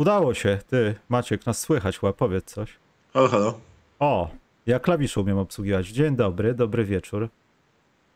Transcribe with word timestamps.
Udało 0.00 0.34
się, 0.34 0.58
ty, 0.66 0.94
Maciek, 1.08 1.46
nas 1.46 1.58
słychać, 1.58 1.98
chyba 1.98 2.12
powiedz 2.12 2.44
coś. 2.44 2.76
Halo, 3.14 3.28
halo. 3.28 3.60
O, 3.98 4.30
ja 4.66 4.78
klawisz 4.78 5.16
umiem 5.16 5.38
obsługiwać. 5.38 5.88
Dzień 5.88 6.16
dobry, 6.16 6.54
dobry 6.54 6.84
wieczór. 6.84 7.28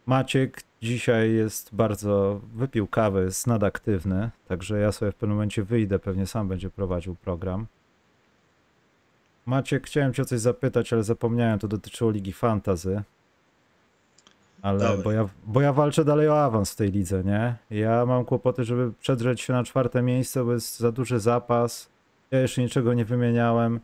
Maciek 0.07 0.63
dzisiaj 0.83 1.33
jest 1.33 1.75
bardzo, 1.75 2.41
wypił 2.55 2.87
kawę, 2.87 3.25
jest 3.25 3.47
nadaktywny, 3.47 4.31
także 4.49 4.79
ja 4.79 4.93
sobie 4.93 5.13
w 5.13 5.15
pewnym 5.15 5.37
momencie 5.37 5.63
wyjdę, 5.63 5.99
pewnie 5.99 6.27
sam 6.27 6.49
będzie 6.49 6.71
prowadził 6.71 7.15
program. 7.15 7.67
Maciek, 9.47 9.87
chciałem 9.87 10.15
cię 10.15 10.23
o 10.23 10.25
coś 10.25 10.41
zapytać, 10.41 10.93
ale 10.93 11.03
zapomniałem, 11.03 11.59
to 11.59 11.69
dotyczyło 11.69 12.11
Ligi 12.11 12.33
Fantazy. 12.33 13.03
Ale, 14.65 14.99
bo 14.99 15.13
ja, 15.13 15.29
bo 15.47 15.61
ja 15.61 15.73
walczę 15.73 16.05
dalej 16.05 16.29
o 16.29 16.45
awans 16.45 16.73
w 16.73 16.77
tej 16.77 16.91
lidze, 16.91 17.25
nie? 17.25 17.57
Ja 17.71 18.07
mam 18.07 18.25
kłopoty, 18.25 18.65
żeby 18.65 18.93
przedrzeć 19.01 19.41
się 19.41 19.53
na 19.53 19.65
czwarte 19.65 20.03
miejsce, 20.03 20.45
bo 20.45 20.53
jest 20.53 20.79
za 20.79 20.93
duży 20.93 21.21
zapas. 21.21 21.89
Ja 22.31 22.41
jeszcze 22.41 22.63
niczego 22.63 22.95
nie 22.95 23.05
wymieniałem. 23.05 23.81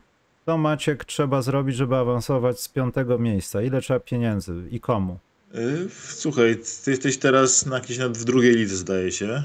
Co 0.46 0.58
Maciek 0.58 1.04
trzeba 1.04 1.42
zrobić, 1.42 1.76
żeby 1.76 1.96
awansować 1.96 2.60
z 2.60 2.68
piątego 2.68 3.18
miejsca? 3.18 3.62
Ile 3.62 3.80
trzeba 3.80 4.00
pieniędzy 4.00 4.54
i 4.70 4.80
komu? 4.80 5.18
Y, 5.54 5.88
Słuchaj, 6.08 6.56
ty 6.84 6.90
jesteś 6.90 7.18
teraz 7.18 7.66
na 7.66 7.76
jakiejś 7.76 7.98
w 7.98 8.24
drugiej 8.24 8.54
lidze, 8.54 8.76
zdaje 8.76 9.12
się. 9.12 9.42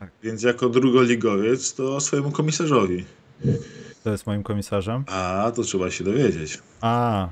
Tak. 0.00 0.10
Więc 0.22 0.42
jako 0.42 0.68
drugoligowiec 0.68 1.74
to 1.74 2.00
swojemu 2.00 2.30
komisarzowi. 2.30 3.04
Kto 4.00 4.10
jest 4.10 4.26
moim 4.26 4.42
komisarzem? 4.42 5.04
A, 5.06 5.52
to 5.56 5.62
trzeba 5.62 5.90
się 5.90 6.04
dowiedzieć. 6.04 6.58
A, 6.80 7.28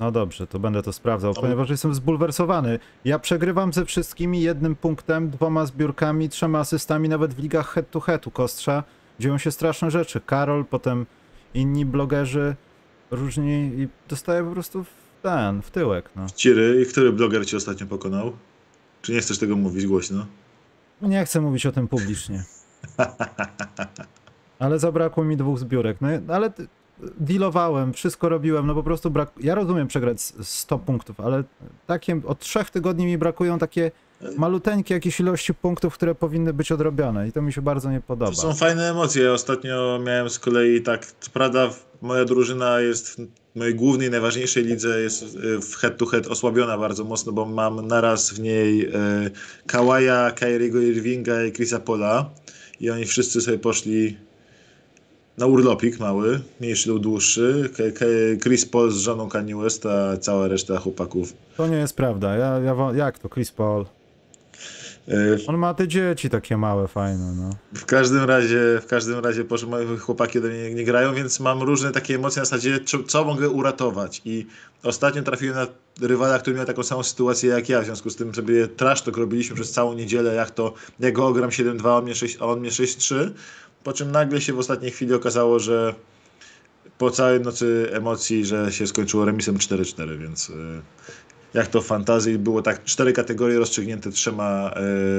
no 0.00 0.10
dobrze, 0.10 0.46
to 0.46 0.58
będę 0.58 0.82
to 0.82 0.92
sprawdzał, 0.92 1.32
No. 1.36 1.40
ponieważ 1.40 1.70
jestem 1.70 1.94
zbulwersowany. 1.94 2.78
Ja 3.04 3.18
przegrywam 3.18 3.72
ze 3.72 3.84
wszystkimi 3.84 4.40
jednym 4.42 4.76
punktem, 4.76 5.30
dwoma 5.30 5.66
zbiórkami, 5.66 6.28
trzema 6.28 6.58
asystami, 6.58 7.08
nawet 7.08 7.34
w 7.34 7.38
ligach 7.38 7.68
head 7.68 7.90
to 7.90 8.00
head 8.00 8.26
u 8.26 8.30
Kostrza. 8.30 8.84
Dzieją 9.20 9.38
się 9.38 9.50
straszne 9.50 9.90
rzeczy. 9.90 10.20
Karol, 10.20 10.64
potem 10.64 11.06
inni 11.54 11.84
blogerzy 11.86 12.56
różni 13.10 13.52
i 13.76 13.88
dostaję 14.08 14.44
po 14.44 14.50
prostu 14.50 14.84
w 14.84 14.88
ten, 15.22 15.62
w 15.62 15.70
tyłek, 15.70 16.10
no. 16.16 16.26
Ciry, 16.36 16.86
który 16.90 17.12
bloger 17.12 17.46
cię 17.46 17.56
ostatnio 17.56 17.86
pokonał? 17.86 18.32
Czy 19.02 19.12
nie 19.12 19.20
chcesz 19.20 19.38
tego 19.38 19.56
mówić 19.56 19.86
głośno? 19.86 20.26
Nie 21.02 21.24
chcę 21.24 21.40
mówić 21.40 21.66
o 21.66 21.72
tym 21.72 21.88
publicznie. 21.88 22.44
Ale 24.58 24.78
zabrakło 24.78 25.24
mi 25.24 25.36
dwóch 25.36 25.58
zbiórek. 25.58 25.96
No 26.00 26.08
ale 26.34 26.52
dealowałem, 27.20 27.92
wszystko 27.92 28.28
robiłem, 28.28 28.66
no 28.66 28.74
po 28.74 28.82
prostu 28.82 29.10
brak. 29.10 29.30
Ja 29.40 29.54
rozumiem 29.54 29.88
przegrać 29.88 30.16
s- 30.16 30.34
100 30.40 30.78
punktów, 30.78 31.20
ale 31.20 31.44
takie 31.86 32.20
od 32.26 32.38
trzech 32.38 32.70
tygodni 32.70 33.06
mi 33.06 33.18
brakują 33.18 33.58
takie 33.58 33.90
maluteńkie 34.36 34.94
jakieś 34.94 35.20
ilości 35.20 35.54
punktów, 35.54 35.94
które 35.94 36.14
powinny 36.14 36.52
być 36.52 36.72
odrobione 36.72 37.28
i 37.28 37.32
to 37.32 37.42
mi 37.42 37.52
się 37.52 37.62
bardzo 37.62 37.90
nie 37.90 38.00
podoba. 38.00 38.30
To 38.30 38.36
są 38.36 38.54
fajne 38.54 38.90
emocje. 38.90 39.32
Ostatnio 39.32 40.00
miałem 40.04 40.30
z 40.30 40.38
kolei 40.38 40.82
tak, 40.82 41.06
co 41.06 41.30
prawda 41.30 41.70
moja 42.02 42.24
drużyna 42.24 42.80
jest 42.80 43.08
w 43.10 43.26
mojej 43.58 43.74
głównej, 43.74 44.10
najważniejszej 44.10 44.64
lidze 44.64 45.00
jest 45.00 45.24
w 45.62 45.74
head 45.76 45.96
to 45.98 46.06
head 46.06 46.26
osłabiona 46.26 46.78
bardzo 46.78 47.04
mocno, 47.04 47.32
bo 47.32 47.44
mam 47.46 47.86
naraz 47.86 48.30
w 48.34 48.40
niej 48.40 48.86
y, 48.86 48.90
Kawaja, 49.66 50.30
Kyriego 50.30 50.80
Irvinga 50.80 51.44
i 51.44 51.52
Chrisa 51.52 51.78
Pola 51.80 52.30
i 52.80 52.90
oni 52.90 53.04
wszyscy 53.04 53.40
sobie 53.40 53.58
poszli 53.58 54.16
na 55.38 55.46
urlopik 55.46 56.00
mały, 56.00 56.40
mniejszy 56.60 56.88
lub 56.90 57.02
dłuższy. 57.02 57.70
K- 57.76 57.82
K- 57.98 58.04
Chris 58.42 58.66
Paul 58.66 58.90
z 58.90 58.96
żoną 58.98 59.28
Kanye 59.28 59.56
West, 59.56 59.86
a 59.86 60.16
cała 60.16 60.48
reszta 60.48 60.78
chłopaków. 60.78 61.32
To 61.56 61.66
nie 61.66 61.76
jest 61.76 61.96
prawda. 61.96 62.36
Ja, 62.36 62.58
ja, 62.58 62.74
jak 62.94 63.18
to, 63.18 63.28
Chris 63.28 63.50
Paul? 63.52 63.84
Y, 65.08 65.38
On 65.46 65.58
ma 65.58 65.74
te 65.74 65.88
dzieci 65.88 66.30
takie 66.30 66.56
małe, 66.56 66.88
fajne, 66.88 67.34
no. 67.36 67.50
W 67.74 67.84
każdym 67.84 68.24
razie, 68.24 68.58
w 68.82 68.86
każdym 68.86 69.18
razie 69.18 69.44
moje 69.66 69.98
chłopaki 69.98 70.40
do 70.40 70.48
mnie 70.48 70.74
nie 70.74 70.84
grają, 70.84 71.14
więc 71.14 71.40
mam 71.40 71.62
różne 71.62 71.90
takie 71.92 72.14
emocje 72.14 72.40
na 72.40 72.44
zasadzie, 72.44 72.80
co, 72.84 73.02
co 73.02 73.24
mogę 73.24 73.48
uratować. 73.50 74.22
I 74.24 74.46
ostatnio 74.82 75.22
trafiłem 75.22 75.56
na 75.56 75.66
rywala, 76.08 76.38
który 76.38 76.56
miał 76.56 76.66
taką 76.66 76.82
samą 76.82 77.02
sytuację 77.02 77.50
jak 77.50 77.68
ja, 77.68 77.80
w 77.80 77.84
związku 77.84 78.10
z 78.10 78.16
tym 78.16 78.34
sobie 78.34 78.68
trash 78.68 79.06
robiliśmy 79.06 79.56
przez 79.56 79.70
całą 79.72 79.94
niedzielę, 79.94 80.34
jak 80.34 80.50
to, 80.50 80.74
jak 81.00 81.12
go 81.14 81.26
ogram 81.26 81.50
7-2, 81.50 81.88
a 81.88 81.96
on 81.96 82.04
mnie 82.04 82.14
6 82.14 82.36
a 82.40 82.44
on 82.44 82.60
mnie 82.60 82.70
6-3, 82.70 83.30
po 83.84 83.92
czym 83.92 84.12
nagle 84.12 84.40
się 84.40 84.52
w 84.52 84.58
ostatniej 84.58 84.90
chwili 84.90 85.14
okazało, 85.14 85.58
że 85.58 85.94
po 86.98 87.10
całej 87.10 87.40
nocy 87.40 87.88
emocji, 87.92 88.44
że 88.44 88.72
się 88.72 88.86
skończyło 88.86 89.24
remisem 89.24 89.56
4-4, 89.56 90.18
więc 90.18 90.50
y, 90.50 90.54
jak 91.54 91.66
to 91.66 91.80
w 91.80 91.86
fantazji 91.86 92.38
było 92.38 92.62
tak 92.62 92.84
cztery 92.84 93.12
kategorie 93.12 93.58
rozstrzygnięte 93.58 94.10
trzema, 94.10 94.70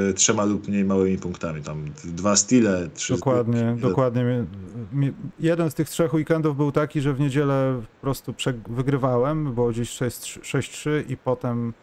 e, 0.10 0.14
trzema 0.14 0.46
lub 0.46 0.68
mniej 0.68 0.86
małymi 0.86 1.18
punktami. 1.18 1.62
Tam 1.62 1.86
dwa 2.04 2.36
stile, 2.36 2.90
trzy. 2.94 3.14
Dokładnie, 3.14 3.78
dokładnie. 3.82 4.46
Jeden 5.40 5.72
z 5.72 5.74
tych 5.74 5.90
trzech 5.90 6.14
weekendów 6.14 6.58
był 6.58 6.72
taki, 6.72 7.02
że 7.02 7.14
w 7.14 7.20
niedzielę 7.20 7.82
po 7.96 8.02
prostu 8.02 8.34
wygrywałem, 8.70 9.54
było 9.54 9.70
gdzieś 9.70 9.90
6 9.90 10.40
6-3 10.40 10.90
i 11.10 11.18
potem 11.18 11.74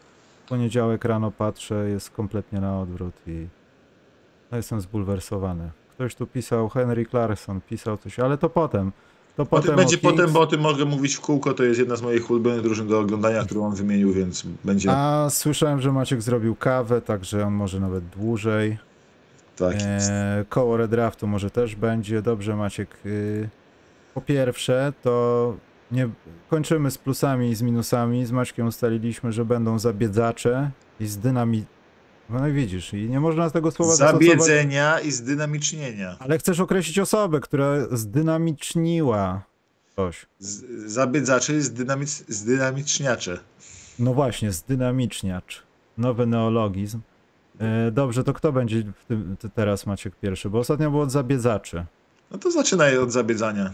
w 0.44 0.48
poniedziałek 0.48 1.04
rano 1.04 1.30
patrzę, 1.30 1.90
jest 1.90 2.10
kompletnie 2.10 2.60
na 2.60 2.80
odwrót 2.80 3.14
i 3.26 3.46
no 4.50 4.56
jestem 4.56 4.80
zbulwersowany. 4.80 5.70
Ktoś 6.00 6.14
tu 6.14 6.26
pisał, 6.26 6.68
Henry 6.68 7.06
Clarkson 7.06 7.60
pisał 7.60 7.96
coś, 7.98 8.18
ale 8.18 8.38
to 8.38 8.50
potem. 8.50 8.92
To 9.36 9.46
potem 9.46 9.66
tym 9.66 9.76
będzie 9.76 9.98
Kings. 9.98 10.16
potem, 10.16 10.32
bo 10.32 10.40
o 10.40 10.46
tym 10.46 10.60
mogę 10.60 10.84
mówić 10.84 11.14
w 11.14 11.20
kółko. 11.20 11.54
To 11.54 11.62
jest 11.64 11.78
jedna 11.80 11.96
z 11.96 12.02
moich 12.02 12.30
ulubionych 12.30 12.62
drużyn 12.62 12.88
do 12.88 13.00
oglądania, 13.00 13.44
którą 13.44 13.66
on 13.66 13.74
wymienił, 13.74 14.12
więc 14.12 14.46
będzie 14.64 14.90
A 14.92 15.26
słyszałem, 15.30 15.80
że 15.80 15.92
Maciek 15.92 16.22
zrobił 16.22 16.54
kawę, 16.54 17.00
także 17.00 17.46
on 17.46 17.52
może 17.52 17.80
nawet 17.80 18.04
dłużej. 18.08 18.78
tak. 19.56 19.76
E, 19.80 20.44
koło 20.48 20.76
redraftu 20.76 21.26
może 21.26 21.50
też 21.50 21.76
będzie. 21.76 22.22
Dobrze, 22.22 22.56
Maciek. 22.56 22.96
Y, 23.06 23.48
po 24.14 24.20
pierwsze, 24.20 24.92
to 25.02 25.54
nie 25.92 26.08
kończymy 26.50 26.90
z 26.90 26.98
plusami 26.98 27.50
i 27.50 27.54
z 27.54 27.62
minusami. 27.62 28.26
Z 28.26 28.32
Maćkiem 28.32 28.66
ustaliliśmy, 28.66 29.32
że 29.32 29.44
będą 29.44 29.78
zabiedzacze 29.78 30.70
i 31.00 31.06
z 31.06 31.18
dynami. 31.18 31.64
No 32.32 32.48
i 32.48 32.52
widzisz, 32.52 32.94
i 32.94 33.10
nie 33.10 33.20
można 33.20 33.48
z 33.48 33.52
tego 33.52 33.70
słowa. 33.70 33.94
Zabiedzenia 33.94 35.00
i 35.00 35.10
zdynamicznienia. 35.12 36.16
Ale 36.18 36.38
chcesz 36.38 36.60
określić 36.60 36.98
osobę, 36.98 37.40
która 37.40 37.72
zdynamiczniła 37.90 39.42
coś. 39.96 40.26
Z, 40.38 40.64
zabiedzacze 40.92 41.54
i 41.54 41.60
zdynamicz, 41.60 42.10
zdynamiczniacze. 42.28 43.38
No 43.98 44.14
właśnie, 44.14 44.52
zdynamiczniacz. 44.52 45.62
Nowy 45.98 46.26
neologizm. 46.26 47.00
E, 47.58 47.90
dobrze, 47.90 48.24
to 48.24 48.32
kto 48.32 48.52
będzie 48.52 48.82
tym, 49.08 49.36
teraz 49.54 49.86
Maciek 49.86 50.14
pierwszy? 50.16 50.50
Bo 50.50 50.58
ostatnio 50.58 50.90
było 50.90 51.02
od 51.02 51.10
zabiedzaczy. 51.10 51.84
No 52.30 52.38
to 52.38 52.50
zaczynaj 52.50 52.98
od 52.98 53.12
zabiedzania. 53.12 53.72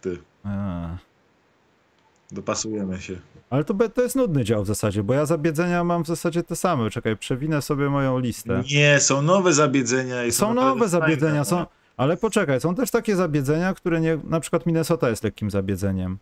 Ty. 0.00 0.18
A. 0.44 1.07
Dopasujemy 2.32 3.00
się. 3.00 3.16
Ale 3.50 3.64
to, 3.64 3.74
to 3.88 4.02
jest 4.02 4.16
nudny 4.16 4.44
dział 4.44 4.64
w 4.64 4.66
zasadzie, 4.66 5.02
bo 5.02 5.14
ja 5.14 5.26
zabiedzenia 5.26 5.84
mam 5.84 6.04
w 6.04 6.06
zasadzie 6.06 6.42
te 6.42 6.56
same. 6.56 6.90
Czekaj, 6.90 7.16
przewinę 7.16 7.62
sobie 7.62 7.90
moją 7.90 8.18
listę. 8.18 8.62
Nie, 8.74 9.00
są 9.00 9.22
nowe 9.22 9.52
zabiedzenia 9.52 10.24
i 10.24 10.32
są, 10.32 10.46
Są 10.46 10.54
nowe 10.54 10.88
zabiedzenia, 10.88 11.44
fajne. 11.44 11.44
są, 11.44 11.66
ale 11.96 12.16
poczekaj, 12.16 12.60
są 12.60 12.74
też 12.74 12.90
takie 12.90 13.16
zabiedzenia, 13.16 13.74
które 13.74 14.00
nie, 14.00 14.18
na 14.24 14.40
przykład 14.40 14.66
Minnesota 14.66 15.08
jest 15.10 15.24
lekkim 15.24 15.50
zabiedzeniem, 15.50 16.18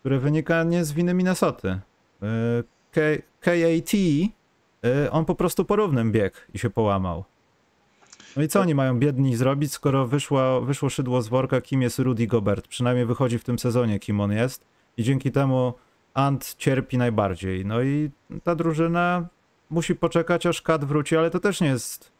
które 0.00 0.18
wynika 0.18 0.64
nie 0.64 0.84
z 0.84 0.92
winy 0.92 1.14
Minnesoty. 1.14 1.68
Y, 1.68 1.78
K, 2.92 3.00
KAT, 3.40 3.94
y, 3.94 5.10
on 5.10 5.24
po 5.24 5.34
prostu 5.34 5.64
porównym 5.64 6.12
biegł 6.12 6.36
i 6.54 6.58
się 6.58 6.70
połamał. 6.70 7.24
No 8.36 8.42
i 8.42 8.48
co 8.48 8.60
oni 8.60 8.74
mają 8.74 8.98
biedni 8.98 9.36
zrobić, 9.36 9.72
skoro 9.72 10.06
wyszło, 10.06 10.60
wyszło 10.60 10.88
szydło 10.90 11.22
z 11.22 11.28
worka, 11.28 11.60
kim 11.60 11.82
jest 11.82 11.98
Rudy 11.98 12.26
Gobert? 12.26 12.68
Przynajmniej 12.68 13.06
wychodzi 13.06 13.38
w 13.38 13.44
tym 13.44 13.58
sezonie, 13.58 13.98
kim 13.98 14.20
on 14.20 14.32
jest. 14.32 14.64
I 14.96 15.02
dzięki 15.02 15.32
temu 15.32 15.74
Ant 16.14 16.54
cierpi 16.58 16.98
najbardziej. 16.98 17.66
No 17.66 17.82
i 17.82 18.10
ta 18.44 18.54
drużyna 18.54 19.28
musi 19.70 19.94
poczekać, 19.94 20.46
aż 20.46 20.62
Kat 20.62 20.84
wróci, 20.84 21.16
ale 21.16 21.30
to 21.30 21.40
też 21.40 21.60
nie 21.60 21.68
jest 21.68 22.12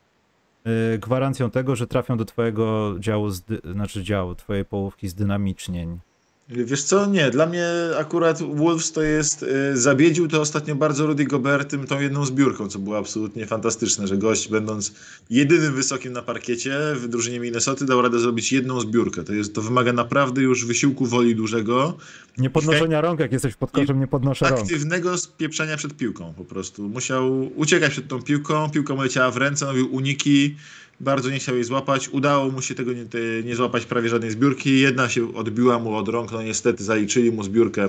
y, 0.94 0.99
gwarancją 0.99 1.50
tego, 1.50 1.76
że 1.76 1.87
trafią 1.87 2.17
do 2.17 2.25
twojego 2.25 2.94
działu, 2.99 3.31
znaczy 3.73 4.02
działu, 4.02 4.34
twojej 4.34 4.64
połówki 4.64 5.08
zdynamicznień. 5.08 5.99
Wiesz 6.48 6.82
co, 6.82 7.06
nie, 7.06 7.31
dla 7.31 7.46
mnie 7.46 7.66
akurat 7.98 8.43
Wolves 8.43 8.93
to 8.93 9.02
jest, 9.02 9.43
y, 9.43 9.76
zabiedził 9.76 10.28
to 10.28 10.40
ostatnio 10.40 10.75
bardzo 10.75 11.06
Rudy 11.06 11.25
Gobertym 11.25 11.87
tą 11.87 12.00
jedną 12.00 12.26
zbiórką, 12.26 12.69
co 12.69 12.78
było 12.78 12.98
absolutnie 12.98 13.46
fantastyczne, 13.46 14.06
że 14.06 14.16
gość 14.16 14.48
będąc 14.48 14.93
jedynym 15.31 15.75
wysokim 15.75 16.12
na 16.12 16.22
parkiecie 16.22 16.78
w 16.94 17.08
drużynie 17.08 17.40
Minnesoty 17.40 17.84
dał 17.84 18.02
radę 18.02 18.19
zrobić 18.19 18.52
jedną 18.52 18.81
zbiórkę. 18.81 19.25
To, 19.25 19.32
jest, 19.32 19.54
to 19.54 19.62
wymaga 19.62 19.93
naprawdę 19.93 20.43
już 20.43 20.64
wysiłku 20.66 21.06
woli 21.06 21.37
dużego, 21.37 21.96
Nie 22.38 22.50
podnoszenia 22.50 23.00
rąk, 23.00 23.20
jak 23.20 23.32
jesteś 23.32 23.54
pod 23.54 23.70
koszem, 23.70 24.00
nie 24.00 24.06
podnoszę 24.06 24.48
rąk. 24.48 24.60
aktywnego 24.60 25.19
spieprzenia 25.19 25.76
przed 25.76 25.96
piłką 25.96 26.34
po 26.37 26.44
prostu. 26.44 26.88
Musiał 26.88 27.50
uciekać 27.56 27.93
przed 27.93 28.08
tą 28.08 28.22
piłką, 28.22 28.70
piłka 28.70 28.94
mu 28.94 29.02
leciała 29.02 29.31
w 29.31 29.37
ręce, 29.37 29.66
robił 29.66 29.94
uniki, 29.94 30.56
bardzo 31.00 31.31
nie 31.31 31.38
chciał 31.38 31.54
jej 31.54 31.64
złapać. 31.64 32.08
Udało 32.08 32.50
mu 32.50 32.62
się 32.62 32.75
tego 32.75 32.93
nie, 32.93 33.04
nie 33.44 33.56
złapać 33.56 33.87
prawie 33.87 34.08
żadnej 34.08 34.31
zbiórki. 34.31 34.81
Jedna 34.81 35.08
się 35.08 35.34
odbiła 35.34 35.78
mu 35.78 35.96
od 35.96 36.08
rąk, 36.08 36.32
no 36.32 36.43
niestety 36.43 36.84
zaliczyli 36.84 37.32
mu 37.32 37.43
zbiórkę. 37.43 37.88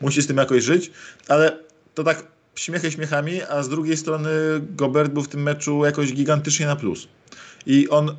Musi 0.00 0.22
z 0.22 0.26
tym 0.26 0.36
jakoś 0.36 0.64
żyć, 0.64 0.90
ale 1.28 1.58
to 1.94 2.04
tak 2.04 2.26
śmiechy 2.54 2.90
śmiechami, 2.90 3.42
a 3.42 3.62
z 3.62 3.68
drugiej 3.68 3.96
strony 3.96 4.30
Gobert 4.76 5.12
był 5.12 5.22
w 5.22 5.28
tym 5.28 5.42
meczu 5.42 5.84
jakoś 5.84 6.12
gigantycznie 6.12 6.66
na 6.66 6.76
plus. 6.76 7.08
I 7.66 7.88
on 7.88 8.16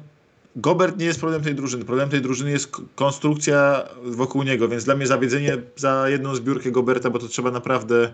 Gobert 0.56 0.98
nie 0.98 1.06
jest 1.06 1.19
problem 1.19 1.44
tej 1.44 1.56
drużyny. 1.56 1.86
Problem 1.86 2.09
tej 2.09 2.21
drużyny 2.21 2.51
jest 2.51 2.71
konstrukcja 2.95 3.83
wokół 4.03 4.44
niego, 4.44 4.68
więc 4.68 4.83
dla 4.83 4.95
mnie 4.95 5.07
zawiedzenie 5.07 5.57
za 5.75 6.09
jedną 6.09 6.36
zbiórkę 6.36 6.71
Goberta, 6.71 7.09
bo 7.09 7.19
to 7.19 7.27
trzeba 7.27 7.51
naprawdę 7.51 8.13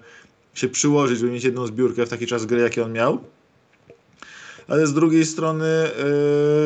się 0.53 0.69
przyłożyć, 0.69 1.19
żeby 1.19 1.31
mieć 1.31 1.43
jedną 1.43 1.67
zbiórkę 1.67 2.05
w 2.05 2.09
taki 2.09 2.27
czas 2.27 2.45
gry, 2.45 2.61
jaki 2.61 2.81
on 2.81 2.93
miał. 2.93 3.23
Ale 4.67 4.87
z 4.87 4.93
drugiej 4.93 5.25
strony 5.25 5.65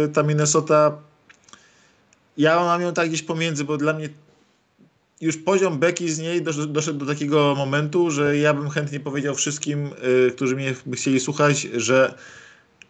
yy, 0.01 0.09
ta 0.13 0.23
Minnesota 0.23 0.97
ja 2.37 2.59
mam 2.59 2.81
ją 2.81 2.93
tak 2.93 3.07
gdzieś 3.07 3.23
pomiędzy, 3.23 3.63
bo 3.63 3.77
dla 3.77 3.93
mnie 3.93 4.09
już 5.21 5.37
poziom 5.37 5.79
beki 5.79 6.09
z 6.09 6.19
niej 6.19 6.41
doszedł 6.67 6.99
do 6.99 7.05
takiego 7.05 7.55
momentu, 7.57 8.11
że 8.11 8.37
ja 8.37 8.53
bym 8.53 8.69
chętnie 8.69 8.99
powiedział 8.99 9.35
wszystkim, 9.35 9.89
yy, 10.03 10.31
którzy 10.31 10.55
mnie 10.55 10.75
chcieli 10.93 11.19
słuchać, 11.19 11.61
że 11.61 12.13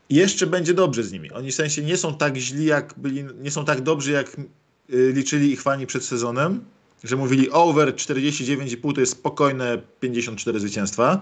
jeszcze 0.10 0.48
będzie 0.48 0.74
dobrze 0.74 1.04
z 1.04 1.12
nimi. 1.12 1.32
Oni 1.32 1.52
w 1.52 1.56
sensie 1.56 1.82
nie 1.82 1.98
są 1.98 2.18
tak 2.18 2.38
źli, 2.38 2.66
jak 2.66 2.94
byli, 2.98 3.26
nie 3.42 3.52
są 3.52 3.66
tak 3.66 3.82
dobrzy, 3.82 4.12
jak 4.12 4.38
yy, 4.90 5.12
liczyli 5.12 5.52
ich 5.52 5.62
fani 5.62 5.88
przed 5.88 6.06
sezonem, 6.06 6.64
że 7.04 7.16
mówili 7.16 7.50
over 7.52 7.96
49,5 7.96 8.94
to 8.94 9.00
jest 9.00 9.12
spokojne 9.12 9.82
54 10.00 10.60
zwycięstwa, 10.60 11.22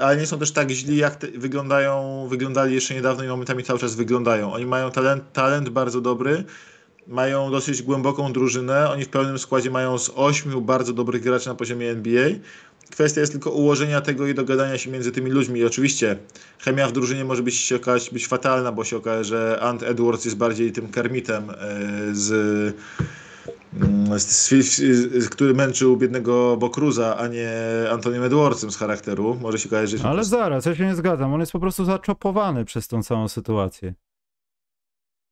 ale 0.00 0.16
nie 0.16 0.26
są 0.26 0.38
też 0.38 0.52
tak 0.52 0.70
źli, 0.70 0.96
jak 0.96 1.16
te, 1.16 1.28
wyglądają, 1.28 2.26
wyglądali 2.30 2.74
jeszcze 2.74 2.94
niedawno 2.94 3.24
i 3.24 3.28
momentami 3.28 3.62
cały 3.62 3.78
czas 3.78 3.94
wyglądają. 3.94 4.52
Oni 4.52 4.66
mają 4.66 4.90
talent, 4.90 5.32
talent 5.32 5.68
bardzo 5.68 6.00
dobry, 6.00 6.44
mają 7.06 7.50
dosyć 7.50 7.82
głęboką 7.82 8.32
drużynę. 8.32 8.90
Oni 8.90 9.04
w 9.04 9.08
pełnym 9.08 9.38
składzie 9.38 9.70
mają 9.70 9.98
z 9.98 10.10
ośmiu 10.14 10.60
bardzo 10.60 10.92
dobrych 10.92 11.22
graczy 11.22 11.48
na 11.48 11.54
poziomie 11.54 11.90
NBA. 11.90 12.28
Kwestia 12.90 13.20
jest 13.20 13.32
tylko 13.32 13.50
ułożenia 13.50 14.00
tego 14.00 14.26
i 14.26 14.34
dogadania 14.34 14.78
się 14.78 14.90
między 14.90 15.12
tymi 15.12 15.30
ludźmi. 15.30 15.60
I 15.60 15.64
oczywiście 15.64 16.16
chemia 16.58 16.88
w 16.88 16.92
drużynie 16.92 17.24
może 17.24 17.42
być, 17.42 17.54
się 17.54 17.76
okazać 17.76 18.10
być 18.10 18.26
fatalna, 18.26 18.72
bo 18.72 18.84
się 18.84 18.96
okaże, 18.96 19.24
że 19.24 19.60
Ant 19.60 19.82
Edwards 19.82 20.24
jest 20.24 20.36
bardziej 20.36 20.72
tym 20.72 20.88
kermitem 20.88 21.52
z, 22.12 22.22
z 22.22 22.76
który 25.30 25.54
męczył 25.54 25.96
biednego 25.96 26.56
Bokruza, 26.56 27.16
a 27.16 27.28
nie 27.28 27.50
Antoniem 27.92 28.22
Edwardsem 28.22 28.70
z 28.70 28.76
charakteru. 28.76 29.36
Może 29.40 29.58
się 29.58 29.86
że... 29.86 30.08
Ale 30.08 30.24
zaraz, 30.24 30.66
ja 30.66 30.74
się 30.74 30.86
nie 30.86 30.94
zgadzam. 30.94 31.34
On 31.34 31.40
jest 31.40 31.52
po 31.52 31.60
prostu 31.60 31.84
zaczopowany 31.84 32.64
przez 32.64 32.88
tą 32.88 33.02
całą 33.02 33.28
sytuację. 33.28 33.94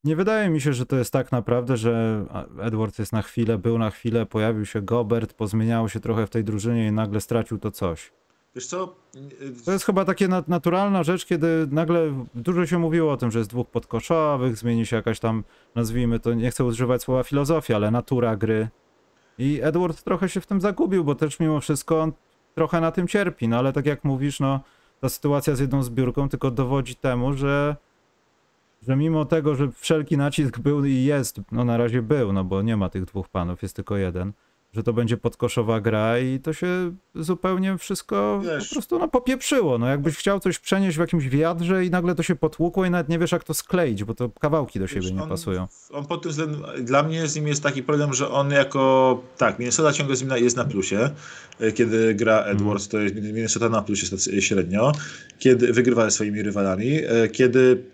Nie 0.05 0.17
wydaje 0.17 0.51
mi 0.51 0.61
się, 0.61 0.73
że 0.73 0.87
to 0.87 0.97
jest 0.97 1.13
tak 1.13 1.33
naprawdę, 1.33 1.77
że 1.77 2.25
Edward 2.61 2.99
jest 2.99 3.13
na 3.13 3.23
chwilę, 3.23 3.59
był 3.59 3.79
na 3.79 3.91
chwilę, 3.91 4.27
pojawił 4.27 4.67
się 4.67 4.83
Gobert, 4.83 5.35
pozmieniało 5.35 5.89
się 5.89 6.01
trochę 6.01 6.27
w 6.27 6.31
tej 6.31 6.45
drużynie 6.45 6.87
i 6.87 6.93
nagle 6.93 7.21
stracił 7.21 7.59
to 7.59 7.71
coś. 7.71 8.13
Wiesz 8.55 8.67
co? 8.67 8.95
To 9.65 9.73
jest 9.73 9.85
chyba 9.85 10.05
takie 10.05 10.29
naturalna 10.49 11.03
rzecz, 11.03 11.27
kiedy 11.27 11.69
nagle 11.71 12.27
dużo 12.35 12.67
się 12.67 12.79
mówiło 12.79 13.13
o 13.13 13.17
tym, 13.17 13.31
że 13.31 13.39
jest 13.39 13.51
dwóch 13.51 13.69
podkoszowych, 13.69 14.57
zmieni 14.57 14.87
się 14.87 14.97
jakaś 14.97 15.21
tam, 15.21 15.45
nazwijmy 15.75 16.21
to, 16.21 16.35
nie 16.35 16.51
chcę 16.51 16.65
używać 16.65 17.03
słowa 17.03 17.23
filozofia, 17.23 17.77
ale 17.77 17.91
natura 17.91 18.37
gry. 18.37 18.69
I 19.39 19.61
Edward 19.63 20.03
trochę 20.03 20.29
się 20.29 20.41
w 20.41 20.47
tym 20.47 20.61
zagubił, 20.61 21.05
bo 21.05 21.15
też 21.15 21.41
mimo 21.41 21.61
wszystko 21.61 22.01
on 22.01 22.13
trochę 22.55 22.81
na 22.81 22.93
tym 22.93 23.09
cierpi. 23.09 23.49
No 23.49 23.59
ale 23.59 23.73
tak 23.73 23.87
jak 23.87 24.05
mówisz, 24.05 24.41
no 24.41 24.61
ta 25.01 25.09
sytuacja 25.09 25.55
z 25.55 25.61
jedną 25.61 25.83
zbiórką 25.83 26.29
tylko 26.29 26.51
dowodzi 26.51 26.95
temu, 26.95 27.35
że 27.35 27.77
że 28.89 28.97
mimo 28.97 29.25
tego, 29.25 29.55
że 29.55 29.71
wszelki 29.73 30.17
nacisk 30.17 30.59
był 30.59 30.85
i 30.85 31.05
jest, 31.05 31.41
no 31.53 31.65
na 31.65 31.77
razie 31.77 32.03
był, 32.03 32.33
no 32.33 32.45
bo 32.45 32.63
nie 32.63 32.77
ma 32.77 32.89
tych 32.89 33.05
dwóch 33.05 33.29
panów, 33.29 33.63
jest 33.63 33.77
tylko 33.77 33.97
jeden, 33.97 34.33
że 34.73 34.83
to 34.83 34.93
będzie 34.93 35.17
podkoszowa 35.17 35.81
gra 35.81 36.19
i 36.19 36.41
to 36.41 36.53
się 36.53 36.93
zupełnie 37.15 37.79
wszystko 37.79 38.43
wiesz, 38.45 38.69
po 38.69 38.75
prostu 38.75 38.99
no, 38.99 39.09
popieprzyło. 39.09 39.79
No 39.79 39.87
jakbyś 39.87 40.17
chciał 40.17 40.41
coś 40.41 40.59
przenieść 40.59 40.97
w 40.97 41.01
jakimś 41.01 41.29
wiadrze 41.29 41.85
i 41.85 41.91
nagle 41.91 42.15
to 42.15 42.23
się 42.23 42.35
potłukło 42.35 42.85
i 42.87 42.91
nawet 42.91 43.09
nie 43.09 43.19
wiesz 43.19 43.33
jak 43.33 43.45
to 43.45 43.55
skleić, 43.55 44.05
bo 44.05 44.15
to 44.15 44.29
kawałki 44.29 44.79
do 44.79 44.87
siebie 44.87 45.01
wiesz, 45.01 45.13
nie 45.13 45.23
on, 45.23 45.29
pasują. 45.29 45.67
On 45.91 46.07
pod 46.07 46.23
tym 46.23 46.31
względem, 46.31 46.63
dla 46.85 47.03
mnie 47.03 47.27
z 47.27 47.37
nim 47.37 47.49
jest 47.49 47.63
taki 47.63 47.83
problem, 47.83 48.15
że 48.15 48.29
on 48.31 48.51
jako, 48.51 49.23
tak, 49.39 49.59
Minnesota 49.59 49.93
ciągle 49.93 50.17
z 50.17 50.23
nim 50.23 50.31
jest 50.37 50.57
na 50.57 50.65
plusie, 50.65 51.11
e, 51.61 51.73
kiedy 51.73 52.15
gra 52.15 52.39
mhm. 52.39 52.57
Edwards, 52.57 52.89
to 52.89 52.99
jest 52.99 53.15
Minnesota 53.15 53.69
na 53.69 53.83
plusie 53.83 54.07
średnio, 54.41 54.93
kiedy 55.39 55.73
wygrywa 55.73 56.05
ze 56.05 56.11
swoimi 56.11 56.43
rywalami, 56.43 57.01
e, 57.05 57.29
kiedy 57.29 57.85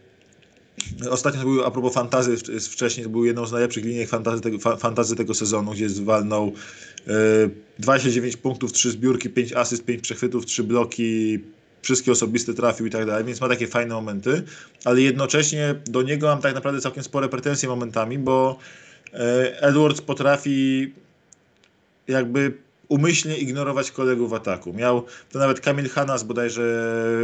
Ostatnio 1.10 1.42
był, 1.42 1.64
a 1.64 1.70
propos 1.70 1.94
fantazy, 1.94 2.36
wcześniej 2.60 3.04
to 3.04 3.10
był 3.10 3.24
jedną 3.24 3.46
z 3.46 3.52
najlepszych 3.52 3.84
linii 3.84 4.06
fantazy 4.06 4.42
tego, 4.42 4.76
fantazy 4.76 5.16
tego 5.16 5.34
sezonu, 5.34 5.72
gdzie 5.72 5.88
zwalnął 5.88 6.52
e, 7.06 7.12
29 7.78 8.36
punktów, 8.36 8.72
3 8.72 8.90
zbiórki, 8.90 9.30
5 9.30 9.52
asyst, 9.52 9.84
5 9.84 10.02
przechwytów, 10.02 10.46
3 10.46 10.64
bloki, 10.64 11.38
wszystkie 11.82 12.12
osobiste 12.12 12.54
trafił 12.54 12.86
i 12.86 12.90
tak 12.90 13.06
dalej, 13.06 13.24
więc 13.24 13.40
ma 13.40 13.48
takie 13.48 13.66
fajne 13.66 13.94
momenty, 13.94 14.42
ale 14.84 15.00
jednocześnie 15.00 15.74
do 15.86 16.02
niego 16.02 16.26
mam 16.26 16.40
tak 16.40 16.54
naprawdę 16.54 16.80
całkiem 16.80 17.02
spore 17.02 17.28
pretensje 17.28 17.68
momentami, 17.68 18.18
bo 18.18 18.58
e, 19.12 19.62
Edwards 19.62 20.00
potrafi 20.00 20.92
jakby 22.08 22.67
umyślnie 22.88 23.36
ignorować 23.36 23.90
kolegów 23.90 24.30
w 24.30 24.34
ataku. 24.34 24.72
Miał, 24.72 25.02
to 25.32 25.38
nawet 25.38 25.60
Kamil 25.60 25.88
Hanas 25.88 26.22
bodajże 26.22 26.62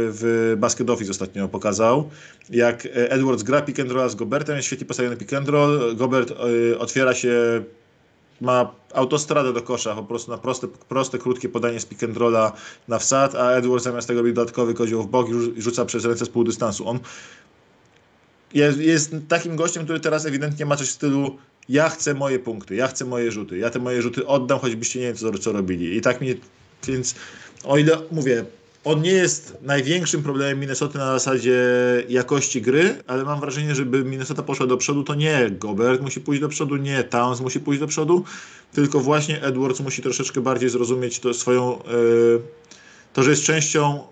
w 0.09 0.53
Basket 0.57 0.89
Office 0.89 1.11
ostatnio 1.11 1.47
pokazał, 1.47 2.09
jak 2.49 2.87
Edwards 2.93 3.43
gra 3.43 3.61
pick 3.61 3.79
and 3.79 3.91
roll 3.91 4.09
z 4.09 4.15
Gobertem, 4.15 4.61
świetnie 4.61 4.87
postawiony 4.87 5.17
pick 5.17 5.33
and 5.33 5.49
roll, 5.49 5.95
Gobert 5.95 6.31
y, 6.71 6.79
otwiera 6.79 7.13
się 7.13 7.63
ma 8.41 8.71
autostradę 8.93 9.53
do 9.53 9.61
kosza, 9.61 9.95
po 9.95 10.03
prostu 10.03 10.31
na 10.31 10.37
proste, 10.37 10.67
proste 10.67 11.17
krótkie 11.17 11.49
podanie 11.49 11.79
z 11.79 11.85
pick 11.85 12.03
and 12.03 12.17
rolla 12.17 12.51
na 12.87 12.99
wsad, 12.99 13.35
a 13.35 13.51
Edwards 13.51 13.83
zamiast 13.83 14.07
tego 14.07 14.19
robi 14.19 14.33
dodatkowy 14.33 14.73
kozioł 14.73 15.03
w 15.03 15.07
bok 15.07 15.27
i 15.57 15.61
rzuca 15.61 15.85
przez 15.85 16.05
ręce 16.05 16.25
z 16.25 16.29
pół 16.29 16.43
dystansu. 16.43 16.87
On 16.87 16.99
jest, 18.53 18.79
jest 18.79 19.15
takim 19.27 19.55
gościem, 19.55 19.83
który 19.83 19.99
teraz 19.99 20.25
ewidentnie 20.25 20.65
ma 20.65 20.75
coś 20.75 20.87
w 20.87 20.91
stylu 20.91 21.37
ja 21.69 21.89
chcę 21.89 22.13
moje 22.13 22.39
punkty, 22.39 22.75
ja 22.75 22.87
chcę 22.87 23.05
moje 23.05 23.31
rzuty, 23.31 23.57
ja 23.57 23.69
te 23.69 23.79
moje 23.79 24.01
rzuty 24.01 24.27
oddam, 24.27 24.59
choćbyście 24.59 24.99
nie 24.99 25.05
wiem, 25.05 25.15
co, 25.15 25.37
co 25.37 25.51
robili. 25.51 25.97
I 25.97 26.01
tak 26.01 26.21
mi, 26.21 26.35
więc 26.87 27.15
o 27.63 27.77
ile, 27.77 27.97
mówię, 28.11 28.45
on 28.83 29.01
nie 29.01 29.11
jest 29.11 29.57
największym 29.61 30.23
problemem 30.23 30.59
Minnesota 30.59 30.99
na 30.99 31.11
zasadzie 31.19 31.59
jakości 32.09 32.61
gry, 32.61 32.95
ale 33.07 33.23
mam 33.23 33.39
wrażenie, 33.39 33.75
żeby 33.75 34.03
Minnesota 34.03 34.43
poszła 34.43 34.67
do 34.67 34.77
przodu, 34.77 35.03
to 35.03 35.15
nie 35.15 35.49
Gobert 35.51 36.01
musi 36.01 36.21
pójść 36.21 36.41
do 36.41 36.49
przodu, 36.49 36.75
nie 36.75 37.03
Towns 37.03 37.41
musi 37.41 37.59
pójść 37.59 37.79
do 37.79 37.87
przodu, 37.87 38.23
tylko 38.73 38.99
właśnie 38.99 39.41
Edwards 39.41 39.79
musi 39.79 40.01
troszeczkę 40.01 40.41
bardziej 40.41 40.69
zrozumieć 40.69 41.19
to 41.19 41.33
swoją, 41.33 41.79
yy, 41.87 42.41
to, 43.13 43.23
że 43.23 43.29
jest 43.29 43.43
częścią 43.43 44.03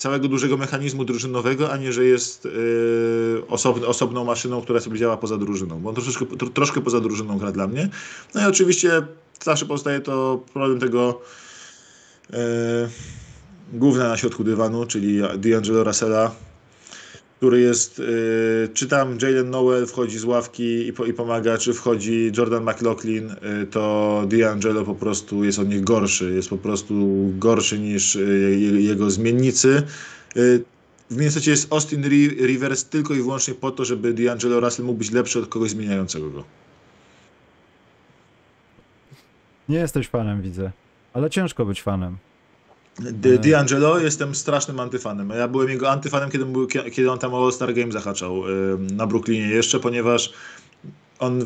całego 0.00 0.28
dużego 0.28 0.56
mechanizmu 0.56 1.04
drużynowego, 1.04 1.72
a 1.72 1.76
nie, 1.76 1.92
że 1.92 2.04
jest 2.04 2.44
yy, 2.44 3.86
osobną 3.86 4.24
maszyną, 4.24 4.62
która 4.62 4.80
sobie 4.80 4.98
działa 4.98 5.16
poza 5.16 5.38
drużyną. 5.38 5.80
Bo 5.80 5.88
on 5.88 5.94
troszeczkę, 5.94 6.26
tro, 6.26 6.48
troszkę 6.48 6.80
poza 6.80 7.00
drużyną 7.00 7.38
gra 7.38 7.52
dla 7.52 7.66
mnie. 7.66 7.88
No 8.34 8.42
i 8.42 8.44
oczywiście 8.44 9.02
zawsze 9.42 9.66
pozostaje 9.66 10.00
to 10.00 10.44
problem 10.52 10.80
tego 10.80 11.20
yy, 12.30 12.38
główna 13.72 14.08
na 14.08 14.16
środku 14.16 14.44
dywanu, 14.44 14.86
czyli 14.86 15.22
D'Angelo 15.22 15.84
Russella, 15.84 16.30
który 17.40 17.60
jest, 17.60 17.98
y, 17.98 18.68
czy 18.74 18.88
tam 18.88 19.18
Jalen 19.22 19.50
Noel 19.50 19.86
wchodzi 19.86 20.18
z 20.18 20.24
ławki 20.24 20.62
i, 20.62 20.88
i, 21.08 21.14
pomaga, 21.14 21.58
czy 21.58 21.74
wchodzi 21.74 22.32
Jordan 22.36 22.62
McLaughlin, 22.62 23.30
y, 23.30 23.66
to 23.66 24.22
D'Angelo 24.28 24.84
po 24.84 24.94
prostu 24.94 25.44
jest 25.44 25.58
od 25.58 25.68
nich 25.68 25.84
gorszy, 25.84 26.32
jest 26.34 26.48
po 26.48 26.58
prostu 26.58 26.94
gorszy 27.38 27.78
niż 27.78 28.16
y, 28.16 28.76
jego 28.80 29.10
zmiennicy. 29.10 29.82
W 31.10 31.16
Minnesota 31.16 31.50
jest 31.50 31.72
Austin 31.72 32.04
Rivers 32.46 32.84
tylko 32.84 33.14
i 33.14 33.16
wyłącznie 33.16 33.54
po 33.54 33.70
to, 33.70 33.84
żeby 33.84 34.14
D'Angelo 34.14 34.60
Russell 34.60 34.86
mógł 34.86 34.98
być 34.98 35.10
lepszy 35.10 35.38
od 35.38 35.48
kogoś 35.48 35.70
zmieniającego 35.70 36.30
go. 36.30 36.44
Nie 39.68 39.78
jesteś 39.78 40.08
fanem, 40.08 40.42
widzę, 40.42 40.70
ale 41.12 41.30
ciężko 41.30 41.66
być 41.66 41.82
fanem. 41.82 42.16
D'Angelo 42.98 44.02
jestem 44.02 44.34
strasznym 44.34 44.80
antyfanem. 44.80 45.30
Ja 45.30 45.48
byłem 45.48 45.68
jego 45.68 45.90
antyfanem, 45.90 46.30
kiedy, 46.30 46.44
był, 46.44 46.66
kiedy 46.66 47.10
on 47.10 47.18
tam 47.18 47.34
o 47.34 47.44
All-Star 47.44 47.74
Game 47.74 47.92
zahaczał 47.92 48.42
na 48.92 49.06
Brooklynie 49.06 49.48
jeszcze, 49.48 49.80
ponieważ 49.80 50.32
on 51.18 51.44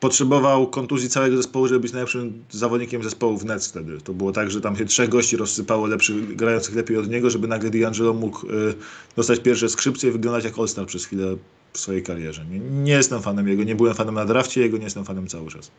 potrzebował 0.00 0.66
kontuzji 0.66 1.08
całego 1.08 1.36
zespołu, 1.36 1.68
żeby 1.68 1.80
być 1.80 1.92
najlepszym 1.92 2.44
zawodnikiem 2.50 3.02
zespołu 3.02 3.38
w 3.38 3.44
Nets 3.44 3.68
wtedy. 3.68 4.00
To 4.00 4.12
było 4.12 4.32
tak, 4.32 4.50
że 4.50 4.60
tam 4.60 4.76
się 4.76 4.84
trzech 4.84 5.08
gości 5.08 5.36
rozsypało 5.36 5.86
lepszych, 5.86 6.36
grających 6.36 6.74
lepiej 6.74 6.96
od 6.96 7.08
niego, 7.08 7.30
żeby 7.30 7.48
nagle 7.48 7.70
D'Angelo 7.70 8.14
mógł 8.14 8.46
y, 8.46 8.74
dostać 9.16 9.40
pierwsze 9.40 9.68
skrzypce 9.68 10.08
i 10.08 10.10
wyglądać 10.10 10.44
jak 10.44 10.58
All-Star 10.58 10.86
przez 10.86 11.04
chwilę 11.04 11.36
w 11.72 11.78
swojej 11.78 12.02
karierze. 12.02 12.44
Nie, 12.44 12.58
nie 12.58 12.92
jestem 12.92 13.22
fanem 13.22 13.48
jego, 13.48 13.64
nie 13.64 13.74
byłem 13.74 13.94
fanem 13.94 14.14
na 14.14 14.24
drafcie 14.24 14.60
jego, 14.60 14.76
nie 14.78 14.84
jestem 14.84 15.04
fanem 15.04 15.26
cały 15.26 15.50
czas. 15.50 15.70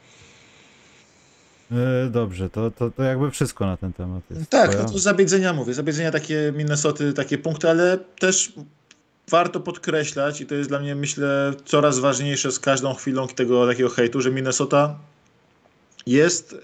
E, 1.71 2.09
dobrze, 2.09 2.49
to, 2.49 2.71
to, 2.71 2.91
to 2.91 3.03
jakby 3.03 3.31
wszystko 3.31 3.65
na 3.65 3.77
ten 3.77 3.93
temat 3.93 4.23
jest. 4.31 4.49
Tak, 4.49 4.77
no 4.83 4.89
to 4.89 4.99
zabiedzenia 4.99 5.53
mówię, 5.53 5.73
zabiedzenia 5.73 6.11
takie 6.11 6.53
Minnesoty, 6.57 7.13
takie 7.13 7.37
punkty, 7.37 7.69
ale 7.69 7.97
też 8.19 8.53
warto 9.29 9.59
podkreślać 9.59 10.41
i 10.41 10.45
to 10.45 10.55
jest 10.55 10.69
dla 10.69 10.79
mnie 10.79 10.95
myślę 10.95 11.53
coraz 11.65 11.99
ważniejsze 11.99 12.51
z 12.51 12.59
każdą 12.59 12.93
chwilą 12.93 13.27
tego 13.27 13.67
takiego 13.67 13.89
hejtu, 13.89 14.21
że 14.21 14.31
Minnesota 14.31 14.95
jest 16.05 16.53
y, 16.53 16.57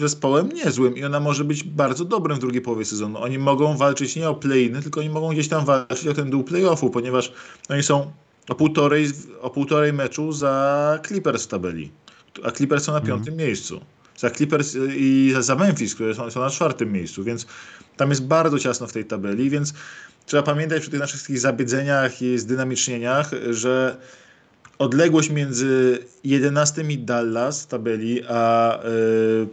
zespołem 0.00 0.48
niezłym 0.48 0.96
i 0.96 1.04
ona 1.04 1.20
może 1.20 1.44
być 1.44 1.64
bardzo 1.64 2.04
dobrym 2.04 2.36
w 2.36 2.40
drugiej 2.40 2.60
połowie 2.62 2.84
sezonu. 2.84 3.18
Oni 3.22 3.38
mogą 3.38 3.76
walczyć 3.76 4.16
nie 4.16 4.28
o 4.28 4.34
play-iny, 4.34 4.82
tylko 4.82 5.00
oni 5.00 5.10
mogą 5.10 5.28
gdzieś 5.28 5.48
tam 5.48 5.64
walczyć 5.64 6.06
o 6.06 6.14
ten 6.14 6.30
dół 6.30 6.42
play-offu, 6.44 6.90
ponieważ 6.90 7.32
oni 7.68 7.82
są 7.82 8.12
o 8.48 8.54
półtorej, 8.54 9.06
o 9.40 9.50
półtorej 9.50 9.92
meczu 9.92 10.32
za 10.32 10.98
Clippers 11.06 11.44
w 11.44 11.46
tabeli. 11.46 11.90
A 12.44 12.50
Clippers 12.50 12.84
są 12.84 12.92
na 12.92 12.98
Mhm. 12.98 13.16
piątym 13.18 13.36
miejscu. 13.36 13.80
Za 14.20 14.30
Clippers 14.30 14.76
i 14.96 15.34
za 15.40 15.56
Memphis, 15.56 15.94
które 15.94 16.14
są, 16.14 16.30
są 16.30 16.40
na 16.40 16.50
czwartym 16.50 16.92
miejscu, 16.92 17.24
więc 17.24 17.46
tam 17.96 18.10
jest 18.10 18.24
bardzo 18.24 18.58
ciasno 18.58 18.86
w 18.86 18.92
tej 18.92 19.04
tabeli, 19.04 19.50
więc 19.50 19.74
trzeba 20.26 20.42
pamiętać 20.42 20.80
przy 20.80 20.90
tych 20.90 21.00
naszych 21.00 21.14
wszystkich 21.14 21.38
zabiedzeniach 21.40 22.22
i 22.22 22.38
zdynamicznieniach, 22.38 23.30
że 23.50 23.96
odległość 24.78 25.30
między 25.30 25.98
11 26.24 26.84
Dallas 26.98 27.66
tabeli, 27.66 28.22
a 28.28 28.78
y, 28.84 29.48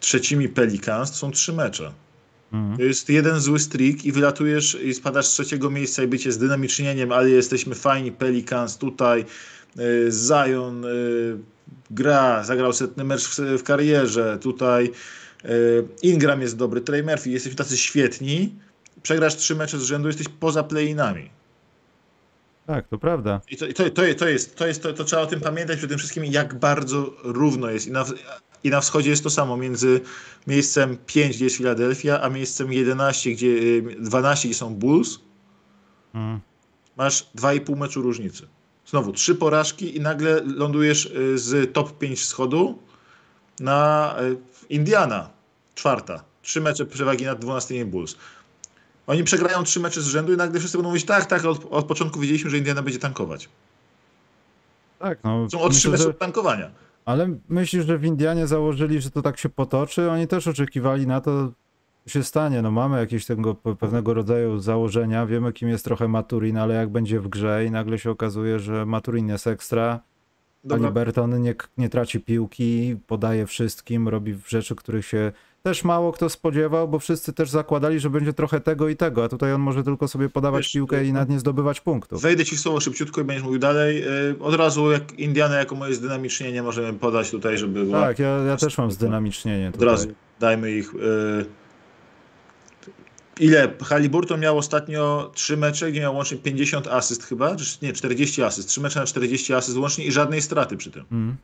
trzecimi 0.00 0.48
Pelicans 0.48 1.14
są 1.14 1.30
trzy 1.30 1.52
mecze. 1.52 1.92
Mhm. 2.52 2.76
To 2.76 2.82
jest 2.82 3.08
jeden 3.08 3.40
zły 3.40 3.58
streak 3.58 4.04
i 4.04 4.12
wylatujesz 4.12 4.78
i 4.82 4.94
spadasz 4.94 5.26
z 5.26 5.30
trzeciego 5.30 5.70
miejsca 5.70 6.02
i 6.02 6.06
bycie 6.06 6.32
zdynamicznieniem, 6.32 7.12
ale 7.12 7.30
jesteśmy 7.30 7.74
fajni, 7.74 8.12
Pelicans 8.12 8.78
tutaj, 8.78 9.24
y, 9.78 10.10
Zion 10.10 10.84
y, 10.84 11.53
gra, 11.94 12.44
zagrał 12.44 12.72
setny 12.72 13.04
mecz 13.04 13.28
w, 13.28 13.38
w 13.38 13.62
karierze, 13.62 14.38
tutaj 14.38 14.90
y, 15.44 15.48
Ingram 16.02 16.40
jest 16.40 16.56
dobry, 16.56 16.80
Trey 16.80 17.02
Murphy, 17.02 17.30
jesteśmy 17.30 17.56
tacy 17.56 17.76
świetni, 17.76 18.54
przegrasz 19.02 19.36
trzy 19.36 19.54
mecze 19.54 19.78
z 19.78 19.82
rzędu, 19.82 20.08
jesteś 20.08 20.28
poza 20.28 20.62
play-inami. 20.62 21.30
Tak, 22.66 22.88
to 22.88 22.98
prawda. 22.98 23.40
I 23.50 23.56
to, 23.56 23.66
to, 23.66 23.90
to, 23.90 24.02
to 24.18 24.28
jest, 24.28 24.56
to, 24.56 24.66
jest 24.66 24.82
to, 24.82 24.92
to 24.92 25.04
trzeba 25.04 25.22
o 25.22 25.26
tym 25.26 25.40
pamiętać 25.40 25.80
tym 25.80 25.98
wszystkim, 25.98 26.24
jak 26.24 26.58
bardzo 26.58 27.14
równo 27.24 27.70
jest. 27.70 27.86
I 27.86 27.90
na, 27.90 28.04
I 28.64 28.70
na 28.70 28.80
wschodzie 28.80 29.10
jest 29.10 29.22
to 29.22 29.30
samo 29.30 29.56
między 29.56 30.00
miejscem 30.46 30.96
5, 31.06 31.36
gdzie 31.36 31.44
jest 31.44 31.56
Philadelphia, 31.56 32.20
a 32.20 32.28
miejscem 32.28 32.72
11, 32.72 33.30
gdzie 33.30 33.46
y, 33.46 33.96
12, 34.00 34.48
gdzie 34.48 34.58
są 34.58 34.74
Bulls. 34.74 35.18
Mhm. 36.14 36.40
Masz 36.96 37.30
2,5 37.36 37.76
meczu 37.76 38.02
różnicy. 38.02 38.46
Znowu 38.94 39.12
trzy 39.12 39.34
porażki 39.34 39.96
i 39.96 40.00
nagle 40.00 40.40
lądujesz 40.44 41.06
y, 41.06 41.38
z 41.38 41.72
top 41.72 41.98
5 41.98 42.20
wschodu 42.20 42.78
na 43.60 44.14
y, 44.22 44.36
Indiana, 44.68 45.30
czwarta. 45.74 46.24
Trzy 46.42 46.60
mecze 46.60 46.86
przewagi 46.86 47.24
nad 47.24 47.38
12 47.38 47.84
Bulls. 47.84 48.16
Oni 49.06 49.24
przegrają 49.24 49.64
trzy 49.64 49.80
mecze 49.80 50.00
z 50.00 50.06
rzędu 50.06 50.32
i 50.32 50.36
nagle 50.36 50.60
wszyscy 50.60 50.78
będą 50.78 50.88
mówić, 50.88 51.04
tak, 51.04 51.26
tak, 51.26 51.44
od, 51.44 51.66
od 51.70 51.86
początku 51.86 52.20
wiedzieliśmy, 52.20 52.50
że 52.50 52.58
Indiana 52.58 52.82
będzie 52.82 52.98
tankować. 52.98 53.48
Tak, 54.98 55.18
no. 55.24 55.50
Są 55.50 55.60
o 55.60 55.68
trzy 55.68 55.90
mecze 55.90 56.02
że... 56.02 56.14
tankowania. 56.14 56.70
Ale 57.04 57.28
myślisz, 57.48 57.86
że 57.86 57.98
w 57.98 58.04
Indianie 58.04 58.46
założyli, 58.46 59.00
że 59.00 59.10
to 59.10 59.22
tak 59.22 59.38
się 59.38 59.48
potoczy? 59.48 60.10
Oni 60.10 60.28
też 60.28 60.46
oczekiwali 60.46 61.06
na 61.06 61.20
to, 61.20 61.52
się 62.06 62.24
stanie. 62.24 62.62
No 62.62 62.70
mamy 62.70 62.98
jakieś 62.98 63.26
tego 63.26 63.54
pe- 63.54 63.76
pewnego 63.76 64.14
rodzaju 64.14 64.58
założenia, 64.58 65.26
wiemy 65.26 65.52
kim 65.52 65.68
jest 65.68 65.84
trochę 65.84 66.08
Maturin, 66.08 66.56
ale 66.56 66.74
jak 66.74 66.88
będzie 66.88 67.20
w 67.20 67.28
grze 67.28 67.64
i 67.64 67.70
nagle 67.70 67.98
się 67.98 68.10
okazuje, 68.10 68.58
że 68.58 68.86
Maturin 68.86 69.28
jest 69.28 69.46
ekstra, 69.46 70.00
Dobra, 70.64 70.78
Halliburton 70.78 71.42
nie, 71.42 71.54
nie 71.78 71.88
traci 71.88 72.20
piłki, 72.20 72.96
podaje 73.06 73.46
wszystkim, 73.46 74.08
robi 74.08 74.38
rzeczy, 74.48 74.74
których 74.74 75.06
się 75.06 75.32
też 75.62 75.84
mało 75.84 76.12
kto 76.12 76.28
spodziewał, 76.28 76.88
bo 76.88 76.98
wszyscy 76.98 77.32
też 77.32 77.50
zakładali, 77.50 78.00
że 78.00 78.10
będzie 78.10 78.32
trochę 78.32 78.60
tego 78.60 78.88
i 78.88 78.96
tego, 78.96 79.24
a 79.24 79.28
tutaj 79.28 79.52
on 79.52 79.60
może 79.60 79.82
tylko 79.82 80.08
sobie 80.08 80.28
podawać 80.28 80.62
Wiesz, 80.64 80.72
piłkę 80.72 81.04
i 81.04 81.12
nawet 81.12 81.28
nie 81.28 81.38
zdobywać 81.38 81.80
punktów. 81.80 82.22
Wejdę 82.22 82.44
ci 82.44 82.56
w 82.56 82.60
słowo 82.60 82.80
szybciutko 82.80 83.20
i 83.20 83.24
będziesz 83.24 83.44
mówił 83.44 83.58
dalej. 83.58 84.02
Y, 84.30 84.38
Od 84.40 84.54
razu 84.54 84.90
jak 84.90 85.18
Indiana 85.18 85.54
jako 85.56 85.74
moje 85.74 85.94
zdynamicznienie 85.94 86.62
możemy 86.62 86.92
podać 86.98 87.30
tutaj, 87.30 87.58
żeby 87.58 87.84
była. 87.84 88.00
Tak, 88.00 88.18
ja, 88.18 88.28
ja 88.28 88.56
też 88.56 88.78
mam 88.78 88.90
zdynamicznienie 88.90 89.68
Od 89.68 89.74
tutaj. 89.74 89.88
razu 89.88 90.08
dajmy 90.40 90.72
ich. 90.72 90.94
y, 90.94 90.98
Ile? 93.40 93.72
Halliburton 93.82 94.40
miał 94.40 94.58
ostatnio 94.58 95.30
trzy 95.34 95.56
mecze, 95.56 95.90
gdzie 95.90 96.00
miał 96.00 96.16
łącznie 96.16 96.36
50 96.36 96.86
asyst 96.86 97.24
chyba, 97.24 97.56
czy 97.56 97.78
nie, 97.82 97.92
40 97.92 98.42
asyst. 98.42 98.68
Trzy 98.68 98.80
mecze 98.80 99.00
na 99.00 99.06
40 99.06 99.54
asyst 99.54 99.76
łącznie 99.78 100.04
i 100.04 100.12
żadnej 100.12 100.42
straty 100.42 100.76
przy 100.76 100.90
tym. 100.90 101.04
Mm. 101.12 101.36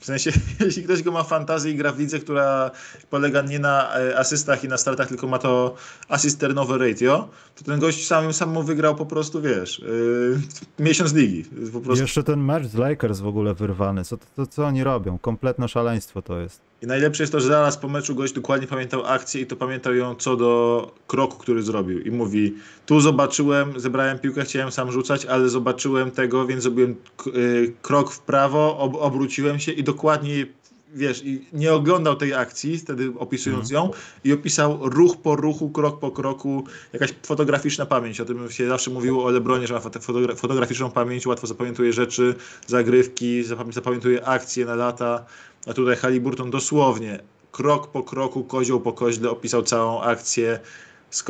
W 0.00 0.04
sensie, 0.04 0.32
jeśli 0.66 0.82
ktoś 0.82 1.02
go 1.02 1.12
ma 1.12 1.22
fantazję 1.22 1.72
i 1.72 1.76
gra 1.76 1.92
w 1.92 1.98
lidze, 1.98 2.18
która 2.18 2.70
polega 3.10 3.42
nie 3.42 3.58
na 3.58 3.98
e, 3.98 4.18
asystach 4.18 4.64
i 4.64 4.68
na 4.68 4.78
startach, 4.78 5.08
tylko 5.08 5.26
ma 5.26 5.38
to 5.38 5.74
assist 6.08 6.40
turnover 6.40 6.80
ratio, 6.80 7.28
to 7.56 7.64
ten 7.64 7.80
gość 7.80 8.06
sam, 8.06 8.32
sam 8.32 8.50
mu 8.50 8.62
wygrał 8.62 8.94
po 8.94 9.06
prostu, 9.06 9.42
wiesz, 9.42 9.78
yy, 9.78 10.40
miesiąc 10.86 11.14
ligi. 11.14 11.44
Po 11.72 11.80
prostu. 11.80 12.02
Jeszcze 12.02 12.22
ten 12.22 12.44
mecz 12.44 12.66
z 12.66 12.74
Lakers 12.74 13.20
w 13.20 13.26
ogóle 13.26 13.54
wyrwany. 13.54 14.04
Co, 14.04 14.16
to, 14.36 14.46
co 14.46 14.66
oni 14.66 14.84
robią? 14.84 15.18
Kompletne 15.18 15.68
szaleństwo 15.68 16.22
to 16.22 16.40
jest. 16.40 16.71
I 16.82 16.86
najlepsze 16.86 17.22
jest 17.22 17.32
to, 17.32 17.40
że 17.40 17.48
zaraz 17.48 17.76
po 17.78 17.88
meczu 17.88 18.14
gość 18.14 18.32
dokładnie 18.32 18.66
pamiętał 18.66 19.06
akcję 19.06 19.40
i 19.40 19.46
to 19.46 19.56
pamiętał 19.56 19.94
ją 19.94 20.14
co 20.14 20.36
do 20.36 20.94
kroku, 21.06 21.38
który 21.38 21.62
zrobił. 21.62 22.00
I 22.00 22.10
mówi, 22.10 22.54
tu 22.86 23.00
zobaczyłem, 23.00 23.80
zebrałem 23.80 24.18
piłkę, 24.18 24.44
chciałem 24.44 24.72
sam 24.72 24.92
rzucać, 24.92 25.26
ale 25.26 25.48
zobaczyłem 25.48 26.10
tego, 26.10 26.46
więc 26.46 26.62
zrobiłem 26.62 26.96
y, 27.26 27.72
krok 27.82 28.12
w 28.12 28.20
prawo, 28.20 28.78
ob 28.78 28.94
obróciłem 28.94 29.58
się 29.58 29.72
i 29.72 29.84
dokładnie, 29.84 30.46
wiesz, 30.94 31.24
i 31.24 31.44
nie 31.52 31.72
oglądał 31.72 32.16
tej 32.16 32.34
akcji, 32.34 32.78
wtedy 32.78 33.12
opisując 33.18 33.70
ją 33.70 33.90
i 34.24 34.32
opisał 34.32 34.78
ruch 34.82 35.16
po 35.16 35.36
ruchu, 35.36 35.70
krok 35.70 36.00
po 36.00 36.10
kroku, 36.10 36.64
jakaś 36.92 37.14
fotograficzna 37.22 37.86
pamięć. 37.86 38.20
O 38.20 38.24
tym 38.24 38.50
się 38.50 38.68
zawsze 38.68 38.90
mówiło 38.90 39.24
o 39.24 39.30
Lebronie, 39.30 39.66
że 39.66 39.74
ma 39.74 39.80
foto- 39.80 40.00
fotogra 40.00 40.34
fotograficzną 40.34 40.90
pamięć, 40.90 41.26
łatwo 41.26 41.46
zapamiętuje 41.46 41.92
rzeczy, 41.92 42.34
zagrywki, 42.66 43.44
zapamię- 43.44 43.72
zapamiętuje 43.72 44.26
akcje 44.26 44.64
na 44.64 44.74
lata. 44.74 45.24
A 45.66 45.72
tutaj 45.72 45.96
Halliburton 45.96 46.50
dosłownie 46.50 47.22
krok 47.52 47.90
po 47.90 48.02
kroku, 48.02 48.44
kozioł 48.44 48.80
po 48.80 48.92
koźle 48.92 49.30
opisał 49.30 49.62
całą 49.62 50.02
akcję, 50.02 50.60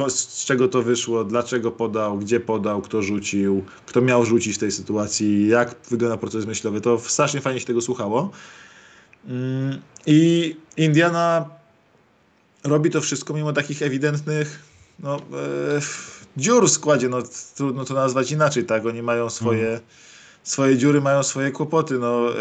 z 0.08 0.44
czego 0.44 0.68
to 0.68 0.82
wyszło, 0.82 1.24
dlaczego 1.24 1.70
podał, 1.70 2.18
gdzie 2.18 2.40
podał, 2.40 2.82
kto 2.82 3.02
rzucił, 3.02 3.64
kto 3.86 4.00
miał 4.00 4.24
rzucić 4.24 4.56
w 4.56 4.58
tej 4.58 4.72
sytuacji, 4.72 5.48
jak 5.48 5.74
wygląda 5.90 6.16
proces 6.16 6.46
myślowy. 6.46 6.80
To 6.80 6.98
strasznie 6.98 7.40
fajnie 7.40 7.60
się 7.60 7.66
tego 7.66 7.80
słuchało. 7.80 8.30
Mm, 9.26 9.80
I 10.06 10.56
Indiana 10.76 11.48
robi 12.64 12.90
to 12.90 13.00
wszystko 13.00 13.34
mimo 13.34 13.52
takich 13.52 13.82
ewidentnych 13.82 14.62
no, 14.98 15.16
e, 15.16 15.20
dziur 16.36 16.66
w 16.66 16.70
składzie. 16.70 17.08
No, 17.08 17.18
trudno 17.56 17.84
to 17.84 17.94
nazwać 17.94 18.30
inaczej, 18.32 18.64
tak? 18.64 18.86
Oni 18.86 19.02
mają 19.02 19.30
swoje, 19.30 19.80
swoje 20.42 20.76
dziury, 20.76 21.00
mają 21.00 21.22
swoje 21.22 21.50
kłopoty. 21.50 21.98
No, 21.98 22.30
e, 22.30 22.40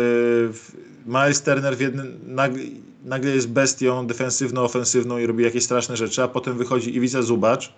Miles 1.06 1.42
Turner 1.42 1.78
w 1.78 1.80
jednym, 1.80 2.20
nagle, 2.26 2.64
nagle 3.06 3.32
jest 3.32 3.50
bestią 3.50 4.08
defensywno-ofensywną 4.08 5.22
i 5.22 5.26
robi 5.26 5.44
jakieś 5.44 5.64
straszne 5.64 5.98
rzeczy, 5.98 6.24
a 6.24 6.28
potem 6.28 6.58
wychodzi 6.58 6.96
Iwica 6.96 7.22
Zubacz, 7.22 7.74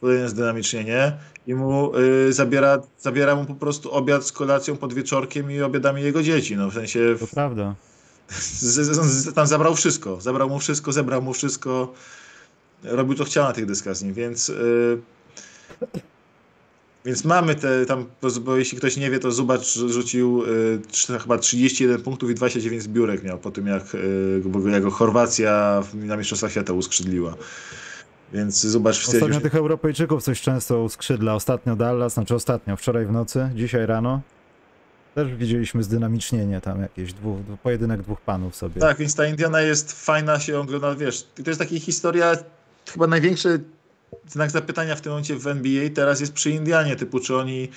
kolejne 0.00 0.28
zdynamicznienie 0.28 1.12
i 1.46 1.54
mu 1.54 1.96
y, 1.96 2.32
zabiera, 2.32 2.82
zabiera 3.00 3.34
mu 3.36 3.44
po 3.44 3.54
prostu 3.54 3.92
obiad 3.92 4.26
z 4.26 4.32
kolacją 4.32 4.76
pod 4.76 4.94
wieczorkiem 4.94 5.50
i 5.50 5.60
obiadami 5.60 6.02
jego 6.02 6.22
dzieci. 6.22 6.56
No, 6.56 6.70
w 6.70 6.74
sensie 6.74 7.16
To 7.20 7.26
prawda. 7.26 7.74
z, 8.28 8.62
z, 8.62 9.34
tam 9.34 9.46
zabrał 9.46 9.74
wszystko. 9.74 10.20
Zabrał 10.20 10.48
mu 10.48 10.58
wszystko, 10.58 10.92
zebrał 10.92 11.22
mu 11.22 11.32
wszystko. 11.32 11.92
Robił 12.84 13.14
to 13.14 13.24
chciał 13.24 13.44
na 13.44 13.52
tych 13.52 13.66
dyskach 13.66 13.96
z 13.96 14.02
nim, 14.02 14.14
więc. 14.14 14.48
y, 14.48 14.98
więc 17.04 17.24
mamy 17.24 17.54
te 17.54 17.86
tam, 17.86 18.06
bo, 18.22 18.28
bo 18.40 18.56
jeśli 18.56 18.78
ktoś 18.78 18.96
nie 18.96 19.10
wie, 19.10 19.18
to 19.18 19.32
Zubacz 19.32 19.74
rzucił 19.74 20.42
y, 21.08 21.18
chyba 21.18 21.38
31 21.38 22.02
punktów 22.02 22.30
i 22.30 22.34
29 22.34 22.82
zbiórek 22.82 23.22
miał 23.22 23.38
po 23.38 23.50
tym, 23.50 23.66
jak, 23.66 23.94
y, 23.94 24.42
jak 24.70 24.82
go 24.82 24.90
Chorwacja 24.90 25.82
na 25.94 26.16
Mistrzostwach 26.16 26.50
Świata 26.50 26.72
uskrzydliła. 26.72 27.34
Więc 28.32 28.66
Zubacz 28.66 28.96
stwierdził, 28.96 29.20
Ostatnio 29.20 29.40
tych 29.40 29.54
Europejczyków 29.54 30.22
coś 30.22 30.40
często 30.40 30.82
uskrzydla. 30.82 31.34
Ostatnio 31.34 31.76
Dallas, 31.76 32.14
znaczy 32.14 32.34
ostatnio, 32.34 32.76
wczoraj 32.76 33.06
w 33.06 33.12
nocy, 33.12 33.50
dzisiaj 33.54 33.86
rano. 33.86 34.20
Też 35.14 35.34
widzieliśmy 35.34 35.82
zdynamicznienie 35.82 36.60
tam 36.60 36.82
jakieś, 36.82 37.12
dwóch, 37.12 37.38
pojedynek 37.62 38.02
dwóch 38.02 38.20
panów 38.20 38.56
sobie. 38.56 38.80
Tak, 38.80 38.98
więc 38.98 39.14
ta 39.14 39.26
Indiana 39.26 39.60
jest 39.60 40.04
fajna, 40.04 40.40
się 40.40 40.58
ogląda, 40.58 40.94
wiesz, 40.94 41.22
to 41.44 41.50
jest 41.50 41.60
taka 41.60 41.78
historia, 41.78 42.36
chyba 42.92 43.06
największy 43.06 43.60
znak 44.28 44.50
zapytania 44.50 44.96
w 44.96 45.00
tym 45.00 45.12
momencie 45.12 45.36
w 45.36 45.46
NBA 45.46 45.90
teraz 45.94 46.20
jest 46.20 46.32
przy 46.32 46.50
Indianie, 46.50 46.96
typu 46.96 47.20
czy 47.20 47.36
oni 47.36 47.68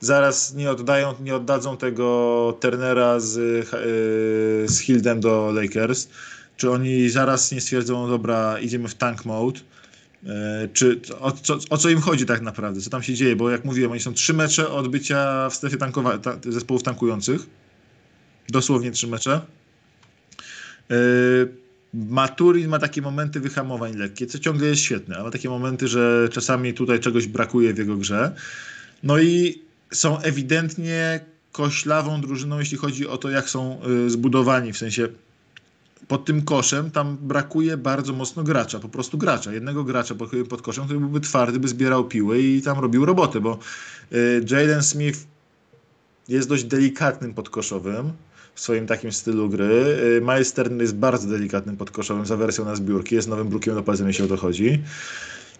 zaraz 0.00 0.54
nie 0.54 0.70
oddają, 0.70 1.14
nie 1.20 1.36
oddadzą 1.36 1.76
tego 1.76 2.58
Turnera 2.60 3.20
z, 3.20 3.36
yy, 3.36 4.68
z 4.68 4.78
Hildem 4.80 5.20
do 5.20 5.52
Lakers, 5.52 6.08
czy 6.56 6.70
oni 6.70 7.08
zaraz 7.08 7.52
nie 7.52 7.60
stwierdzą, 7.60 8.08
dobra, 8.08 8.58
idziemy 8.58 8.88
w 8.88 8.94
tank 8.94 9.24
mode, 9.24 9.60
yy, 10.22 10.30
czy 10.72 11.00
o, 11.20 11.32
co, 11.32 11.58
o 11.70 11.78
co 11.78 11.88
im 11.88 12.00
chodzi 12.00 12.26
tak 12.26 12.40
naprawdę, 12.40 12.80
co 12.80 12.90
tam 12.90 13.02
się 13.02 13.14
dzieje, 13.14 13.36
bo 13.36 13.50
jak 13.50 13.64
mówiłem, 13.64 13.90
oni 13.90 14.00
są 14.00 14.14
trzy 14.14 14.34
mecze 14.34 14.68
od 14.68 14.88
bycia 14.88 15.48
w 15.50 15.54
strefie 15.54 15.76
tankowa- 15.76 16.18
ta, 16.18 16.52
zespołów 16.52 16.82
tankujących, 16.82 17.40
dosłownie 18.48 18.90
trzy 18.90 19.06
mecze. 19.06 19.40
Yy, 20.90 21.67
Maturin 21.94 22.68
ma 22.68 22.78
takie 22.78 23.02
momenty 23.02 23.40
wyhamowań 23.40 23.96
lekkie, 23.96 24.26
co 24.26 24.38
ciągle 24.38 24.66
jest 24.66 24.82
świetne, 24.82 25.14
ale 25.14 25.24
ma 25.24 25.30
takie 25.30 25.48
momenty, 25.48 25.88
że 25.88 26.28
czasami 26.32 26.74
tutaj 26.74 27.00
czegoś 27.00 27.26
brakuje 27.26 27.74
w 27.74 27.78
jego 27.78 27.96
grze. 27.96 28.34
No 29.02 29.18
i 29.18 29.62
są 29.92 30.18
ewidentnie 30.18 31.20
koślawą 31.52 32.20
drużyną, 32.20 32.58
jeśli 32.58 32.78
chodzi 32.78 33.08
o 33.08 33.18
to, 33.18 33.30
jak 33.30 33.50
są 33.50 33.80
y, 34.06 34.10
zbudowani. 34.10 34.72
W 34.72 34.78
sensie 34.78 35.08
pod 36.08 36.24
tym 36.24 36.42
koszem 36.42 36.90
tam 36.90 37.16
brakuje 37.20 37.76
bardzo 37.76 38.12
mocno 38.12 38.42
gracza, 38.42 38.78
po 38.78 38.88
prostu 38.88 39.18
gracza, 39.18 39.52
jednego 39.52 39.84
gracza 39.84 40.14
pod, 40.48 40.62
koszem, 40.62 40.84
który 40.84 41.00
byłby 41.00 41.20
twardy, 41.20 41.60
by 41.60 41.68
zbierał 41.68 42.04
piły 42.04 42.42
i 42.42 42.62
tam 42.62 42.78
robił 42.78 43.04
robotę, 43.04 43.40
bo 43.40 43.58
y, 44.12 44.44
Jalen 44.50 44.82
Smith 44.82 45.26
jest 46.28 46.48
dość 46.48 46.64
delikatnym 46.64 47.34
podkoszowym 47.34 48.12
w 48.58 48.60
swoim 48.60 48.86
takim 48.86 49.12
stylu 49.12 49.48
gry. 49.48 49.64
Y, 49.64 50.20
Miles 50.20 50.54
jest 50.80 50.94
bardzo 50.94 51.28
delikatnym 51.28 51.76
podkoszowym 51.76 52.26
za 52.26 52.36
wersją 52.36 52.64
na 52.64 52.76
zbiórki, 52.76 53.14
jest 53.14 53.28
nowym 53.28 53.48
brukiem 53.48 53.74
do 53.74 53.82
palcem, 53.82 54.06
jeśli 54.06 54.24
o 54.24 54.28
to 54.28 54.36
chodzi. 54.36 54.82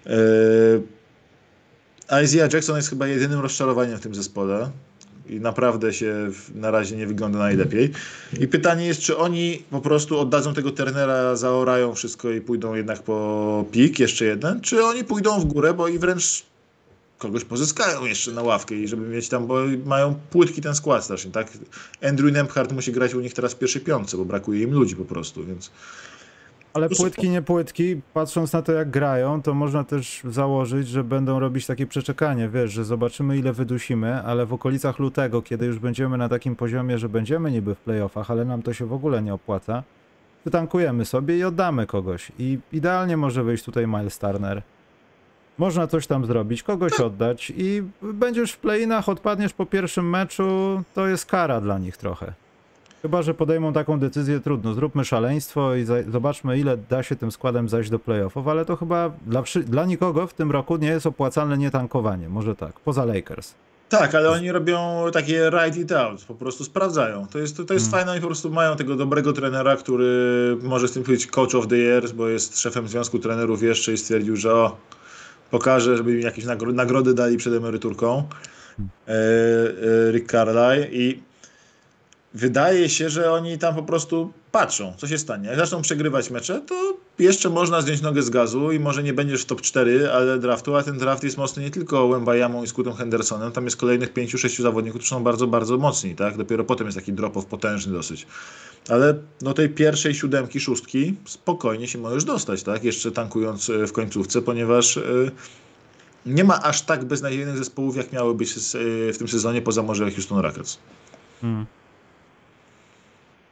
Y, 0.07 0.83
Isaiah 2.25 2.53
Jackson 2.53 2.77
jest 2.77 2.89
chyba 2.89 3.07
jedynym 3.07 3.41
rozczarowaniem 3.41 3.99
w 3.99 4.01
tym 4.01 4.15
zespole 4.15 4.71
i 5.29 5.41
naprawdę 5.41 5.93
się 5.93 6.31
na 6.55 6.71
razie 6.71 6.97
nie 6.97 7.07
wygląda 7.07 7.39
najlepiej. 7.39 7.91
I 8.41 8.49
pytanie 8.49 8.87
jest, 8.87 9.01
czy 9.01 9.17
oni 9.17 9.63
po 9.71 9.81
prostu 9.81 10.19
oddadzą 10.19 10.55
tego 10.55 10.71
Turnera, 10.71 11.37
zaorają 11.37 11.95
wszystko 11.95 12.31
i 12.31 12.41
pójdą 12.41 12.75
jednak 12.75 13.03
po 13.03 13.65
pik, 13.73 13.99
jeszcze 13.99 14.25
jeden, 14.25 14.61
czy 14.61 14.85
oni 14.85 15.05
pójdą 15.05 15.41
w 15.41 15.45
górę, 15.45 15.75
bo 15.75 15.89
i 15.89 15.99
wręcz 15.99 16.48
kogoś 17.19 17.45
pozyskają 17.45 18.05
jeszcze 18.05 18.33
na 18.33 18.43
ławkę 18.43 18.75
i 18.75 18.89
żeby 18.89 19.09
mieć 19.09 19.29
tam, 19.29 19.47
bo 19.47 19.55
mają 19.87 20.15
płytki 20.31 20.63
ten 20.63 20.75
skład 20.75 21.05
strasznie, 21.05 21.31
tak? 21.31 21.49
Andrew 22.09 22.33
Nemhard 22.33 22.73
musi 22.73 22.93
grać 22.93 23.15
u 23.15 23.21
nich 23.21 23.35
teraz 23.35 23.55
w 23.55 23.59
pierwszej 23.59 23.83
piątce, 23.83 24.17
bo 24.17 24.25
brakuje 24.25 24.63
im 24.63 24.71
ludzi 24.71 24.97
po 24.97 25.05
prostu, 25.05 25.45
więc... 25.45 25.71
Ale 26.73 26.89
płytki, 26.89 27.31
nie 27.31 27.43
płytki, 27.43 28.01
patrząc 28.15 28.53
na 28.53 28.63
to 28.63 28.73
jak 28.73 28.91
grają, 28.91 29.43
to 29.43 29.55
można 29.55 29.85
też 29.85 30.21
założyć, 30.31 30.89
że 30.89 31.05
będą 31.05 31.39
robić 31.39 31.67
takie 31.67 31.87
przeczekanie, 31.87 32.49
wiesz, 32.49 32.73
że 32.73 32.85
zobaczymy 32.85 33.39
ile 33.39 33.53
wydusimy, 33.53 34.23
ale 34.23 34.47
w 34.47 34.53
okolicach 34.53 34.99
lutego, 34.99 35.43
kiedy 35.43 35.67
już 35.67 35.79
będziemy 35.79 36.19
na 36.19 36.29
takim 36.29 36.57
poziomie, 36.57 36.99
że 36.99 37.09
będziemy 37.09 37.51
niby 37.51 37.75
w 37.75 37.79
playoffach, 37.79 38.31
ale 38.31 38.45
nam 38.45 38.63
to 38.63 38.73
się 38.73 38.87
w 38.87 38.93
ogóle 38.93 39.23
nie 39.23 39.35
opłaca, 39.35 39.83
wytankujemy 40.45 41.05
sobie 41.05 41.39
i 41.39 41.45
oddamy 41.45 41.87
kogoś. 41.87 42.33
I 42.39 42.59
idealnie 42.73 43.17
może 43.17 43.45
wyjść 43.45 43.65
tutaj 43.65 43.87
Miles 43.87 44.19
Turner. 44.19 44.63
Można 45.59 45.87
coś 45.87 46.07
tam 46.07 46.27
zrobić, 46.27 46.63
kogoś 46.63 47.01
oddać 47.01 47.53
i 47.57 47.83
będziesz 48.03 48.53
w 48.53 48.59
playinach, 48.59 49.09
odpadniesz 49.09 49.53
po 49.53 49.67
pierwszym 49.67 50.11
meczu, 50.11 50.83
to 50.95 51.07
jest 51.07 51.27
kara 51.27 51.61
dla 51.61 51.79
nich 51.79 51.97
trochę. 51.97 52.33
Chyba, 53.03 53.23
że 53.23 53.35
podejmą 53.35 53.73
taką 53.73 53.99
decyzję, 53.99 54.41
trudno, 54.41 54.75
zróbmy 54.75 55.05
szaleństwo 55.05 55.75
i 55.75 55.85
zobaczmy, 56.11 56.59
ile 56.59 56.77
da 56.77 57.03
się 57.03 57.17
tym 57.17 57.33
składem 57.33 57.69
zajść 57.69 57.91
do 57.91 57.99
playoffów, 57.99 58.49
ale 58.49 58.65
to 58.65 58.77
chyba 58.77 59.11
dla, 59.27 59.43
dla 59.67 59.85
nikogo 59.85 60.27
w 60.27 60.35
tym 60.35 60.51
roku 60.51 60.77
nie 60.77 60.89
jest 60.89 61.07
opłacalne 61.07 61.59
nietankowanie, 61.59 62.29
może 62.29 62.57
tak, 62.57 62.81
poza 62.81 63.05
Lakers. 63.05 63.55
Tak, 63.89 64.15
ale 64.15 64.31
oni 64.31 64.53
robią 64.53 65.05
takie 65.13 65.51
ride 65.51 65.81
it 65.81 65.93
out, 65.93 66.25
po 66.25 66.35
prostu 66.35 66.65
sprawdzają. 66.65 67.27
To 67.27 67.39
jest, 67.39 67.57
to 67.57 67.75
jest 67.75 67.87
hmm. 67.87 67.91
fajne, 67.91 68.13
oni 68.13 68.21
po 68.21 68.27
prostu 68.27 68.51
mają 68.51 68.77
tego 68.77 68.97
dobrego 68.97 69.33
trenera, 69.33 69.77
który 69.77 70.57
może 70.63 70.89
z 70.89 70.93
tym 70.93 71.03
być 71.03 71.27
coach 71.27 71.55
of 71.55 71.67
the 71.67 71.77
year, 71.77 72.11
bo 72.15 72.29
jest 72.29 72.61
szefem 72.61 72.89
związku 72.89 73.19
trenerów 73.19 73.63
jeszcze 73.63 73.93
i 73.93 73.99
stwierdził, 73.99 74.37
że 74.37 74.55
o, 74.55 74.77
pokaże, 75.51 75.97
żeby 75.97 76.13
mi 76.13 76.23
jakieś 76.23 76.45
nagrody 76.73 77.15
dali 77.15 77.37
przed 77.37 77.55
emeryturką. 77.55 78.29
E, 78.79 79.13
e, 79.13 80.13
Rick 80.13 80.31
Carlisle 80.31 80.89
i 80.91 81.23
wydaje 82.35 82.89
się, 82.89 83.11
że 83.11 83.33
oni 83.33 83.59
tam 83.59 83.75
po 83.75 83.83
prostu 83.83 84.33
patrzą, 84.53 84.95
co 84.97 85.07
się 85.07 85.19
stanie. 85.19 85.49
Jak 85.49 85.59
zaczną 85.59 85.83
przegrywać 85.83 86.31
mecze, 86.31 86.61
to 86.61 86.97
jeszcze 87.19 87.51
można 87.51 87.81
zdjąć 87.81 88.01
nogę 88.01 88.23
z 88.23 88.31
gazu 88.31 88.73
i 88.73 88.81
może 88.81 89.03
nie 89.03 89.13
będziesz 89.13 89.43
w 89.43 89.45
top 89.45 89.61
4, 89.61 90.13
ale 90.13 90.39
draftu, 90.39 90.77
a 90.77 90.83
ten 90.83 90.99
draft 90.99 91.25
jest 91.25 91.37
mocny 91.37 91.63
nie 91.63 91.71
tylko 91.71 92.09
Wembayamą 92.09 92.65
i 92.65 92.67
Scootem 92.67 92.95
Hendersonem, 92.95 93.53
tam 93.53 93.65
jest 93.65 93.77
kolejnych 93.77 94.15
5-6 94.15 94.63
zawodników, 94.63 94.99
którzy 94.99 95.11
są 95.11 95.23
bardzo, 95.23 95.47
bardzo 95.47 95.79
mocni, 95.79 96.15
tak? 96.15 96.37
Dopiero 96.37 96.65
potem 96.65 96.87
jest 96.87 96.99
taki 96.99 97.13
drop-off 97.13 97.45
potężny 97.45 97.93
dosyć. 97.93 98.27
Ale 98.89 99.15
do 99.41 99.55
tej 99.55 99.69
pierwszej 99.69 100.15
siódemki, 100.15 100.61
szóstki 100.61 101.15
spokojnie 101.25 101.89
się 101.89 101.99
możesz 101.99 102.25
dostać, 102.25 102.63
tak? 102.63 102.85
Jeszcze 102.85 103.13
tankując 103.13 103.71
e, 103.71 103.87
w 103.87 103.93
końcówce, 103.93 104.43
ponieważ 104.43 104.97
e, 104.97 105.03
nie 106.27 106.45
ma 106.45 106.63
aż 106.63 106.83
tak 106.83 107.05
beznadziejnych 107.05 107.59
zespołów, 107.59 107.97
jak 107.97 108.13
miały 108.13 108.35
być 108.35 108.51
e, 108.51 108.57
w 109.13 109.19
tym 109.19 109.29
sezonie, 109.29 109.63
poza 109.63 109.83
może 109.83 110.11
Houston 110.11 110.39
Rockets. 110.39 110.79
Hmm. 111.41 111.67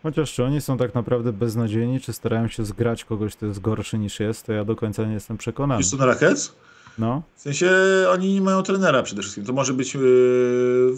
Chociaż 0.02 0.32
czy 0.32 0.44
oni 0.44 0.60
są 0.60 0.78
tak 0.78 0.94
naprawdę 0.94 1.32
beznadziejni, 1.32 2.00
czy 2.00 2.12
starają 2.12 2.48
się 2.48 2.64
zgrać 2.64 3.04
kogoś, 3.04 3.36
kto 3.36 3.46
jest 3.46 3.60
gorszy 3.60 3.98
niż 3.98 4.20
jest, 4.20 4.46
to 4.46 4.52
ja 4.52 4.64
do 4.64 4.76
końca 4.76 5.04
nie 5.04 5.14
jestem 5.14 5.38
przekonany. 5.38 5.82
Houston 5.82 6.00
Rockets? 6.00 6.52
No. 6.98 7.22
W 7.36 7.40
sensie 7.40 7.70
oni 8.10 8.34
nie 8.34 8.40
mają 8.40 8.62
trenera 8.62 9.02
przede 9.02 9.22
wszystkim. 9.22 9.44
To 9.44 9.52
może 9.52 9.72
być... 9.72 9.94
Yy... 9.94 10.94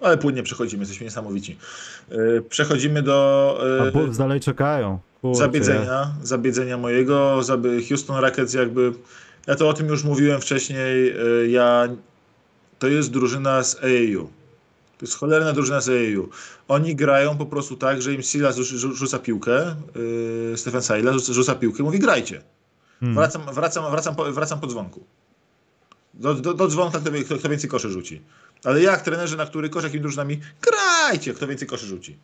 Ale 0.00 0.18
płynnie 0.18 0.42
przechodzimy, 0.42 0.82
jesteśmy 0.82 1.04
niesamowici. 1.04 1.58
Yy, 2.10 2.42
przechodzimy 2.48 3.02
do... 3.02 3.58
Yy... 3.80 3.88
A 3.88 3.92
Bulls 3.92 4.18
dalej 4.18 4.40
czekają. 4.40 4.98
Kurczę. 5.20 5.38
Zabiedzenia, 5.38 6.12
zabiedzenia 6.22 6.78
mojego. 6.78 7.40
Houston 7.88 8.16
Rockets 8.16 8.54
jakby... 8.54 8.92
Ja 9.46 9.54
to 9.54 9.68
o 9.68 9.72
tym 9.72 9.88
już 9.88 10.04
mówiłem 10.04 10.40
wcześniej. 10.40 11.04
Yy, 11.04 11.48
ja... 11.48 11.88
To 12.78 12.88
jest 12.88 13.10
drużyna 13.10 13.62
z 13.62 13.76
AAU. 13.76 14.28
To 15.04 15.08
jest 15.08 15.18
cholerna 15.18 15.52
drużyna 15.52 15.80
z 15.80 15.88
AAU. 15.88 16.28
Oni 16.68 16.96
grają 16.96 17.38
po 17.38 17.46
prostu 17.46 17.76
tak, 17.76 18.02
że 18.02 18.14
im 18.14 18.22
Silas 18.22 18.56
rzuca 18.56 19.18
piłkę, 19.18 19.76
yy, 20.50 20.56
Stefan 20.58 20.82
rzuca, 21.12 21.32
rzuca 21.32 21.54
piłkę 21.54 21.82
mówi 21.82 21.98
grajcie. 21.98 22.42
Hmm. 23.00 23.14
Wracam, 23.14 23.42
wracam, 23.54 23.90
wracam, 23.90 24.16
po, 24.16 24.32
wracam 24.32 24.60
po 24.60 24.66
dzwonku. 24.66 25.04
Do, 26.14 26.34
do, 26.34 26.54
do 26.54 26.68
dzwonka 26.68 27.00
kto, 27.00 27.10
kto, 27.24 27.38
kto 27.38 27.48
więcej 27.48 27.70
koszy 27.70 27.90
rzuci. 27.90 28.22
Ale 28.64 28.82
jak 28.82 29.02
trenerzy, 29.02 29.36
na 29.36 29.46
który 29.46 29.68
kosz, 29.68 29.84
jakimi 29.84 30.02
drużynami, 30.02 30.40
grajcie, 30.62 31.34
kto 31.34 31.46
więcej 31.46 31.68
koszy 31.68 31.86
rzuci. 31.86 32.18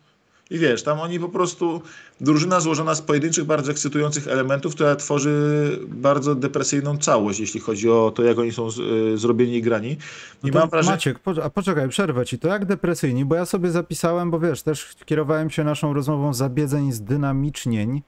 I 0.51 0.59
wiesz, 0.59 0.83
tam 0.83 0.99
oni 0.99 1.19
po 1.19 1.29
prostu, 1.29 1.81
drużyna 2.21 2.59
złożona 2.59 2.95
z 2.95 3.01
pojedynczych, 3.01 3.45
bardzo 3.45 3.71
ekscytujących 3.71 4.27
elementów, 4.27 4.75
która 4.75 4.95
tworzy 4.95 5.79
bardzo 5.87 6.35
depresyjną 6.35 6.97
całość, 6.97 7.39
jeśli 7.39 7.59
chodzi 7.59 7.89
o 7.89 8.11
to, 8.15 8.23
jak 8.23 8.39
oni 8.39 8.51
są 8.51 8.71
z, 8.71 8.79
y, 8.79 9.17
zrobieni 9.17 9.55
i 9.55 9.61
grani. 9.61 9.97
I 10.43 10.51
no 10.51 10.59
mam 10.59 10.69
wrażenie... 10.69 10.93
Maciek, 10.93 11.19
po, 11.19 11.43
a 11.43 11.49
poczekaj, 11.49 11.89
przerwę 11.89 12.25
ci, 12.25 12.39
to 12.39 12.47
jak 12.47 12.65
depresyjni, 12.65 13.25
bo 13.25 13.35
ja 13.35 13.45
sobie 13.45 13.71
zapisałem, 13.71 14.31
bo 14.31 14.39
wiesz, 14.39 14.61
też 14.61 14.95
kierowałem 15.05 15.49
się 15.49 15.63
naszą 15.63 15.93
rozmową 15.93 16.33
zabiedzeń 16.33 16.91
z 16.91 17.01
dynamicznień, 17.01 18.01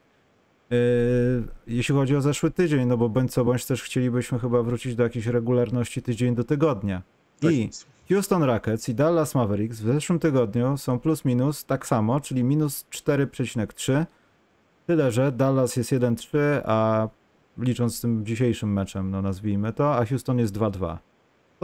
Yy, 0.70 1.44
jeśli 1.66 1.94
chodzi 1.94 2.16
o 2.16 2.20
zeszły 2.20 2.50
tydzień, 2.50 2.88
no 2.88 2.96
bo 2.96 3.08
bądź 3.08 3.32
co 3.32 3.44
bądź 3.44 3.66
też 3.66 3.82
chcielibyśmy 3.82 4.38
chyba 4.38 4.62
wrócić 4.62 4.94
do 4.94 5.02
jakiejś 5.02 5.26
regularności 5.26 6.02
tydzień 6.02 6.34
do 6.34 6.44
tygodnia. 6.44 7.02
Tak 7.40 7.52
I 7.52 7.70
Houston 8.08 8.42
Rockets 8.42 8.88
i 8.88 8.94
Dallas 8.94 9.34
Mavericks 9.34 9.80
w 9.80 9.86
zeszłym 9.86 10.18
tygodniu 10.18 10.76
są 10.76 10.98
plus 10.98 11.24
minus 11.24 11.64
tak 11.64 11.86
samo, 11.86 12.20
czyli 12.20 12.44
minus 12.44 12.84
4,3. 12.90 14.06
Tyle, 14.86 15.12
że 15.12 15.32
Dallas 15.32 15.76
jest 15.76 15.92
1-3, 15.92 16.38
a 16.64 17.08
licząc 17.58 17.96
z 17.96 18.00
tym 18.00 18.26
dzisiejszym 18.26 18.72
meczem, 18.72 19.10
no 19.10 19.22
nazwijmy 19.22 19.72
to, 19.72 19.96
a 19.96 20.06
Houston 20.06 20.38
jest 20.38 20.54
2-2. 20.54 20.96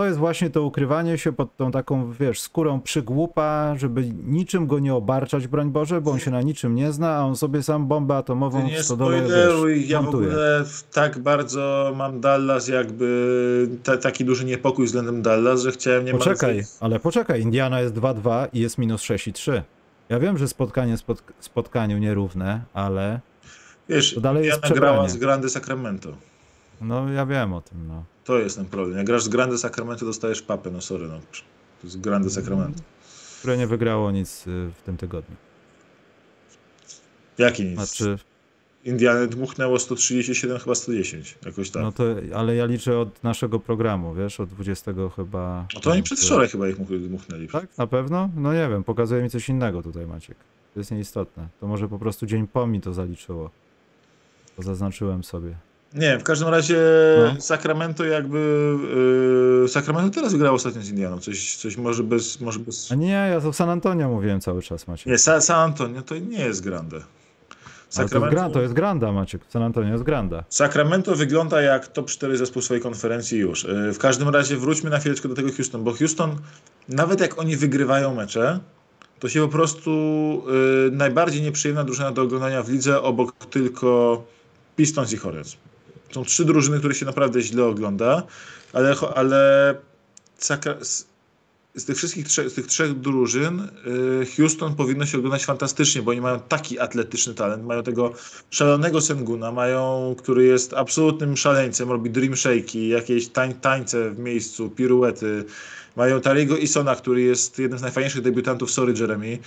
To 0.01 0.07
jest 0.07 0.19
właśnie 0.19 0.51
to 0.51 0.63
ukrywanie 0.63 1.19
się 1.19 1.33
pod 1.33 1.57
tą 1.57 1.71
taką, 1.71 2.13
wiesz, 2.13 2.41
skórą 2.41 2.81
przygłupa, 2.81 3.75
żeby 3.77 4.05
niczym 4.27 4.67
go 4.67 4.79
nie 4.79 4.95
obarczać, 4.95 5.47
broń 5.47 5.71
Boże, 5.71 6.01
bo 6.01 6.11
on 6.11 6.19
się 6.19 6.31
na 6.31 6.43
niczym 6.43 6.75
nie 6.75 6.93
zna, 6.93 7.17
a 7.17 7.23
on 7.23 7.37
sobie 7.37 7.63
sam 7.63 7.87
bombę 7.87 8.17
atomową 8.17 8.67
nie 8.67 8.79
w 8.79 8.85
stodole, 8.85 9.23
wiesz, 9.23 9.89
Ja 9.89 10.03
montuje. 10.03 10.29
w 10.29 10.31
ogóle 10.31 10.65
tak 10.93 11.19
bardzo 11.19 11.93
mam 11.97 12.21
Dallas 12.21 12.69
jakby 12.69 13.69
taki 14.03 14.25
duży 14.25 14.45
niepokój 14.45 14.87
względem 14.87 15.23
Dallas, 15.23 15.63
że 15.63 15.73
chciałem 15.73 16.05
nie 16.05 16.13
Poczekaj, 16.13 16.65
ale 16.81 17.01
poczekaj, 17.01 17.43
Indiana 17.43 17.81
jest 17.81 17.95
2-2 17.95 18.49
i 18.53 18.61
jest 18.61 18.79
minus 18.79 19.03
6,3. 19.03 19.63
Ja 20.09 20.21
wiem, 20.21 20.39
że 20.39 20.49
spotkanie 20.49 20.97
spot 20.97 21.23
spotkaniu 21.41 21.99
nierówne, 21.99 22.61
ale 22.75 23.21
Wiesz, 23.89 24.15
to 24.15 24.21
dalej 24.21 24.45
Indiana 24.45 24.67
jest 24.69 24.79
grała 24.81 25.09
z 25.09 25.17
Grande 25.17 25.49
Sacramento. 25.49 26.13
No 26.81 27.13
ja 27.13 27.27
wiem 27.27 27.53
o 27.53 27.61
tym, 27.61 27.89
no. 27.89 28.05
To 28.25 28.39
jest 28.39 28.57
ten 28.57 28.65
problem. 28.65 28.97
Jak 28.97 29.07
grasz 29.07 29.23
z 29.23 29.29
Grande 29.29 29.59
Sacramento, 29.59 30.07
dostajesz 30.07 30.43
papę, 30.43 30.71
no 30.71 30.81
sorry, 30.81 31.09
no. 31.09 31.21
To 31.81 31.87
jest 31.87 32.01
Grande 32.01 32.31
Sacramento. 32.31 32.81
Które 33.39 33.57
nie 33.57 33.67
wygrało 33.67 34.11
nic 34.11 34.47
y, 34.47 34.71
w 34.79 34.83
tym 34.83 34.97
tygodniu. 34.97 35.37
Jaki 37.39 37.65
nic? 37.65 37.75
Znaczy... 37.75 38.19
Indiany 38.85 39.27
dmuchnęło 39.27 39.79
137, 39.79 40.59
chyba 40.59 40.75
110, 40.75 41.39
jakoś 41.47 41.71
tak. 41.71 41.83
No 41.83 41.93
to, 41.93 42.05
ale 42.35 42.57
ja 42.57 42.65
liczę 42.65 42.99
od 42.99 43.23
naszego 43.23 43.61
programu, 43.61 44.15
wiesz, 44.15 44.41
od 44.41 44.49
20 44.49 44.93
chyba... 45.17 45.67
No 45.75 45.81
to 45.81 45.91
oni 45.91 46.03
przedwczoraj 46.03 46.49
chyba 46.49 46.69
ich 46.69 46.77
dmuchnęli. 46.77 47.49
Tak? 47.49 47.79
Na 47.79 47.87
pewno? 47.87 48.31
No 48.37 48.53
nie 48.53 48.69
wiem, 48.69 48.85
pokazuje 48.85 49.23
mi 49.23 49.31
coś 49.31 49.49
innego 49.49 49.83
tutaj 49.83 50.07
Maciek. 50.07 50.37
To 50.75 50.81
jest 50.81 50.91
nieistotne. 50.91 51.49
To 51.61 51.67
może 51.67 51.89
po 51.89 51.99
prostu 51.99 52.27
dzień 52.27 52.47
po 52.47 52.67
mi 52.67 52.81
to 52.81 52.93
zaliczyło. 52.93 53.51
To 54.57 54.63
zaznaczyłem 54.63 55.25
sobie. 55.25 55.57
Nie, 55.95 56.19
w 56.19 56.23
każdym 56.23 56.49
razie 56.49 56.79
no. 57.35 57.41
Sacramento 57.41 58.05
jakby. 58.05 58.39
Yy, 59.63 59.69
Sacramento 59.69 60.15
teraz 60.15 60.33
wygrało 60.33 60.57
ostatnio 60.57 60.83
z 60.83 60.89
Indianą. 60.89 61.19
Coś, 61.19 61.57
coś 61.57 61.77
może 61.77 62.03
bez. 62.03 62.41
Może 62.41 62.59
bez... 62.59 62.93
A 62.93 62.95
nie, 62.95 63.09
ja 63.09 63.41
to 63.41 63.53
San 63.53 63.71
Antonio 63.71 64.09
mówiłem 64.09 64.41
cały 64.41 64.63
czas, 64.63 64.89
Maciek. 64.89 65.07
Nie, 65.07 65.19
Sa 65.19 65.41
San 65.41 65.59
Antonio 65.59 66.03
to 66.03 66.17
nie 66.17 66.39
jest 66.39 66.63
grande. 66.63 67.01
Sacramento... 67.89 68.37
To, 68.37 68.43
jest 68.43 68.55
to 68.55 68.63
jest 68.63 68.75
granda, 68.75 69.13
Maciek. 69.13 69.43
San 69.49 69.63
Antonio 69.63 69.93
jest 69.93 70.05
granda. 70.05 70.45
Sacramento 70.49 71.17
wygląda 71.17 71.63
jak 71.63 71.89
top 71.89 72.11
4 72.11 72.37
zespół 72.37 72.63
swojej 72.63 72.83
konferencji 72.83 73.39
już. 73.39 73.65
Yy, 73.65 73.93
w 73.93 73.99
każdym 73.99 74.29
razie 74.29 74.57
wróćmy 74.57 74.91
na 74.91 74.99
chwileczkę 74.99 75.29
do 75.29 75.35
tego 75.35 75.53
Houston, 75.53 75.85
bo 75.85 75.93
Houston, 75.93 76.37
nawet 76.89 77.21
jak 77.21 77.39
oni 77.39 77.57
wygrywają 77.57 78.15
mecze, 78.15 78.61
to 79.19 79.29
się 79.29 79.41
po 79.41 79.49
prostu 79.49 79.91
yy, 80.47 80.91
najbardziej 80.93 81.43
nieprzyjemna 81.43 81.85
drużyna 81.85 82.13
do 82.13 82.23
oglądania 82.23 82.63
w 82.63 82.69
lidze 82.69 83.03
obok 83.03 83.33
tylko 83.47 84.23
Pistons 84.77 85.13
i 85.13 85.17
Hornets. 85.17 85.57
Są 86.13 86.25
trzy 86.25 86.45
drużyny, 86.45 86.79
które 86.79 86.95
się 86.95 87.07
naprawdę 87.07 87.41
źle 87.41 87.65
ogląda, 87.65 88.23
ale, 88.73 88.95
ale 89.15 89.75
z 91.75 91.85
tych 91.85 91.97
wszystkich 91.97 92.29
trzech, 92.29 92.51
z 92.51 92.55
tych 92.55 92.67
trzech 92.67 93.01
drużyn 93.01 93.69
y, 94.23 94.27
Houston 94.37 94.75
powinno 94.75 95.07
się 95.07 95.19
oglądać 95.19 95.45
fantastycznie, 95.45 96.03
bo 96.03 96.11
oni 96.11 96.21
mają 96.21 96.41
taki 96.41 96.79
atletyczny 96.79 97.35
talent, 97.35 97.65
mają 97.65 97.83
tego 97.83 98.13
szalonego 98.51 99.01
Senguna, 99.01 99.53
mają, 99.53 100.15
który 100.19 100.45
jest 100.45 100.75
absolutnym 100.75 101.37
szaleńcem, 101.37 101.91
robi 101.91 102.11
dream 102.11 102.33
shake'i, 102.33 102.89
jakieś 102.89 103.29
tań, 103.29 103.55
tańce 103.55 104.11
w 104.11 104.19
miejscu, 104.19 104.71
piruety. 104.71 105.45
Mają 105.97 106.21
Tariego 106.21 106.57
Isona, 106.57 106.97
który 106.97 107.23
jest 107.23 107.59
jednym 107.59 107.79
z 107.79 107.83
najfajniejszych 107.83 108.23
debiutantów, 108.23 108.71
sorry 108.71 108.95
Jeremy. 109.01 109.39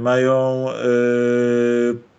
Mają 0.00 0.66
y, 0.70 2.11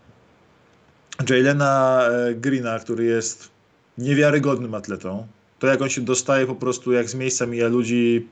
Jalena 1.30 2.04
Greena, 2.36 2.80
który 2.80 3.06
jest 3.06 3.50
niewiarygodnym 3.98 4.76
atletą. 4.76 5.28
To 5.60 5.68
jak 5.68 5.82
on 5.82 5.90
się 5.90 6.02
dostaje 6.02 6.48
po 6.48 6.56
prostu, 6.56 6.92
jak 6.92 7.10
z 7.10 7.16
miejsca 7.16 7.46
mija 7.46 7.68
ludzi, 7.68 8.28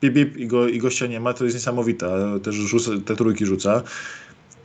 bip, 0.00 0.14
bip 0.14 0.36
i, 0.36 0.46
go, 0.46 0.68
i 0.68 0.78
gościa 0.78 1.06
nie 1.06 1.20
ma, 1.20 1.34
to 1.34 1.44
jest 1.44 1.56
niesamowite. 1.56 2.38
Też 2.42 2.54
rzuca, 2.54 2.90
te 3.04 3.16
trójki 3.16 3.46
rzuca. 3.46 3.82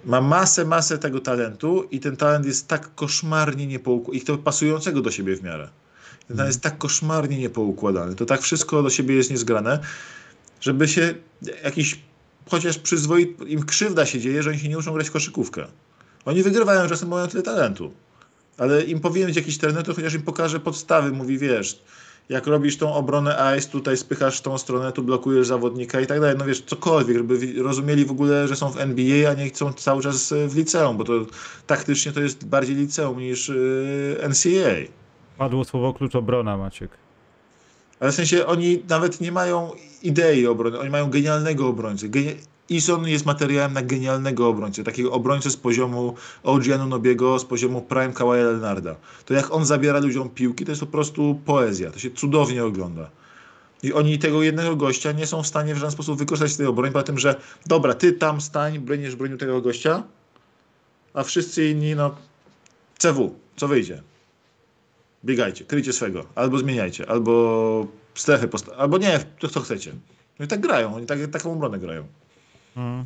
Ma 0.06 0.21
masę, 0.21 0.65
masę 0.65 0.97
tego 0.97 1.19
talentu 1.19 1.88
i 1.91 1.99
ten 1.99 2.17
talent 2.17 2.45
jest 2.45 2.67
tak 2.67 2.95
koszmarnie 2.95 3.67
niepoukładany, 3.67 4.17
i 4.17 4.25
to 4.25 4.38
pasującego 4.38 5.01
do 5.01 5.12
siebie 5.12 5.36
w 5.36 5.43
miarę. 5.43 5.69
Ten 6.27 6.38
talent 6.38 6.53
jest 6.53 6.63
tak 6.63 6.77
koszmarnie 6.77 7.38
niepoukładany, 7.38 8.15
to 8.15 8.25
tak 8.25 8.41
wszystko 8.41 8.84
do 8.84 8.89
siebie 8.89 9.15
jest 9.15 9.32
niezgrane, 9.32 9.80
żeby 10.62 10.88
się 10.88 11.13
jakiś, 11.63 11.99
chociaż 12.49 12.77
przyzwoit, 12.77 13.41
im 13.47 13.63
krzywda 13.63 14.06
się 14.06 14.19
dzieje, 14.19 14.43
że 14.43 14.49
oni 14.49 14.60
się 14.60 14.69
nie 14.69 14.77
uczą 14.77 14.93
grać 14.93 15.10
w 15.10 15.12
koszykówkę. 15.12 15.67
Oni 16.28 16.44
wygrywają 16.44 16.90
czasem, 16.90 17.10
mają 17.10 17.28
tyle 17.28 17.44
talentu. 17.44 17.92
Ale 18.58 18.84
im 18.84 19.00
powinien 19.00 19.28
być 19.28 19.36
jakiś 19.36 19.58
trener, 19.58 19.84
to 19.84 19.94
chociaż 19.94 20.13
im 20.13 20.22
pokaże 20.22 20.60
podstawy, 20.60 21.12
mówi, 21.12 21.38
wiesz, 21.38 21.84
jak 22.30 22.48
robisz 22.48 22.78
tą 22.78 22.94
obronę 22.94 23.56
ice, 23.58 23.70
tutaj 23.70 23.98
spychasz 23.98 24.38
w 24.38 24.42
tą 24.42 24.58
stronę, 24.58 24.92
tu 24.92 25.04
blokujesz 25.04 25.48
zawodnika 25.48 26.02
i 26.02 26.08
tak 26.08 26.20
dalej. 26.20 26.36
No 26.38 26.46
wiesz, 26.46 26.62
cokolwiek, 26.62 27.18
żeby 27.18 27.63
rozumieli 27.63 28.06
w 28.06 28.12
ogóle, 28.12 28.48
że 28.48 28.56
są 28.56 28.70
w 28.70 28.80
NBA, 28.80 29.32
a 29.32 29.34
nie 29.34 29.50
chcą 29.50 29.74
cały 29.74 30.04
czas 30.04 30.34
w 30.48 30.56
liceum, 30.56 30.98
bo 30.98 31.04
to 31.04 31.13
taktycznie 31.68 32.12
to 32.12 32.22
jest 32.22 32.46
bardziej 32.46 32.76
liceum 32.76 33.20
niż 33.20 33.50
y, 33.50 34.18
NCAA. 34.30 34.92
Padło 35.38 35.66
słowo 35.66 35.94
klucz 35.94 36.16
obrona, 36.16 36.58
Maciek. 36.58 36.92
Ale 38.00 38.12
w 38.12 38.16
sensie 38.16 38.46
oni 38.46 38.84
nawet 38.90 39.22
nie 39.22 39.32
mają 39.32 39.72
idei 40.04 40.48
obrony, 40.48 40.80
oni 40.80 40.90
mają 40.90 41.10
genialnego 41.10 41.68
obrońcę. 41.68 42.10
Geni 42.10 42.36
Ison 42.69 43.08
jest 43.08 43.25
materiałem 43.25 43.73
na 43.73 43.82
genialnego 43.82 44.47
obrońcę, 44.47 44.84
takiego 44.84 45.12
obrońcę 45.12 45.51
z 45.51 45.58
poziomu 45.58 46.15
OG 46.43 46.69
Anunobiego, 46.69 47.39
z 47.39 47.45
poziomu 47.45 47.82
Prime 47.82 48.13
Kawhi 48.13 48.32
Leonarda. 48.32 48.95
To 49.25 49.34
jak 49.34 49.51
on 49.51 49.65
zabiera 49.65 49.99
ludziom 49.99 50.30
piłki, 50.30 50.65
to 50.65 50.71
jest 50.71 50.82
po 50.82 50.88
prostu 50.88 51.39
poezja, 51.45 51.91
to 51.91 51.99
się 51.99 52.12
cudownie 52.12 52.65
ogląda. 52.65 53.10
I 53.84 53.93
oni 53.93 54.19
tego 54.19 54.43
jednego 54.43 54.75
gościa 54.75 55.12
nie 55.12 55.27
są 55.27 55.43
w 55.43 55.47
stanie 55.47 55.73
w 55.73 55.77
żaden 55.77 55.91
sposób 55.91 56.19
wykorzystać 56.19 56.58
tej 56.58 56.65
obrony, 56.65 56.91
po 56.91 57.03
tym, 57.03 57.19
że 57.19 57.36
dobra, 57.65 57.93
ty 57.93 58.13
tam 58.13 58.41
stań, 58.41 58.80
bronisz 58.80 59.15
broniu 59.15 59.38
tego 59.38 59.62
gościa, 59.62 60.03
a 61.13 61.23
wszyscy 61.23 61.69
inni, 61.69 61.95
no, 61.95 62.15
CW, 62.97 63.36
co 63.56 63.67
wyjdzie? 63.67 64.03
Biegajcie, 65.25 65.65
kryjcie 65.65 65.93
swego, 65.93 66.25
albo 66.36 66.58
zmieniajcie, 66.58 67.10
albo 67.10 67.88
strefy, 68.15 68.49
albo 68.77 68.97
nie, 68.97 69.19
to 69.39 69.47
co 69.47 69.62
chcecie. 69.62 69.93
No 70.39 70.45
i 70.45 70.47
tak 70.47 70.60
grają, 70.60 70.95
oni 70.95 71.06
tak, 71.06 71.27
taką 71.27 71.51
obronę 71.51 71.80
grają. 71.80 72.08
Mm. 72.78 73.06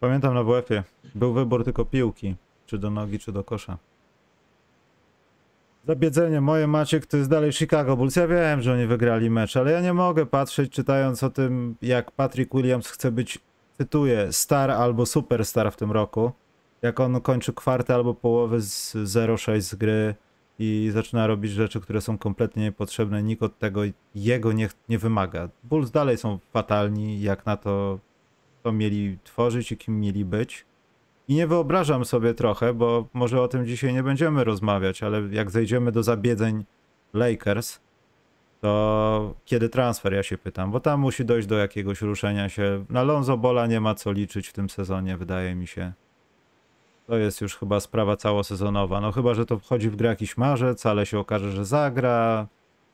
Pamiętam 0.00 0.34
na 0.34 0.44
WF-ie. 0.44 0.84
Był 1.14 1.32
wybór 1.32 1.64
tylko 1.64 1.84
piłki. 1.84 2.36
Czy 2.66 2.78
do 2.78 2.90
nogi, 2.90 3.18
czy 3.18 3.32
do 3.32 3.44
kosza. 3.44 3.78
Zabiedzenie 5.86 6.40
moje 6.40 6.66
Maciek 6.66 7.06
to 7.06 7.16
jest 7.16 7.30
dalej 7.30 7.52
Chicago 7.52 7.96
Bulls. 7.96 8.16
Ja 8.16 8.28
wiem, 8.28 8.62
że 8.62 8.72
oni 8.72 8.86
wygrali 8.86 9.30
mecz, 9.30 9.56
ale 9.56 9.72
ja 9.72 9.80
nie 9.80 9.92
mogę 9.92 10.26
patrzeć 10.26 10.72
czytając 10.72 11.22
o 11.22 11.30
tym, 11.30 11.76
jak 11.82 12.10
Patrick 12.10 12.54
Williams 12.54 12.88
chce 12.88 13.12
być, 13.12 13.38
cytuję, 13.78 14.32
star 14.32 14.70
albo 14.70 15.06
superstar 15.06 15.72
w 15.72 15.76
tym 15.76 15.92
roku. 15.92 16.32
Jak 16.82 17.00
on 17.00 17.20
kończy 17.20 17.52
kwartę 17.52 17.94
albo 17.94 18.14
połowę 18.14 18.60
z 18.60 18.94
0,6 18.94 19.60
z 19.60 19.74
gry 19.74 20.14
i 20.58 20.90
zaczyna 20.92 21.26
robić 21.26 21.52
rzeczy, 21.52 21.80
które 21.80 22.00
są 22.00 22.18
kompletnie 22.18 22.62
niepotrzebne. 22.62 23.22
Nikt 23.22 23.42
od 23.42 23.58
tego 23.58 23.80
jego 24.14 24.52
nie, 24.52 24.68
nie 24.88 24.98
wymaga. 24.98 25.48
Bulls 25.64 25.90
dalej 25.90 26.16
są 26.16 26.38
fatalni, 26.52 27.20
jak 27.20 27.46
na 27.46 27.56
to 27.56 27.98
co 28.66 28.72
mieli 28.72 29.18
tworzyć 29.24 29.72
i 29.72 29.76
kim 29.76 30.00
mieli 30.00 30.24
być. 30.24 30.64
I 31.28 31.34
nie 31.34 31.46
wyobrażam 31.46 32.04
sobie 32.04 32.34
trochę, 32.34 32.74
bo 32.74 33.08
może 33.12 33.42
o 33.42 33.48
tym 33.48 33.66
dzisiaj 33.66 33.94
nie 33.94 34.02
będziemy 34.02 34.44
rozmawiać, 34.44 35.02
ale 35.02 35.22
jak 35.30 35.50
zejdziemy 35.50 35.92
do 35.92 36.02
zabiedzeń 36.02 36.64
Lakers, 37.14 37.80
to 38.60 39.34
kiedy 39.44 39.68
transfer, 39.68 40.12
ja 40.12 40.22
się 40.22 40.38
pytam, 40.38 40.70
bo 40.70 40.80
tam 40.80 41.00
musi 41.00 41.24
dojść 41.24 41.48
do 41.48 41.56
jakiegoś 41.56 42.02
ruszenia 42.02 42.48
się. 42.48 42.84
Na 42.90 43.02
Lonzo 43.02 43.36
Bola 43.36 43.66
nie 43.66 43.80
ma 43.80 43.94
co 43.94 44.12
liczyć 44.12 44.48
w 44.48 44.52
tym 44.52 44.70
sezonie, 44.70 45.16
wydaje 45.16 45.54
mi 45.54 45.66
się. 45.66 45.92
To 47.06 47.16
jest 47.16 47.40
już 47.40 47.56
chyba 47.56 47.80
sprawa 47.80 48.16
całosezonowa. 48.16 49.00
No 49.00 49.12
chyba, 49.12 49.34
że 49.34 49.46
to 49.46 49.58
wchodzi 49.58 49.90
w 49.90 49.96
grę 49.96 50.08
jakiś 50.08 50.36
marzec, 50.36 50.86
ale 50.86 51.06
się 51.06 51.18
okaże, 51.18 51.52
że 51.52 51.64
zagra. 51.64 52.46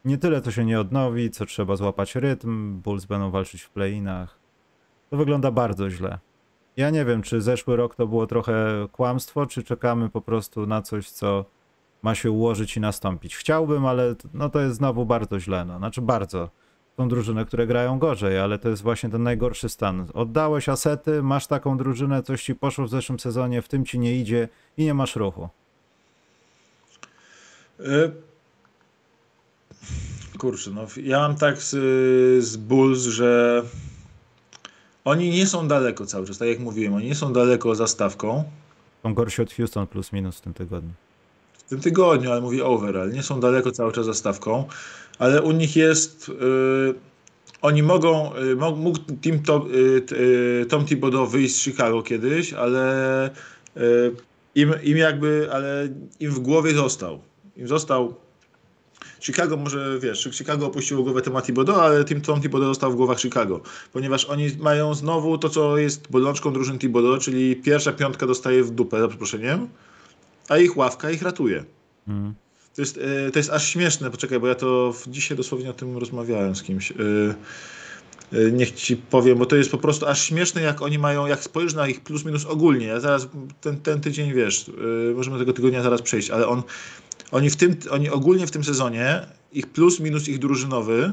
Nie 0.04 0.18
tyle 0.18 0.40
to 0.40 0.50
się 0.50 0.64
nie 0.64 0.80
odnowi, 0.80 1.30
co 1.30 1.46
trzeba 1.46 1.76
złapać 1.76 2.14
rytm. 2.14 2.80
Bulls 2.80 3.04
będą 3.04 3.30
walczyć 3.30 3.62
w 3.62 3.70
play-inach. 3.70 4.41
To 5.12 5.16
wygląda 5.16 5.50
bardzo 5.50 5.90
źle. 5.90 6.18
Ja 6.76 6.90
nie 6.90 7.04
wiem, 7.04 7.22
czy 7.22 7.40
zeszły 7.40 7.76
rok 7.76 7.94
to 7.94 8.06
było 8.06 8.26
trochę 8.26 8.86
kłamstwo, 8.92 9.46
czy 9.46 9.62
czekamy 9.62 10.08
po 10.08 10.20
prostu 10.20 10.66
na 10.66 10.82
coś, 10.82 11.10
co 11.10 11.44
ma 12.02 12.14
się 12.14 12.30
ułożyć 12.30 12.76
i 12.76 12.80
nastąpić. 12.80 13.36
Chciałbym, 13.36 13.86
ale 13.86 14.14
no 14.34 14.48
to 14.48 14.60
jest 14.60 14.76
znowu 14.76 15.06
bardzo 15.06 15.40
źle. 15.40 15.64
No. 15.64 15.78
Znaczy 15.78 16.02
bardzo. 16.02 16.50
Są 16.96 17.08
drużyny, 17.08 17.46
które 17.46 17.66
grają 17.66 17.98
gorzej, 17.98 18.38
ale 18.38 18.58
to 18.58 18.68
jest 18.68 18.82
właśnie 18.82 19.10
ten 19.10 19.22
najgorszy 19.22 19.68
stan. 19.68 20.06
Oddałeś 20.14 20.68
asety, 20.68 21.22
masz 21.22 21.46
taką 21.46 21.76
drużynę, 21.76 22.22
coś 22.22 22.42
ci 22.42 22.54
poszło 22.54 22.84
w 22.84 22.90
zeszłym 22.90 23.20
sezonie, 23.20 23.62
w 23.62 23.68
tym 23.68 23.84
ci 23.84 23.98
nie 23.98 24.16
idzie 24.16 24.48
i 24.76 24.84
nie 24.84 24.94
masz 24.94 25.16
ruchu. 25.16 25.48
Y 27.80 28.12
Kurczę, 30.38 30.70
no 30.70 30.86
ja 31.02 31.18
mam 31.18 31.36
tak 31.36 31.58
z, 31.58 31.70
z 32.44 32.56
Bulls, 32.56 33.02
że 33.02 33.62
oni 35.04 35.30
nie 35.30 35.46
są 35.46 35.68
daleko 35.68 36.06
cały 36.06 36.26
czas, 36.26 36.38
tak 36.38 36.48
jak 36.48 36.58
mówiłem, 36.58 36.94
oni 36.94 37.06
nie 37.06 37.14
są 37.14 37.32
daleko 37.32 37.74
za 37.74 37.86
stawką. 37.86 38.44
Są 39.02 39.14
gorsi 39.14 39.42
od 39.42 39.52
Houston 39.52 39.86
plus 39.86 40.12
minus 40.12 40.38
w 40.38 40.40
tym 40.40 40.54
tygodniu. 40.54 40.92
W 41.54 41.62
tym 41.62 41.80
tygodniu, 41.80 42.30
ale 42.30 42.40
mówię 42.40 42.64
overall. 42.64 43.12
Nie 43.12 43.22
są 43.22 43.40
daleko 43.40 43.72
cały 43.72 43.92
czas 43.92 44.06
za 44.06 44.14
stawką, 44.14 44.64
ale 45.18 45.42
u 45.42 45.52
nich 45.52 45.76
jest... 45.76 46.28
Yy, 46.28 46.94
oni 47.62 47.82
mogą, 47.82 48.30
yy, 48.34 48.56
mógł 48.56 48.98
team 49.22 49.38
to, 49.38 49.66
yy, 50.10 50.66
Tom 50.66 50.86
Thibodeau 50.86 51.26
wyjść 51.26 51.54
z 51.54 51.62
Chicago 51.62 52.02
kiedyś, 52.02 52.52
ale 52.52 53.30
y, 53.76 54.14
im, 54.54 54.74
im 54.82 54.96
jakby, 54.96 55.48
ale 55.52 55.88
im 56.20 56.30
w 56.30 56.38
głowie 56.38 56.74
został. 56.74 57.20
Im 57.56 57.68
został 57.68 58.14
Chicago 59.22 59.56
może, 59.56 59.98
wiesz, 60.00 60.28
Chicago 60.32 60.66
opuściło 60.66 61.02
głowę 61.02 61.22
temat 61.22 61.46
Thibodeau, 61.46 61.80
ale 61.80 62.04
Tim 62.04 62.20
Tom 62.20 62.40
Thibodeau 62.40 62.70
został 62.70 62.92
w 62.92 62.96
głowach 62.96 63.20
Chicago, 63.20 63.60
ponieważ 63.92 64.24
oni 64.24 64.50
mają 64.58 64.94
znowu 64.94 65.38
to, 65.38 65.48
co 65.48 65.78
jest 65.78 66.10
bolączką 66.10 66.52
drużyn 66.52 66.78
Thibodeau, 66.78 67.18
czyli 67.18 67.56
pierwsza 67.56 67.92
piątka 67.92 68.26
dostaje 68.26 68.64
w 68.64 68.70
dupę, 68.70 69.00
za 69.00 69.08
przeproszeniem, 69.08 69.68
a 70.48 70.58
ich 70.58 70.76
ławka 70.76 71.10
ich 71.10 71.22
ratuje. 71.22 71.64
Mm. 72.08 72.34
To, 72.76 72.82
jest, 72.82 72.98
e, 72.98 73.30
to 73.30 73.38
jest 73.38 73.50
aż 73.50 73.68
śmieszne, 73.68 74.10
poczekaj, 74.10 74.40
bo 74.40 74.48
ja 74.48 74.54
to 74.54 74.94
dzisiaj 75.06 75.36
dosłownie 75.36 75.70
o 75.70 75.72
tym 75.72 75.98
rozmawiałem 75.98 76.56
z 76.56 76.62
kimś. 76.62 76.92
E, 76.92 76.94
e, 78.32 78.52
niech 78.52 78.72
ci 78.72 78.96
powiem, 78.96 79.38
bo 79.38 79.46
to 79.46 79.56
jest 79.56 79.70
po 79.70 79.78
prostu 79.78 80.06
aż 80.06 80.22
śmieszne, 80.22 80.62
jak 80.62 80.82
oni 80.82 80.98
mają, 80.98 81.26
jak 81.26 81.44
spojrzysz 81.44 81.74
na 81.74 81.88
ich 81.88 82.00
plus 82.00 82.24
minus 82.24 82.44
ogólnie. 82.44 82.86
Ja 82.86 83.00
zaraz 83.00 83.28
ten, 83.60 83.80
ten 83.80 84.00
tydzień 84.00 84.32
wiesz, 84.32 84.70
możemy 85.14 85.38
tego 85.38 85.52
tygodnia 85.52 85.82
zaraz 85.82 86.02
przejść, 86.02 86.30
ale 86.30 86.48
on 86.48 86.62
oni, 87.32 87.50
w 87.50 87.56
tym, 87.56 87.76
oni 87.90 88.10
ogólnie 88.10 88.46
w 88.46 88.50
tym 88.50 88.64
sezonie, 88.64 89.26
ich 89.52 89.66
plus 89.66 90.00
minus 90.00 90.28
ich 90.28 90.38
drużynowy, 90.38 91.12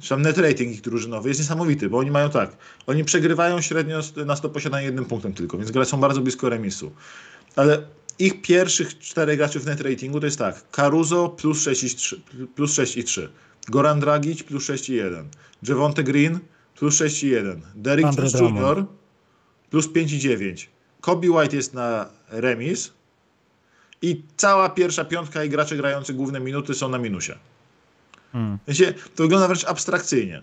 sam 0.00 0.22
net 0.22 0.38
rating 0.38 0.72
ich 0.72 0.80
drużynowy 0.80 1.28
jest 1.28 1.40
niesamowity, 1.40 1.88
bo 1.88 1.98
oni 1.98 2.10
mają 2.10 2.30
tak, 2.30 2.56
oni 2.86 3.04
przegrywają 3.04 3.60
średnio 3.60 4.00
na 4.26 4.36
100 4.36 4.48
posiadania 4.48 4.86
jednym 4.86 5.04
punktem 5.04 5.32
tylko, 5.32 5.58
więc 5.58 5.88
są 5.88 6.00
bardzo 6.00 6.20
blisko 6.20 6.48
remisu. 6.48 6.92
Ale 7.56 7.82
ich 8.18 8.42
pierwszych 8.42 8.98
czterech 8.98 9.36
graczy 9.36 9.60
w 9.60 9.66
net 9.66 9.80
ratingu 9.80 10.20
to 10.20 10.26
jest 10.26 10.38
tak, 10.38 10.70
Caruso 10.70 11.28
plus 11.28 11.58
6,3, 11.58 12.16
plus 12.54 12.74
6 12.74 12.96
i 12.96 13.04
3, 13.04 13.28
Goran 13.68 14.00
Dragic 14.00 14.42
plus 14.42 14.64
6 14.64 14.90
i 14.90 14.94
1, 14.94 15.28
Javonte 15.68 16.04
Green 16.04 16.38
plus 16.74 16.94
6 16.94 17.22
i 17.22 17.28
1, 17.28 17.62
Derrick 17.74 18.18
Jones 18.18 18.34
Jr. 18.34 18.84
plus 19.70 19.88
5 19.88 20.12
i 20.12 20.18
9, 20.18 20.70
Kobe 21.00 21.30
White 21.30 21.56
jest 21.56 21.74
na 21.74 22.08
remis, 22.28 22.92
i 24.02 24.22
cała 24.36 24.68
pierwsza 24.68 25.04
piątka 25.04 25.44
i 25.44 25.48
gracze 25.48 25.76
grający 25.76 26.14
główne 26.14 26.40
minuty 26.40 26.74
są 26.74 26.88
na 26.88 26.98
minusie. 26.98 27.32
Hmm. 28.32 28.58
to 29.14 29.22
wygląda 29.22 29.48
wręcz 29.48 29.64
abstrakcyjnie. 29.64 30.42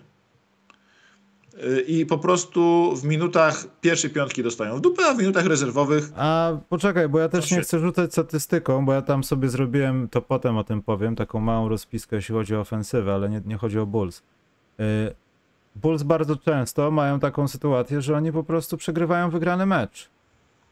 Y, 1.64 1.80
I 1.80 2.06
po 2.06 2.18
prostu 2.18 2.92
w 2.96 3.04
minutach 3.04 3.64
pierwszej 3.80 4.10
piątki 4.10 4.42
dostają 4.42 4.76
w 4.76 4.80
dupę, 4.80 5.06
a 5.06 5.14
w 5.14 5.18
minutach 5.18 5.46
rezerwowych. 5.46 6.10
A 6.16 6.52
poczekaj, 6.68 7.08
bo 7.08 7.18
ja 7.18 7.28
też 7.28 7.50
nie 7.50 7.60
chcę 7.60 7.78
rzucać 7.78 8.12
statystyką, 8.12 8.84
bo 8.84 8.92
ja 8.92 9.02
tam 9.02 9.24
sobie 9.24 9.48
zrobiłem, 9.48 10.08
to 10.08 10.22
potem 10.22 10.56
o 10.56 10.64
tym 10.64 10.82
powiem, 10.82 11.16
taką 11.16 11.40
małą 11.40 11.68
rozpiskę, 11.68 12.16
jeśli 12.16 12.34
chodzi 12.34 12.56
o 12.56 12.60
ofensywę, 12.60 13.14
ale 13.14 13.30
nie, 13.30 13.42
nie 13.46 13.56
chodzi 13.56 13.78
o 13.78 13.86
Bulls. 13.86 14.22
Y, 14.80 15.14
Bulls 15.76 16.02
bardzo 16.02 16.36
często 16.36 16.90
mają 16.90 17.20
taką 17.20 17.48
sytuację, 17.48 18.00
że 18.00 18.16
oni 18.16 18.32
po 18.32 18.44
prostu 18.44 18.76
przegrywają 18.76 19.30
wygrany 19.30 19.66
mecz. 19.66 20.10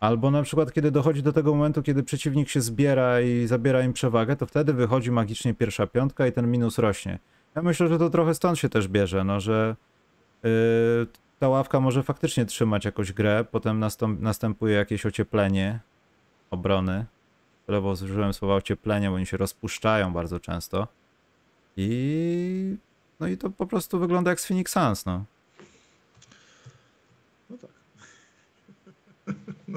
Albo 0.01 0.31
na 0.31 0.43
przykład, 0.43 0.73
kiedy 0.73 0.91
dochodzi 0.91 1.23
do 1.23 1.33
tego 1.33 1.55
momentu, 1.55 1.83
kiedy 1.83 2.03
przeciwnik 2.03 2.49
się 2.49 2.61
zbiera 2.61 3.21
i 3.21 3.47
zabiera 3.47 3.83
im 3.83 3.93
przewagę, 3.93 4.37
to 4.37 4.47
wtedy 4.47 4.73
wychodzi 4.73 5.11
magicznie 5.11 5.55
pierwsza 5.55 5.87
piątka 5.87 6.27
i 6.27 6.33
ten 6.33 6.51
minus 6.51 6.79
rośnie. 6.79 7.19
Ja 7.55 7.63
myślę, 7.63 7.89
że 7.89 7.99
to 7.99 8.11
trochę 8.11 8.35
stąd 8.35 8.59
się 8.59 8.69
też 8.69 8.89
bierze, 8.89 9.25
no, 9.25 9.41
że 9.41 9.77
yy, 10.43 10.51
ta 11.39 11.49
ławka 11.49 11.81
może 11.81 12.03
faktycznie 12.03 12.47
trzymać 12.47 12.85
jakąś 12.85 13.13
grę, 13.13 13.45
potem 13.51 13.81
nastąp- 13.81 14.21
następuje 14.21 14.75
jakieś 14.75 15.07
ocieplenie 15.07 15.81
obrony. 16.51 17.05
Lewo 17.69 17.97
zużyłem 17.97 18.33
słowa 18.33 18.55
ocieplenie, 18.55 19.09
bo 19.09 19.15
oni 19.17 19.27
się 19.27 19.37
rozpuszczają 19.37 20.13
bardzo 20.13 20.41
często. 20.41 20.89
I 21.77 22.77
no 23.21 23.27
i 23.27 23.37
to 23.37 23.51
po 23.51 23.67
prostu 23.67 23.99
wygląda 23.99 24.31
jak 24.31 24.41
z 24.41 24.47
Phoenix 24.47 24.73
Suns, 24.73 25.07
no. 25.07 25.25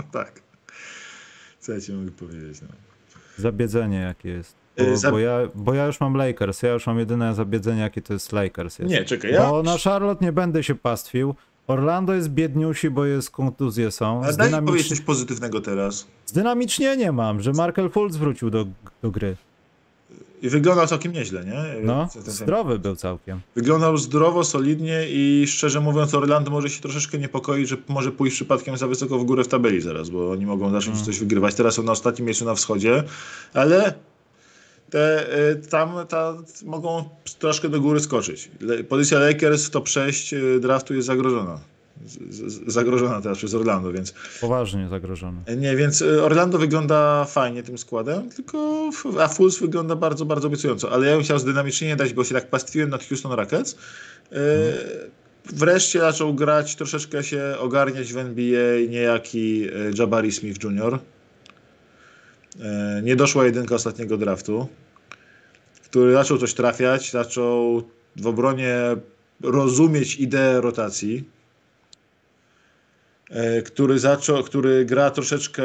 No 0.02 0.08
tak. 0.12 0.42
Co 1.60 1.72
ja 1.72 1.82
ci 1.82 1.94
mogę 1.94 2.12
powiedzieć? 2.12 2.62
No. 2.62 2.68
Zabiedzenie 3.38 3.98
jakie 4.00 4.30
jest. 4.30 4.56
Bo, 4.78 4.98
za- 4.98 5.12
bo, 5.12 5.20
ja, 5.20 5.38
bo 5.56 5.74
ja 5.74 5.86
już 5.86 6.00
mam 6.00 6.14
Lakers, 6.14 6.62
ja 6.62 6.74
już 6.74 6.88
mam 6.88 7.00
jedyne 7.00 7.36
zabiedzenie 7.36 7.82
jakie 7.82 8.02
to 8.02 8.14
jest 8.14 8.32
Lakers. 8.32 8.80
Jest. 8.80 8.92
Nie, 8.92 9.06
czekaj, 9.06 9.32
ja... 9.32 9.50
Bo 9.50 9.64
na 9.64 9.78
Charlotte 9.78 10.26
nie 10.26 10.32
będę 10.32 10.64
się 10.64 10.76
pastwił. 10.76 11.36
Orlando 11.68 12.14
jest 12.14 12.30
biedniusi, 12.30 12.90
bo 12.90 13.06
jest 13.06 13.32
kontuzje 13.32 13.92
są. 13.92 14.24
Ale 14.24 14.38
daj 14.38 14.62
mi 14.62 14.68
powiedzieć 14.68 14.90
coś 14.90 15.02
pozytywnego 15.02 15.62
teraz. 15.62 16.08
Zdynamicznie 16.26 17.12
mam, 17.12 17.42
że 17.42 17.52
Markel 17.52 17.90
Fultz 17.90 18.16
wrócił 18.16 18.50
do, 18.50 18.66
do 19.02 19.12
gry. 19.12 19.36
I 20.42 20.50
wyglądał 20.50 20.88
całkiem 20.88 21.12
nieźle, 21.12 21.46
nie? 21.46 21.82
No, 21.84 22.10
zdrowy 22.26 22.80
był 22.80 22.96
całkiem. 22.96 23.40
Wyglądał 23.56 23.98
zdrowo, 23.98 24.44
solidnie 24.44 25.06
i 25.10 25.46
szczerze 25.48 25.82
mówiąc 25.82 26.14
Orlando 26.14 26.52
może 26.52 26.70
się 26.70 26.82
troszeczkę 26.82 27.18
niepokoić, 27.18 27.70
że 27.70 27.78
może 27.88 28.12
pójść 28.12 28.36
przypadkiem 28.36 28.78
za 28.78 28.88
wysoko 28.88 29.20
w 29.20 29.24
górę 29.24 29.44
w 29.44 29.48
tabeli 29.48 29.82
zaraz, 29.82 30.10
bo 30.10 30.32
oni 30.32 30.46
mogą 30.46 30.72
zacząć 30.72 30.96
Mm. 30.96 31.06
coś 31.06 31.20
wygrywać. 31.20 31.56
Teraz 31.56 31.74
są 31.74 31.84
na 31.84 31.92
ostatnim 31.92 32.26
miejscu 32.26 32.46
na 32.46 32.56
wschodzie, 32.56 33.04
ale 33.54 33.94
te, 34.90 35.26
y, 35.52 35.56
tam 35.56 36.08
ta, 36.10 36.38
mogą 36.66 37.10
troszkę 37.40 37.70
do 37.70 37.82
góry 37.82 38.00
skoczyć. 38.00 38.52
Pozycja 38.90 39.20
Lakers 39.20 39.66
w 39.66 39.70
top 39.70 39.90
6 39.90 40.34
y, 40.34 40.60
draftu 40.60 40.94
jest 40.94 41.08
zagrożona. 41.08 41.60
Zagrożona 42.68 43.22
teraz 43.22 43.38
przez 43.38 43.54
Orlando, 43.54 43.92
więc 43.92 44.14
Poważnie 44.42 44.88
zagrożony. 44.90 45.42
nie, 45.58 45.76
więc 45.76 46.02
y, 46.02 46.24
Orlando 46.24 46.58
wygląda 46.58 47.26
fajnie 47.26 47.64
tym 47.64 47.78
składem, 47.78 48.30
tylko 48.30 48.90
a 49.20 49.28
Fulls 49.28 49.60
wygląda 49.60 49.96
bardzo, 49.96 50.26
bardzo 50.26 50.48
obiecująco. 50.48 50.92
Ale 50.92 51.08
ja 51.08 51.14
bym 51.16 51.24
chciał 51.24 51.40
zdynamicznie 51.40 51.88
nie 51.88 51.96
dać, 51.96 52.14
bo 52.14 52.24
się 52.24 52.36
tak 52.36 52.50
pastwiłem 52.50 52.90
nad 52.90 53.04
Houston 53.08 53.32
Rockets. 53.32 53.76
Y, 54.32 54.36
Wreszcie 55.46 56.00
zaczął 56.00 56.34
grać, 56.34 56.76
troszeczkę 56.76 57.24
się 57.24 57.56
ogarniać 57.60 58.14
w 58.14 58.18
NBA 58.18 58.80
niejaki 58.90 59.64
y, 59.70 59.92
Jabari 60.00 60.32
Smith 60.32 60.64
Jr. 60.64 61.00
Nie 63.04 63.16
doszła 63.16 63.46
jedynka 63.46 63.76
ostatniego 63.76 64.18
draftu, 64.18 64.68
który 65.86 66.14
zaczął 66.14 66.38
coś 66.38 66.54
trafiać, 66.54 67.12
zaczął 67.12 67.84
w 68.16 68.28
obronie 68.28 68.76
rozumieć 69.44 70.16
ideę 70.16 70.62
rotacji 70.62 71.24
który 73.66 74.00
zaczął, 74.00 74.44
który 74.44 74.86
gra 74.86 75.12
troszeczkę 75.12 75.64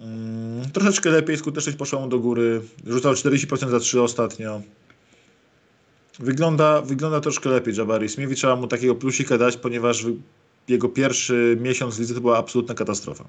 mm, 0.00 0.70
troszeczkę 0.72 1.10
lepiej, 1.10 1.36
skuteczność 1.36 1.78
poszła 1.78 2.00
mu 2.00 2.08
do 2.08 2.18
góry, 2.18 2.60
rzucał 2.86 3.12
40% 3.12 3.70
za 3.70 3.80
3 3.80 4.02
ostatnio. 4.02 4.60
Wygląda, 6.18 6.82
wygląda 6.82 7.20
troszkę 7.20 7.50
lepiej 7.50 7.74
Jabari 7.74 8.08
Smith 8.08 8.34
trzeba 8.34 8.56
mu 8.56 8.66
takiego 8.66 8.94
plusika 8.94 9.38
dać, 9.38 9.56
ponieważ 9.56 10.06
jego 10.68 10.88
pierwszy 10.88 11.58
miesiąc 11.60 11.96
w 11.96 12.00
lidze 12.00 12.14
to 12.14 12.20
była 12.20 12.38
absolutna 12.38 12.74
katastrofa. 12.74 13.24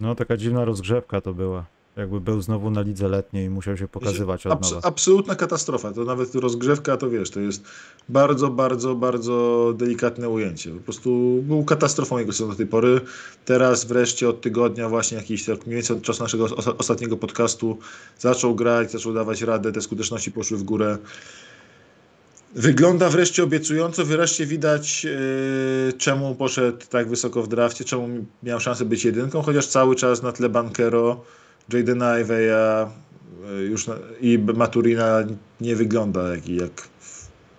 No, 0.00 0.14
taka 0.14 0.36
dziwna 0.36 0.64
rozgrzewka 0.64 1.20
to 1.20 1.34
była. 1.34 1.66
Jakby 1.96 2.20
był 2.20 2.42
znowu 2.42 2.70
na 2.70 2.80
lidze 2.80 3.08
letniej 3.08 3.46
i 3.46 3.50
musiał 3.50 3.76
się 3.76 3.88
pokazywać 3.88 4.46
od 4.46 4.62
nowa. 4.62 4.80
absolutna 4.86 5.34
katastrofa. 5.34 5.92
To 5.92 6.04
nawet 6.04 6.34
rozgrzewka, 6.34 6.96
to 6.96 7.10
wiesz, 7.10 7.30
to 7.30 7.40
jest 7.40 7.64
bardzo, 8.08 8.48
bardzo, 8.50 8.94
bardzo 8.94 9.72
delikatne 9.76 10.28
ujęcie. 10.28 10.70
Po 10.70 10.80
prostu 10.80 11.40
był 11.42 11.64
katastrofą 11.64 12.18
jego 12.18 12.32
sezon 12.32 12.48
do 12.50 12.54
tej 12.56 12.66
pory. 12.66 13.00
Teraz 13.44 13.84
wreszcie 13.84 14.28
od 14.28 14.40
tygodnia, 14.40 14.88
właśnie 14.88 15.16
jakiś 15.16 15.44
tak 15.44 15.66
mniej 15.66 15.74
więcej 15.76 15.96
od 15.96 16.02
czasu 16.02 16.22
naszego 16.22 16.44
os- 16.44 16.68
ostatniego 16.78 17.16
podcastu, 17.16 17.78
zaczął 18.18 18.54
grać, 18.54 18.92
zaczął 18.92 19.14
dawać 19.14 19.42
radę, 19.42 19.72
te 19.72 19.80
skuteczności 19.80 20.32
poszły 20.32 20.58
w 20.58 20.62
górę. 20.62 20.98
Wygląda 22.54 23.08
wreszcie 23.08 23.44
obiecująco, 23.44 24.04
wreszcie 24.04 24.46
widać 24.46 25.04
yy, 25.04 25.92
czemu 25.98 26.34
poszedł 26.34 26.78
tak 26.90 27.08
wysoko 27.08 27.42
w 27.42 27.48
drafcie, 27.48 27.84
czemu 27.84 28.08
miał 28.42 28.60
szansę 28.60 28.84
być 28.84 29.04
jedynką, 29.04 29.42
chociaż 29.42 29.66
cały 29.66 29.96
czas 29.96 30.22
na 30.22 30.32
tle 30.32 30.48
Bankero, 30.48 31.20
Jadena 31.72 32.18
Iveya 32.18 32.90
yy, 33.42 33.60
już 33.60 33.86
na, 33.86 33.94
i 34.20 34.38
Maturina 34.38 35.18
nie 35.60 35.76
wygląda 35.76 36.28
jak, 36.28 36.48
jak 36.48 36.88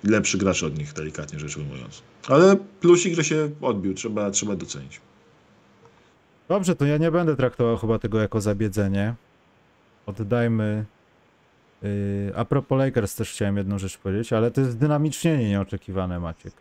lepszy 0.03 0.37
gracz 0.37 0.63
od 0.63 0.77
nich, 0.77 0.93
delikatnie 0.93 1.39
rzecz 1.39 1.57
ujmując. 1.57 2.01
Ale 2.27 2.55
plusik, 2.81 3.13
że 3.13 3.23
się 3.23 3.49
odbił, 3.61 3.93
trzeba, 3.93 4.31
trzeba 4.31 4.55
docenić. 4.55 5.01
Dobrze, 6.47 6.75
to 6.75 6.85
ja 6.85 6.97
nie 6.97 7.11
będę 7.11 7.35
traktował 7.35 7.77
chyba 7.77 7.99
tego 7.99 8.19
jako 8.19 8.41
zabiedzenie. 8.41 9.15
Oddajmy. 10.05 10.85
Yy, 11.81 11.89
a 12.35 12.45
propos 12.45 12.77
Lakers 12.77 13.15
też 13.15 13.31
chciałem 13.31 13.57
jedną 13.57 13.79
rzecz 13.79 13.97
powiedzieć, 13.97 14.33
ale 14.33 14.51
to 14.51 14.61
jest 14.61 14.73
zdynamicznienie 14.73 15.49
nieoczekiwane, 15.49 16.19
Maciek. 16.19 16.53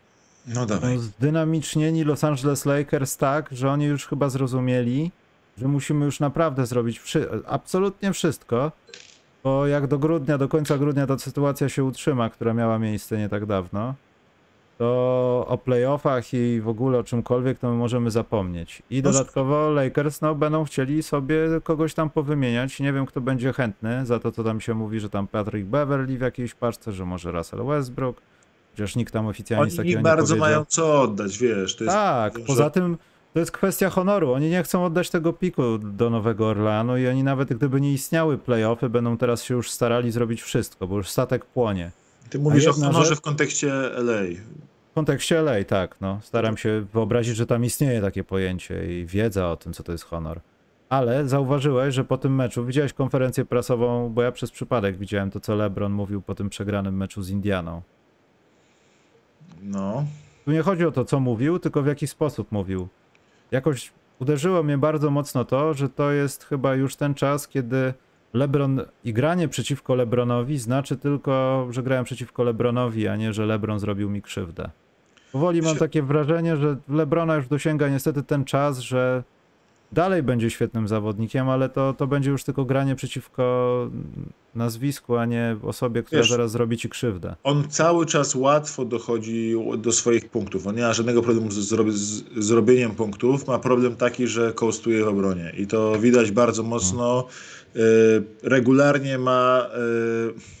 No 0.47 0.65
dawaj. 0.65 0.97
zdynamiczneni 0.97 2.03
Los 2.03 2.23
Angeles 2.23 2.65
Lakers 2.65 3.17
tak, 3.17 3.49
że 3.51 3.71
oni 3.71 3.85
już 3.85 4.07
chyba 4.07 4.29
zrozumieli, 4.29 5.11
że 5.59 5.67
musimy 5.67 6.05
już 6.05 6.19
naprawdę 6.19 6.65
zrobić 6.65 6.99
wszy- 6.99 7.29
absolutnie 7.47 8.13
wszystko, 8.13 8.71
bo 9.43 9.67
jak 9.67 9.87
do 9.87 9.99
grudnia, 9.99 10.37
do 10.37 10.47
końca 10.47 10.77
grudnia 10.77 11.07
ta 11.07 11.17
sytuacja 11.17 11.69
się 11.69 11.83
utrzyma, 11.83 12.29
która 12.29 12.53
miała 12.53 12.79
miejsce 12.79 13.17
nie 13.17 13.29
tak 13.29 13.45
dawno, 13.45 13.93
to 14.77 15.45
o 15.47 15.57
playoffach 15.57 16.33
i 16.33 16.61
w 16.61 16.67
ogóle 16.67 16.97
o 16.99 17.03
czymkolwiek 17.03 17.59
to 17.59 17.69
my 17.71 17.75
możemy 17.77 18.11
zapomnieć. 18.11 18.83
I 18.89 19.01
dodatkowo 19.01 19.69
Lakers 19.69 20.21
no, 20.21 20.35
będą 20.35 20.63
chcieli 20.65 21.03
sobie 21.03 21.37
kogoś 21.63 21.93
tam 21.93 22.09
powymieniać. 22.09 22.79
Nie 22.79 22.93
wiem, 22.93 23.05
kto 23.05 23.21
będzie 23.21 23.53
chętny 23.53 24.05
za 24.05 24.19
to, 24.19 24.31
co 24.31 24.43
tam 24.43 24.61
się 24.61 24.73
mówi, 24.73 24.99
że 24.99 25.09
tam 25.09 25.27
Patrick 25.27 25.67
Beverly 25.67 26.17
w 26.17 26.21
jakiejś 26.21 26.53
paczce, 26.55 26.91
że 26.91 27.05
może 27.05 27.31
Russell 27.31 27.65
Westbrook. 27.65 28.21
Chociaż 28.71 28.95
nikt 28.95 29.13
tam 29.13 29.27
oficjalnie 29.27 29.63
Oni 29.63 29.71
takiego 29.71 29.89
nie 29.89 29.95
nie 29.95 30.01
bardzo 30.03 30.35
mają 30.35 30.65
co 30.65 31.01
oddać, 31.01 31.37
wiesz. 31.37 31.75
To 31.75 31.83
jest, 31.83 31.95
Tak, 31.95 32.37
że- 32.39 32.45
poza 32.45 32.69
tym 32.69 32.97
to 33.33 33.39
jest 33.39 33.51
kwestia 33.51 33.89
honoru. 33.89 34.33
Oni 34.33 34.49
nie 34.49 34.63
chcą 34.63 34.85
oddać 34.85 35.09
tego 35.09 35.33
piku 35.33 35.77
do 35.77 36.09
Nowego 36.09 36.47
Orleanu 36.47 36.97
i 36.97 37.07
oni 37.07 37.23
nawet 37.23 37.53
gdyby 37.53 37.81
nie 37.81 37.93
istniały 37.93 38.37
playoffy, 38.37 38.89
będą 38.89 39.17
teraz 39.17 39.43
się 39.43 39.53
już 39.53 39.71
starali 39.71 40.11
zrobić 40.11 40.41
wszystko, 40.41 40.87
bo 40.87 40.97
już 40.97 41.09
statek 41.09 41.45
płonie. 41.45 41.91
Ty 42.29 42.39
mówisz 42.39 42.67
o 42.67 42.73
honorze 42.73 43.09
rzecz- 43.09 43.17
w 43.17 43.21
kontekście 43.21 43.73
LA. 43.95 44.21
W 44.91 44.93
kontekście 44.93 45.39
LA, 45.39 45.63
tak, 45.63 45.95
no. 46.01 46.19
Staram 46.21 46.57
się 46.57 46.85
wyobrazić, 46.93 47.35
że 47.35 47.45
tam 47.45 47.65
istnieje 47.65 48.01
takie 48.01 48.23
pojęcie 48.23 48.99
i 48.99 49.05
wiedza 49.05 49.51
o 49.51 49.55
tym, 49.55 49.73
co 49.73 49.83
to 49.83 49.91
jest 49.91 50.03
honor. 50.03 50.39
Ale 50.89 51.27
zauważyłeś, 51.27 51.95
że 51.95 52.03
po 52.03 52.17
tym 52.17 52.35
meczu, 52.35 52.65
widziałeś 52.65 52.93
konferencję 52.93 53.45
prasową, 53.45 54.09
bo 54.09 54.21
ja 54.21 54.31
przez 54.31 54.51
przypadek 54.51 54.97
widziałem 54.97 55.31
to, 55.31 55.39
co 55.39 55.55
LeBron 55.55 55.91
mówił 55.91 56.21
po 56.21 56.35
tym 56.35 56.49
przegranym 56.49 56.97
meczu 56.97 57.21
z 57.21 57.29
Indianą. 57.29 57.81
No. 59.63 60.05
Tu 60.45 60.51
nie 60.51 60.61
chodzi 60.61 60.85
o 60.85 60.91
to, 60.91 61.05
co 61.05 61.19
mówił, 61.19 61.59
tylko 61.59 61.81
w 61.81 61.87
jaki 61.87 62.07
sposób 62.07 62.51
mówił. 62.51 62.87
Jakoś 63.51 63.91
uderzyło 64.19 64.63
mnie 64.63 64.77
bardzo 64.77 65.11
mocno 65.11 65.45
to, 65.45 65.73
że 65.73 65.89
to 65.89 66.11
jest 66.11 66.43
chyba 66.43 66.75
już 66.75 66.95
ten 66.95 67.13
czas, 67.13 67.47
kiedy 67.47 67.93
LeBron 68.33 68.81
i 69.03 69.13
granie 69.13 69.47
przeciwko 69.47 69.95
LeBronowi 69.95 70.57
znaczy 70.57 70.97
tylko, 70.97 71.67
że 71.69 71.83
grałem 71.83 72.05
przeciwko 72.05 72.43
LeBronowi, 72.43 73.07
a 73.07 73.15
nie, 73.15 73.33
że 73.33 73.45
LeBron 73.45 73.79
zrobił 73.79 74.09
mi 74.09 74.21
krzywdę. 74.21 74.69
Powoli 75.31 75.61
mam 75.61 75.77
takie 75.77 76.03
wrażenie, 76.03 76.57
że 76.57 76.77
LeBrona 76.89 77.35
już 77.35 77.47
dosięga 77.47 77.89
niestety 77.89 78.23
ten 78.23 78.45
czas, 78.45 78.79
że 78.79 79.23
dalej 79.91 80.23
będzie 80.23 80.49
świetnym 80.49 80.87
zawodnikiem, 80.87 81.49
ale 81.49 81.69
to, 81.69 81.93
to 81.93 82.07
będzie 82.07 82.31
już 82.31 82.43
tylko 82.43 82.65
granie 82.65 82.95
przeciwko 82.95 83.87
nazwisku, 84.55 85.17
a 85.17 85.25
nie 85.25 85.57
osobie, 85.63 86.03
która 86.03 86.21
Wiesz, 86.21 86.29
zaraz 86.29 86.51
zrobi 86.51 86.77
ci 86.77 86.89
krzywdę. 86.89 87.35
On 87.43 87.69
cały 87.69 88.05
czas 88.05 88.35
łatwo 88.35 88.85
dochodzi 88.85 89.55
do 89.77 89.91
swoich 89.91 90.29
punktów. 90.29 90.67
On 90.67 90.75
nie 90.75 90.81
ma 90.81 90.93
żadnego 90.93 91.21
problemu 91.21 91.51
z, 91.51 91.57
zrobi- 91.71 91.91
z 91.91 92.23
zrobieniem 92.45 92.91
punktów. 92.91 93.47
Ma 93.47 93.59
problem 93.59 93.95
taki, 93.95 94.27
że 94.27 94.53
kołstuje 94.53 95.03
w 95.03 95.07
obronie. 95.07 95.53
I 95.57 95.67
to 95.67 95.99
widać 95.99 96.31
bardzo 96.31 96.63
mocno. 96.63 97.27
Y, 97.75 97.79
regularnie 98.43 99.17
ma. 99.17 99.67
Y, 100.37 100.59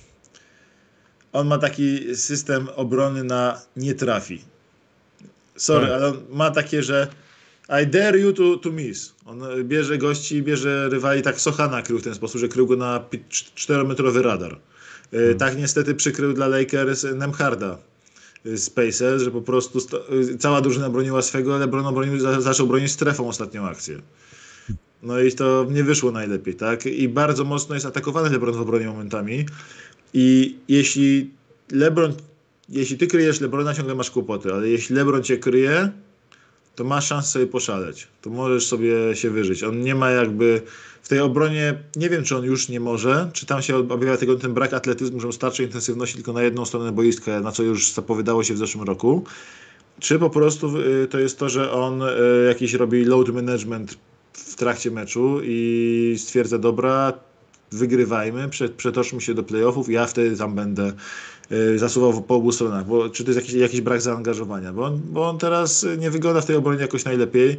on 1.33 1.47
ma 1.47 1.57
taki 1.57 2.15
system 2.15 2.67
obrony 2.75 3.23
na 3.23 3.61
nie 3.77 3.93
trafi. 3.95 4.41
Sorry, 5.55 5.85
Tak. 5.87 5.95
ale 5.95 6.07
on 6.07 6.17
ma 6.31 6.51
takie, 6.51 6.83
że 6.83 7.07
I 7.69 7.87
dare 7.87 8.19
you 8.19 8.33
to, 8.33 8.57
to 8.57 8.71
miss. 8.71 9.13
On 9.25 9.41
bierze 9.63 9.97
gości, 9.97 10.43
bierze 10.43 10.89
rywali, 10.89 11.21
tak 11.21 11.41
Sochana 11.41 11.81
krył 11.81 11.99
w 11.99 12.03
ten 12.03 12.15
sposób, 12.15 12.41
że 12.41 12.47
krył 12.47 12.67
go 12.67 12.75
na 12.75 13.03
4-metrowy 13.55 14.21
radar. 14.21 14.59
Y, 15.13 15.35
Tak 15.35 15.57
niestety 15.57 15.95
przykrył 15.95 16.33
dla 16.33 16.47
Lakers 16.47 17.05
Nemharda. 17.15 17.77
z 18.45 18.69
Pacers, 18.69 19.23
że 19.23 19.31
po 19.31 19.41
prostu 19.41 19.79
cała 20.39 20.61
drużyna 20.61 20.89
broniła 20.89 21.21
swego, 21.21 21.51
ale 21.51 21.59
LeBron 21.65 21.85
obronił, 21.85 22.19
zaczął 22.41 22.67
bronić 22.67 22.91
strefą 22.91 23.27
ostatnią 23.27 23.67
akcję. 23.67 24.01
No 25.03 25.19
i 25.19 25.31
to 25.31 25.67
nie 25.69 25.83
wyszło 25.83 26.11
najlepiej, 26.11 26.55
tak? 26.55 26.85
I 26.85 27.09
bardzo 27.09 27.43
mocno 27.43 27.75
jest 27.75 27.85
atakowany 27.85 28.29
LeBron 28.29 28.55
w 28.55 28.61
obronie 28.61 28.85
momentami. 28.85 29.45
I 30.13 30.57
jeśli 30.67 31.31
LeBron, 31.71 32.13
jeśli 32.69 32.97
ty 32.97 33.07
kryjesz 33.07 33.41
LeBrona, 33.41 33.73
ciągle 33.73 33.95
masz 33.95 34.11
kłopoty, 34.11 34.53
ale 34.53 34.69
jeśli 34.69 34.95
LeBron 34.95 35.23
cię 35.23 35.37
kryje, 35.37 35.91
to 36.79 36.83
masz 36.83 37.07
szansę 37.07 37.31
sobie 37.31 37.47
poszaleć. 37.47 38.07
To 38.21 38.29
możesz 38.29 38.67
sobie 38.67 39.15
się 39.15 39.29
wyżyć. 39.29 39.63
On 39.63 39.81
nie 39.81 39.95
ma 39.95 40.09
jakby 40.11 40.61
w 41.01 41.07
tej 41.07 41.19
obronie, 41.19 41.75
nie 41.95 42.09
wiem 42.09 42.23
czy 42.23 42.37
on 42.37 42.43
już 42.43 42.69
nie 42.69 42.79
może, 42.79 43.29
czy 43.33 43.45
tam 43.45 43.61
się 43.61 43.77
objawia 43.77 44.17
tego 44.17 44.35
ten 44.35 44.53
brak 44.53 44.73
atletyzmu, 44.73 45.19
że 45.19 45.31
starczy 45.31 45.63
intensywności 45.63 46.15
tylko 46.15 46.33
na 46.33 46.43
jedną 46.43 46.65
stronę 46.65 46.91
boiska, 46.91 47.39
na 47.39 47.51
co 47.51 47.63
już 47.63 47.91
zapowiadało 47.91 48.43
się 48.43 48.53
w 48.53 48.57
zeszłym 48.57 48.83
roku. 48.83 49.23
Czy 49.99 50.19
po 50.19 50.29
prostu 50.29 50.77
y, 50.77 51.07
to 51.07 51.19
jest 51.19 51.39
to, 51.39 51.49
że 51.49 51.71
on 51.71 52.01
y, 52.01 52.07
jakiś 52.47 52.73
robi 52.73 53.05
load 53.05 53.29
management 53.29 53.97
w 54.33 54.55
trakcie 54.55 54.91
meczu 54.91 55.39
i 55.43 56.15
stwierdza, 56.19 56.57
dobra, 56.57 57.13
wygrywajmy, 57.71 58.49
przetoczmy 58.77 59.21
się 59.21 59.33
do 59.33 59.43
playoffów, 59.43 59.89
ja 59.89 60.05
wtedy 60.05 60.37
tam 60.37 60.55
będę 60.55 60.93
zasuwał 61.75 62.21
po 62.21 62.35
obu 62.35 62.51
stronach, 62.51 62.85
bo 62.85 63.09
czy 63.09 63.23
to 63.23 63.31
jest 63.31 63.41
jakiś, 63.41 63.53
jakiś 63.53 63.81
brak 63.81 64.01
zaangażowania, 64.01 64.73
bo 64.73 64.85
on, 64.85 65.01
bo 65.03 65.29
on 65.29 65.37
teraz 65.37 65.85
nie 65.97 66.11
wygląda 66.11 66.41
w 66.41 66.45
tej 66.45 66.55
obronie 66.55 66.81
jakoś 66.81 67.05
najlepiej. 67.05 67.57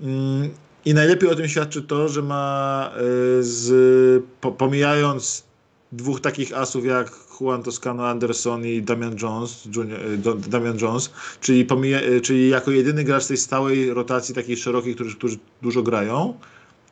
Mm, 0.00 0.50
I 0.84 0.94
najlepiej 0.94 1.30
o 1.30 1.34
tym 1.34 1.48
świadczy 1.48 1.82
to, 1.82 2.08
że 2.08 2.22
ma 2.22 2.90
y, 3.40 3.42
z, 3.42 4.24
pomijając 4.58 5.44
dwóch 5.92 6.20
takich 6.20 6.58
asów 6.58 6.84
jak 6.84 7.10
Juan 7.40 7.62
Toscano 7.62 8.06
Anderson 8.06 8.66
i 8.66 8.82
Damian 8.82 9.16
Jones, 9.22 9.68
Junior, 9.76 10.00
y, 10.00 10.48
Damian 10.48 10.78
Jones 10.78 11.10
czyli, 11.40 11.64
pomija, 11.64 12.00
czyli 12.22 12.48
jako 12.48 12.70
jedyny 12.70 13.04
gracz 13.04 13.26
tej 13.26 13.36
stałej 13.36 13.94
rotacji 13.94 14.34
takiej 14.34 14.56
szerokiej, 14.56 14.94
którzy, 14.94 15.16
którzy 15.16 15.38
dużo 15.62 15.82
grają, 15.82 16.34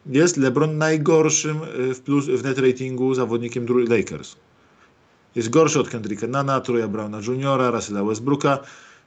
jest 0.06 0.36
LeBron 0.36 0.78
najgorszym 0.78 1.56
y, 1.90 1.94
w, 1.94 2.00
plus, 2.00 2.26
w 2.26 2.44
net 2.44 2.58
ratingu 2.58 3.14
zawodnikiem 3.14 3.66
Lakers. 3.88 4.36
Jest 5.34 5.48
gorszy 5.48 5.80
od 5.80 5.88
Kendricka 5.88 6.26
Nana, 6.26 6.60
Troya 6.60 6.88
Browna 6.88 7.18
Jr., 7.18 7.72
Russella 7.72 8.04
Westbrooka. 8.04 8.58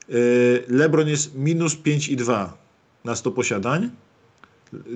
Y, 0.10 0.64
LeBron 0.68 1.08
jest 1.08 1.36
minus 1.36 1.76
5,2 1.76 2.50
na 3.06 3.16
100 3.16 3.32
posiadań. 3.32 3.90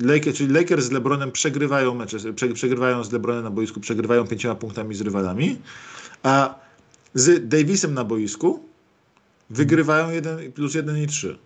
Lakers, 0.01 0.37
czyli 0.37 0.53
Lakers 0.53 0.85
z 0.85 0.91
LeBronem 0.91 1.31
przegrywają 1.31 1.95
mecze, 1.95 2.17
przegrywają 2.53 3.03
z 3.03 3.11
LeBronem 3.11 3.43
na 3.43 3.49
boisku, 3.49 3.79
przegrywają 3.79 4.27
pięcioma 4.27 4.55
punktami 4.55 4.95
z 4.95 5.01
rywalami, 5.01 5.57
a 6.23 6.59
z 7.13 7.47
Davisem 7.49 7.93
na 7.93 8.03
boisku 8.03 8.63
wygrywają 9.49 10.09
1 10.09 10.51
plus 10.51 10.75
1 10.75 10.97
i 10.97 11.07
3. 11.07 11.37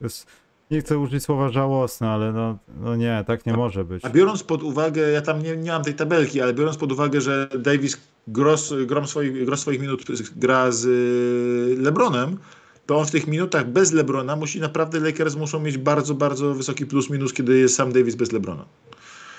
Jest 0.00 0.26
nie 0.70 0.80
chcę 0.80 0.98
użyć 0.98 1.24
słowa 1.24 1.48
żałosne, 1.48 2.10
ale 2.10 2.32
no, 2.32 2.58
no 2.80 2.96
nie, 2.96 3.24
tak 3.26 3.46
nie 3.46 3.52
a, 3.52 3.56
może 3.56 3.84
być. 3.84 4.04
A 4.04 4.10
biorąc 4.10 4.42
pod 4.42 4.62
uwagę, 4.62 5.10
ja 5.10 5.22
tam 5.22 5.42
nie, 5.42 5.56
nie 5.56 5.70
mam 5.70 5.82
tej 5.82 5.94
tabelki, 5.94 6.40
ale 6.40 6.54
biorąc 6.54 6.76
pod 6.76 6.92
uwagę, 6.92 7.20
że 7.20 7.48
Davis 7.58 8.00
gros, 8.28 8.74
grom 8.86 9.06
swoich, 9.06 9.44
gros 9.44 9.60
swoich 9.60 9.80
minut 9.80 10.04
gra 10.36 10.70
z 10.70 10.84
y, 10.84 11.82
LeBronem, 11.82 12.38
to 12.86 12.98
on 12.98 13.06
w 13.06 13.10
tych 13.10 13.26
minutach 13.26 13.70
bez 13.70 13.92
LeBrona 13.92 14.36
musi 14.36 14.60
naprawdę 14.60 15.00
Lakers 15.00 15.36
muszą 15.36 15.60
mieć 15.60 15.78
bardzo, 15.78 16.14
bardzo 16.14 16.54
wysoki 16.54 16.86
plus 16.86 17.10
minus, 17.10 17.32
kiedy 17.32 17.58
jest 17.58 17.74
sam 17.74 17.92
Davis 17.92 18.14
bez 18.14 18.32
LeBrona. 18.32 18.64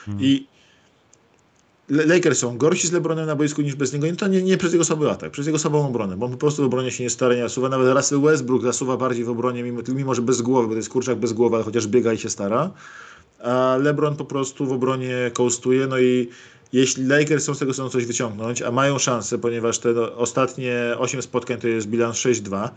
Hmm. 0.06 0.24
I 0.24 0.48
Lakers 1.90 2.40
są 2.40 2.58
gorsi 2.58 2.88
z 2.88 2.92
LeBronem 2.92 3.26
na 3.26 3.36
boisku 3.36 3.62
niż 3.62 3.76
bez 3.76 3.94
niego. 3.94 4.08
I 4.08 4.16
to 4.16 4.28
nie, 4.28 4.42
nie 4.42 4.58
przez 4.58 4.74
jego 4.74 4.86
słaby 4.86 5.12
atak, 5.12 5.32
przez 5.32 5.46
jego 5.46 5.60
słabą 5.60 5.88
obronę, 5.88 6.18
bo 6.18 6.26
on 6.26 6.32
po 6.32 6.38
prostu 6.38 6.62
w 6.62 6.66
obronie 6.66 6.92
się 6.92 7.04
nie 7.04 7.10
stara, 7.10 7.36
nie 7.36 7.42
zasuwa. 7.42 7.70
Nawet 7.70 7.96
Russell 7.96 8.22
Westbrook 8.22 8.64
zasuwa 8.64 8.98
bardziej 8.98 9.26
w 9.26 9.30
obronie, 9.30 9.64
mimo, 9.64 9.82
mimo 9.96 10.16
że 10.16 10.22
bez 10.22 10.42
głowy, 10.42 10.68
bo 10.68 10.74
to 10.74 10.78
jest 10.78 10.90
kurczak 10.90 11.18
bez 11.18 11.34
głowy, 11.34 11.56
ale 11.56 11.66
chociaż 11.66 11.88
biega 11.88 12.14
i 12.14 12.18
się 12.18 12.30
stara. 12.30 12.72
A 13.44 13.78
LeBron 13.82 14.16
po 14.16 14.26
prostu 14.26 14.66
w 14.66 14.72
obronie 14.72 15.32
kołstuje. 15.34 15.88
No 15.88 16.00
i 16.00 16.30
jeśli 16.74 17.06
Lakers 17.06 17.44
są 17.44 17.54
z 17.54 17.60
tego 17.60 17.74
coś 17.74 18.06
wyciągnąć, 18.06 18.62
a 18.62 18.72
mają 18.72 18.98
szansę, 18.98 19.38
ponieważ 19.38 19.80
te 19.80 19.94
no, 19.94 20.16
ostatnie 20.16 20.96
8 20.98 21.22
spotkań 21.22 21.60
to 21.60 21.68
jest 21.68 21.88
bilans 21.88 22.18
6-2, 22.18 22.70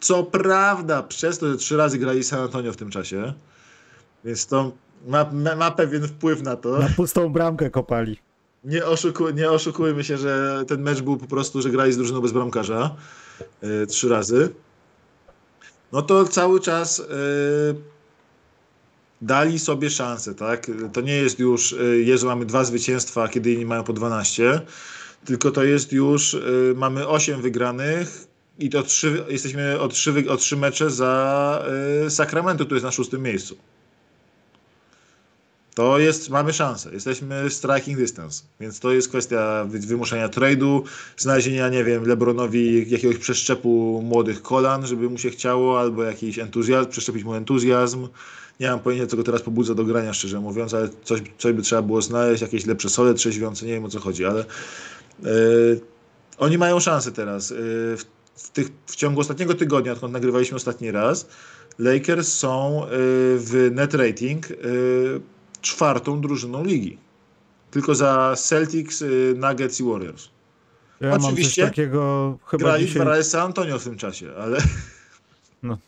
co 0.00 0.24
prawda 0.24 1.02
przez 1.02 1.38
to, 1.38 1.48
że 1.48 1.56
trzy 1.56 1.76
razy 1.76 1.98
grali 1.98 2.24
San 2.24 2.40
Antonio 2.40 2.72
w 2.72 2.76
tym 2.76 2.90
czasie, 2.90 3.32
więc 4.24 4.46
to 4.46 4.72
ma, 5.06 5.30
ma, 5.32 5.56
ma 5.56 5.70
pewien 5.70 6.08
wpływ 6.08 6.42
na 6.42 6.56
to. 6.56 6.78
Na 6.78 6.88
pustą 6.88 7.28
bramkę 7.28 7.70
kopali 7.70 8.23
nie, 8.64 8.86
oszuku, 8.86 9.30
nie 9.30 9.50
oszukujmy 9.50 10.04
się, 10.04 10.18
że 10.18 10.64
ten 10.68 10.82
mecz 10.82 11.00
był 11.00 11.16
po 11.16 11.26
prostu, 11.26 11.62
że 11.62 11.70
grali 11.70 11.92
z 11.92 11.96
drużyną 11.96 12.20
bez 12.20 12.32
bramkarza 12.32 12.96
yy, 13.62 13.86
trzy 13.86 14.08
razy. 14.08 14.48
No 15.92 16.02
to 16.02 16.24
cały 16.24 16.60
czas 16.60 16.98
yy, 16.98 17.04
dali 19.22 19.58
sobie 19.58 19.90
szansę, 19.90 20.34
tak? 20.34 20.70
To 20.92 21.00
nie 21.00 21.16
jest 21.16 21.38
już, 21.38 21.72
yy, 21.72 22.02
Jezu, 22.02 22.26
mamy 22.26 22.46
dwa 22.46 22.64
zwycięstwa, 22.64 23.28
kiedy 23.28 23.52
inni 23.52 23.66
mają 23.66 23.84
po 23.84 23.92
12, 23.92 24.60
tylko 25.24 25.50
to 25.50 25.64
jest 25.64 25.92
już, 25.92 26.36
mamy 26.74 27.08
8 27.08 27.42
wygranych 27.42 28.26
i 28.58 28.70
to 28.70 28.82
trzy, 28.82 29.24
jesteśmy 29.28 29.80
o 29.80 29.88
trzy, 29.88 30.30
o 30.30 30.36
trzy 30.36 30.56
mecze 30.56 30.90
za 30.90 31.64
Sacramento, 32.08 32.64
który 32.64 32.76
jest 32.76 32.84
na 32.84 32.92
szóstym 32.92 33.22
miejscu. 33.22 33.56
To 35.74 35.98
jest, 35.98 36.30
mamy 36.30 36.52
szansę. 36.52 36.90
Jesteśmy 36.92 37.50
striking 37.50 37.98
distance, 37.98 38.42
więc 38.60 38.80
to 38.80 38.92
jest 38.92 39.08
kwestia 39.08 39.66
wymuszenia 39.68 40.28
trade'u, 40.28 40.82
znalezienia, 41.16 41.68
nie 41.68 41.84
wiem, 41.84 42.06
Lebronowi 42.06 42.90
jakiegoś 42.90 43.16
przeszczepu 43.16 44.02
młodych 44.04 44.42
kolan, 44.42 44.86
żeby 44.86 45.10
mu 45.10 45.18
się 45.18 45.30
chciało, 45.30 45.80
albo 45.80 46.02
jakiś 46.02 46.38
entuzjazm, 46.38 46.90
przeszczepić 46.90 47.24
mu 47.24 47.34
entuzjazm. 47.34 48.08
Nie 48.60 48.70
mam 48.70 48.80
pojęcia, 48.80 49.06
co 49.06 49.16
go 49.16 49.22
teraz 49.22 49.42
pobudza 49.42 49.74
do 49.74 49.84
grania, 49.84 50.12
szczerze 50.14 50.40
mówiąc, 50.40 50.74
ale 50.74 50.88
coś, 51.04 51.20
coś 51.38 51.52
by 51.52 51.62
trzeba 51.62 51.82
było 51.82 52.02
znaleźć, 52.02 52.42
jakieś 52.42 52.66
lepsze 52.66 52.88
sole 52.88 53.14
trzeźwiące, 53.14 53.66
nie 53.66 53.72
wiem 53.72 53.84
o 53.84 53.88
co 53.88 54.00
chodzi, 54.00 54.24
ale 54.24 54.44
yy, 55.22 55.80
oni 56.38 56.58
mają 56.58 56.80
szansę 56.80 57.12
teraz. 57.12 57.50
Yy, 57.50 57.56
w, 57.96 58.04
w, 58.36 58.50
tych, 58.50 58.68
w 58.86 58.96
ciągu 58.96 59.20
ostatniego 59.20 59.54
tygodnia, 59.54 59.92
odkąd 59.92 60.12
nagrywaliśmy 60.12 60.56
ostatni 60.56 60.90
raz, 60.90 61.26
Lakers 61.78 62.32
są 62.32 62.80
yy, 62.80 62.88
w 63.38 63.70
net 63.72 63.94
rating 63.94 64.46
czwartą 65.64 66.20
drużyną 66.20 66.64
ligi. 66.64 66.98
Tylko 67.70 67.94
za 67.94 68.34
Celtics, 68.36 69.02
y, 69.02 69.34
Nuggets 69.36 69.80
i 69.80 69.84
Warriors. 69.84 70.28
Ja 71.00 71.12
Oczywiście 71.12 71.62
mam 71.62 71.70
takiego 71.70 72.38
chyba 72.46 72.64
grali 72.64 72.86
dzisiaj... 72.86 73.02
dwa 73.02 73.22
San 73.22 73.40
Antonio 73.40 73.78
w 73.78 73.84
tym 73.84 73.96
czasie, 73.96 74.34
ale... 74.36 74.58
No, 75.62 75.78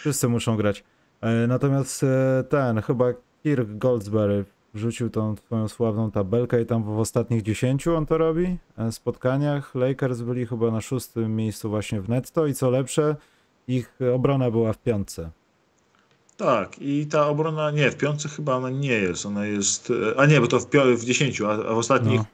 wszyscy 0.00 0.28
muszą 0.28 0.56
grać. 0.56 0.84
E, 1.20 1.46
natomiast 1.46 2.02
e, 2.02 2.44
ten, 2.48 2.82
chyba 2.82 3.06
Kirk 3.42 3.68
Goldsberry 3.68 4.44
wrzucił 4.74 5.10
tą 5.10 5.36
swoją 5.36 5.68
sławną 5.68 6.10
tabelkę 6.10 6.62
i 6.62 6.66
tam 6.66 6.84
w 6.84 6.98
ostatnich 6.98 7.42
10 7.42 7.88
on 7.88 8.06
to 8.06 8.18
robi. 8.18 8.58
E, 8.78 8.92
spotkaniach 8.92 9.74
Lakers 9.74 10.20
byli 10.20 10.46
chyba 10.46 10.70
na 10.70 10.80
szóstym 10.80 11.36
miejscu 11.36 11.70
właśnie 11.70 12.00
w 12.00 12.08
netto 12.08 12.46
i 12.46 12.54
co 12.54 12.70
lepsze, 12.70 13.16
ich 13.68 13.98
obrona 14.14 14.50
była 14.50 14.72
w 14.72 14.78
piątce. 14.78 15.30
Tak, 16.36 16.78
i 16.78 17.06
ta 17.06 17.26
obrona, 17.26 17.70
nie, 17.70 17.90
w 17.90 17.96
piątce 17.96 18.28
chyba 18.28 18.54
ona 18.54 18.70
nie 18.70 18.92
jest, 18.92 19.26
ona 19.26 19.46
jest, 19.46 19.92
a 20.16 20.26
nie, 20.26 20.40
bo 20.40 20.46
to 20.46 20.60
w, 20.60 20.66
w 20.96 21.04
dziesięciu, 21.04 21.46
a, 21.46 21.52
a 21.52 21.74
w 21.74 21.78
ostatnich, 21.78 22.20
no. 22.20 22.26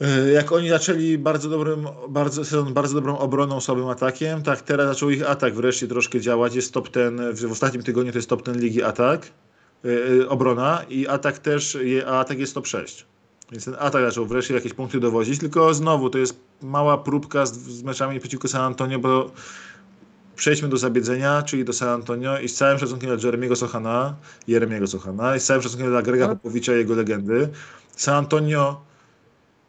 E, 0.00 0.30
jak 0.30 0.52
oni 0.52 0.68
zaczęli 0.68 1.18
bardzo 1.18 1.48
dobrym, 1.48 1.86
bardzo, 2.08 2.44
sezon 2.44 2.74
bardzo 2.74 2.94
dobrą 2.94 3.18
obroną, 3.18 3.60
słabym 3.60 3.88
atakiem, 3.88 4.42
tak 4.42 4.62
teraz 4.62 4.88
zaczął 4.88 5.10
ich 5.10 5.30
atak 5.30 5.54
wreszcie 5.54 5.88
troszkę 5.88 6.20
działać, 6.20 6.54
jest 6.54 6.74
top 6.74 6.88
ten, 6.88 7.32
w, 7.32 7.40
w 7.40 7.52
ostatnim 7.52 7.82
tygodniu 7.82 8.12
to 8.12 8.18
jest 8.18 8.28
top 8.28 8.42
ten 8.42 8.60
ligi 8.60 8.82
atak, 8.82 9.30
yy, 9.84 10.28
obrona 10.28 10.84
i 10.88 11.06
atak 11.06 11.38
też, 11.38 11.78
a 12.06 12.20
atak 12.20 12.38
jest 12.38 12.54
top 12.54 12.66
6. 12.66 13.06
Więc 13.52 13.64
ten 13.64 13.76
atak 13.78 14.04
zaczął 14.04 14.26
wreszcie 14.26 14.54
jakieś 14.54 14.74
punkty 14.74 15.00
dowozić, 15.00 15.40
tylko 15.40 15.74
znowu 15.74 16.10
to 16.10 16.18
jest 16.18 16.40
mała 16.62 16.98
próbka 16.98 17.46
z, 17.46 17.52
z 17.52 17.82
meczami 17.82 18.20
przeciwko 18.20 18.48
San 18.48 18.62
Antonio, 18.62 18.98
bo 18.98 19.30
przejdźmy 20.38 20.68
do 20.68 20.76
zabiedzenia, 20.76 21.42
czyli 21.42 21.64
do 21.64 21.72
San 21.72 21.88
Antonio 21.88 22.38
i 22.38 22.48
z 22.48 22.54
całym 22.54 22.78
szacunkiem 22.78 23.16
dla 23.16 23.26
Jeremiego 23.26 23.56
Sochana, 23.56 24.16
Jeremiego 24.46 24.86
Sochana 24.86 25.36
i 25.36 25.40
z 25.40 25.44
całym 25.44 25.62
szacunkiem 25.62 25.88
dla 25.88 26.02
Grega 26.02 26.28
tak. 26.28 26.36
Popowicza 26.36 26.74
i 26.74 26.76
jego 26.76 26.94
legendy, 26.94 27.48
San 27.96 28.14
Antonio, 28.14 28.80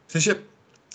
w 0.08 0.12
sensie 0.12 0.34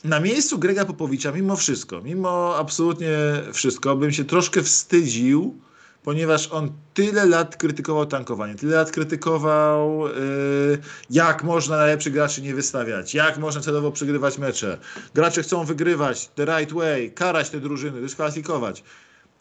na 0.04 0.20
miejscu 0.20 0.60
Grega 0.60 0.86
Popowicza, 0.86 1.32
mimo 1.32 1.56
wszystko, 1.56 2.02
mimo 2.02 2.56
absolutnie 2.58 3.18
wszystko, 3.54 3.96
bym 3.96 4.12
się 4.12 4.26
troszkę 4.26 4.64
wstydził, 4.64 5.60
ponieważ 6.04 6.48
on 6.52 6.72
tyle 6.94 7.26
lat 7.26 7.58
krytykował 7.58 8.06
tankowanie, 8.06 8.56
tyle 8.56 8.76
lat 8.76 8.92
krytykował, 8.92 10.08
yy, 10.08 10.78
jak 11.10 11.44
można 11.44 11.78
najlepszych 11.78 12.14
graczy 12.14 12.42
nie 12.42 12.56
wystawiać, 12.56 13.14
jak 13.14 13.38
można 13.38 13.62
celowo 13.62 13.92
przegrywać 13.92 14.38
mecze. 14.38 14.78
Gracze 15.14 15.44
chcą 15.44 15.66
wygrywać 15.66 16.30
the 16.36 16.46
right 16.46 16.74
way, 16.74 17.12
karać 17.12 17.50
te 17.50 17.60
drużyny, 17.60 18.02
dyskwalifikować. 18.02 18.84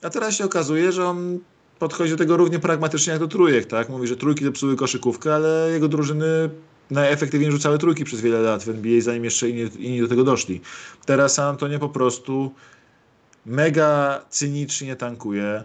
A 0.05 0.11
teraz 0.11 0.35
się 0.35 0.45
okazuje, 0.45 0.93
że 0.93 1.07
on 1.07 1.39
podchodzi 1.79 2.11
do 2.11 2.17
tego 2.17 2.37
równie 2.37 2.59
pragmatycznie 2.59 3.11
jak 3.11 3.21
do 3.21 3.29
trójek, 3.29 3.67
tak? 3.67 3.89
Mówi, 3.89 4.07
że 4.07 4.17
trójki 4.17 4.45
zepsuły 4.45 4.77
koszykówkę, 4.77 5.35
ale 5.35 5.69
jego 5.73 5.89
drużyny 5.89 6.51
najefektywniej 6.91 7.51
rzucały 7.53 7.79
trójki 7.79 8.05
przez 8.05 8.21
wiele 8.21 8.41
lat 8.41 8.65
w 8.65 8.69
NBA, 8.69 9.01
zanim 9.01 9.25
jeszcze 9.25 9.49
inni, 9.49 9.71
inni 9.79 10.01
do 10.01 10.09
tego 10.09 10.25
doszli. 10.25 10.61
Teraz 11.07 11.35
San 11.35 11.49
Antonio 11.49 11.79
po 11.79 11.89
prostu 11.89 12.53
mega 13.47 14.21
cynicznie 14.31 14.97
tankuje. 14.97 15.65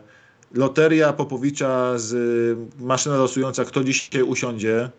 Loteria 0.54 1.14
Popowicza 1.14 1.98
z 1.98 2.58
maszyna 2.80 3.18
losująca, 3.18 3.66
kto 3.66 3.84
dzisiaj 3.84 4.24
usiądzie, 4.24 4.90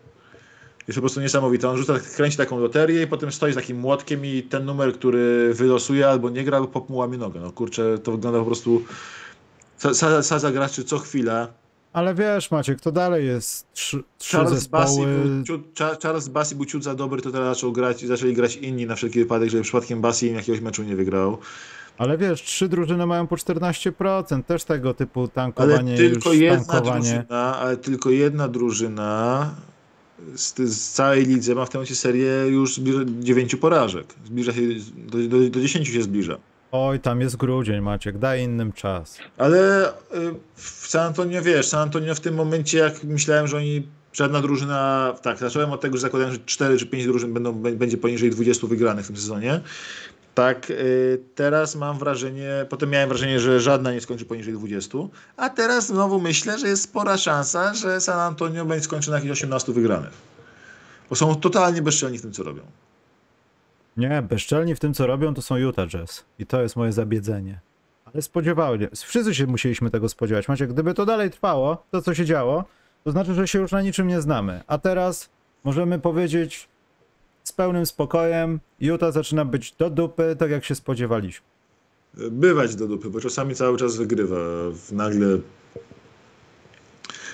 jest 0.87 0.97
po 0.97 1.01
prostu 1.01 1.21
niesamowita. 1.21 1.69
On 1.69 1.77
rzuca, 1.77 1.99
kręci 2.15 2.37
taką 2.37 2.59
loterię 2.59 3.03
i 3.03 3.07
potem 3.07 3.31
stoi 3.31 3.51
z 3.51 3.55
takim 3.55 3.77
młotkiem 3.77 4.25
i 4.25 4.43
ten 4.43 4.65
numer, 4.65 4.93
który 4.93 5.53
wylosuje 5.53 6.07
albo 6.07 6.29
nie 6.29 6.43
gra, 6.43 6.57
albo 6.57 6.69
pop 6.69 6.89
mu 6.89 6.97
łamie 6.97 7.17
nogę. 7.17 7.39
No 7.39 7.51
kurczę, 7.51 7.97
to 7.99 8.11
wygląda 8.11 8.39
po 8.39 8.45
prostu 8.45 8.83
sadza 10.21 10.51
graczy 10.51 10.83
co 10.83 10.97
chwilę. 10.99 11.47
Ale 11.93 12.15
wiesz 12.15 12.51
Maciek, 12.51 12.81
to 12.81 12.91
dalej 12.91 13.25
jest 13.27 13.71
trzy, 13.73 14.03
trzy 14.17 14.37
Charles 14.37 14.53
zespoły. 14.53 14.83
Bassi 14.85 15.01
był, 15.05 15.43
ciut, 15.43 15.61
Cha- 15.79 15.95
Charles 16.03 16.27
Bassi 16.27 16.55
był 16.55 16.65
ciut 16.65 16.83
za 16.83 16.95
dobry, 16.95 17.21
to 17.21 17.31
teraz 17.31 17.57
zaczął 17.57 17.71
grać, 17.71 18.05
zaczęli 18.05 18.33
grać 18.33 18.55
inni 18.55 18.85
na 18.85 18.95
wszelki 18.95 19.19
wypadek, 19.19 19.49
żeby 19.49 19.63
przypadkiem 19.63 20.01
Bassi 20.01 20.27
im 20.27 20.35
jakiegoś 20.35 20.61
meczu 20.61 20.83
nie 20.83 20.95
wygrał. 20.95 21.37
Ale 21.97 22.17
wiesz, 22.17 22.41
trzy 22.41 22.69
drużyny 22.69 23.05
mają 23.05 23.27
po 23.27 23.35
14%, 23.35 24.43
też 24.43 24.63
tego 24.63 24.93
typu 24.93 25.19
Ale 25.19 25.29
tankowanie 25.29 25.97
tylko 25.97 26.31
już 26.33 26.41
jedna 26.41 26.65
tankowanie. 26.65 27.01
drużyna, 27.01 27.57
ale 27.59 27.77
tylko 27.77 28.09
jedna 28.09 28.47
drużyna 28.47 29.49
z, 30.35 30.53
z 30.59 30.89
całej 30.91 31.25
lidze 31.25 31.55
ma 31.55 31.65
w 31.65 31.69
tym 31.69 31.79
momencie 31.79 31.95
serię 31.95 32.31
już 32.47 32.75
zbliża, 32.75 32.99
dziewięciu 33.19 33.57
porażek. 33.57 34.05
Zbliża 34.25 34.53
się, 34.53 34.61
do, 34.97 35.17
do, 35.17 35.49
do 35.49 35.61
10 35.61 35.87
się 35.87 36.01
zbliża. 36.03 36.37
Oj, 36.71 36.99
tam 36.99 37.21
jest 37.21 37.35
grudzień 37.37 37.81
Maciek, 37.81 38.17
daj 38.17 38.41
innym 38.43 38.73
czas. 38.73 39.17
Ale 39.37 39.89
y, 39.89 39.93
w 40.55 40.87
San 40.87 41.07
Antonio, 41.07 41.41
wiesz, 41.41 41.67
San 41.67 41.79
Antonio 41.81 42.15
w 42.15 42.19
tym 42.19 42.35
momencie, 42.35 42.77
jak 42.77 43.03
myślałem, 43.03 43.47
że 43.47 43.57
oni, 43.57 43.87
żadna 44.13 44.41
drużyna, 44.41 45.13
tak, 45.21 45.37
zacząłem 45.37 45.71
od 45.71 45.81
tego, 45.81 45.97
że 45.97 46.01
zakładałem, 46.01 46.33
że 46.33 46.39
4 46.45 46.77
czy 46.77 46.85
5 46.85 47.05
drużyn 47.05 47.33
będą, 47.33 47.51
bę- 47.61 47.75
będzie 47.75 47.97
poniżej 47.97 48.29
20 48.31 48.67
wygranych 48.67 49.05
w 49.05 49.07
tym 49.07 49.17
sezonie. 49.17 49.61
Tak, 50.35 50.69
y, 50.69 51.19
teraz 51.35 51.75
mam 51.75 51.99
wrażenie, 51.99 52.65
potem 52.69 52.89
miałem 52.89 53.09
wrażenie, 53.09 53.39
że 53.39 53.59
żadna 53.59 53.93
nie 53.93 54.01
skończy 54.01 54.25
poniżej 54.25 54.53
20, 54.53 54.97
a 55.37 55.49
teraz 55.49 55.87
znowu 55.87 56.19
myślę, 56.21 56.59
że 56.59 56.67
jest 56.67 56.83
spora 56.83 57.17
szansa, 57.17 57.73
że 57.73 58.01
San 58.01 58.19
Antonio 58.19 58.65
będzie 58.65 58.83
skończył 58.85 59.11
na 59.11 59.17
jakichś 59.17 59.31
18 59.31 59.73
wygranych. 59.73 60.11
Bo 61.09 61.15
są 61.15 61.35
totalnie 61.35 61.81
bezczelni 61.81 62.17
w 62.17 62.21
tym, 62.21 62.31
co 62.31 62.43
robią. 62.43 62.61
Nie, 63.97 64.21
bezczelni 64.21 64.75
w 64.75 64.79
tym 64.79 64.93
co 64.93 65.07
robią 65.07 65.33
to 65.33 65.41
są 65.41 65.55
Utah 65.55 65.87
Jazz. 65.87 66.25
I 66.39 66.45
to 66.45 66.61
jest 66.61 66.75
moje 66.75 66.91
zabiedzenie. 66.91 67.59
Ale 68.05 68.21
spodziewałem 68.21 68.87
Wszyscy 68.95 69.35
się 69.35 69.47
musieliśmy 69.47 69.91
tego 69.91 70.09
spodziewać. 70.09 70.47
Maciek, 70.47 70.73
gdyby 70.73 70.93
to 70.93 71.05
dalej 71.05 71.31
trwało, 71.31 71.83
to 71.91 72.01
co 72.01 72.13
się 72.13 72.25
działo, 72.25 72.63
to 73.03 73.11
znaczy, 73.11 73.33
że 73.33 73.47
się 73.47 73.59
już 73.59 73.71
na 73.71 73.81
niczym 73.81 74.07
nie 74.07 74.21
znamy. 74.21 74.61
A 74.67 74.77
teraz 74.77 75.29
możemy 75.63 75.99
powiedzieć 75.99 76.69
z 77.43 77.51
pełnym 77.51 77.85
spokojem, 77.85 78.59
Utah 78.79 79.13
zaczyna 79.13 79.45
być 79.45 79.71
do 79.71 79.89
dupy, 79.89 80.35
tak 80.39 80.51
jak 80.51 80.65
się 80.65 80.75
spodziewaliśmy. 80.75 81.45
bywać 82.31 82.75
do 82.75 82.87
dupy, 82.87 83.09
bo 83.09 83.19
czasami 83.19 83.55
cały 83.55 83.77
czas 83.77 83.97
wygrywa. 83.97 84.37
Nagle. 84.91 85.27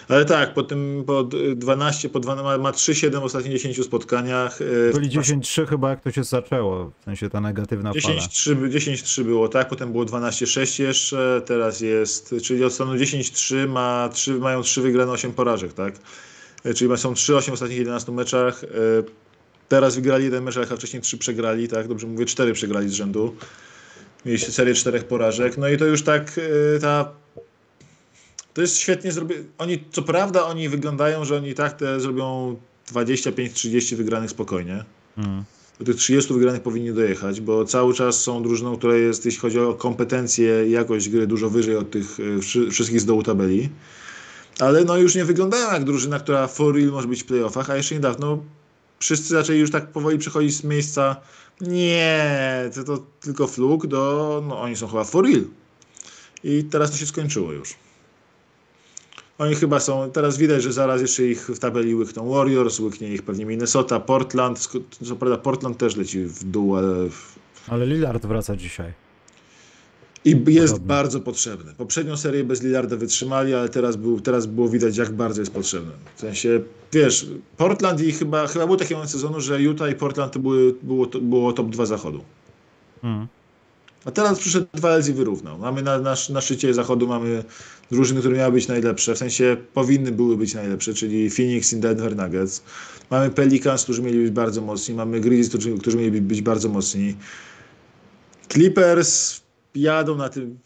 Ale 0.10 0.26
tak, 0.26 0.54
po 0.54 0.64
tym 0.64 1.04
po 1.08 1.24
d- 1.24 1.38
12, 1.56 2.10
po 2.10 2.20
12, 2.20 2.44
ma- 2.44 2.58
ma 2.58 2.72
3-7 2.72 3.20
w 3.22 3.24
ostatnich 3.24 3.54
10 3.54 3.84
spotkaniach. 3.84 4.60
e, 4.62 4.94
Byli 4.94 5.10
w- 5.10 5.12
10-3 5.12 5.66
chyba 5.68 5.90
jak 5.90 6.02
to 6.02 6.12
się 6.12 6.24
zaczęło, 6.24 6.92
w 7.02 7.04
sensie 7.04 7.30
ta 7.30 7.42
negatywna 7.42 7.94
fala. 7.94 8.16
10-3, 8.16 8.56
by- 8.56 8.70
10-3 8.70 9.24
było, 9.24 9.48
tak, 9.50 9.68
potem 9.70 9.92
było 9.92 10.06
12-6 10.06 10.80
jeszcze, 10.84 11.42
teraz 11.46 11.82
jest, 11.82 12.36
czyli 12.44 12.64
od 12.64 12.74
stanu 12.74 12.96
10-3 12.98 13.68
ma 13.68 14.10
3, 14.14 14.34
mają 14.34 14.62
3 14.62 14.82
wygrane, 14.82 15.12
8 15.12 15.32
porażek, 15.34 15.74
tak? 15.74 15.94
E, 16.64 16.74
Czyli 16.74 16.98
są 16.98 17.14
3-8 17.14 17.50
w 17.52 17.54
ostatnich 17.54 17.78
11 17.80 18.12
meczach. 18.12 18.64
e, 18.64 18.68
Teraz 19.70 19.96
wygrali 19.96 20.24
jeden 20.24 20.44
mecz, 20.44 20.58
ale 20.58 20.66
wcześniej 20.66 21.02
3 21.02 21.18
przegrali, 21.18 21.68
tak? 21.68 21.88
Dobrze 21.88 22.08
mówię, 22.08 22.26
4 22.26 22.54
przegrali 22.54 22.90
z 22.90 22.94
rzędu. 22.94 23.36
Mieliście 24.26 24.52
serię 24.52 24.74
4 24.74 25.00
porażek. 25.00 25.58
No 25.58 25.68
i 25.70 25.78
to 25.78 25.86
już 25.86 26.04
tak 26.04 26.40
ta 26.82 27.12
to 28.58 28.62
jest 28.62 28.78
świetnie 28.78 29.12
zrobione. 29.12 29.42
Oni, 29.58 29.84
co 29.92 30.02
prawda, 30.02 30.46
oni 30.46 30.70
wyglądają, 30.70 31.26
że 31.26 31.36
oni 31.36 31.54
tak 31.54 31.74
te 31.74 32.00
zrobią 32.00 32.56
25-30 32.94 33.96
wygranych 33.96 34.30
spokojnie. 34.30 34.84
Mm. 35.18 35.44
Do 35.80 35.86
tych 35.86 35.96
30 35.96 36.34
wygranych 36.34 36.62
powinni 36.62 36.94
dojechać, 36.94 37.42
bo 37.42 37.66
cały 37.66 37.94
czas 37.94 38.22
są 38.22 38.44
drużyną, 38.44 38.78
która 38.78 38.96
jest, 38.96 39.26
jeśli 39.26 39.40
chodzi 39.42 39.60
o 39.60 39.74
kompetencje 39.74 40.68
i 40.68 40.72
jakość 40.72 41.10
gry, 41.10 41.28
dużo 41.28 41.50
wyżej 41.50 41.76
od 41.76 41.92
tych 41.92 42.18
e, 42.20 42.40
wszy- 42.42 42.72
wszystkich 42.72 43.02
z 43.02 43.06
dołu 43.06 43.24
tabeli. 43.24 43.70
Ale 44.60 44.84
no 44.84 44.98
już 44.98 45.16
nie 45.16 45.26
wyglądają 45.26 45.72
jak 45.72 45.84
drużyna, 45.84 46.20
która 46.20 46.48
for 46.48 46.76
real 46.76 46.90
może 46.90 47.08
być 47.08 47.24
w 47.24 47.26
playoffach, 47.26 47.70
a 47.70 47.78
jeszcze 47.78 47.96
niedawno 47.96 48.44
wszyscy 49.00 49.30
zaczęli 49.30 49.60
już 49.60 49.72
tak 49.72 49.92
powoli 49.92 50.18
przechodzić 50.18 50.56
z 50.56 50.64
miejsca 50.64 51.16
nie, 51.62 52.70
to, 52.76 52.84
to 52.84 53.04
tylko 53.22 53.48
fluk 53.48 53.88
do, 53.88 54.44
no 54.48 54.62
oni 54.62 54.76
są 54.76 54.88
chyba 54.88 55.04
for 55.04 55.26
real. 55.26 55.44
I 56.44 56.64
teraz 56.64 56.92
to 56.92 56.98
się 56.98 57.06
skończyło 57.06 57.52
już. 57.52 57.87
Oni 59.38 59.56
chyba 59.56 59.80
są, 59.80 60.12
teraz 60.12 60.38
widać, 60.38 60.64
że 60.64 60.74
zaraz 60.74 61.02
jeszcze 61.02 61.24
ich 61.24 61.48
w 61.50 61.60
tabeli 61.60 61.96
łykną 61.96 62.30
Warriors, 62.30 62.80
łyknie 62.80 63.08
ich 63.14 63.24
pewnie 63.24 63.46
Minnesota, 63.46 64.00
Portland, 64.00 64.70
co 65.06 65.16
prawda 65.16 65.38
Portland 65.38 65.78
też 65.78 65.96
leci 65.96 66.24
w 66.24 66.44
dół, 66.44 66.76
ale... 66.76 67.10
w- 67.10 67.40
Ale 67.68 67.86
Lillard 67.86 68.26
wraca 68.26 68.56
dzisiaj. 68.56 68.94
I 70.26 70.30
jest 70.48 70.74
Podobnie. 70.74 70.88
bardzo 70.88 71.20
potrzebny. 71.20 71.74
Poprzednią 71.78 72.18
serię 72.18 72.44
bez 72.44 72.64
Lillarda 72.64 72.96
wytrzymali, 72.96 73.54
ale 73.54 73.70
teraz, 73.70 73.96
był, 73.96 74.20
teraz 74.22 74.46
było 74.46 74.70
widać, 74.70 74.98
jak 74.98 75.12
bardzo 75.12 75.42
jest 75.42 75.54
potrzebny. 75.54 75.92
W 76.16 76.20
sensie, 76.20 76.60
wiesz, 76.94 77.28
Portland 77.58 78.02
i 78.02 78.12
chyba, 78.12 78.48
chyba 78.48 78.68
był 78.68 78.76
taki 78.78 78.94
moment 78.94 79.12
sezonu, 79.12 79.42
że 79.42 79.62
Utah 79.62 79.92
i 79.92 79.96
Portland 79.96 80.34
to 80.34 80.40
były, 80.40 80.76
było, 80.84 81.06
to 81.06 81.20
było 81.22 81.54
top 81.54 81.70
2 81.70 81.86
zachodu. 81.86 82.24
Mm. 83.04 83.28
A 84.06 84.12
teraz 84.12 84.40
przyszedł 84.40 84.68
2LZ 84.78 85.10
i 85.10 85.14
wyrównał. 85.14 85.58
Mamy 85.58 85.82
na, 85.82 86.00
na, 86.00 86.16
na 86.30 86.42
szczycie 86.42 86.74
zachodu 86.74 87.08
mamy 87.08 87.44
drużyny, 87.92 88.20
które 88.20 88.38
miały 88.38 88.52
być 88.52 88.68
najlepsze, 88.68 89.16
w 89.16 89.18
sensie 89.18 89.58
powinny 89.74 90.12
były 90.12 90.38
być 90.38 90.54
najlepsze, 90.54 90.94
czyli 90.94 91.30
Phoenix 91.30 91.74
i 91.74 91.80
Denver 91.80 92.16
Nuggets. 92.16 92.64
Mamy 93.10 93.30
Pelicans, 93.30 93.84
którzy 93.84 94.02
mieli 94.02 94.24
być 94.24 94.32
bardzo 94.32 94.62
mocni, 94.62 94.96
mamy 94.96 95.20
Grizzlies, 95.20 95.80
którzy, 95.80 95.98
mieli 95.98 96.22
być 96.22 96.42
bardzo 96.42 96.70
mocni. 96.70 97.16
Clippers 98.50 99.42
jadą 99.76 100.16
na 100.16 100.30
tym 100.30 100.60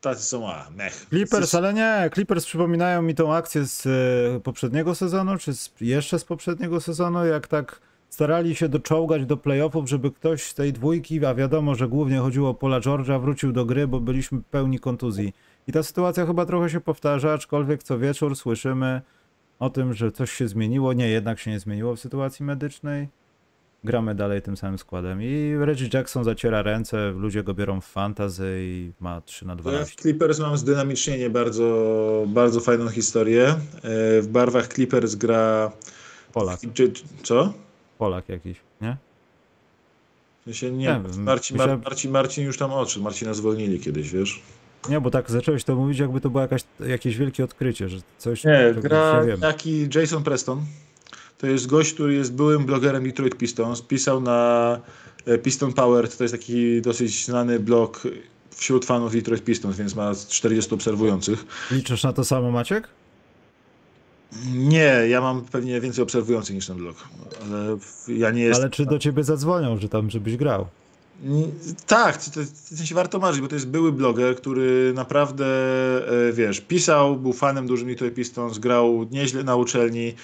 tacy 0.00 0.22
są, 0.22 0.48
a 0.48 0.70
mech. 0.76 1.06
Clippers, 1.08 1.54
ale 1.54 1.74
nie, 1.74 2.10
Clippers 2.14 2.46
przypominają 2.46 3.02
mi 3.02 3.14
tą 3.14 3.34
akcję 3.34 3.66
z 3.66 3.86
e, 3.86 4.40
poprzedniego 4.40 4.94
sezonu, 4.94 5.38
czy 5.38 5.54
z, 5.54 5.70
jeszcze 5.80 6.18
z 6.18 6.24
poprzedniego 6.24 6.80
sezonu, 6.80 7.26
jak 7.26 7.46
tak 7.46 7.80
starali 8.08 8.54
się 8.54 8.68
doczołgać 8.68 9.26
do 9.26 9.36
playoffów, 9.36 9.88
żeby 9.88 10.10
ktoś 10.10 10.42
z 10.42 10.54
tej 10.54 10.72
dwójki, 10.72 11.26
a 11.26 11.34
wiadomo, 11.34 11.74
że 11.74 11.88
głównie 11.88 12.18
chodziło 12.18 12.50
o 12.50 12.54
Pola 12.54 12.80
George'a, 12.80 13.20
wrócił 13.20 13.52
do 13.52 13.64
gry, 13.64 13.88
bo 13.88 14.00
byliśmy 14.00 14.42
pełni 14.50 14.78
kontuzji. 14.78 15.32
I 15.66 15.72
ta 15.72 15.82
sytuacja 15.82 16.26
chyba 16.26 16.46
trochę 16.46 16.70
się 16.70 16.80
powtarza, 16.80 17.32
aczkolwiek 17.32 17.82
co 17.82 17.98
wieczór 17.98 18.36
słyszymy 18.36 19.02
o 19.58 19.70
tym, 19.70 19.94
że 19.94 20.12
coś 20.12 20.32
się 20.32 20.48
zmieniło. 20.48 20.92
Nie, 20.92 21.08
jednak 21.08 21.38
się 21.38 21.50
nie 21.50 21.60
zmieniło 21.60 21.96
w 21.96 22.00
sytuacji 22.00 22.44
medycznej. 22.44 23.08
Gramy 23.84 24.14
dalej 24.14 24.42
tym 24.42 24.56
samym 24.56 24.78
składem. 24.78 25.22
I 25.22 25.54
Reggie 25.58 25.88
Jackson 25.92 26.24
zaciera 26.24 26.62
ręce, 26.62 27.10
ludzie 27.10 27.42
go 27.42 27.54
biorą 27.54 27.80
w 27.80 27.86
fantazy 27.86 28.58
i 28.60 28.92
ma 29.00 29.20
3 29.20 29.46
na 29.46 29.52
Ja 29.52 29.56
w 29.56 29.60
12. 29.60 30.02
Clippers 30.02 30.38
mam 30.38 30.56
zdynamicznienie 30.56 31.30
bardzo, 31.30 32.24
bardzo 32.26 32.60
fajną 32.60 32.88
historię. 32.88 33.48
E, 33.48 33.56
W 34.22 34.28
barwach 34.28 34.68
Clippers 34.68 35.14
gra... 35.14 35.72
Polak. 36.32 36.60
Czy, 36.74 36.92
co? 37.22 37.52
Polak 37.98 38.28
jakiś, 38.28 38.60
nie? 38.80 38.96
W 40.40 40.44
sensie 40.44 40.70
Nie 40.70 40.76
nie, 40.78 40.98
Marcin, 41.18 41.56
Marcin, 41.56 42.10
Marcin 42.10 42.44
już 42.44 42.58
tam 42.58 42.72
odszedł. 42.72 43.04
Marcina 43.04 43.34
zwolnili 43.34 43.80
kiedyś, 43.80 44.10
wiesz? 44.10 44.42
Nie, 44.88 45.00
bo 45.00 45.10
tak 45.10 45.30
zacząłeś 45.30 45.64
to 45.64 45.76
mówić, 45.76 45.98
jakby 45.98 46.20
to 46.20 46.30
było 46.30 46.42
jakaś, 46.42 46.62
jakieś 46.86 47.16
wielkie 47.16 47.44
odkrycie, 47.44 47.88
że 47.88 47.98
coś... 48.18 48.44
Nie, 48.44 48.74
gra 48.82 49.22
taki 49.40 49.88
Jason 49.94 50.22
Preston. 50.22 50.62
To 51.38 51.46
jest 51.46 51.66
gość, 51.66 51.94
który 51.94 52.14
jest 52.14 52.34
byłym 52.34 52.64
blogerem 52.64 53.04
Detroit 53.04 53.36
Pistons. 53.36 53.82
Pisał 53.82 54.20
na 54.20 54.80
e, 55.26 55.38
Piston 55.38 55.72
Power, 55.72 56.08
to 56.08 56.24
jest 56.24 56.34
taki 56.34 56.82
dosyć 56.82 57.24
znany 57.26 57.60
blog 57.60 58.02
wśród 58.50 58.84
fanów 58.84 59.12
Detroit 59.12 59.44
Pistons, 59.44 59.76
więc 59.76 59.94
ma 59.94 60.12
40 60.28 60.74
obserwujących. 60.74 61.44
Liczysz 61.70 62.02
na 62.02 62.12
to 62.12 62.24
samo, 62.24 62.50
Maciek? 62.50 62.88
Nie, 64.54 64.94
ja 65.08 65.20
mam 65.20 65.44
pewnie 65.44 65.80
więcej 65.80 66.04
obserwujących 66.04 66.56
niż 66.56 66.66
ten 66.66 66.76
blog, 66.76 66.96
ale 67.42 67.78
ja 68.08 68.30
nie 68.30 68.42
jestem... 68.42 68.62
Ale 68.62 68.70
czy 68.70 68.86
do 68.86 68.98
ciebie 68.98 69.24
zadzwonią, 69.24 69.78
że 69.78 69.88
tam, 69.88 70.10
żebyś 70.10 70.36
grał? 70.36 70.66
Tak, 71.86 72.24
to, 72.24 72.30
to, 72.30 72.40
w 72.40 72.76
sensie 72.76 72.94
warto 72.94 73.18
marzyć, 73.18 73.40
bo 73.40 73.48
to 73.48 73.54
jest 73.54 73.68
były 73.68 73.92
bloger, 73.92 74.36
który 74.36 74.92
naprawdę, 74.94 75.46
e, 76.28 76.32
wiesz, 76.32 76.60
pisał, 76.60 77.16
był 77.16 77.32
fanem 77.32 77.66
dużym 77.66 77.88
Detroit 77.88 78.14
Pistons, 78.14 78.58
grał 78.58 79.06
nieźle 79.10 79.44
na 79.44 79.56
uczelni, 79.56 80.14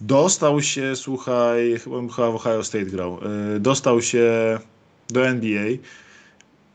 dostał 0.00 0.62
się, 0.62 0.96
słuchaj, 0.96 1.78
chyba, 1.84 1.96
chyba 1.96 2.30
w 2.30 2.34
Ohio 2.34 2.64
State 2.64 2.84
grał, 2.84 3.18
e, 3.56 3.60
dostał 3.60 4.02
się 4.02 4.58
do 5.08 5.26
NBA 5.26 5.66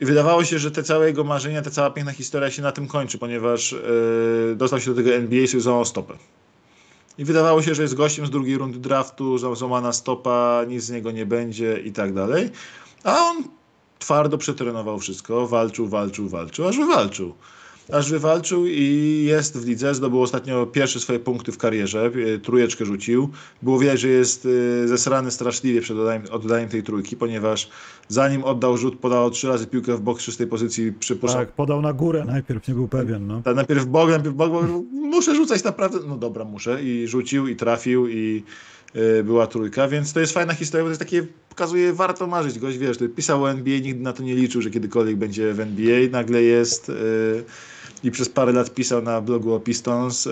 i 0.02 0.06
wydawało 0.06 0.44
się, 0.44 0.60
że 0.60 0.72
te 0.72 0.84
całe 0.84 1.08
jego 1.08 1.24
marzenia, 1.24 1.62
ta 1.62 1.70
cała 1.70 1.90
piękna 1.90 2.14
historia 2.14 2.52
się 2.52 2.62
na 2.62 2.72
tym 2.72 2.88
kończy, 2.88 3.18
ponieważ 3.18 3.74
e, 3.74 4.56
dostał 4.56 4.80
się 4.80 4.90
do 4.90 4.96
tego 4.96 5.14
NBA 5.14 5.42
i 5.42 5.48
sobie 5.48 5.62
złamał 5.62 5.86
stopę. 5.86 6.14
I 7.18 7.26
wydawało 7.26 7.62
się, 7.62 7.76
że 7.76 7.82
jest 7.82 7.96
gościem 7.96 8.26
z 8.26 8.30
drugiej 8.30 8.58
rundy 8.58 8.80
draftu, 8.80 9.38
złamana 9.38 9.94
stopa, 9.94 10.66
nic 10.68 10.84
z 10.84 10.92
niego 10.92 11.12
nie 11.12 11.26
będzie 11.26 11.78
i 11.86 11.92
tak 11.92 12.14
dalej. 12.14 12.50
A 13.04 13.30
on 13.30 13.44
twardo 14.00 14.38
przetrenował 14.38 15.00
wszystko, 15.00 15.48
walczył, 15.48 15.88
walczył, 15.88 16.30
walczył, 16.30 16.68
aż 16.68 16.78
wywalczył. 16.78 17.34
Aż 17.92 18.12
wywalczył 18.12 18.66
i 18.66 19.24
jest 19.28 19.58
w 19.58 19.68
lidze, 19.68 19.96
zdobył 19.96 20.22
ostatnio 20.22 20.66
pierwsze 20.66 21.00
swoje 21.00 21.20
punkty 21.20 21.52
w 21.52 21.58
karierze, 21.58 22.12
e, 22.36 22.40
trójeczkę 22.40 22.86
rzucił. 22.86 23.30
Było 23.62 23.80
widać, 23.80 24.00
że 24.00 24.08
jest 24.08 24.48
e, 24.84 24.88
zesrany 24.88 25.32
straszliwie 25.32 25.82
przed 25.82 25.98
oddaniem, 25.98 26.24
oddaniem 26.32 26.70
tej 26.70 26.84
trójki, 26.84 27.18
ponieważ 27.18 27.70
zanim 28.08 28.44
oddał 28.44 28.78
rzut, 28.78 29.00
podał 29.00 29.32
trzy 29.32 29.48
razy 29.48 29.68
piłkę 29.68 29.96
w 29.96 30.02
bok 30.02 30.22
z 30.22 30.24
czystej 30.24 30.48
pozycji. 30.48 30.94
Przypuszczam, 30.94 31.40
Tak, 31.40 31.52
podał 31.52 31.82
na 31.82 31.94
górę 31.94 32.24
najpierw, 32.28 32.68
nie 32.68 32.74
był 32.74 32.88
pewien, 32.88 33.28
no. 33.28 33.42
tak, 33.42 33.56
najpierw 33.56 33.84
w 33.84 33.86
bok, 33.88 34.10
najpierw 34.10 34.34
w 34.34 34.38
bok, 34.38 34.52
bo 34.52 34.64
muszę 34.92 35.36
rzucać 35.36 35.64
naprawdę. 35.64 36.00
No 36.08 36.18
dobra, 36.18 36.46
muszę. 36.46 36.84
I 36.84 37.08
rzucił, 37.08 37.48
i 37.48 37.56
trafił, 37.56 38.08
i 38.08 38.44
była 39.24 39.48
trójka, 39.48 39.88
więc 39.88 40.14
to 40.14 40.20
jest 40.20 40.34
fajna 40.34 40.54
historia, 40.54 40.84
bo 40.84 40.88
to 40.88 40.92
jest 40.92 41.00
takie, 41.00 41.28
pokazuje, 41.50 41.94
warto 41.94 42.28
marzyć. 42.28 42.60
Gość, 42.60 42.78
wiesz, 42.78 42.98
pisał 43.16 43.44
o 43.44 43.52
NBA, 43.52 43.80
nigdy 43.80 44.04
na 44.04 44.14
to 44.14 44.24
nie 44.24 44.36
liczył, 44.36 44.62
że 44.62 44.70
kiedykolwiek 44.70 45.16
będzie 45.16 45.54
w 45.54 45.60
NBA, 45.60 46.10
nagle 46.12 46.42
jest 46.42 46.90
y, 46.90 47.44
i 48.04 48.12
przez 48.12 48.30
parę 48.30 48.52
lat 48.52 48.74
pisał 48.74 49.02
na 49.02 49.22
blogu 49.22 49.54
o 49.54 49.60
Pistons, 49.60 50.28
y, 50.28 50.32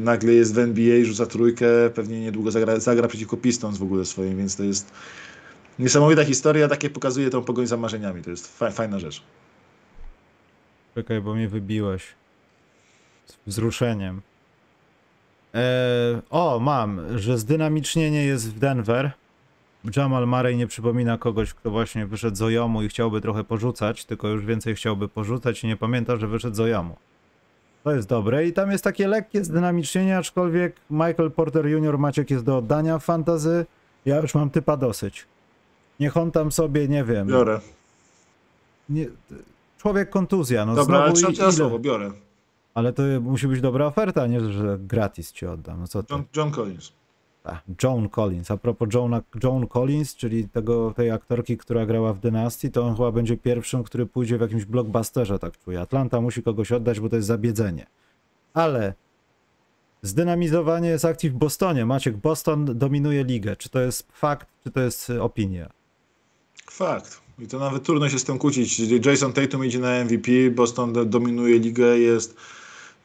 nagle 0.00 0.32
jest 0.32 0.54
w 0.54 0.58
NBA, 0.58 1.04
rzuca 1.04 1.26
trójkę, 1.26 1.66
pewnie 1.94 2.20
niedługo 2.20 2.50
zagra, 2.50 2.80
zagra 2.80 3.08
przeciwko 3.08 3.36
Pistons 3.36 3.78
w 3.78 3.82
ogóle 3.82 4.04
swoim, 4.04 4.38
więc 4.38 4.56
to 4.56 4.64
jest 4.64 4.92
niesamowita 5.78 6.24
historia, 6.24 6.68
takie 6.68 6.90
pokazuje 6.90 7.30
tą 7.30 7.42
pogoń 7.42 7.66
za 7.66 7.76
marzeniami, 7.76 8.22
to 8.22 8.30
jest 8.30 8.58
fa 8.58 8.70
fajna 8.70 8.98
rzecz. 8.98 9.22
Czekaj, 10.94 11.20
bo 11.20 11.34
mnie 11.34 11.48
wybiłeś. 11.48 12.02
Z 13.26 13.36
wzruszeniem. 13.46 14.20
Eee, 15.54 15.60
o, 16.30 16.58
mam, 16.60 17.18
że 17.18 17.38
zdynamicznienie 17.38 18.24
jest 18.24 18.54
w 18.54 18.58
Denver. 18.58 19.10
Jamal 19.96 20.26
Murray 20.26 20.56
nie 20.56 20.66
przypomina 20.66 21.18
kogoś, 21.18 21.54
kto 21.54 21.70
właśnie 21.70 22.06
wyszedł 22.06 22.36
z 22.36 22.42
Ojomu 22.42 22.82
i 22.82 22.88
chciałby 22.88 23.20
trochę 23.20 23.44
porzucać, 23.44 24.04
tylko 24.04 24.28
już 24.28 24.44
więcej 24.44 24.74
chciałby 24.74 25.08
porzucać 25.08 25.64
i 25.64 25.66
nie 25.66 25.76
pamięta, 25.76 26.16
że 26.16 26.26
wyszedł 26.28 26.56
z 26.56 26.60
Ojomu. 26.60 26.96
To 27.84 27.92
jest 27.92 28.08
dobre 28.08 28.46
i 28.46 28.52
tam 28.52 28.70
jest 28.70 28.84
takie 28.84 29.08
lekkie 29.08 29.44
zdynamicznienie, 29.44 30.18
aczkolwiek 30.18 30.76
Michael 30.90 31.30
Porter 31.30 31.66
Jr. 31.66 31.98
Maciek 31.98 32.30
jest 32.30 32.44
do 32.44 32.58
oddania 32.58 32.98
w 32.98 33.04
fantazy. 33.04 33.66
Ja 34.04 34.16
już 34.20 34.34
mam 34.34 34.50
typa 34.50 34.76
dosyć. 34.76 35.26
Niech 36.00 36.16
on 36.16 36.30
tam 36.30 36.52
sobie, 36.52 36.88
nie 36.88 37.04
wiem... 37.04 37.26
Biorę. 37.28 37.60
Nie, 38.88 39.06
człowiek 39.78 40.10
kontuzja, 40.10 40.66
no 40.66 40.74
Dobra, 40.74 40.98
ale 40.98 41.16
znowu 41.16 41.32
i- 41.32 41.36
trzeba 41.36 41.52
słowo, 41.52 41.78
biorę. 41.78 42.10
Ale 42.74 42.92
to 42.92 43.02
musi 43.20 43.48
być 43.48 43.60
dobra 43.60 43.86
oferta, 43.86 44.26
nie, 44.26 44.40
że 44.40 44.78
gratis 44.80 45.32
ci 45.32 45.46
oddam. 45.46 45.80
No 45.80 45.86
co 45.88 46.02
ty? 46.02 46.14
John, 46.14 46.24
John 46.36 46.50
Collins. 46.50 46.92
A, 47.44 47.60
Joan 47.82 48.08
Collins. 48.08 48.50
A 48.50 48.56
propos 48.56 48.88
Joana, 48.94 49.22
Joan 49.42 49.66
Collins, 49.66 50.16
czyli 50.16 50.48
tego, 50.48 50.92
tej 50.96 51.10
aktorki, 51.10 51.56
która 51.56 51.86
grała 51.86 52.12
w 52.12 52.18
Dynastii, 52.20 52.70
to 52.70 52.82
on 52.82 52.96
chyba 52.96 53.12
będzie 53.12 53.36
pierwszym, 53.36 53.82
który 53.84 54.06
pójdzie 54.06 54.38
w 54.38 54.40
jakimś 54.40 54.64
blockbusterze, 54.64 55.38
tak 55.38 55.58
czuję. 55.58 55.80
Atlanta 55.80 56.20
musi 56.20 56.42
kogoś 56.42 56.72
oddać, 56.72 57.00
bo 57.00 57.08
to 57.08 57.16
jest 57.16 57.28
zabiedzenie. 57.28 57.86
Ale 58.54 58.94
zdynamizowanie 60.02 60.88
jest 60.88 61.04
akcji 61.04 61.30
w 61.30 61.34
Bostonie. 61.34 61.86
Maciek, 61.86 62.16
Boston 62.16 62.78
dominuje 62.78 63.24
ligę. 63.24 63.56
Czy 63.56 63.68
to 63.68 63.80
jest 63.80 64.08
fakt, 64.12 64.48
czy 64.64 64.70
to 64.70 64.80
jest 64.80 65.10
opinia? 65.10 65.70
Fakt. 66.70 67.20
I 67.38 67.46
to 67.46 67.58
nawet 67.58 67.82
trudno 67.82 68.08
się 68.08 68.18
z 68.18 68.24
tym 68.24 68.38
kłócić. 68.38 68.80
Jason 69.06 69.32
Tatum 69.32 69.64
idzie 69.64 69.78
na 69.78 70.04
MVP, 70.04 70.30
Boston 70.50 70.92
do- 70.92 71.04
dominuje 71.04 71.58
ligę, 71.58 71.98
jest 71.98 72.36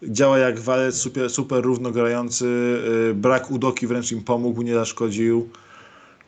działa 0.03 0.37
jak 0.37 0.59
walec, 0.59 0.95
super, 0.95 1.29
super 1.29 1.63
równo 1.63 1.91
grający, 1.91 2.45
yy, 3.07 3.13
brak 3.13 3.51
Udoki 3.51 3.87
wręcz 3.87 4.11
im 4.11 4.23
pomógł, 4.23 4.61
nie 4.61 4.73
zaszkodził. 4.73 5.49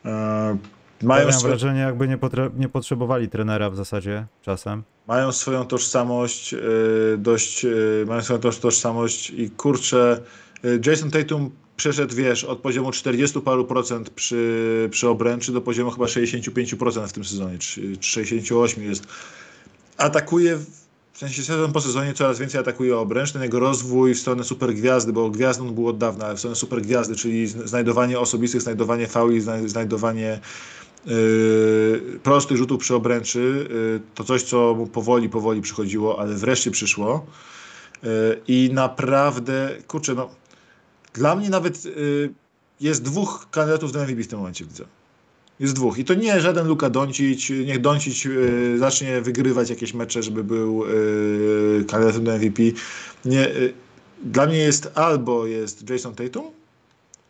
Ja 0.04 0.56
mają, 1.02 1.32
swe, 1.32 1.48
wrażenie, 1.48 1.80
jakby 1.80 2.08
nie, 2.08 2.18
nie 2.56 2.68
potrzebowali 2.68 3.28
trenera 3.28 3.70
w 3.70 3.76
zasadzie 3.76 4.26
czasem. 4.42 4.82
mają 5.08 5.32
swoją 5.32 5.64
tożsamość, 5.64 6.52
yy, 6.52 6.60
dość, 7.18 7.64
yy, 7.64 8.04
mają 8.08 8.22
swoją 8.22 8.40
toż, 8.40 8.58
tożsamość 8.58 9.30
i 9.30 9.50
kurczę, 9.50 10.20
Jason 10.86 11.10
Tatum 11.10 11.50
przeszedł, 11.76 12.14
wiesz, 12.14 12.44
od 12.44 12.58
poziomu 12.58 12.92
40 12.92 13.40
paru 13.40 13.64
procent 13.64 14.10
przy, 14.10 14.88
przy 14.90 15.08
obręczy 15.08 15.52
do 15.52 15.60
poziomu 15.60 15.90
chyba 15.90 16.04
65% 16.04 17.08
w 17.08 17.12
tym 17.12 17.24
sezonie, 17.24 17.58
czy 17.58 17.96
68 18.00 18.84
jest. 18.84 19.06
Atakuje, 19.96 20.58
w- 21.12 21.18
sensie 21.18 21.42
sezon 21.42 21.72
po 21.72 21.80
sezonie 21.80 22.14
coraz 22.14 22.38
więcej 22.38 22.60
atakuje 22.60 22.98
obręcz, 22.98 23.32
ten 23.32 23.42
jego 23.42 23.60
rozwój 23.60 24.14
w 24.14 24.18
stronę 24.20 24.44
supergwiazdy, 24.44 25.12
bo 25.12 25.30
gwiazdą 25.30 25.70
był 25.70 25.88
od 25.88 25.98
dawna, 25.98 26.24
ale 26.26 26.34
w 26.34 26.38
stronę 26.38 26.56
supergwiazdy, 26.56 27.16
czyli 27.16 27.46
zn- 27.48 27.66
znajdowanie 27.68 28.18
osobistych, 28.20 28.62
znajdowanie 28.62 29.06
fauli, 29.06 29.40
zna- 29.40 29.68
znajdowanie 29.68 30.40
yy, 31.06 32.18
prostych 32.22 32.56
rzutów 32.56 32.80
przy 32.80 32.94
obręczy, 32.94 33.68
yy, 33.70 34.00
to 34.14 34.24
coś, 34.24 34.42
co 34.42 34.74
mu 34.74 34.86
powoli, 34.86 35.28
powoli 35.28 35.60
przychodziło, 35.60 36.20
ale 36.20 36.34
wreszcie 36.34 36.70
przyszło. 36.70 37.26
Yy, 38.02 38.08
I 38.48 38.70
naprawdę, 38.72 39.70
kurczę, 39.86 40.14
no, 40.14 40.30
dla 41.14 41.36
mnie 41.36 41.50
nawet 41.50 41.84
yy, 41.84 42.32
jest 42.80 43.02
dwóch 43.02 43.46
kandydatów 43.50 43.92
do 43.92 44.04
MVP 44.04 44.22
w 44.22 44.28
tym 44.28 44.38
momencie, 44.38 44.64
widzę. 44.64 44.84
Jest 45.62 45.74
dwóch. 45.74 45.98
I 45.98 46.04
to 46.04 46.14
nie 46.14 46.40
żaden 46.40 46.66
Luka 46.66 46.90
Doncic. 46.90 47.50
Niech 47.50 47.80
Doncic 47.80 48.24
yy, 48.24 48.78
zacznie 48.78 49.20
wygrywać 49.20 49.70
jakieś 49.70 49.94
mecze, 49.94 50.22
żeby 50.22 50.44
był 50.44 50.86
yy, 50.86 51.84
kandydatem 51.88 52.24
do 52.24 52.36
MVP. 52.36 52.62
Nie, 53.24 53.38
yy, 53.38 53.72
dla 54.24 54.46
mnie 54.46 54.58
jest 54.58 54.90
albo 54.94 55.46
jest 55.46 55.90
Jason 55.90 56.14
Tatum, 56.14 56.44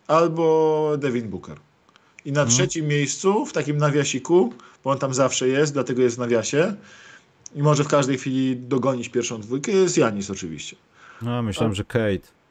albo 0.06 0.96
Devin 0.98 1.28
Booker. 1.28 1.56
I 2.24 2.32
na 2.32 2.46
trzecim 2.46 2.86
miejscu, 2.86 3.46
w 3.46 3.52
takim 3.52 3.78
nawiasiku, 3.78 4.52
bo 4.84 4.90
on 4.90 4.98
tam 4.98 5.14
zawsze 5.14 5.48
jest, 5.48 5.72
dlatego 5.72 6.02
jest 6.02 6.16
w 6.16 6.18
nawiasie, 6.18 6.74
i 7.54 7.62
może 7.62 7.84
w 7.84 7.88
każdej 7.88 8.18
chwili 8.18 8.56
dogonić 8.56 9.08
pierwszą 9.08 9.40
dwójkę, 9.40 9.72
jest 9.72 9.98
Janis 9.98 10.30
oczywiście. 10.30 10.76
No, 11.22 11.42
myślałem, 11.42 11.74
że 11.74 11.84
Kate. 11.84 12.41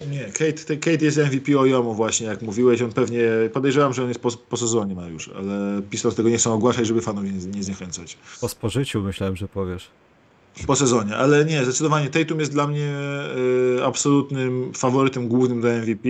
Nie, 0.00 0.24
Kate, 0.24 0.52
te- 0.52 0.76
Kate 0.76 1.04
jest 1.04 1.18
MVP 1.18 1.58
Ojomu 1.58 1.94
właśnie, 1.94 2.26
jak 2.26 2.42
mówiłeś. 2.42 2.82
On 2.82 2.92
pewnie, 2.92 3.20
podejrzewam, 3.52 3.92
że 3.92 4.02
on 4.02 4.08
jest 4.08 4.20
po, 4.20 4.30
po 4.30 4.56
sezonie 4.56 4.94
ma 4.94 5.08
już, 5.08 5.28
ale 5.28 5.82
Pistons 5.90 6.14
tego 6.14 6.28
nie 6.28 6.36
chcą 6.38 6.52
ogłaszać, 6.54 6.86
żeby 6.86 7.00
fanów 7.02 7.24
nie, 7.24 7.30
nie 7.32 7.62
zniechęcać. 7.62 8.18
Po 8.40 8.48
spożyciu 8.48 9.02
myślałem, 9.02 9.36
że 9.36 9.48
powiesz. 9.48 9.88
Po 10.66 10.76
sezonie, 10.76 11.16
ale 11.16 11.44
nie, 11.44 11.64
zdecydowanie 11.64 12.10
Tatum 12.10 12.40
jest 12.40 12.52
dla 12.52 12.66
mnie 12.66 12.94
y, 13.78 13.84
absolutnym 13.84 14.72
faworytem 14.74 15.28
głównym 15.28 15.60
do 15.60 15.68
MVP. 15.68 16.08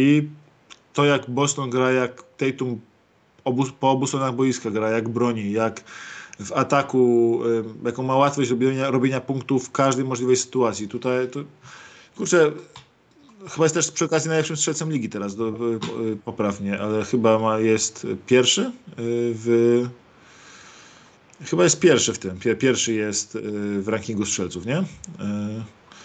To 0.93 1.05
jak 1.05 1.31
Boston 1.31 1.71
gra, 1.71 1.91
jak 1.93 2.23
Tatum 2.37 2.81
obu, 3.45 3.65
po 3.81 3.91
obu 3.91 4.07
stronach 4.07 4.35
boiska 4.35 4.71
gra, 4.71 4.91
jak 4.91 5.09
broni, 5.09 5.53
jak 5.53 5.85
w 6.41 6.53
ataku, 6.53 7.41
y, 7.47 7.65
jaką 7.87 8.03
ma 8.03 8.17
łatwość 8.17 8.51
robienia, 8.51 8.91
robienia 8.91 9.21
punktów 9.21 9.67
w 9.69 9.73
każdej 9.73 10.05
możliwej 10.05 10.37
sytuacji. 10.37 10.89
Tutaj, 10.89 11.29
to, 11.31 11.41
kurczę, 12.17 12.53
chyba 13.51 13.65
jest 13.65 13.75
też 13.75 13.91
przy 13.91 14.05
okazji 14.05 14.29
najlepszym 14.29 14.57
strzelcem 14.57 14.93
ligi 14.93 15.09
teraz, 15.09 15.37
do, 15.37 15.53
poprawnie, 16.25 16.81
ale 16.81 17.05
chyba 17.05 17.39
ma, 17.39 17.59
jest 17.59 18.07
pierwszy 18.27 18.61
y, 18.63 18.73
w... 19.35 19.83
Chyba 21.45 21.65
jest 21.65 21.81
pierwszy 21.81 22.13
w 22.13 22.19
tym. 22.19 22.39
Pier- 22.39 22.59
Pierwszy 22.59 22.93
jest 22.93 23.37
y, 23.37 23.41
w 23.83 23.89
rankingu 23.89 24.27
strzelców, 24.27 24.67
nie? 24.67 24.79
Y, 24.79 24.85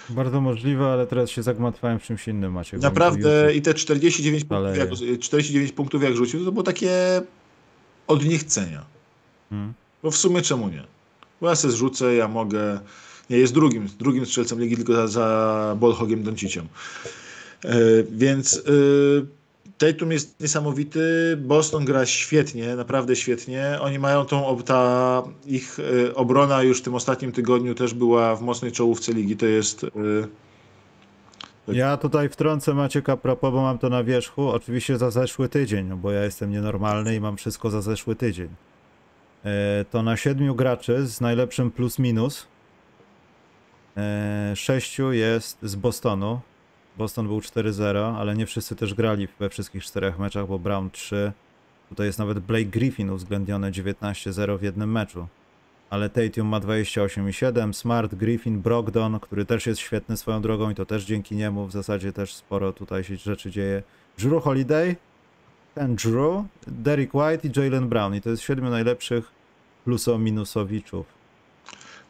Bardzo 0.10 0.42
możliwe, 0.42 0.86
ale 0.86 1.08
teraz 1.08 1.30
się 1.30 1.44
zagmatwałem 1.44 2.00
w 2.00 2.04
czymś 2.04 2.28
innym, 2.28 2.52
Macie. 2.54 2.78
Naprawdę 2.78 3.56
i 3.56 3.62
te 3.62 3.74
49 3.74 4.44
punktów, 4.44 4.78
jak, 4.78 5.20
49 5.20 5.72
punktów 5.72 6.04
jak 6.04 6.16
rzucił, 6.16 6.46
to 6.46 6.52
było 6.52 6.64
takie 6.64 7.22
od 8.08 8.26
niechcenia. 8.26 8.86
Hmm. 9.50 9.74
Bo 10.04 10.12
w 10.12 10.18
sumie 10.18 10.42
czemu 10.42 10.70
nie? 10.70 10.84
Bo 11.42 11.50
ja 11.50 11.56
sobie 11.56 11.72
zrzucę, 11.72 12.16
ja 12.16 12.28
mogę... 12.28 12.80
Nie, 13.30 13.38
jest 13.38 13.54
drugim, 13.54 13.88
drugim 14.00 14.26
strzelcem 14.26 14.60
ligi, 14.60 14.76
tylko 14.76 14.94
za, 14.94 15.08
za 15.08 15.76
Bolhogiem 15.80 16.24
Donciciem. 16.24 16.68
E, 17.66 17.70
więc 18.12 18.58
e, 18.58 18.62
Tatum 19.78 20.12
jest 20.12 20.40
niesamowity, 20.40 21.38
Boston 21.38 21.86
gra 21.86 22.06
świetnie, 22.06 22.76
naprawdę 22.76 23.16
świetnie. 23.16 23.78
Oni 23.82 24.00
mają 24.00 24.26
tą, 24.26 24.58
ta 24.66 25.24
ich 25.46 25.78
e, 26.10 26.16
obrona 26.16 26.64
już 26.64 26.80
w 26.80 26.82
tym 26.82 26.96
ostatnim 26.96 27.32
tygodniu 27.32 27.76
też 27.76 27.94
była 27.94 28.36
w 28.36 28.42
mocnej 28.42 28.72
czołówce 28.72 29.14
ligi. 29.14 29.38
To 29.38 29.46
jest... 29.46 29.84
e, 29.84 29.88
Ja 31.74 31.98
tutaj 31.98 32.30
wtrącę 32.30 32.74
Macieka 32.74 33.18
propos, 33.18 33.52
bo 33.52 33.62
mam 33.62 33.78
to 33.78 33.90
na 33.90 34.04
wierzchu. 34.04 34.50
Oczywiście 34.50 34.98
za 34.98 35.12
zeszły 35.12 35.50
tydzień, 35.50 35.90
bo 35.96 36.12
ja 36.12 36.24
jestem 36.24 36.52
nienormalny 36.52 37.16
i 37.16 37.20
mam 37.20 37.38
wszystko 37.38 37.70
za 37.70 37.82
zeszły 37.82 38.16
tydzień. 38.16 38.50
To 39.92 40.04
na 40.04 40.18
siedmiu 40.18 40.56
graczy 40.56 41.08
z 41.08 41.22
najlepszym 41.22 41.72
plus 41.72 42.00
minus 42.00 42.48
sześciu 44.56 45.14
jest 45.14 45.58
z 45.64 45.76
Bostonu. 45.76 46.40
Boston 47.02 47.28
był 47.28 47.40
4-0, 47.40 48.16
ale 48.18 48.36
nie 48.36 48.46
wszyscy 48.46 48.76
też 48.76 48.94
grali 48.94 49.28
we 49.40 49.50
wszystkich 49.50 49.84
czterech 49.84 50.20
meczach, 50.20 50.48
bo 50.48 50.60
Brown 50.60 50.90
3. 50.92 51.32
Tutaj 51.90 52.08
jest 52.08 52.20
nawet 52.20 52.40
Blake 52.40 52.66
Griffin 52.66 53.10
uwzględniony 53.10 53.72
19-0 53.72 54.60
w 54.60 54.62
jednym 54.62 54.92
meczu. 54.92 55.28
Ale 55.90 56.10
Tatum 56.10 56.48
ma 56.48 56.60
28,7, 56.60 57.74
Smart, 57.74 58.16
Griffin, 58.16 58.62
Brogdon, 58.62 59.20
który 59.20 59.46
też 59.46 59.68
jest 59.68 59.80
świetny 59.80 60.18
swoją 60.18 60.42
drogą 60.42 60.70
i 60.70 60.76
to 60.76 60.86
też 60.86 61.06
dzięki 61.06 61.36
niemu 61.36 61.68
w 61.68 61.72
zasadzie 61.72 62.14
też 62.14 62.34
sporo 62.34 62.74
tutaj 62.74 63.04
się 63.04 63.16
rzeczy 63.16 63.52
dzieje. 63.52 63.84
Drew 64.18 64.44
Holiday, 64.44 64.96
ten 65.76 65.96
Drew, 65.96 66.46
Derek 66.68 67.16
White 67.16 67.48
i 67.48 67.52
Jalen 67.56 67.90
Brown 67.90 68.16
i 68.16 68.22
to 68.22 68.30
jest 68.30 68.44
siedmiu 68.44 68.70
najlepszych 68.70 69.32
pluso-minusowiczów. 69.86 71.21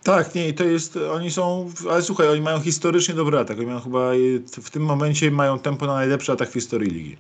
Tak, 0.04 0.36
nie, 0.36 0.54
to 0.54 0.64
jest, 0.64 0.98
oni 0.98 1.32
są, 1.32 1.72
ale 1.90 2.02
słuchaj, 2.02 2.28
oni 2.28 2.42
mają 2.42 2.60
historycznie 2.60 3.16
dobry 3.16 3.38
atak. 3.40 3.58
Oni 3.58 3.68
mają 3.68 3.80
chyba, 3.80 4.12
w 4.64 4.70
tym 4.70 4.84
momencie 4.84 5.32
mają 5.32 5.60
tempo 5.60 5.86
na 5.86 5.94
najlepszy 5.94 6.32
atak 6.32 6.50
w 6.50 6.54
historii 6.54 6.92
ligi. 6.92 7.18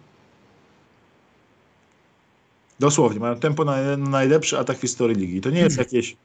Dosłownie, 2.79 3.19
mają 3.19 3.35
tempo 3.35 3.65
na 3.65 3.97
najlepszy 3.97 4.59
atak 4.59 4.77
w 4.77 4.81
historii 4.81 5.15
ligi. 5.15 5.41
To 5.41 5.49
nie 5.49 5.59
jest 5.59 5.77
jakieś, 5.77 6.17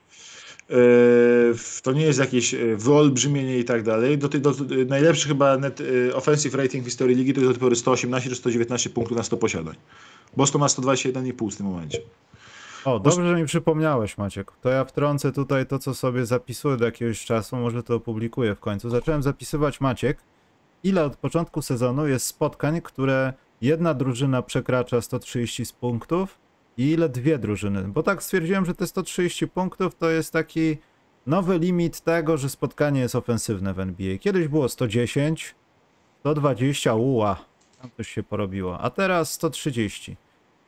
e, 0.70 0.74
to 1.82 1.92
nie 1.92 2.04
jest 2.04 2.18
jakieś 2.18 2.54
e, 2.54 2.76
wyolbrzymienie 2.76 3.58
i 3.58 3.64
tak 3.64 3.82
dalej. 3.82 4.18
Do, 4.18 4.28
do, 4.28 4.38
do, 4.38 4.74
najlepszy 4.88 5.28
chyba 5.28 5.56
net 5.56 5.80
e, 5.80 6.14
offensive 6.14 6.54
rating 6.54 6.84
w 6.84 6.86
historii 6.86 7.16
ligi 7.16 7.34
to 7.34 7.40
jest 7.40 7.50
do 7.50 7.54
tej 7.54 7.60
pory 7.60 7.76
118 7.76 8.30
czy 8.30 8.36
119 8.36 8.90
punktów 8.90 9.16
na 9.16 9.22
100 9.22 9.36
posiadań. 9.36 9.76
Boston 10.36 10.60
ma 10.60 10.66
121,5 10.66 11.52
w 11.52 11.56
tym 11.56 11.66
momencie. 11.66 12.00
O, 12.86 13.00
dobrze, 13.00 13.28
że 13.28 13.36
mi 13.36 13.46
przypomniałeś, 13.46 14.18
Maciek. 14.18 14.52
To 14.60 14.68
ja 14.68 14.84
wtrącę 14.84 15.32
tutaj 15.32 15.66
to, 15.66 15.78
co 15.78 15.94
sobie 15.94 16.26
zapisuję 16.26 16.76
do 16.76 16.84
jakiegoś 16.84 17.24
czasu, 17.24 17.56
może 17.56 17.82
to 17.82 17.94
opublikuję 17.94 18.54
w 18.54 18.60
końcu. 18.60 18.90
Zacząłem 18.90 19.22
zapisywać, 19.22 19.80
Maciek, 19.80 20.18
ile 20.84 21.04
od 21.04 21.16
początku 21.16 21.62
sezonu 21.62 22.06
jest 22.06 22.26
spotkań, 22.26 22.80
które 22.82 23.32
jedna 23.60 23.94
drużyna 23.94 24.42
przekracza 24.42 25.00
130 25.00 25.64
punktów 25.80 26.38
i 26.76 26.90
ile 26.90 27.08
dwie 27.08 27.38
drużyny. 27.38 27.82
Bo 27.82 28.02
tak 28.02 28.22
stwierdziłem, 28.22 28.66
że 28.66 28.74
te 28.74 28.86
130 28.86 29.48
punktów 29.48 29.94
to 29.94 30.10
jest 30.10 30.32
taki 30.32 30.76
nowy 31.26 31.58
limit 31.58 32.00
tego, 32.00 32.36
że 32.36 32.48
spotkanie 32.48 33.00
jest 33.00 33.14
ofensywne 33.14 33.74
w 33.74 33.80
NBA. 33.80 34.18
Kiedyś 34.18 34.48
było 34.48 34.68
110, 34.68 35.54
120, 36.20 36.94
uła, 36.94 37.36
tam 37.80 37.90
coś 37.96 38.08
się 38.08 38.22
porobiło, 38.22 38.78
a 38.78 38.90
teraz 38.90 39.32
130. 39.32 40.16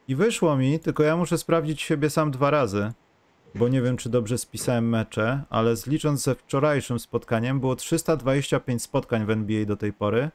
I 0.08 0.16
wyszło 0.16 0.56
mi, 0.56 0.78
tylko 0.78 1.02
ja 1.02 1.16
muszę 1.16 1.38
sprawdzić 1.38 1.82
siebie 1.82 2.10
sam 2.10 2.30
dwa 2.30 2.50
razy, 2.50 2.92
bo 3.54 3.68
nie 3.68 3.82
wiem, 3.82 3.96
czy 3.96 4.08
dobrze 4.08 4.38
spisałem 4.38 4.88
mecze, 4.88 5.42
ale 5.50 5.76
zlicząc 5.76 6.22
ze 6.22 6.34
wczorajszym 6.34 6.98
spotkaniem, 6.98 7.60
było 7.60 7.76
325 7.76 8.82
spotkań 8.82 9.26
w 9.26 9.30
NBA 9.30 9.64
do 9.64 9.76
tej 9.76 9.92
pory 9.92 10.30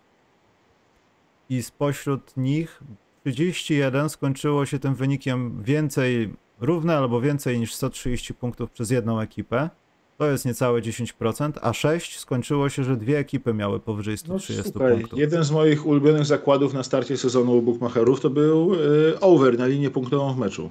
i 1.50 1.64
spośród 1.64 2.38
nich 2.38 2.84
31 3.24 4.10
skończyło 4.10 4.66
się 4.66 4.80
tym 4.80 4.96
wynikiem 4.96 5.64
więcej, 5.64 6.34
równe 6.60 6.98
albo 6.98 7.22
więcej 7.22 7.60
niż 7.60 7.76
130 7.76 8.34
punktów 8.34 8.72
przez 8.72 8.92
jedną 8.92 9.20
ekipę. 9.20 9.70
To 10.18 10.28
jest 10.32 10.46
niecałe 10.46 10.82
10%, 10.82 11.52
a 11.62 11.74
6 11.74 12.20
skończyło 12.20 12.70
się, 12.70 12.84
że 12.84 12.98
dwie 12.98 13.18
ekipy 13.18 13.54
miały 13.54 13.80
powyżej 13.80 14.18
130 14.18 14.72
no, 14.76 14.90
punktów. 14.90 15.20
Jeden 15.20 15.44
z 15.44 15.52
moich 15.52 15.86
ulubionych 15.86 16.26
zakładów 16.26 16.74
na 16.74 16.84
starcie 16.84 17.18
sezonu 17.18 17.58
u 17.58 17.62
Bookmacherów 17.62 18.22
to 18.22 18.30
był 18.30 18.74
y, 18.74 19.20
over 19.20 19.60
na 19.60 19.68
linię 19.68 19.90
punktową 19.90 20.34
w 20.34 20.38
meczu. 20.38 20.70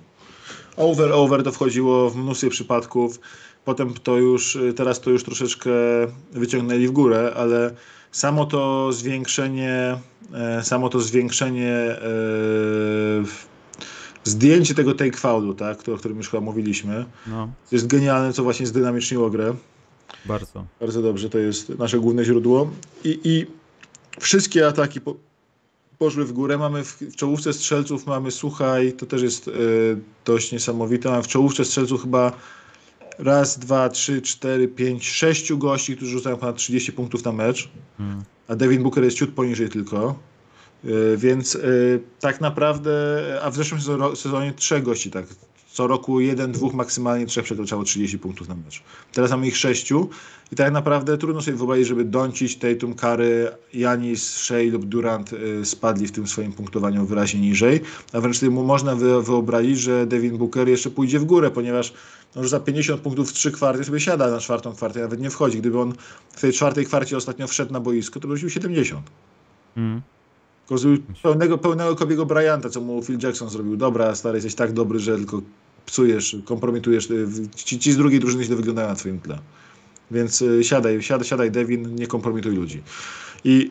Over, 0.77 1.13
over 1.13 1.43
to 1.43 1.53
wchodziło 1.53 2.11
w 2.11 2.17
mnóstwie 2.17 2.51
przypadków. 2.51 3.21
Potem 3.65 3.95
to 3.95 4.17
już, 4.17 4.57
y, 4.57 4.75
teraz 4.75 5.01
to 5.01 5.11
już 5.11 5.25
troszeczkę 5.25 5.71
wyciągnęli 6.33 6.89
w 6.89 6.91
górę, 6.91 7.33
ale 7.37 7.75
samo 8.13 8.47
to 8.47 8.93
zwiększenie, 8.93 9.99
e, 10.35 10.65
samo 10.65 10.89
to 10.89 11.01
zwiększenie 11.01 11.73
e, 11.73 12.01
zdjęcie 14.25 14.75
tego 14.75 14.95
take 14.95 15.17
foulu, 15.17 15.55
tak, 15.55 15.89
o 15.89 15.97
którym 15.97 16.19
już 16.19 16.29
chyba 16.29 16.41
mówiliśmy, 16.41 17.05
no. 17.27 17.49
jest 17.73 17.87
genialne, 17.87 18.33
co 18.33 18.43
właśnie 18.43 18.67
zdynamiczniło 18.67 19.31
grę. 19.31 19.55
Bardzo. 20.25 20.65
Bardzo 20.81 21.03
dobrze, 21.03 21.31
to 21.31 21.39
jest 21.39 21.69
nasze 21.69 21.99
główne 21.99 22.25
źródło. 22.25 22.71
I, 23.05 23.21
i 23.25 23.47
wszystkie 24.21 24.67
ataki 24.67 25.01
po, 25.01 25.15
poszły 25.99 26.25
w 26.25 26.33
górę. 26.33 26.59
Mamy 26.59 26.85
w, 26.85 27.01
w, 27.01 27.17
czołówce 27.17 27.53
strzelców, 27.53 28.07
mamy, 28.07 28.31
słuchaj, 28.31 28.93
to 28.93 29.07
też 29.07 29.23
jest 29.23 29.49
y, 29.49 29.53
dość 30.25 30.53
niesamowite, 30.53 31.11
mamy 31.11 31.23
w 31.23 31.29
czołówce 31.29 31.65
strzelców 31.65 32.03
chyba 32.03 32.33
raz, 33.19 33.59
dwa, 33.59 33.89
trzy, 33.89 34.23
cztery, 34.23 34.69
pięć, 34.69 35.09
sześciu 35.09 35.59
gości, 35.59 35.97
którzy 35.97 36.13
rzucają 36.13 36.37
ponad 36.37 36.57
30 36.57 36.93
punktów 36.93 37.25
na 37.25 37.33
mecz, 37.33 37.69
hmm. 37.99 38.23
a 38.49 38.57
Devin 38.57 38.83
Booker 38.83 39.05
jest 39.05 39.17
ciut 39.17 39.31
poniżej 39.31 39.69
tylko. 39.69 40.19
Y, 40.85 41.17
więc 41.17 41.55
y, 41.55 42.01
tak 42.21 42.41
naprawdę, 42.41 42.93
a 43.43 43.51
w 43.51 43.57
zeszłym 43.57 43.81
sezonie 44.17 44.53
trzech 44.53 44.83
gości, 44.83 45.11
tak. 45.11 45.27
Co 45.73 45.87
roku 45.87 46.21
jeden, 46.21 46.53
dwóch, 46.53 46.75
maksymalnie 46.75 47.27
trzech 47.27 47.45
przekraczało 47.45 47.85
30 47.85 48.19
punktów 48.19 48.49
na 48.49 48.55
mecz. 48.55 48.83
Teraz 49.13 49.31
mamy 49.31 49.47
ich 49.47 49.57
sześciu 49.57 50.09
i 50.53 50.57
tak 50.57 50.73
naprawdę 50.73 51.19
trudno 51.19 51.43
sobie 51.43 51.57
wyobrazić, 51.57 51.87
żeby 51.87 52.05
Doncic, 52.05 52.59
Tatum, 52.59 52.95
Kary, 52.95 53.51
Janis, 53.75 54.35
Shea 54.37 54.71
lub 54.73 54.85
Durant 54.85 55.33
y, 55.33 55.65
spadli 55.65 56.07
w 56.07 56.13
tym 56.13 56.27
swoim 56.27 56.53
punktowaniu 56.53 57.07
wyraźnie 57.07 57.41
niżej. 57.41 57.81
A 58.13 58.21
wręcz 58.21 58.39
sobie 58.39 58.51
można 58.51 58.97
wyobrazić, 59.23 59.79
że 59.79 60.07
Devin 60.07 60.39
Booker 60.39 60.69
jeszcze 60.69 60.91
pójdzie 60.91 61.19
w 61.19 61.25
górę, 61.25 61.51
ponieważ 61.51 61.93
no, 62.35 62.43
już 62.43 62.51
za 62.51 62.61
50 62.61 63.01
punktów 63.01 63.31
w 63.31 63.33
trzy 63.33 63.53
kwarty 63.53 63.85
sobie 63.85 64.01
siada 64.01 64.31
na 64.31 64.39
czwartą 64.39 64.73
kwartę, 64.73 65.01
nawet 65.01 65.21
nie 65.21 65.31
wchodzi. 65.31 65.59
Gdyby 65.59 65.81
on 65.81 65.95
w 66.31 66.41
tej 66.41 66.53
czwartej 66.53 66.87
kwarcie 66.87 67.17
ostatnio 67.17 67.47
wszedł 67.47 67.73
na 67.73 67.81
boisko, 67.81 68.21
to 68.21 68.29
by 68.29 68.37
rzucił 68.37 68.51
70. 68.51 69.11
Mm. 69.77 70.03
Pełnego, 71.23 71.59
pełnego 71.59 71.97
Kobiego 71.97 72.27
Bryanta, 72.27 72.71
co 72.71 72.81
mu 72.81 73.03
Phil 73.03 73.19
Jackson 73.23 73.51
zrobił. 73.51 73.77
Dobra, 73.77 74.15
stary, 74.15 74.37
jesteś 74.37 74.55
tak 74.55 74.73
dobry, 74.73 74.99
że 74.99 75.17
tylko 75.17 75.43
psujesz, 75.87 76.37
kompromitujesz. 76.45 77.11
Y, 77.11 77.29
ci, 77.55 77.79
ci 77.79 77.93
z 77.93 77.97
drugiej 77.97 78.21
drużyny 78.21 78.45
źle 78.45 78.57
wyglądają 78.57 78.89
na 78.89 78.95
twoim 78.95 79.21
tle. 79.21 79.39
Więc 80.11 80.43
y, 80.43 80.65
siadaj, 80.65 81.03
siadaj, 81.03 81.27
siadaj 81.27 81.51
Devin, 81.51 81.95
nie 81.95 82.07
kompromituj 82.07 82.57
ludzi. 82.57 82.83
I 83.45 83.71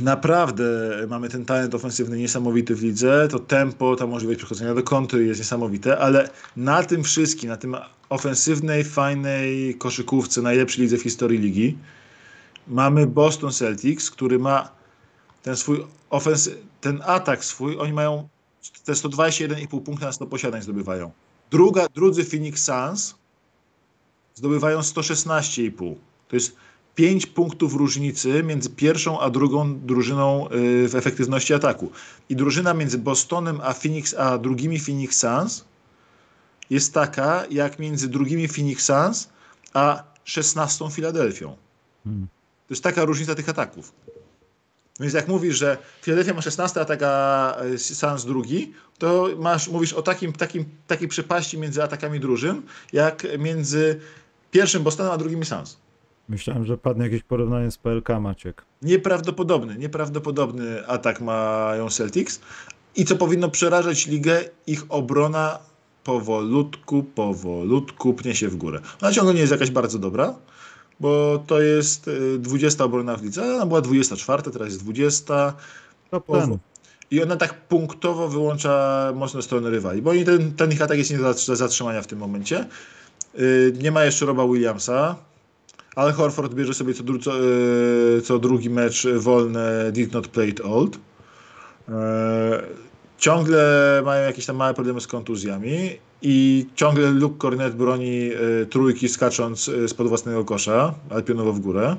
naprawdę 0.00 0.64
mamy 1.08 1.28
ten 1.28 1.44
talent 1.44 1.74
ofensywny 1.74 2.18
niesamowity 2.18 2.74
w 2.74 2.82
lidze, 2.82 3.28
to 3.30 3.38
tempo, 3.38 3.96
ta 3.96 4.06
możliwość 4.06 4.38
przechodzenia 4.38 4.74
do 4.74 4.82
kontry 4.82 5.24
jest 5.24 5.40
niesamowite, 5.40 5.98
ale 5.98 6.30
na 6.56 6.82
tym 6.82 7.02
wszystkim, 7.02 7.48
na 7.48 7.56
tym 7.56 7.76
ofensywnej, 8.08 8.84
fajnej 8.84 9.74
koszykówce, 9.74 10.42
najlepszej 10.42 10.82
lidze 10.82 10.96
w 10.96 11.02
historii 11.02 11.38
ligi, 11.38 11.78
mamy 12.68 13.06
Boston 13.06 13.52
Celtics, 13.52 14.10
który 14.10 14.38
ma 14.38 14.81
ten 15.42 15.56
swój 15.56 15.86
ofens, 16.10 16.50
ten 16.80 17.02
atak 17.06 17.44
swój, 17.44 17.78
oni 17.78 17.92
mają 17.92 18.28
te 18.84 18.92
121,5 18.92 19.80
punkta 19.80 20.06
na 20.06 20.12
100 20.12 20.26
posiadań 20.26 20.62
zdobywają. 20.62 21.10
Druga, 21.50 21.86
drudzy 21.94 22.24
Phoenix 22.24 22.64
Suns 22.64 23.14
zdobywają 24.34 24.80
116,5. 24.80 25.94
To 26.28 26.36
jest 26.36 26.56
5 26.94 27.26
punktów 27.26 27.74
różnicy 27.74 28.42
między 28.42 28.70
pierwszą 28.70 29.20
a 29.20 29.30
drugą 29.30 29.80
drużyną 29.80 30.48
y, 30.48 30.88
w 30.88 30.94
efektywności 30.94 31.54
ataku. 31.54 31.90
I 32.28 32.36
drużyna 32.36 32.74
między 32.74 32.98
Bostonem 32.98 33.60
a 33.62 33.72
Phoenix, 33.72 34.14
a 34.14 34.38
drugimi 34.38 34.80
Phoenix 34.80 35.18
Suns 35.18 35.64
jest 36.70 36.94
taka, 36.94 37.46
jak 37.50 37.78
między 37.78 38.08
drugimi 38.08 38.48
Phoenix 38.48 38.84
Suns 38.84 39.28
a 39.74 40.04
16 40.24 40.90
Filadelfią. 40.90 41.56
Hmm. 42.04 42.26
To 42.68 42.74
jest 42.74 42.82
taka 42.82 43.04
różnica 43.04 43.34
tych 43.34 43.48
ataków. 43.48 43.92
Więc 45.02 45.14
jak 45.14 45.28
mówisz, 45.28 45.58
że 45.58 45.78
Philadelphia 46.02 46.34
ma 46.34 46.42
16 46.42 46.80
atak, 46.80 47.00
a 47.02 47.56
e, 47.56 47.78
Suns 47.78 48.24
drugi, 48.24 48.72
to 48.98 49.28
masz, 49.38 49.68
mówisz 49.68 49.92
o 49.92 50.02
takim, 50.02 50.32
takim, 50.32 50.64
takiej 50.86 51.08
przepaści 51.08 51.58
między 51.58 51.82
atakami 51.82 52.20
drużyn, 52.20 52.62
jak 52.92 53.26
między 53.38 54.00
pierwszym 54.50 54.82
Bostonem 54.82 55.12
a 55.12 55.16
drugim 55.16 55.44
Suns. 55.44 55.76
Myślałem, 56.28 56.66
że 56.66 56.78
padnie 56.78 57.04
jakieś 57.04 57.22
porównanie 57.22 57.70
z 57.70 57.78
PLK, 57.78 58.08
Maciek. 58.20 58.64
Nieprawdopodobny, 58.82 59.78
nieprawdopodobny 59.78 60.86
atak 60.86 61.20
mają 61.20 61.90
Celtics 61.90 62.40
i 62.96 63.04
co 63.04 63.16
powinno 63.16 63.48
przerażać 63.50 64.06
ligę, 64.06 64.40
ich 64.66 64.84
obrona 64.88 65.58
powolutku, 66.04 67.02
powolutku 67.02 68.14
pnie 68.14 68.34
się 68.34 68.48
w 68.48 68.56
górę. 68.56 68.80
Ona 69.02 69.12
ciągle 69.12 69.34
nie 69.34 69.40
jest 69.40 69.52
jakaś 69.52 69.70
bardzo 69.70 69.98
dobra, 69.98 70.34
bo 71.02 71.44
to 71.46 71.60
jest 71.60 72.10
20 72.38 72.82
y, 72.82 72.86
obrona 72.86 73.16
w 73.16 73.22
lidze. 73.22 73.54
Ona 73.54 73.66
była 73.66 73.80
24, 73.80 74.42
teraz 74.42 74.68
jest 74.68 74.84
20. 74.84 75.54
To 76.10 76.20
I 77.10 77.22
ona 77.22 77.36
tak 77.36 77.54
punktowo 77.54 78.28
wyłącza 78.28 79.12
mocno 79.14 79.42
stronę 79.42 79.70
rywali, 79.70 80.02
bo 80.02 80.10
oni 80.10 80.24
ten, 80.24 80.52
ten 80.52 80.72
ich 80.72 80.82
atak 80.82 80.98
jest 80.98 81.10
nie 81.10 81.18
do 81.18 81.56
zatrzymania 81.56 82.02
w 82.02 82.06
tym 82.06 82.18
momencie. 82.18 82.66
Y, 83.38 83.74
nie 83.82 83.92
ma 83.92 84.04
jeszcze 84.04 84.26
Roba 84.26 84.46
Williamsa, 84.46 85.16
ale 85.96 86.12
Horford 86.12 86.54
bierze 86.54 86.74
sobie 86.74 86.94
co, 86.94 87.04
co, 87.22 87.32
y, 87.40 88.22
co 88.24 88.38
drugi 88.38 88.70
mecz 88.70 89.06
wolne 89.16 89.92
Did 89.92 90.12
Not 90.12 90.28
Play 90.28 90.48
It 90.48 90.60
Old. 90.60 90.98
Ciągle 93.22 94.02
mają 94.04 94.26
jakieś 94.26 94.46
tam 94.46 94.56
małe 94.56 94.74
problemy 94.74 95.00
z 95.00 95.06
kontuzjami 95.06 95.98
i 96.22 96.66
ciągle 96.74 97.10
Luke 97.10 97.38
Cornet 97.38 97.74
broni 97.74 98.30
y, 98.62 98.66
trójki 98.66 99.08
skacząc 99.08 99.68
y, 99.68 99.88
spod 99.88 100.08
własnego 100.08 100.44
kosza, 100.44 100.94
ale 101.10 101.22
pionowo 101.22 101.52
w 101.52 101.60
górę. 101.60 101.96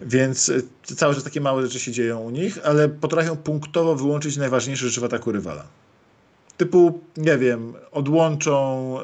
Więc 0.00 0.48
y, 0.48 0.62
cały 0.96 1.14
czas 1.14 1.24
takie 1.24 1.40
małe 1.40 1.62
rzeczy 1.62 1.80
się 1.80 1.92
dzieją 1.92 2.20
u 2.20 2.30
nich, 2.30 2.58
ale 2.64 2.88
potrafią 2.88 3.36
punktowo 3.36 3.94
wyłączyć 3.96 4.36
najważniejsze 4.36 4.86
rzeczy 4.86 5.00
w 5.00 5.04
ataku 5.04 5.32
rywala. 5.32 5.64
Typu, 6.56 7.00
nie 7.16 7.38
wiem, 7.38 7.74
odłączą, 7.90 8.98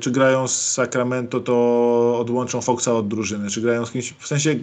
czy 0.00 0.10
grają 0.10 0.48
z 0.48 0.72
Sacramento, 0.72 1.40
to 1.40 2.18
odłączą 2.20 2.60
Foxa 2.60 2.88
od 2.88 3.08
drużyny, 3.08 3.50
czy 3.50 3.60
grają 3.60 3.86
z 3.86 3.90
kimś, 3.90 4.14
w 4.18 4.26
sensie 4.26 4.54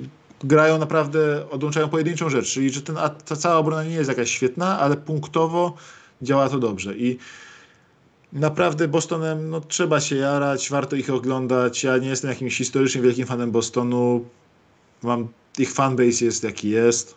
grają 0.44 0.78
naprawdę, 0.78 1.50
odłączają 1.50 1.90
pojedynczą 1.90 2.30
rzecz, 2.30 2.54
czyli 2.54 2.70
że 2.70 2.82
ten, 2.82 2.98
ta 3.26 3.36
cała 3.36 3.56
obrona 3.56 3.84
nie 3.84 3.96
jest 3.96 4.10
jakaś 4.10 4.32
świetna, 4.32 4.80
ale 4.80 4.98
punktowo 4.98 5.74
działa 6.22 6.50
to 6.50 6.60
dobrze. 6.60 6.98
I 6.98 7.18
Naprawdę 8.34 8.88
Bostonem 8.88 9.50
no, 9.50 9.62
trzeba 9.62 10.02
się 10.02 10.16
jarać, 10.16 10.70
warto 10.70 10.96
ich 10.96 11.10
oglądać. 11.10 11.84
Ja 11.84 11.98
nie 11.98 12.08
jestem 12.08 12.30
jakimś 12.30 12.58
historycznie 12.58 13.02
wielkim 13.02 13.26
fanem 13.26 13.52
Bostonu. 13.52 14.26
Mam, 15.04 15.28
ich 15.58 15.72
fanbase 15.72 16.26
jest 16.26 16.44
jaki 16.44 16.70
jest. 16.70 17.16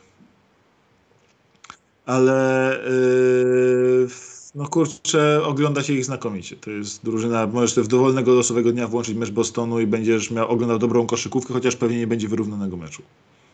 Ale 2.07 2.79
yy, 2.85 4.09
no 4.57 4.69
kurczę, 4.69 5.41
ogląda 5.45 5.83
się 5.83 5.93
ich 5.93 6.05
znakomicie. 6.05 6.57
To 6.57 6.71
jest 6.71 7.05
drużyna, 7.05 7.47
możesz 7.47 7.77
w 7.77 7.89
dowolnego 7.89 8.35
losowego 8.35 8.73
dnia 8.73 8.89
włączyć 8.89 9.17
mecz 9.17 9.31
Bostonu 9.31 9.81
i 9.81 9.87
będziesz 9.87 10.31
miał 10.31 10.49
oglądał 10.49 10.79
dobrą 10.79 11.07
koszykówkę, 11.07 11.55
chociaż 11.55 11.77
pewnie 11.77 11.99
nie 11.99 12.07
będzie 12.07 12.29
wyrównanego 12.29 12.77
meczu. 12.77 13.03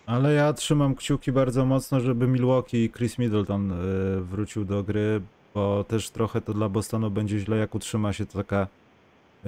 Ale 0.07 0.35
ja 0.35 0.53
trzymam 0.53 0.95
kciuki 0.95 1.33
bardzo 1.33 1.65
mocno, 1.65 2.01
żeby 2.01 2.27
Milwaukee 2.27 2.85
i 2.85 2.91
Chris 2.91 3.19
Middleton 3.19 3.73
y, 3.73 3.75
wrócił 4.21 4.65
do 4.65 4.83
gry, 4.83 5.21
bo 5.55 5.85
też 5.85 6.11
trochę 6.11 6.41
to 6.41 6.55
dla 6.55 6.69
Bostonu 6.69 7.11
będzie 7.11 7.39
źle, 7.39 7.57
jak 7.57 7.75
utrzyma 7.75 8.13
się 8.13 8.27
taka 8.27 8.67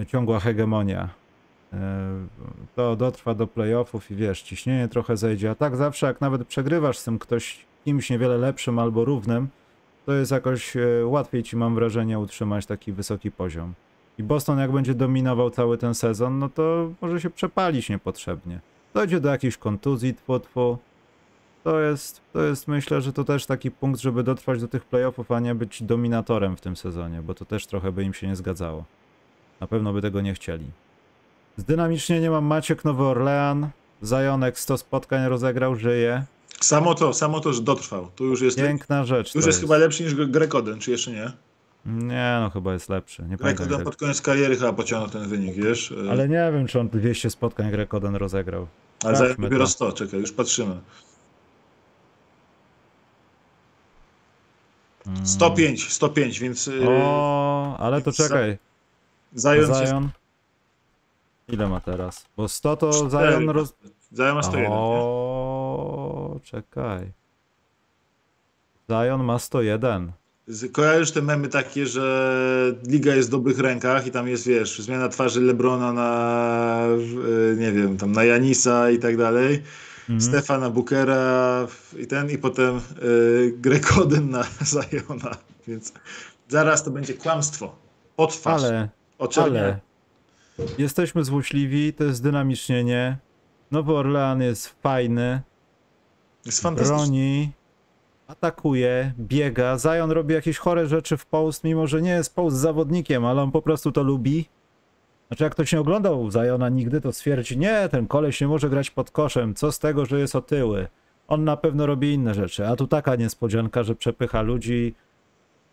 ciągła 0.08 0.40
hegemonia. 0.40 1.08
Y, 1.72 1.76
to 2.76 2.96
dotrwa 2.96 3.34
do 3.34 3.46
playoffów 3.46 4.10
i 4.10 4.14
wiesz, 4.14 4.42
ciśnienie 4.42 4.88
trochę 4.88 5.16
zejdzie. 5.16 5.50
A 5.50 5.54
tak 5.54 5.76
zawsze, 5.76 6.06
jak 6.06 6.20
nawet 6.20 6.48
przegrywasz 6.48 6.98
z 6.98 7.04
tym 7.04 7.18
ktoś 7.18 7.58
kimś 7.84 8.10
niewiele 8.10 8.38
lepszym 8.38 8.78
albo 8.78 9.04
równym, 9.04 9.48
to 10.06 10.12
jest 10.12 10.32
jakoś 10.32 10.76
y, 10.76 11.06
łatwiej 11.06 11.42
ci, 11.42 11.56
mam 11.56 11.74
wrażenie, 11.74 12.18
utrzymać 12.18 12.66
taki 12.66 12.92
wysoki 12.92 13.30
poziom. 13.30 13.74
I 14.18 14.22
Boston, 14.22 14.58
jak 14.58 14.72
będzie 14.72 14.94
dominował 14.94 15.50
cały 15.50 15.78
ten 15.78 15.94
sezon, 15.94 16.38
no 16.38 16.48
to 16.48 16.90
może 17.00 17.20
się 17.20 17.30
przepalić 17.30 17.88
niepotrzebnie 17.88 18.60
dojdzie 18.94 19.20
do 19.20 19.28
jakiejś 19.28 19.56
kontuzji, 19.56 20.14
tfu. 20.14 20.78
To 21.64 21.80
jest, 21.80 22.20
to 22.32 22.42
jest, 22.42 22.68
myślę, 22.68 23.00
że 23.00 23.12
to 23.12 23.24
też 23.24 23.46
taki 23.46 23.70
punkt, 23.70 24.00
żeby 24.00 24.22
dotrwać 24.22 24.60
do 24.60 24.68
tych 24.68 24.84
playoffów, 24.84 25.32
a 25.32 25.40
nie 25.40 25.54
być 25.54 25.82
dominatorem 25.82 26.56
w 26.56 26.60
tym 26.60 26.76
sezonie, 26.76 27.22
bo 27.22 27.34
to 27.34 27.44
też 27.44 27.66
trochę 27.66 27.92
by 27.92 28.04
im 28.04 28.14
się 28.14 28.26
nie 28.26 28.36
zgadzało. 28.36 28.84
Na 29.60 29.66
pewno 29.66 29.92
by 29.92 30.02
tego 30.02 30.20
nie 30.20 30.34
chcieli. 30.34 30.64
Zdynamicznie 31.56 32.20
nie 32.20 32.30
mam 32.30 32.44
Maciek 32.44 32.84
Nowy 32.84 33.04
Orlean. 33.04 33.68
Zajonek 34.02 34.58
100 34.58 34.78
spotkań 34.78 35.28
rozegrał, 35.28 35.76
żyje. 35.76 36.24
Samo 36.60 36.94
to, 36.94 37.12
samo 37.12 37.40
to, 37.40 37.52
że 37.52 37.62
dotrwał. 37.62 38.10
To 38.16 38.24
już 38.24 38.40
jest. 38.40 38.56
Piękna 38.56 39.04
rzecz. 39.04 39.26
Już 39.26 39.34
jest, 39.34 39.46
jest, 39.46 39.60
chyba 39.60 39.76
lepszy 39.76 40.04
niż 40.04 40.14
Grekoden, 40.14 40.78
czy 40.78 40.90
jeszcze 40.90 41.10
nie? 41.10 41.32
Nie, 41.86 42.38
no 42.40 42.50
chyba 42.50 42.72
jest 42.72 42.88
lepszy. 42.88 43.22
Nie 43.22 43.36
Grekoden 43.36 43.84
pod 43.84 43.96
koniec 43.96 44.20
kariery 44.20 44.56
chyba 44.56 44.72
pociągnął 44.72 45.10
ten 45.10 45.28
wynik, 45.28 45.54
wiesz? 45.54 45.94
Ale 46.10 46.28
nie 46.28 46.50
wiem, 46.52 46.66
czy 46.66 46.80
on 46.80 46.88
200 46.88 47.30
spotkań 47.30 47.70
Grekoden 47.70 48.16
rozegrał. 48.16 48.66
Ale 49.04 49.16
za 49.16 49.34
dopiero 49.34 49.66
100, 49.66 49.92
czekaj, 49.92 50.20
już 50.20 50.32
patrzymy. 50.32 50.80
105, 55.24 55.92
105, 55.92 56.40
więc... 56.40 56.68
Y, 56.68 56.88
o, 56.88 57.76
ale 57.78 58.02
to 58.02 58.12
czekaj. 58.12 58.58
Zion, 59.38 59.86
Zion. 59.86 60.08
Ile 61.48 61.68
ma 61.68 61.80
teraz? 61.80 62.24
Bo 62.36 62.48
100 62.48 62.76
to 62.76 62.92
Zion 63.10 63.50
roz... 63.50 63.74
Zion 64.16 64.34
ma 64.34 64.42
101. 64.42 64.72
O, 64.72 65.33
czekaj. 66.44 67.12
Zion 68.90 69.24
ma 69.24 69.38
101. 69.38 70.12
Kojarzysz 70.72 71.12
te 71.12 71.22
memy 71.22 71.48
takie, 71.48 71.86
że 71.86 72.74
liga 72.86 73.14
jest 73.14 73.28
w 73.28 73.32
dobrych 73.32 73.58
rękach 73.58 74.06
i 74.06 74.10
tam 74.10 74.28
jest, 74.28 74.46
wiesz, 74.46 74.78
zmiana 74.78 75.08
twarzy 75.08 75.40
Lebrona 75.40 75.92
na, 75.92 76.86
e, 77.52 77.56
nie 77.56 77.72
wiem, 77.72 77.96
tam 77.96 78.12
na 78.12 78.24
Janisa 78.24 78.90
i 78.90 78.98
tak 78.98 79.16
dalej. 79.16 79.62
Mhm. 80.08 80.20
Stefana 80.20 80.70
Bookera 80.70 81.66
i 81.98 82.06
ten, 82.06 82.30
i 82.30 82.38
potem 82.38 82.80
y, 83.02 83.54
Grekoden 83.56 84.30
na 84.30 84.44
Zajona. 84.74 85.36
Więc 85.68 85.92
zaraz 86.48 86.84
to 86.84 86.90
będzie 86.90 87.14
kłamstwo. 87.14 87.76
Otwarz. 88.16 88.62
Ale, 88.62 88.88
ale 89.36 89.80
jesteśmy 90.78 91.24
złośliwi, 91.24 91.92
to 91.92 92.04
jest 92.04 92.22
dynamicznienie. 92.22 93.18
Nowy 93.70 93.92
Orlean 93.92 94.42
jest 94.42 94.68
fajny. 94.82 95.42
Jest. 96.46 96.62
Broni 96.62 97.52
atakuje, 98.26 99.12
biega. 99.18 99.78
Zion 99.78 100.10
robi 100.10 100.34
jakieś 100.34 100.58
chore 100.58 100.86
rzeczy 100.86 101.16
w 101.16 101.26
post, 101.26 101.64
mimo 101.64 101.86
że 101.86 102.02
nie 102.02 102.10
jest 102.10 102.34
post 102.34 102.56
zawodnikiem, 102.56 103.24
ale 103.24 103.42
on 103.42 103.50
po 103.50 103.62
prostu 103.62 103.92
to 103.92 104.02
lubi. 104.02 104.48
Znaczy, 105.28 105.44
jak 105.44 105.52
ktoś 105.52 105.72
nie 105.72 105.80
oglądał 105.80 106.30
Zajona 106.30 106.68
nigdy, 106.68 107.00
to 107.00 107.12
stwierdzi, 107.12 107.58
nie, 107.58 107.88
ten 107.88 108.06
koleś 108.06 108.40
nie 108.40 108.48
może 108.48 108.70
grać 108.70 108.90
pod 108.90 109.10
koszem, 109.10 109.54
co 109.54 109.72
z 109.72 109.78
tego, 109.78 110.06
że 110.06 110.20
jest 110.20 110.36
otyły. 110.36 110.88
On 111.28 111.44
na 111.44 111.56
pewno 111.56 111.86
robi 111.86 112.12
inne 112.12 112.34
rzeczy, 112.34 112.66
a 112.66 112.76
tu 112.76 112.86
taka 112.86 113.16
niespodzianka, 113.16 113.82
że 113.82 113.94
przepycha 113.94 114.42
ludzi. 114.42 114.94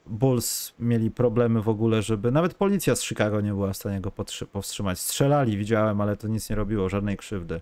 Bulls 0.06 0.74
mieli 0.80 1.12
problemy 1.12 1.62
w 1.62 1.70
ogóle, 1.70 2.02
żeby 2.02 2.32
nawet 2.32 2.54
policja 2.54 2.96
z 2.96 3.04
Chicago 3.04 3.42
nie 3.42 3.54
była 3.54 3.74
w 3.74 3.78
stanie 3.78 4.02
go 4.02 4.12
powstrzymać. 4.52 5.00
Strzelali, 5.00 5.58
widziałem, 5.58 6.02
ale 6.02 6.18
to 6.18 6.28
nic 6.28 6.50
nie 6.50 6.56
robiło, 6.56 6.90
żadnej 6.90 7.18
krzywdy. 7.18 7.62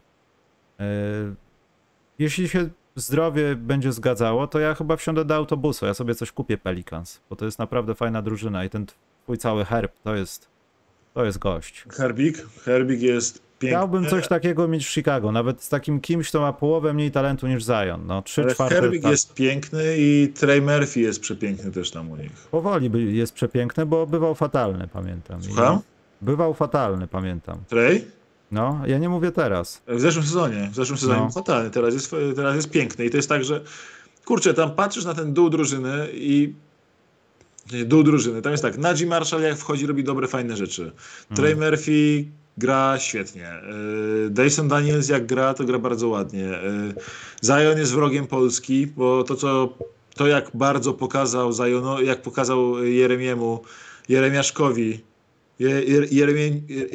Yy, 0.80 0.86
jeśli 2.20 2.49
się 2.49 2.70
zdrowie 2.96 3.56
będzie 3.56 3.92
zgadzało, 3.92 4.48
to 4.48 4.60
ja 4.60 4.76
chyba 4.76 4.96
wsiądę 4.96 5.26
do 5.26 5.36
autobusu. 5.36 5.86
Ja 5.86 5.94
sobie 5.94 6.16
coś 6.16 6.32
kupię 6.32 6.58
Pelicans, 6.58 7.22
bo 7.30 7.36
to 7.36 7.46
jest 7.46 7.60
naprawdę 7.60 7.96
fajna 7.96 8.22
drużyna 8.22 8.66
i 8.66 8.70
ten 8.70 8.86
twój 9.24 9.38
cały 9.38 9.66
herb 9.66 9.94
to 10.04 10.16
jest 10.16 10.48
to 11.14 11.26
jest 11.26 11.38
gość. 11.38 11.86
Herbik? 11.92 12.38
Herbik 12.64 13.02
jest 13.02 13.42
piękny. 13.60 13.78
Chciałbym 13.78 14.06
coś 14.06 14.28
takiego 14.28 14.68
mieć 14.68 14.86
w 14.86 14.90
Chicago, 14.90 15.32
nawet 15.32 15.64
z 15.64 15.70
takim 15.70 16.02
kimś, 16.02 16.30
kto 16.30 16.42
ma 16.42 16.54
połowę 16.54 16.94
mniej 16.94 17.12
talentu 17.12 17.48
niż 17.48 17.64
Zion. 17.64 18.06
No, 18.06 18.22
trzy 18.22 18.42
Ale 18.42 18.54
czwarte, 18.54 18.76
Herbik 18.76 19.02
tak. 19.02 19.12
jest 19.12 19.34
piękny 19.34 19.84
i 19.98 20.32
Trey 20.36 20.62
Murphy 20.62 21.00
jest 21.00 21.20
przepiękny 21.20 21.72
też 21.72 21.92
tam 21.92 22.12
u 22.12 22.16
nich. 22.16 22.32
Powoli 22.32 23.18
jest 23.18 23.34
przepiękny, 23.34 23.86
bo 23.86 24.08
bywał 24.08 24.36
fatalny, 24.36 24.88
pamiętam. 24.88 25.44
Słucham? 25.44 25.80
I 26.22 26.26
bywał 26.26 26.54
fatalny, 26.54 27.08
pamiętam. 27.08 27.58
Trey? 27.68 28.06
No, 28.52 28.82
ja 28.88 28.97
nie 28.97 29.10
mówię 29.10 29.32
teraz. 29.32 29.82
W 29.88 30.00
zeszłym 30.00 30.26
sezonie, 30.26 30.70
w 30.72 30.76
zeszłym 30.76 30.97
sezonie 30.97 31.28
no. 31.36 31.43
teraz 31.72 31.93
jest, 31.93 32.16
teraz 32.36 32.56
jest 32.56 32.70
piękny 32.70 33.06
i 33.06 33.10
to 33.10 33.18
jest 33.18 33.30
tak, 33.30 33.43
że 33.43 33.62
kurczę, 34.26 34.54
tam 34.54 34.72
patrzysz 34.72 35.06
na 35.06 35.14
ten 35.14 35.34
dół 35.34 35.50
drużyny 35.50 36.08
i 36.14 36.54
dół 37.86 38.04
drużyny, 38.04 38.41
tam 38.41 38.52
jest 38.52 38.64
tak, 38.64 38.78
Najee 38.78 39.06
Marshall 39.06 39.41
jak 39.41 39.58
wchodzi 39.58 39.86
robi 39.86 40.04
dobre, 40.04 40.28
fajne 40.28 40.58
rzeczy. 40.58 40.82
Hmm. 40.82 41.36
Trey 41.36 41.56
Murphy 41.56 42.26
gra 42.58 43.00
świetnie. 43.00 43.52
Y, 44.26 44.30
Dyson 44.30 44.68
Daniels 44.68 45.10
jak 45.10 45.26
gra, 45.26 45.54
to 45.54 45.64
gra 45.64 45.80
bardzo 45.80 46.08
ładnie. 46.08 46.45
Y, 46.45 46.93
Zion 47.45 47.78
jest 47.78 47.93
wrogiem 47.93 48.28
Polski, 48.28 48.88
bo 48.88 49.24
to 49.24 49.36
co 49.36 49.74
to 50.16 50.28
jak 50.28 50.52
bardzo 50.54 50.93
pokazał 50.93 51.54
Zion, 51.54 52.06
jak 52.06 52.22
pokazał 52.22 52.84
Jeremiemu, 52.84 53.62
Jeremiaszkowi 54.10 55.09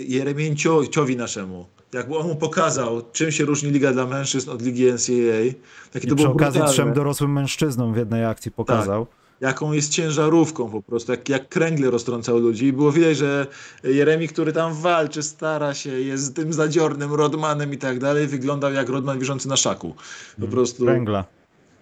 Jeremięciowi 0.09 1.17
naszemu. 1.17 1.67
Jakby 1.93 2.17
on 2.17 2.27
mu 2.27 2.37
pokazał, 2.37 3.03
czym 3.12 3.33
się 3.33 3.45
różni 3.45 3.71
Liga 3.71 3.93
dla 3.93 4.07
Mężczyzn 4.07 4.51
od 4.51 4.62
Ligi 4.62 4.85
NCAA. 4.93 5.61
Taki 5.93 6.07
I 6.07 6.11
to 6.11 6.17
przy 6.17 6.29
okazji 6.29 6.53
brutalne. 6.53 6.73
trzem 6.73 6.93
dorosłym 6.93 7.33
mężczyznom 7.33 7.95
w 7.95 7.97
jednej 7.97 8.25
akcji 8.25 8.51
pokazał. 8.51 9.07
Tak 9.07 9.25
jaką 9.41 9.73
jest 9.73 9.93
ciężarówką 9.93 10.71
po 10.71 10.83
prostu, 10.83 11.12
jak, 11.12 11.29
jak 11.29 11.49
kręgle 11.49 11.91
roztrącał 11.91 12.39
ludzi. 12.39 12.67
I 12.67 12.73
było 12.73 12.93
widać, 12.93 13.17
że 13.17 13.47
Jeremi, 13.85 14.29
który 14.29 14.53
tam 14.53 14.75
walczy, 14.75 15.23
stara 15.23 15.75
się, 15.75 15.91
jest 15.91 16.37
tym 16.37 16.53
zadziornym 16.53 17.15
Rodmanem 17.15 17.73
i 17.73 17.79
tak 17.79 17.99
dalej, 17.99 18.27
wyglądał 18.27 18.73
jak 18.73 18.89
Rodman 18.89 19.19
wierzący 19.19 19.49
na 19.49 19.57
szaku. 19.57 19.95
Po 20.37 20.39
mm, 20.39 20.51
prostu... 20.51 20.85
Kręgla. 20.85 21.25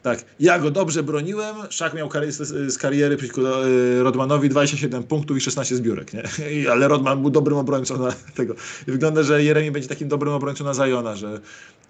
Tak, 0.03 0.25
ja 0.41 0.59
go 0.59 0.71
dobrze 0.71 1.03
broniłem. 1.03 1.57
Szak 1.71 1.95
miał 1.95 2.09
z, 2.29 2.79
kariery 2.79 3.17
przeciwko 3.17 3.67
e, 3.67 4.03
Rodmanowi 4.03 4.49
27 4.49 5.03
punktów 5.03 5.37
i 5.37 5.41
16 5.41 5.77
zbiórek, 5.77 6.13
nie? 6.13 6.23
I, 6.61 6.69
ale 6.69 6.89
Rodman 6.89 7.21
był 7.21 7.31
dobrym 7.31 7.59
obrońcą 7.59 7.99
na 7.99 8.13
tego. 8.35 8.55
I 8.89 8.91
wygląda, 8.91 9.23
że 9.23 9.45
Jeremi 9.45 9.71
będzie 9.71 9.89
takim 9.89 10.09
dobrym 10.09 10.33
obrońcą 10.33 10.65
na 10.65 10.75
Zajona, 10.75 11.17
że 11.17 11.41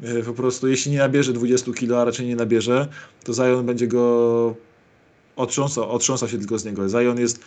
e, 0.02 0.22
po 0.22 0.32
prostu 0.32 0.68
jeśli 0.68 0.92
nie 0.92 0.98
nabierze 0.98 1.32
20 1.32 1.72
kilo, 1.72 2.00
a 2.00 2.04
raczej 2.04 2.26
nie 2.26 2.36
nabierze, 2.36 2.88
to 3.24 3.32
Zajon 3.32 3.66
będzie 3.66 3.86
go 3.86 4.54
otrząsał, 5.36 5.90
otrząsał 5.90 6.28
się 6.28 6.38
tylko 6.38 6.58
z 6.58 6.64
niego. 6.64 6.88
Zajon 6.88 7.18
jest 7.18 7.40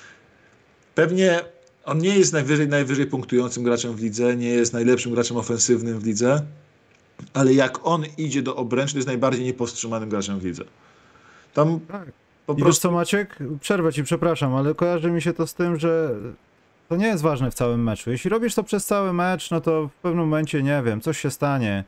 pewnie 0.96 1.42
on 1.86 1.98
nie 1.98 2.18
jest 2.18 2.34
najwyżej, 2.34 2.68
najwyżej 2.68 3.06
punktującym 3.06 3.64
graczem 3.64 3.96
w 3.96 4.02
lidze, 4.02 4.36
nie 4.36 4.50
jest 4.50 4.74
najlepszym 4.74 5.14
graczem 5.14 5.38
ofensywnym 5.38 6.00
w 6.00 6.06
lidze, 6.06 6.42
ale 7.34 7.54
jak 7.54 7.88
on 7.88 8.04
idzie 8.18 8.42
do 8.42 8.56
obręczy, 8.56 8.94
to 8.94 8.98
jest 8.98 9.08
najbardziej 9.08 9.46
niepowstrzymanym 9.46 10.10
graczem 10.10 10.40
w 10.40 10.46
lidze. 10.46 10.64
Tam 11.54 11.80
tak. 11.80 12.12
po 12.46 12.54
I 12.54 12.62
prostu... 12.62 12.82
co 12.82 12.92
Maciek? 12.92 13.38
Przerwę 13.62 13.94
ci, 13.94 14.04
przepraszam, 14.04 14.56
ale 14.56 14.76
kojarzy 14.76 15.12
mi 15.12 15.22
się 15.22 15.34
to 15.34 15.48
z 15.48 15.54
tym, 15.54 15.80
że 15.80 16.16
to 16.90 16.96
nie 16.96 17.08
jest 17.08 17.24
ważne 17.24 17.52
w 17.52 17.54
całym 17.54 17.84
meczu. 17.84 18.12
Jeśli 18.12 18.30
robisz 18.30 18.56
to 18.56 18.64
przez 18.64 18.86
cały 18.86 19.14
mecz, 19.14 19.52
no 19.52 19.62
to 19.62 19.88
w 19.88 20.02
pewnym 20.02 20.26
momencie, 20.26 20.64
nie 20.64 20.82
wiem, 20.86 21.02
coś 21.02 21.20
się 21.20 21.32
stanie. 21.32 21.84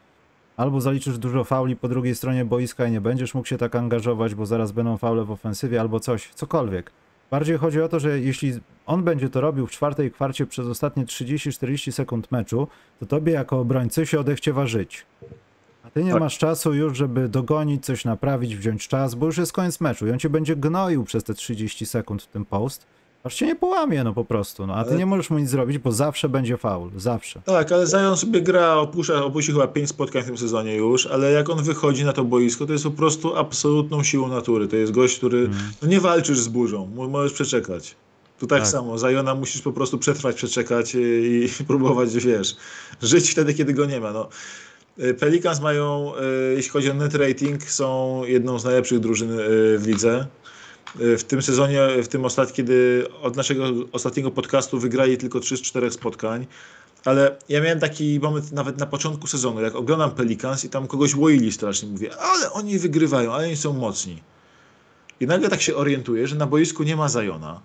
Albo 0.57 0.81
zaliczysz 0.81 1.17
dużo 1.17 1.43
fauli 1.43 1.75
po 1.75 1.87
drugiej 1.87 2.15
stronie 2.15 2.45
boiska 2.45 2.87
i 2.87 2.91
nie 2.91 3.01
będziesz 3.01 3.33
mógł 3.33 3.47
się 3.47 3.57
tak 3.57 3.75
angażować, 3.75 4.35
bo 4.35 4.45
zaraz 4.45 4.71
będą 4.71 4.97
faule 4.97 5.23
w 5.23 5.31
ofensywie 5.31 5.81
albo 5.81 5.99
coś, 5.99 6.29
cokolwiek. 6.35 6.91
Bardziej 7.31 7.57
chodzi 7.57 7.81
o 7.81 7.89
to, 7.89 7.99
że 7.99 8.19
jeśli 8.19 8.53
on 8.87 9.03
będzie 9.03 9.29
to 9.29 9.41
robił 9.41 9.67
w 9.67 9.71
czwartej 9.71 10.11
kwarcie 10.11 10.45
przez 10.45 10.67
ostatnie 10.67 11.05
30-40 11.05 11.91
sekund 11.91 12.31
meczu, 12.31 12.67
to 12.99 13.05
tobie 13.05 13.33
jako 13.33 13.59
obrońcy 13.59 14.05
się 14.05 14.19
odechciewa 14.19 14.67
żyć. 14.67 15.05
A 15.83 15.89
ty 15.89 16.03
nie 16.03 16.11
tak. 16.11 16.19
masz 16.19 16.37
czasu 16.37 16.73
już, 16.73 16.97
żeby 16.97 17.29
dogonić, 17.29 17.85
coś 17.85 18.05
naprawić, 18.05 18.55
wziąć 18.55 18.87
czas, 18.87 19.15
bo 19.15 19.25
już 19.25 19.37
jest 19.37 19.53
koniec 19.53 19.81
meczu 19.81 20.07
i 20.07 20.11
on 20.11 20.19
cię 20.19 20.29
będzie 20.29 20.55
gnoił 20.55 21.03
przez 21.03 21.23
te 21.23 21.33
30 21.33 21.85
sekund 21.85 22.23
w 22.23 22.27
tym 22.27 22.45
post, 22.45 22.87
Aż 23.23 23.35
cię 23.35 23.45
nie 23.45 23.55
połamie, 23.55 24.03
no 24.03 24.13
po 24.13 24.25
prostu. 24.25 24.67
No, 24.67 24.75
a 24.75 24.83
ty 24.83 24.89
Ale- 24.89 24.99
nie 24.99 25.05
możesz 25.05 25.29
mu 25.29 25.39
nic 25.39 25.49
zrobić, 25.49 25.77
bo 25.77 25.91
zawsze 25.91 26.29
będzie 26.29 26.57
faul. 26.57 26.89
Zawsze. 26.97 27.41
Tak, 27.45 27.71
ale 27.71 27.87
Zion 27.87 28.17
sobie 28.17 28.41
gra, 28.41 28.75
opuszcza, 28.75 29.25
opuścił 29.25 29.53
chyba 29.53 29.67
5 29.67 29.89
spotkań 29.89 30.23
w 30.23 30.25
tym 30.25 30.37
sezonie 30.37 30.75
już, 30.75 31.05
ale 31.07 31.31
jak 31.31 31.49
on 31.49 31.63
wychodzi 31.63 32.05
na 32.05 32.13
to 32.13 32.23
boisko, 32.23 32.65
to 32.65 32.73
jest 32.73 32.83
po 32.83 32.91
prostu 32.91 33.35
absolutną 33.35 34.03
siłą 34.03 34.27
natury. 34.27 34.67
To 34.67 34.75
jest 34.75 34.91
gość, 34.91 35.17
który 35.17 35.49
no 35.81 35.87
nie 35.87 35.99
walczysz 35.99 36.39
z 36.39 36.47
burzą, 36.47 36.87
mo- 36.95 37.07
możesz 37.07 37.33
przeczekać. 37.33 37.95
Tu 38.39 38.47
tak, 38.47 38.59
Tak. 38.59 38.67
samo, 38.67 38.97
Zajona 38.97 39.35
musisz 39.35 39.61
po 39.61 39.71
prostu 39.71 39.97
przetrwać, 39.97 40.35
przeczekać 40.35 40.95
i, 40.95 40.99
i 40.99 41.49
próbować, 41.67 42.13
wiesz, 42.17 42.55
żyć 43.01 43.31
wtedy, 43.31 43.53
kiedy 43.53 43.73
go 43.73 43.85
nie 43.85 43.99
ma. 43.99 44.11
No. 44.11 44.29
Y, 44.99 45.13
Pelicans 45.13 45.59
mają, 45.61 46.13
y, 46.51 46.55
jeśli 46.55 46.71
chodzi 46.71 46.91
o 46.91 46.93
net 46.93 47.15
rating, 47.15 47.63
są 47.63 48.21
jedną 48.25 48.59
z 48.59 48.63
najlepszych 48.63 48.99
drużyn 48.99 49.31
y, 49.31 49.43
w 49.77 49.83
lidze. 49.87 50.27
Y, 51.01 51.17
W 51.17 51.23
tym 51.23 51.41
sezonie, 51.41 51.87
w 52.03 52.07
tym 52.07 52.25
ostatnim, 52.25 52.55
kiedy 52.55 53.05
od 53.21 53.35
naszego 53.35 53.65
ostatniego 53.91 54.31
podcastu 54.31 54.79
wygrali 54.79 55.17
tylko 55.17 55.39
3 55.39 55.57
z 55.57 55.61
4 55.61 55.91
spotkań, 55.91 56.47
ale 57.05 57.35
ja 57.49 57.61
miałem 57.61 57.79
taki 57.79 58.19
moment 58.19 58.51
nawet 58.51 58.77
na 58.77 58.85
początku 58.85 59.27
sezonu, 59.27 59.61
jak 59.61 59.75
oglądam 59.75 60.11
Pelicans 60.11 60.65
i 60.65 60.69
tam 60.69 60.87
kogoś 60.87 61.15
łoili 61.15 61.51
strasznie, 61.51 61.89
mówię, 61.89 62.17
ale 62.17 62.51
oni 62.51 62.79
wygrywają, 62.79 63.33
ale 63.33 63.47
oni 63.47 63.55
są 63.57 63.73
mocni. 63.73 64.23
I 65.19 65.27
nagle 65.27 65.49
tak 65.49 65.61
się 65.61 65.75
orientuję, 65.75 66.27
że 66.27 66.35
na 66.35 66.47
boisku 66.47 66.83
nie 66.83 66.95
ma 66.95 67.09
Zajona, 67.09 67.61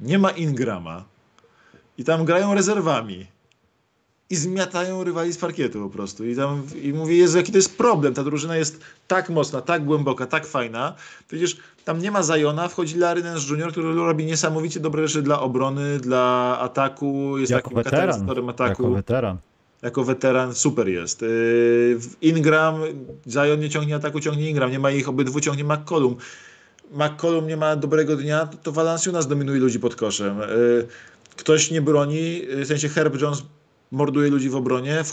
nie 0.00 0.18
ma 0.18 0.30
Ingrama 0.30 1.04
i 1.98 2.04
tam 2.04 2.24
grają 2.24 2.54
rezerwami 2.54 3.26
i 4.30 4.36
zmiatają 4.36 5.04
rywali 5.04 5.32
z 5.32 5.38
parkietu 5.38 5.82
po 5.82 5.90
prostu. 5.90 6.24
I, 6.26 6.36
tam, 6.36 6.62
I 6.82 6.92
mówię, 6.92 7.16
Jezu, 7.16 7.36
jaki 7.36 7.52
to 7.52 7.58
jest 7.58 7.78
problem. 7.78 8.14
Ta 8.14 8.24
drużyna 8.24 8.56
jest 8.56 8.80
tak 9.08 9.30
mocna, 9.30 9.60
tak 9.60 9.84
głęboka, 9.84 10.26
tak 10.26 10.46
fajna. 10.46 10.94
Przecież 11.28 11.56
tam 11.84 11.98
nie 11.98 12.10
ma 12.10 12.22
Zajona, 12.22 12.68
wchodzi 12.68 12.98
Larry 12.98 13.22
Nance 13.22 13.54
Jr., 13.54 13.72
który 13.72 13.94
robi 13.94 14.24
niesamowicie 14.24 14.80
dobre 14.80 15.08
rzeczy 15.08 15.22
dla 15.22 15.40
obrony, 15.40 15.98
dla 16.00 16.56
ataku, 16.60 17.38
jest 17.38 17.52
Jako 17.52 17.70
takim 17.70 17.76
weteran. 17.76 18.50
ataku. 18.50 18.82
Jako 18.82 18.90
weteran. 18.90 19.36
Jako 19.82 20.04
weteran 20.04 20.54
super 20.54 20.88
jest. 20.88 21.22
Yy, 21.22 21.98
Ingram, 22.20 22.80
Zion 23.28 23.60
nie 23.60 23.70
ciągnie 23.70 23.94
ataku, 23.96 24.20
ciągnie 24.20 24.50
Ingram. 24.50 24.70
Nie 24.70 24.78
ma 24.78 24.90
ich 24.90 25.08
obydwu, 25.08 25.40
ciągnie 25.40 25.64
McCollum. 25.64 26.16
McCollum 26.90 27.46
nie 27.46 27.56
ma 27.56 27.76
dobrego 27.76 28.16
dnia, 28.16 28.48
to 28.62 28.72
Valanciunas 28.72 29.26
dominuje 29.26 29.60
ludzi 29.60 29.80
pod 29.80 29.96
koszem. 29.96 30.38
Yy, 30.38 30.86
Ktoś 31.36 31.70
nie 31.70 31.82
broni, 31.82 32.38
yy, 32.38 32.64
w 32.64 32.68
sensie 32.68 32.88
Herb 32.88 33.20
Jones 33.20 33.42
morduje 33.90 34.30
ludzi 34.30 34.48
w 34.48 34.56
obronie, 34.56 35.04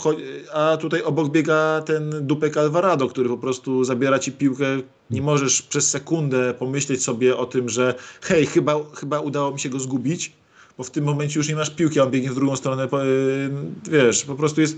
a 0.52 0.76
tutaj 0.76 1.02
obok 1.02 1.32
biega 1.32 1.82
ten 1.86 2.26
dupek 2.26 2.56
Alvarado, 2.56 3.08
który 3.08 3.28
po 3.28 3.38
prostu 3.38 3.84
zabiera 3.84 4.18
ci 4.18 4.32
piłkę. 4.32 4.66
Nie 5.10 5.22
możesz 5.22 5.62
przez 5.62 5.90
sekundę 5.90 6.54
pomyśleć 6.54 7.02
sobie 7.02 7.36
o 7.36 7.46
tym, 7.46 7.68
że 7.68 7.94
hej, 8.20 8.46
chyba, 8.46 8.74
chyba 8.94 9.20
udało 9.20 9.52
mi 9.52 9.60
się 9.60 9.68
go 9.68 9.80
zgubić, 9.80 10.32
bo 10.78 10.84
w 10.84 10.90
tym 10.90 11.04
momencie 11.04 11.40
już 11.40 11.48
nie 11.48 11.56
masz 11.56 11.70
piłki, 11.70 12.00
a 12.00 12.02
on 12.02 12.10
biegnie 12.10 12.30
w 12.30 12.34
drugą 12.34 12.56
stronę. 12.56 12.88
yy, 12.92 13.98
Wiesz, 13.98 14.24
po 14.24 14.34
prostu 14.34 14.60
jest 14.60 14.76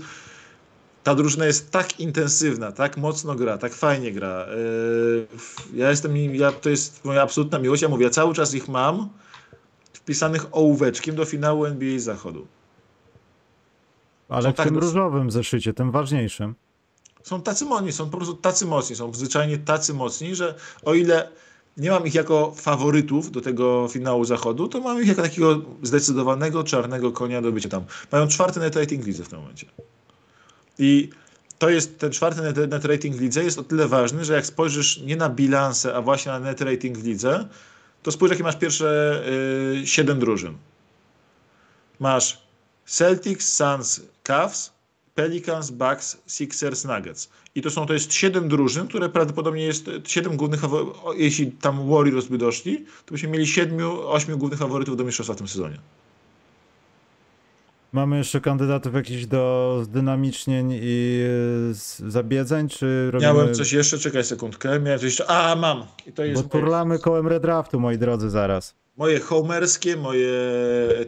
ta 1.07 1.15
drużyna 1.15 1.45
jest 1.45 1.71
tak 1.71 1.99
intensywna, 1.99 2.71
tak 2.71 2.97
mocno 2.97 3.35
gra, 3.35 3.57
tak 3.57 3.73
fajnie 3.73 4.11
gra. 4.11 4.45
Yy, 4.47 5.27
Ja 5.73 5.89
jestem, 5.89 6.35
ja, 6.35 6.51
to 6.51 6.69
jest 6.69 7.05
moja 7.05 7.21
absolutna 7.21 7.59
miłość. 7.59 7.81
Ja 7.81 7.89
mówię, 7.89 8.03
ja 8.03 8.09
cały 8.09 8.33
czas 8.33 8.53
ich 8.53 8.67
mam 8.67 9.09
wpisanych 9.93 10.45
ołóweczkiem 10.51 11.15
do 11.15 11.25
finału 11.25 11.65
NBA 11.65 11.99
Zachodu. 11.99 12.47
Ale 14.29 14.43
Są 14.43 14.53
w 14.53 14.55
tak 14.55 14.67
tym 14.67 14.77
różowym 14.77 15.31
zeszycie, 15.31 15.73
tym 15.73 15.91
ważniejszym. 15.91 16.55
Są 17.23 17.41
tacy 17.41 17.65
mocni, 17.65 17.91
są 17.91 18.09
po 18.09 18.17
prostu 18.17 18.35
tacy 18.35 18.65
mocni, 18.65 18.95
są 18.95 19.13
zwyczajnie 19.13 19.57
tacy 19.57 19.93
mocni, 19.93 20.35
że 20.35 20.55
o 20.83 20.93
ile 20.93 21.29
nie 21.77 21.91
mam 21.91 22.07
ich 22.07 22.15
jako 22.15 22.53
faworytów 22.55 23.31
do 23.31 23.41
tego 23.41 23.87
finału 23.87 24.25
zachodu, 24.25 24.67
to 24.67 24.79
mam 24.79 25.01
ich 25.01 25.07
jako 25.07 25.21
takiego 25.21 25.61
zdecydowanego 25.83 26.63
czarnego 26.63 27.11
konia 27.11 27.41
do 27.41 27.51
bycia 27.51 27.69
tam. 27.69 27.83
Mają 28.11 28.27
czwarty 28.27 28.59
net 28.59 28.75
rating 28.75 29.03
w 29.03 29.07
lidze 29.07 29.23
w 29.23 29.29
tym 29.29 29.39
momencie. 29.39 29.67
I 30.79 31.09
to 31.59 31.69
jest, 31.69 31.99
ten 31.99 32.11
czwarty 32.11 32.41
net, 32.41 32.57
net 32.69 32.85
rating 32.85 33.15
w 33.15 33.21
lidze 33.21 33.43
jest 33.43 33.59
o 33.59 33.63
tyle 33.63 33.87
ważny, 33.87 34.25
że 34.25 34.33
jak 34.33 34.45
spojrzysz 34.45 35.01
nie 35.01 35.15
na 35.15 35.29
bilansę, 35.29 35.95
a 35.95 36.01
właśnie 36.01 36.31
na 36.31 36.39
net 36.39 36.61
rating 36.61 36.97
w 36.97 37.05
lidze, 37.05 37.47
to 38.03 38.11
spójrz 38.11 38.31
jakie 38.31 38.43
masz 38.43 38.55
pierwsze 38.55 39.21
y, 39.83 39.87
7 39.87 40.19
drużyn. 40.19 40.57
Masz 41.99 42.41
Celtics, 42.85 43.53
Suns, 43.53 44.01
Cavs, 44.23 44.71
Pelicans, 45.15 45.71
Bucks, 45.71 46.17
Sixers, 46.27 46.85
Nuggets. 46.85 47.29
I 47.55 47.61
to 47.61 47.69
są, 47.69 47.85
to 47.85 47.93
jest 47.93 48.13
siedem 48.13 48.49
drużyn, 48.49 48.87
które 48.87 49.09
prawdopodobnie 49.09 49.63
jest 49.63 49.89
siedem 50.05 50.37
głównych 50.37 50.59
faworytów. 50.59 50.97
Jeśli 51.15 51.51
tam 51.51 51.89
Warriors 51.89 52.25
by 52.25 52.37
doszli, 52.37 52.85
to 53.05 53.11
byśmy 53.11 53.29
mieli 53.29 53.47
siedmiu, 53.47 54.07
ośmiu 54.07 54.37
głównych 54.37 54.59
faworytów 54.59 54.97
do 54.97 55.03
mistrzostwa 55.03 55.33
w 55.33 55.37
tym 55.37 55.47
sezonie. 55.47 55.77
Mamy 57.91 58.17
jeszcze 58.17 58.41
kandydatów 58.41 58.93
jakichś 58.93 59.25
do 59.25 59.79
zdynamicznień 59.83 60.71
i 60.81 61.23
e, 61.71 62.09
zabiedzeń, 62.11 62.69
czy 62.69 63.11
robimy... 63.11 63.33
Miałem 63.33 63.53
coś 63.53 63.73
jeszcze, 63.73 63.97
czekaj 63.99 64.23
sekundkę. 64.23 64.79
Miałem 64.79 64.99
coś 64.99 65.05
jeszcze. 65.05 65.27
A, 65.27 65.55
mam. 65.55 65.83
I 66.07 66.11
to 66.11 66.21
Bo 66.21 66.23
jest 66.23 66.35
moje, 66.35 66.49
turlamy 66.49 66.99
kołem 66.99 67.27
redraftu, 67.27 67.79
moi 67.79 67.97
drodzy, 67.97 68.29
zaraz. 68.29 68.75
moje 68.97 69.19
homerskie, 69.19 69.97
moje 69.97 70.31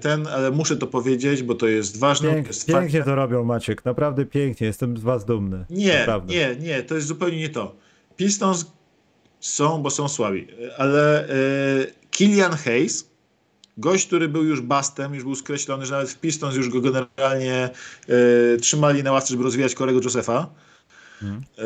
ten, 0.01 0.27
ale 0.27 0.51
muszę 0.51 0.77
to 0.77 0.87
powiedzieć, 0.87 1.43
bo 1.43 1.55
to 1.55 1.67
jest 1.67 1.99
ważne. 1.99 2.29
Pięk, 2.29 2.47
to 2.47 2.49
jest 2.49 2.65
pięknie 2.67 3.03
to 3.03 3.15
robią, 3.15 3.43
Maciek. 3.43 3.85
Naprawdę 3.85 4.25
pięknie. 4.25 4.67
Jestem 4.67 4.97
z 4.97 5.01
was 5.01 5.25
dumny. 5.25 5.65
Nie, 5.69 5.99
Naprawdę. 5.99 6.33
nie, 6.33 6.55
nie, 6.55 6.83
to 6.83 6.95
jest 6.95 7.07
zupełnie 7.07 7.37
nie 7.37 7.49
to. 7.49 7.75
Pistons 8.17 8.65
są, 9.39 9.81
bo 9.81 9.89
są 9.89 10.07
słabi, 10.07 10.47
ale 10.77 11.29
e, 11.29 11.29
Killian 12.11 12.51
Hayes, 12.51 13.09
gość, 13.79 14.07
który 14.07 14.27
był 14.27 14.43
już 14.43 14.61
bastem, 14.61 15.15
już 15.15 15.23
był 15.23 15.35
skreślony, 15.35 15.85
że 15.85 15.93
nawet 15.93 16.09
w 16.09 16.19
Pistons 16.19 16.55
już 16.55 16.69
go 16.69 16.81
generalnie 16.81 17.69
e, 18.53 18.57
trzymali 18.57 19.03
na 19.03 19.11
ławce, 19.11 19.29
żeby 19.29 19.43
rozwijać 19.43 19.75
Korego 19.75 19.99
Mhm. 21.21 21.43
e, 21.57 21.63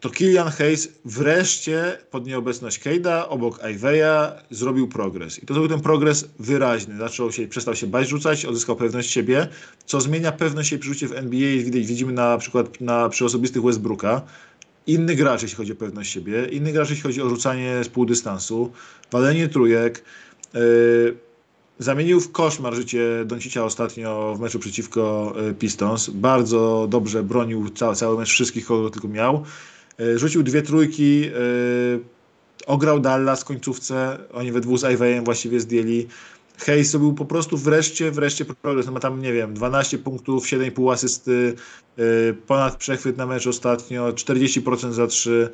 to 0.00 0.10
Killian 0.10 0.48
Hayes 0.48 0.88
wreszcie 1.04 1.98
pod 2.10 2.26
nieobecność 2.26 2.80
Cade'a 2.80 3.24
obok 3.28 3.60
Iveya 3.70 4.32
zrobił 4.50 4.88
progres. 4.88 5.42
I 5.42 5.46
to 5.46 5.54
był 5.54 5.68
ten 5.68 5.80
progres 5.80 6.28
wyraźny. 6.38 6.96
Zaczął 6.96 7.32
się, 7.32 7.48
przestał 7.48 7.76
się 7.76 7.86
bać 7.86 8.08
rzucać, 8.08 8.44
odzyskał 8.44 8.76
pewność 8.76 9.10
siebie, 9.10 9.48
co 9.86 10.00
zmienia 10.00 10.32
pewność 10.32 10.68
siebie 10.68 10.80
przy 10.80 10.88
rzucie 10.88 11.08
w 11.08 11.12
NBA. 11.12 11.64
Widać, 11.64 11.86
widzimy 11.86 12.12
na 12.12 12.38
przykład 12.38 12.80
na, 12.80 13.08
przy 13.08 13.24
osobistych 13.24 13.62
Westbrooka. 13.62 14.22
Inny 14.86 15.14
gracz, 15.14 15.42
jeśli 15.42 15.56
chodzi 15.56 15.72
o 15.72 15.76
pewność 15.76 16.12
siebie, 16.12 16.44
inny 16.44 16.72
gracz, 16.72 16.90
jeśli 16.90 17.02
chodzi 17.02 17.22
o 17.22 17.28
rzucanie 17.28 17.84
z 17.84 17.88
półdystansu, 17.88 18.72
walenie 19.12 19.48
trójek. 19.48 20.04
Yy, 20.54 21.16
zamienił 21.78 22.20
w 22.20 22.32
koszmar 22.32 22.74
życie 22.74 23.24
Doncicia 23.26 23.64
ostatnio 23.64 24.34
w 24.36 24.40
meczu 24.40 24.58
przeciwko 24.58 25.34
yy, 25.42 25.54
Pistons. 25.54 26.10
Bardzo 26.10 26.86
dobrze 26.90 27.22
bronił 27.22 27.70
cały, 27.70 27.96
cały 27.96 28.18
mecz 28.18 28.28
wszystkich, 28.28 28.66
kogo 28.66 28.90
tylko 28.90 29.08
miał. 29.08 29.44
Yy, 29.98 30.18
rzucił 30.18 30.42
dwie 30.42 30.62
trójki, 30.62 31.30
ograł 32.66 33.00
Dallas 33.00 33.40
w 33.40 33.44
końcówce. 33.44 34.18
Oni 34.32 34.52
we 34.52 34.60
dwóch 34.60 34.78
z 34.78 34.94
Ivejem 34.94 35.24
właściwie 35.24 35.60
zdjęli. 35.60 36.06
Hayes 36.58 36.96
był 36.96 37.14
po 37.14 37.24
prostu 37.24 37.56
wreszcie, 37.56 38.10
wreszcie 38.10 38.44
progres. 38.44 38.86
No 38.86 38.92
ma 38.92 39.00
tam, 39.00 39.22
nie 39.22 39.32
wiem, 39.32 39.54
12 39.54 39.98
punktów, 39.98 40.46
7,5 40.46 40.92
asysty, 40.92 41.54
ponad 42.46 42.76
przechwyt 42.76 43.16
na 43.16 43.26
mecz 43.26 43.46
ostatnio, 43.46 44.12
40% 44.12 44.92
za 44.92 45.06
3. 45.06 45.50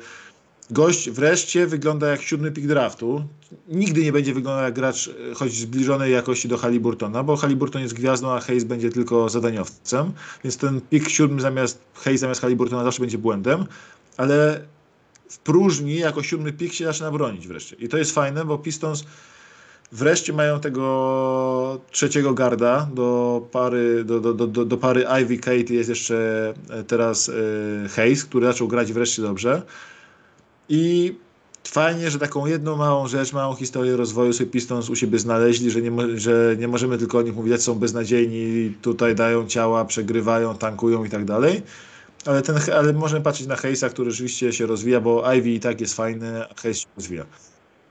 Gość 0.69 1.09
wreszcie 1.09 1.67
wygląda 1.67 2.07
jak 2.07 2.21
siódmy 2.21 2.51
pick 2.51 2.67
draftu. 2.67 3.23
Nigdy 3.67 4.03
nie 4.03 4.11
będzie 4.11 4.33
wyglądał 4.33 4.63
jak 4.63 4.73
gracz 4.73 5.07
e, 5.07 5.33
choć 5.33 5.53
zbliżonej 5.53 6.13
jakości 6.13 6.47
do 6.47 6.57
Haliburtona, 6.57 7.23
bo 7.23 7.35
Haliburton 7.35 7.81
jest 7.81 7.93
gwiazdą, 7.93 8.31
a 8.31 8.39
Hayes 8.39 8.63
będzie 8.63 8.89
tylko 8.89 9.29
zadaniowcem. 9.29 10.11
Więc 10.43 10.57
ten 10.57 10.81
pick 10.81 11.09
siódmy 11.09 11.41
zamiast 11.41 11.79
Hayes 11.93 12.21
zamiast 12.21 12.41
Haliburtona 12.41 12.83
zawsze 12.83 13.01
będzie 13.01 13.17
błędem. 13.17 13.65
Ale 14.17 14.61
w 15.29 15.37
próżni 15.37 15.95
jako 15.95 16.23
siódmy 16.23 16.53
pick 16.53 16.73
się 16.73 16.85
zaczyna 16.85 17.11
bronić 17.11 17.47
wreszcie. 17.47 17.75
I 17.75 17.89
to 17.89 17.97
jest 17.97 18.11
fajne, 18.11 18.45
bo 18.45 18.57
Pistons 18.57 19.03
wreszcie 19.91 20.33
mają 20.33 20.59
tego 20.59 21.81
trzeciego 21.91 22.33
garda 22.33 22.89
do 22.93 23.41
pary, 23.51 24.03
do, 24.03 24.19
do, 24.19 24.33
do, 24.33 24.65
do, 24.65 24.77
pary 24.77 25.05
Ivy 25.21 25.37
Kate 25.37 25.73
jest 25.73 25.89
jeszcze 25.89 26.53
teraz 26.87 27.29
e, 27.29 27.89
Hayes, 27.89 28.25
który 28.25 28.45
zaczął 28.45 28.67
grać 28.67 28.93
wreszcie 28.93 29.21
dobrze. 29.21 29.61
I 30.69 31.15
fajnie, 31.63 32.11
że 32.11 32.19
taką 32.19 32.45
jedną 32.45 32.75
małą 32.75 33.07
rzecz, 33.07 33.33
małą 33.33 33.55
historię 33.55 33.95
rozwoju 33.95 34.33
sobie 34.33 34.51
Pistons 34.51 34.89
u 34.89 34.95
siebie 34.95 35.19
znaleźli, 35.19 35.71
że 35.71 35.81
nie, 35.81 36.19
że 36.19 36.55
nie 36.59 36.67
możemy 36.67 36.97
tylko 36.97 37.17
o 37.17 37.21
nich 37.21 37.35
mówić, 37.35 37.53
że 37.53 37.59
są 37.59 37.75
beznadziejni, 37.75 38.73
tutaj 38.81 39.15
dają 39.15 39.47
ciała, 39.47 39.85
przegrywają, 39.85 40.57
tankują 40.57 41.05
i 41.05 41.09
tak 41.09 41.25
dalej. 41.25 41.63
Ale, 42.25 42.41
ten, 42.41 42.59
ale 42.75 42.93
możemy 42.93 43.23
patrzeć 43.23 43.47
na 43.47 43.55
Hayesa, 43.55 43.89
który 43.89 44.11
rzeczywiście 44.11 44.53
się 44.53 44.65
rozwija, 44.65 45.01
bo 45.01 45.33
Ivy 45.33 45.49
i 45.49 45.59
tak 45.59 45.81
jest 45.81 45.93
fajny, 45.93 46.49
a 46.49 46.53
Hayes 46.61 46.77
się 46.77 46.87
rozwija. 46.95 47.25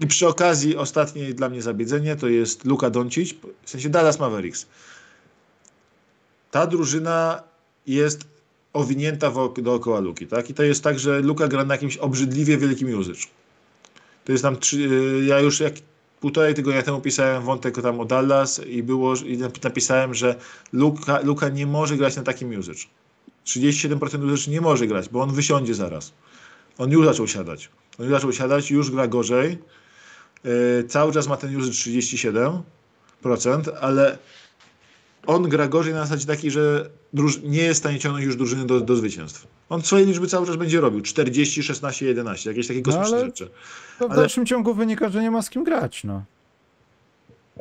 I 0.01 0.07
przy 0.07 0.29
okazji 0.29 0.77
ostatnie 0.77 1.35
dla 1.35 1.49
mnie 1.49 1.63
zabiedzenie 1.63 2.17
to 2.17 2.29
jest 2.29 2.65
Luka 2.65 2.91
Doncic, 2.91 3.35
w 3.65 3.71
sensie 3.71 3.89
Dallas 3.89 4.19
Mavericks. 4.19 4.67
Ta 6.51 6.67
drużyna 6.67 7.43
jest 7.87 8.34
owinięta 8.75 9.33
dookoła 9.63 10.01
Luki, 10.01 10.27
tak? 10.27 10.51
I 10.51 10.55
to 10.55 10.63
jest 10.63 10.85
tak, 10.85 10.99
że 10.99 11.21
Luka 11.21 11.49
gra 11.49 11.65
na 11.65 11.75
jakimś 11.75 11.97
obrzydliwie 11.97 12.59
wielkim 12.59 12.99
usage. 12.99 13.27
To 14.25 14.33
jest 14.33 14.45
tam, 14.45 14.57
trzy, 14.57 14.89
ja 15.27 15.41
już 15.41 15.61
jak 15.61 15.75
półtorej 16.21 16.55
tygodnia 16.55 16.83
temu 16.83 17.01
pisałem 17.01 17.43
wątek 17.43 17.83
tam 17.83 18.01
o 18.01 18.05
Dallas 18.05 18.61
i 18.67 18.83
było 18.83 19.15
i 19.17 19.39
napisałem, 19.63 20.15
że 20.15 20.35
Luka, 20.73 21.21
Luka 21.21 21.49
nie 21.49 21.67
może 21.67 21.97
grać 21.97 22.17
na 22.17 22.23
takim 22.23 22.59
usage. 22.59 22.81
37% 23.47 24.33
usage 24.33 24.51
nie 24.51 24.61
może 24.61 24.87
grać, 24.87 25.09
bo 25.09 25.21
on 25.21 25.33
wysiądzie 25.33 25.75
zaraz. 25.75 26.13
On 26.79 26.91
już 26.91 27.07
zaczął 27.07 27.29
siadać. 27.29 27.71
On 27.99 28.05
już 28.05 28.15
zaczął 28.15 28.33
siadać, 28.33 28.71
już 28.71 28.91
gra 28.91 29.07
gorzej. 29.07 29.59
Yy, 30.45 30.85
cały 30.89 31.13
czas 31.13 31.27
ma 31.29 31.37
ten 31.37 31.57
usage 31.57 31.73
37%, 31.73 32.63
ale 33.81 34.19
on 35.27 35.49
gra 35.49 35.69
gorzej 35.69 35.95
na 35.95 36.01
zasadzie 36.01 36.27
takiej, 36.27 36.51
że 36.51 36.91
nie 37.45 37.63
jest 37.63 37.81
w 37.81 37.83
stanie 37.83 37.99
ciągnąć 37.99 38.27
już 38.27 38.37
drużyny 38.37 38.67
do, 38.67 38.81
do 38.81 38.97
zwycięstw. 38.97 39.47
On 39.69 39.83
swoje 39.83 40.05
liczby 40.05 40.27
cały 40.27 40.47
czas 40.47 40.57
będzie 40.57 40.81
robił. 40.81 41.01
40, 41.01 41.63
16, 41.63 42.07
11. 42.07 42.51
Jakieś 42.51 42.69
takie 42.69 42.83
kosmiczne 42.83 43.19
no, 43.19 43.25
rzeczy. 43.25 43.51
To 43.99 44.09
w 44.09 44.11
ale... 44.11 44.21
dalszym 44.21 44.47
ciągu 44.47 44.75
wynika, 44.75 45.09
że 45.09 45.23
nie 45.23 45.31
ma 45.31 45.43
z 45.43 45.51
kim 45.51 45.65
grać. 45.65 46.05
No. 46.05 46.25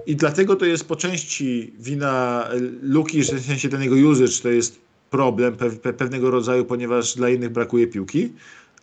I 0.06 0.16
dlatego 0.16 0.56
to 0.56 0.66
jest 0.66 0.88
po 0.88 0.96
części 0.96 1.74
wina 1.80 2.48
Luki, 2.82 3.24
że 3.24 3.36
w 3.36 3.46
sensie 3.46 3.70
ten 3.70 3.82
jego 3.82 3.96
usage 3.96 4.42
to 4.44 4.50
jest 4.50 4.80
problem 5.10 5.56
pe 5.56 5.94
pewnego 5.94 6.32
rodzaju, 6.32 6.66
ponieważ 6.66 7.16
dla 7.16 7.30
innych 7.30 7.50
brakuje 7.50 7.88
piłki. 7.88 8.34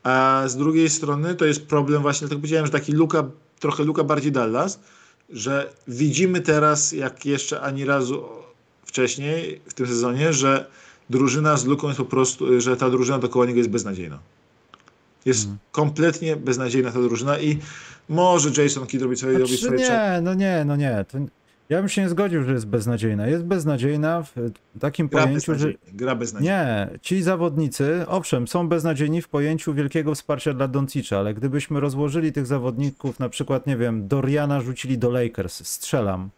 A 0.03 0.45
z 0.47 0.57
drugiej 0.57 0.91
strony 0.91 1.35
to 1.35 1.45
jest 1.45 1.67
problem 1.67 2.03
właśnie, 2.03 2.29
tak 2.29 2.39
powiedziałem, 2.39 2.67
że 2.67 2.73
taki 2.73 2.93
Luka, 2.93 3.25
trochę 3.59 3.85
Luka 3.85 4.05
bardziej 4.05 4.33
Dallas, 4.33 4.81
że 5.31 5.73
widzimy 5.89 6.41
teraz, 6.41 6.93
jak 6.93 7.27
jeszcze 7.27 7.61
ani 7.61 7.85
razu 7.85 8.25
wcześniej 8.91 9.61
w 9.67 9.75
tym 9.75 9.87
sezonie, 9.87 10.33
że 10.33 10.67
drużyna 11.11 11.57
z 11.57 11.65
Luką 11.65 11.87
jest 11.87 11.99
po 11.99 12.05
prostu, 12.05 12.61
że 12.61 12.77
ta 12.77 12.91
drużyna 12.91 13.19
dookoła 13.19 13.47
niego 13.47 13.59
jest 13.59 13.71
beznadziejna. 13.71 14.19
Jest 15.25 15.41
hmm. 15.41 15.59
kompletnie 15.73 16.37
beznadziejna 16.37 16.93
ta 16.93 17.01
drużyna 17.01 17.39
i 17.39 17.59
może 18.09 18.63
Jason 18.63 18.87
Kidd 18.87 19.03
robić 19.03 19.19
swoje... 19.19 19.37
Znaczy, 19.39 19.57
swoje 19.57 19.79
nie, 19.79 20.21
no 20.23 20.35
nie, 20.35 20.65
no 20.67 20.77
nie. 20.77 21.05
To, 21.09 21.19
ja 21.69 21.79
bym 21.79 21.89
się 21.89 22.03
nie 22.03 22.09
zgodził, 22.09 22.45
że 22.45 22.53
jest 22.53 22.67
beznadziejna. 22.67 23.27
Jest 23.27 23.45
beznadziejna 23.45 24.23
w 24.23 24.33
takim 24.81 25.09
gra 25.09 25.23
pojęciu, 25.23 25.55
że... 25.55 25.73
Gra 25.93 26.15
beznadziejna. 26.15 26.55
Nie, 26.57 26.99
ci 27.03 27.23
zawodnicy, 27.23 28.05
owszem, 28.09 28.49
są 28.49 28.69
beznadziejni 28.69 29.23
w 29.23 29.29
pojęciu 29.29 29.75
wielkiego 29.75 30.15
wsparcia 30.15 30.55
dla 30.55 30.69
Doncicza, 30.69 31.19
ale 31.19 31.35
gdybyśmy 31.35 31.81
rozłożyli 31.81 32.33
tych 32.33 32.47
zawodników, 32.47 33.19
na 33.19 33.29
przykład, 33.29 33.67
nie 33.67 33.77
wiem, 33.77 34.09
Doriana 34.09 34.61
rzucili 34.61 34.99
do 34.99 35.11
Lakers, 35.11 35.67
strzelam, 35.67 36.31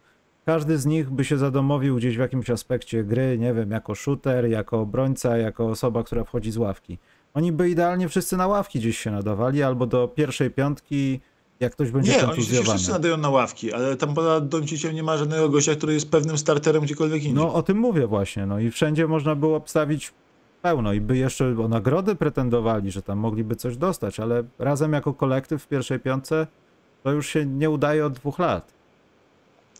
każdy 0.45 0.77
z 0.77 0.85
nich 0.85 1.09
by 1.09 1.25
się 1.25 1.37
zadomowił 1.37 1.95
gdzieś 1.95 2.17
w 2.17 2.19
jakimś 2.19 2.49
aspekcie 2.49 3.03
gry, 3.03 3.37
nie 3.37 3.53
wiem, 3.53 3.71
jako 3.71 3.95
shooter, 3.95 4.49
jako 4.49 4.79
obrońca, 4.79 5.37
jako 5.37 5.65
osoba, 5.67 6.03
która 6.03 6.23
wchodzi 6.23 6.51
z 6.51 6.57
ławki. 6.57 6.97
Oni 7.33 7.51
by 7.51 7.69
idealnie 7.69 8.09
wszyscy 8.09 8.37
na 8.37 8.47
ławki 8.47 8.79
gdzieś 8.79 8.97
się 8.97 9.11
nadawali, 9.11 9.63
albo 9.63 9.85
do 9.85 10.07
pierwszej 10.07 10.51
piątki, 10.51 11.19
jak 11.59 11.73
ktoś 11.73 11.91
będzie 11.91 12.11
nie, 12.11 12.19
kontuzjowany. 12.19 12.53
Nie, 12.53 12.59
oni 12.59 12.77
wszyscy 12.77 12.91
nadają 12.91 13.17
na 13.17 13.29
ławki, 13.29 13.73
ale 13.73 13.95
tam 13.95 14.13
poza 14.13 14.41
Donciciem 14.41 14.95
nie 14.95 15.03
ma 15.03 15.17
żadnego 15.17 15.49
gościa, 15.49 15.75
który 15.75 15.93
jest 15.93 16.11
pewnym 16.11 16.37
starterem 16.37 16.83
gdziekolwiek 16.83 17.23
indziej. 17.23 17.33
No 17.33 17.53
o 17.53 17.63
tym 17.63 17.77
mówię 17.77 18.07
właśnie, 18.07 18.45
no 18.45 18.59
i 18.59 18.71
wszędzie 18.71 19.07
można 19.07 19.35
było 19.35 19.57
obstawić 19.57 20.13
pełno 20.61 20.93
i 20.93 21.01
by 21.01 21.17
jeszcze 21.17 21.55
o 21.63 21.67
nagrody 21.67 22.15
pretendowali, 22.15 22.91
że 22.91 23.01
tam 23.01 23.17
mogliby 23.19 23.55
coś 23.55 23.77
dostać, 23.77 24.19
ale 24.19 24.43
razem 24.59 24.93
jako 24.93 25.13
kolektyw 25.13 25.63
w 25.63 25.67
pierwszej 25.67 25.99
piątce 25.99 26.47
to 27.03 27.11
już 27.11 27.27
się 27.27 27.45
nie 27.45 27.69
udaje 27.69 28.05
od 28.05 28.13
dwóch 28.13 28.39
lat. 28.39 28.72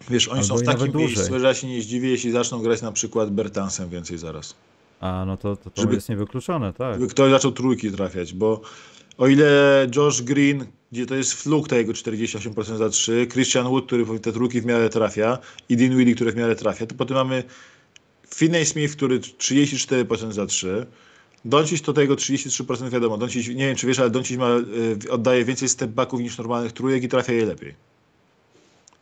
Wiesz, 0.09 0.27
oni 0.27 0.41
Albo 0.41 0.57
są 0.57 0.63
w 0.63 0.65
takim 0.65 0.95
miejscu, 0.95 1.39
że 1.39 1.47
ja 1.47 1.53
się 1.53 1.67
nie 1.67 1.81
zdziwię, 1.81 2.09
jeśli 2.09 2.31
zaczną 2.31 2.59
grać 2.59 2.81
na 2.81 2.91
przykład 2.91 3.31
Bertansem 3.31 3.89
więcej 3.89 4.17
zaraz. 4.17 4.55
A, 4.99 5.25
no 5.27 5.37
to, 5.37 5.55
to, 5.55 5.69
to 5.69 5.81
żeby, 5.81 5.95
jest 5.95 6.09
niewykluczone, 6.09 6.73
tak. 6.73 6.93
Żeby 6.93 7.07
ktoś 7.07 7.31
zaczął 7.31 7.51
trójki 7.51 7.91
trafiać, 7.91 8.33
bo 8.33 8.61
o 9.17 9.27
ile 9.27 9.87
Josh 9.95 10.21
Green, 10.21 10.65
gdzie 10.91 11.05
to 11.05 11.15
jest 11.15 11.33
fluk 11.33 11.67
ta 11.67 11.77
jego 11.77 11.93
48% 11.93 12.77
za 12.77 12.89
3, 12.89 13.27
Christian 13.31 13.67
Wood, 13.67 13.85
który 13.85 14.19
te 14.19 14.31
trójki 14.31 14.61
w 14.61 14.65
miarę 14.65 14.89
trafia 14.89 15.37
i 15.69 15.77
Dean 15.77 15.97
Willy, 15.97 16.15
który 16.15 16.31
w 16.31 16.35
miarę 16.35 16.55
trafia, 16.55 16.85
to 16.85 16.95
potem 16.95 17.17
mamy 17.17 17.43
Finney 18.35 18.65
Smith, 18.65 18.95
który 18.95 19.19
34% 19.19 20.31
za 20.31 20.45
3, 20.45 20.85
Doncic 21.45 21.81
to 21.81 21.93
tego 21.93 22.15
33% 22.15 22.89
wiadomo. 22.89 23.17
Doncic, 23.17 23.47
nie 23.47 23.67
wiem 23.67 23.75
czy 23.75 23.87
wiesz, 23.87 23.99
ale 23.99 24.09
Doncic 24.09 24.37
ma, 24.37 24.49
y, 25.05 25.11
oddaje 25.11 25.45
więcej 25.45 25.69
stepbacków 25.69 26.19
niż 26.19 26.37
normalnych 26.37 26.71
trójek 26.71 27.03
i 27.03 27.07
trafia 27.07 27.33
je 27.33 27.45
lepiej. 27.45 27.75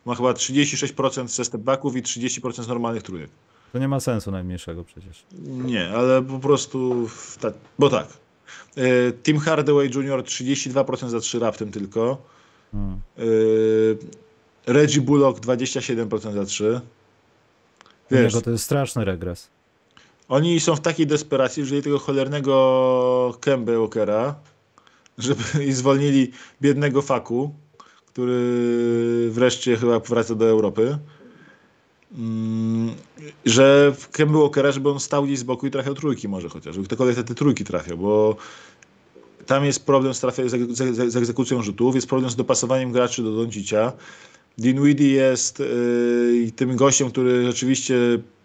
Ma 0.04 0.14
chyba 0.14 0.32
36% 0.32 1.28
ze 1.28 1.44
stepbacków 1.44 1.96
i 1.96 2.02
30% 2.02 2.62
z 2.62 2.68
normalnych 2.68 3.02
trójek. 3.02 3.30
To 3.72 3.78
nie 3.78 3.88
ma 3.88 4.00
sensu 4.00 4.30
najmniejszego 4.30 4.84
przecież. 4.84 5.24
Nie, 5.46 5.88
ale 5.90 6.22
po 6.22 6.38
prostu, 6.38 7.08
tak, 7.40 7.54
bo 7.78 7.90
tak. 7.90 8.08
E, 8.76 9.12
Tim 9.12 9.38
Hardaway 9.38 9.86
Jr. 9.86 10.22
32% 10.22 11.08
za 11.08 11.20
3 11.20 11.38
raptem 11.38 11.70
tylko. 11.70 12.22
Hmm. 12.72 13.00
E, 13.18 13.22
Reggie 14.66 15.00
Bullock 15.00 15.40
27% 15.40 16.32
za 16.32 16.44
3. 16.44 16.80
Wiesz, 18.10 18.32
to 18.44 18.50
jest 18.50 18.64
straszny 18.64 19.04
regres. 19.04 19.48
Oni 20.28 20.60
są 20.60 20.76
w 20.76 20.80
takiej 20.80 21.06
desperacji, 21.06 21.64
że 21.64 21.82
tego 21.82 21.98
cholernego 21.98 23.38
Kemba 23.40 23.72
Walkera, 23.72 24.34
żeby 25.18 25.42
i 25.68 25.72
zwolnili 25.72 26.32
biednego 26.62 27.02
Faku, 27.02 27.54
który 28.12 29.28
wreszcie 29.30 29.76
chyba 29.76 30.00
wraca 30.00 30.34
do 30.34 30.48
Europy, 30.48 30.98
mm, 32.18 32.94
że 33.44 33.94
Kemba 34.12 34.38
Walkera, 34.38 34.72
żeby 34.72 34.90
on 34.90 35.00
stał 35.00 35.24
gdzieś 35.24 35.38
z 35.38 35.42
boku 35.42 35.66
i 35.66 35.70
trafiał 35.70 35.94
trójki 35.94 36.28
może 36.28 36.48
chociaż, 36.48 36.74
żeby 36.74 36.86
ktokolwiek 36.86 37.16
te, 37.16 37.24
te 37.24 37.34
trójki 37.34 37.64
trafiał, 37.64 37.98
bo 37.98 38.36
tam 39.46 39.64
jest 39.64 39.86
problem 39.86 40.14
z, 40.14 40.20
trafia, 40.20 40.48
z, 40.48 40.76
z, 40.76 41.12
z, 41.12 41.16
egzekucją 41.16 41.62
rzutów, 41.62 41.94
jest 41.94 42.06
problem 42.06 42.30
z 42.30 42.36
dopasowaniem 42.36 42.92
graczy 42.92 43.22
do 43.22 43.32
Doncicia. 43.32 43.92
Dinwiddie 44.58 45.08
jest 45.08 45.58
yy, 45.58 46.52
tym 46.56 46.76
gościem, 46.76 47.10
który 47.10 47.44
rzeczywiście 47.44 47.96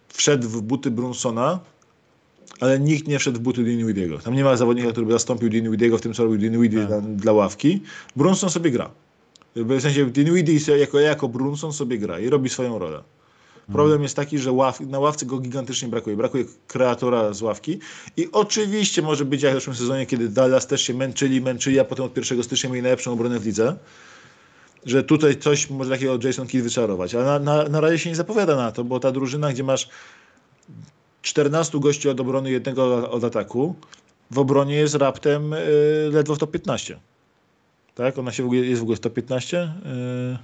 wszedł 0.10 0.50
w 0.50 0.62
buty 0.62 0.92
Brunsona, 0.92 1.60
ale 2.60 2.80
nikt 2.80 3.08
nie 3.08 3.20
wszedł 3.20 3.40
w 3.40 3.42
buty 3.42 3.64
Dinwiddiego. 3.64 4.18
Tam 4.18 4.34
nie 4.34 4.44
ma 4.44 4.58
zawodnika, 4.58 4.92
który 4.92 5.06
by 5.06 5.12
zastąpił 5.12 5.50
Dinwiddiego 5.50 5.98
w 5.98 6.02
tym, 6.02 6.14
co 6.14 6.24
robił 6.24 6.38
Dinwiddie 6.38 6.80
tak. 6.80 6.88
dla, 6.88 7.02
dla 7.02 7.34
ławki. 7.34 7.82
Brunson 8.16 8.50
sobie 8.50 8.72
gra. 8.72 8.90
W 9.56 9.82
sensie 9.82 10.06
Dinwiddie 10.06 10.78
jako, 10.78 11.00
jako 11.00 11.28
Brunson 11.28 11.74
sobie 11.74 11.98
gra 11.98 12.20
i 12.20 12.30
robi 12.30 12.50
swoją 12.50 12.80
rolę. 12.80 13.04
Problem 13.72 14.04
jest 14.04 14.16
taki, 14.16 14.40
że 14.40 14.52
ław, 14.52 14.80
na 14.80 15.00
ławce 15.00 15.26
go 15.26 15.40
gigantycznie 15.40 15.88
brakuje. 15.88 16.16
Brakuje 16.16 16.46
kreatora 16.68 17.34
z 17.34 17.42
ławki. 17.42 17.80
I 18.18 18.30
oczywiście 18.32 19.02
może 19.02 19.26
być 19.26 19.42
jak 19.42 19.54
w 19.54 19.56
zeszłym 19.56 19.76
sezonie, 19.76 20.06
kiedy 20.06 20.30
Dallas 20.30 20.68
też 20.68 20.82
się 20.82 20.94
męczyli, 20.94 21.42
męczyli, 21.42 21.80
a 21.80 21.86
potem 21.86 22.06
od 22.06 22.18
1 22.18 22.44
stycznia 22.44 22.70
mieli 22.70 22.82
najlepszą 22.82 23.14
obronę 23.14 23.40
w 23.40 23.46
lidze. 23.46 23.78
Że 24.86 25.04
tutaj 25.04 25.38
coś 25.38 25.70
może 25.70 25.90
takiego 25.90 26.20
Jason 26.24 26.48
Kidd 26.48 26.64
wyczarować. 26.64 27.16
Ale 27.16 27.26
na, 27.26 27.40
na, 27.40 27.70
na 27.70 27.82
razie 27.82 28.00
się 28.00 28.10
nie 28.10 28.16
zapowiada 28.16 28.56
na 28.56 28.72
to, 28.72 28.84
bo 28.84 29.00
ta 29.00 29.12
drużyna, 29.12 29.54
gdzie 29.54 29.64
masz 29.64 29.90
14 31.22 31.80
gości 31.80 32.10
od 32.10 32.20
obrony, 32.20 32.52
jednego 32.52 33.12
od 33.12 33.24
ataku, 33.24 33.76
w 34.32 34.40
obronie 34.40 34.76
jest 34.76 34.96
raptem 34.96 35.52
yy, 35.52 36.10
ledwo 36.12 36.36
w 36.36 36.38
top 36.38 36.52
15. 36.52 37.00
Tak? 37.98 38.18
Ona 38.18 38.32
się 38.32 38.44
w 38.44 38.46
ogóle, 38.46 38.62
jest 38.62 38.80
w 38.80 38.84
ogóle 38.84 38.98
115? 38.98 39.58
Yy... 39.58 40.38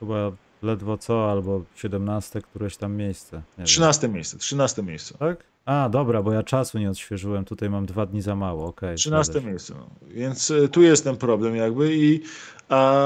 Chyba 0.00 0.32
ledwo 0.62 0.98
co, 0.98 1.30
albo 1.30 1.62
17 1.74 2.42
któreś 2.42 2.76
tam 2.76 2.96
miejsce. 2.96 3.42
Nie 3.58 3.64
13 3.64 4.02
wiem. 4.02 4.14
miejsce, 4.14 4.38
13 4.38 4.82
miejsce. 4.82 5.18
Tak? 5.18 5.44
A, 5.64 5.88
dobra, 5.88 6.22
bo 6.22 6.32
ja 6.32 6.42
czasu 6.42 6.78
nie 6.78 6.90
odświeżyłem, 6.90 7.44
tutaj 7.44 7.70
mam 7.70 7.86
dwa 7.86 8.06
dni 8.06 8.22
za 8.22 8.36
mało, 8.36 8.66
okej. 8.66 8.88
Okay, 8.88 8.96
13 8.96 9.40
miejsce, 9.40 9.74
no. 9.74 9.90
więc 10.08 10.50
y, 10.50 10.68
tu 10.68 10.82
jest 10.82 11.04
ten 11.04 11.16
problem 11.16 11.56
jakby 11.56 11.96
i 11.96 12.20
a 12.68 13.02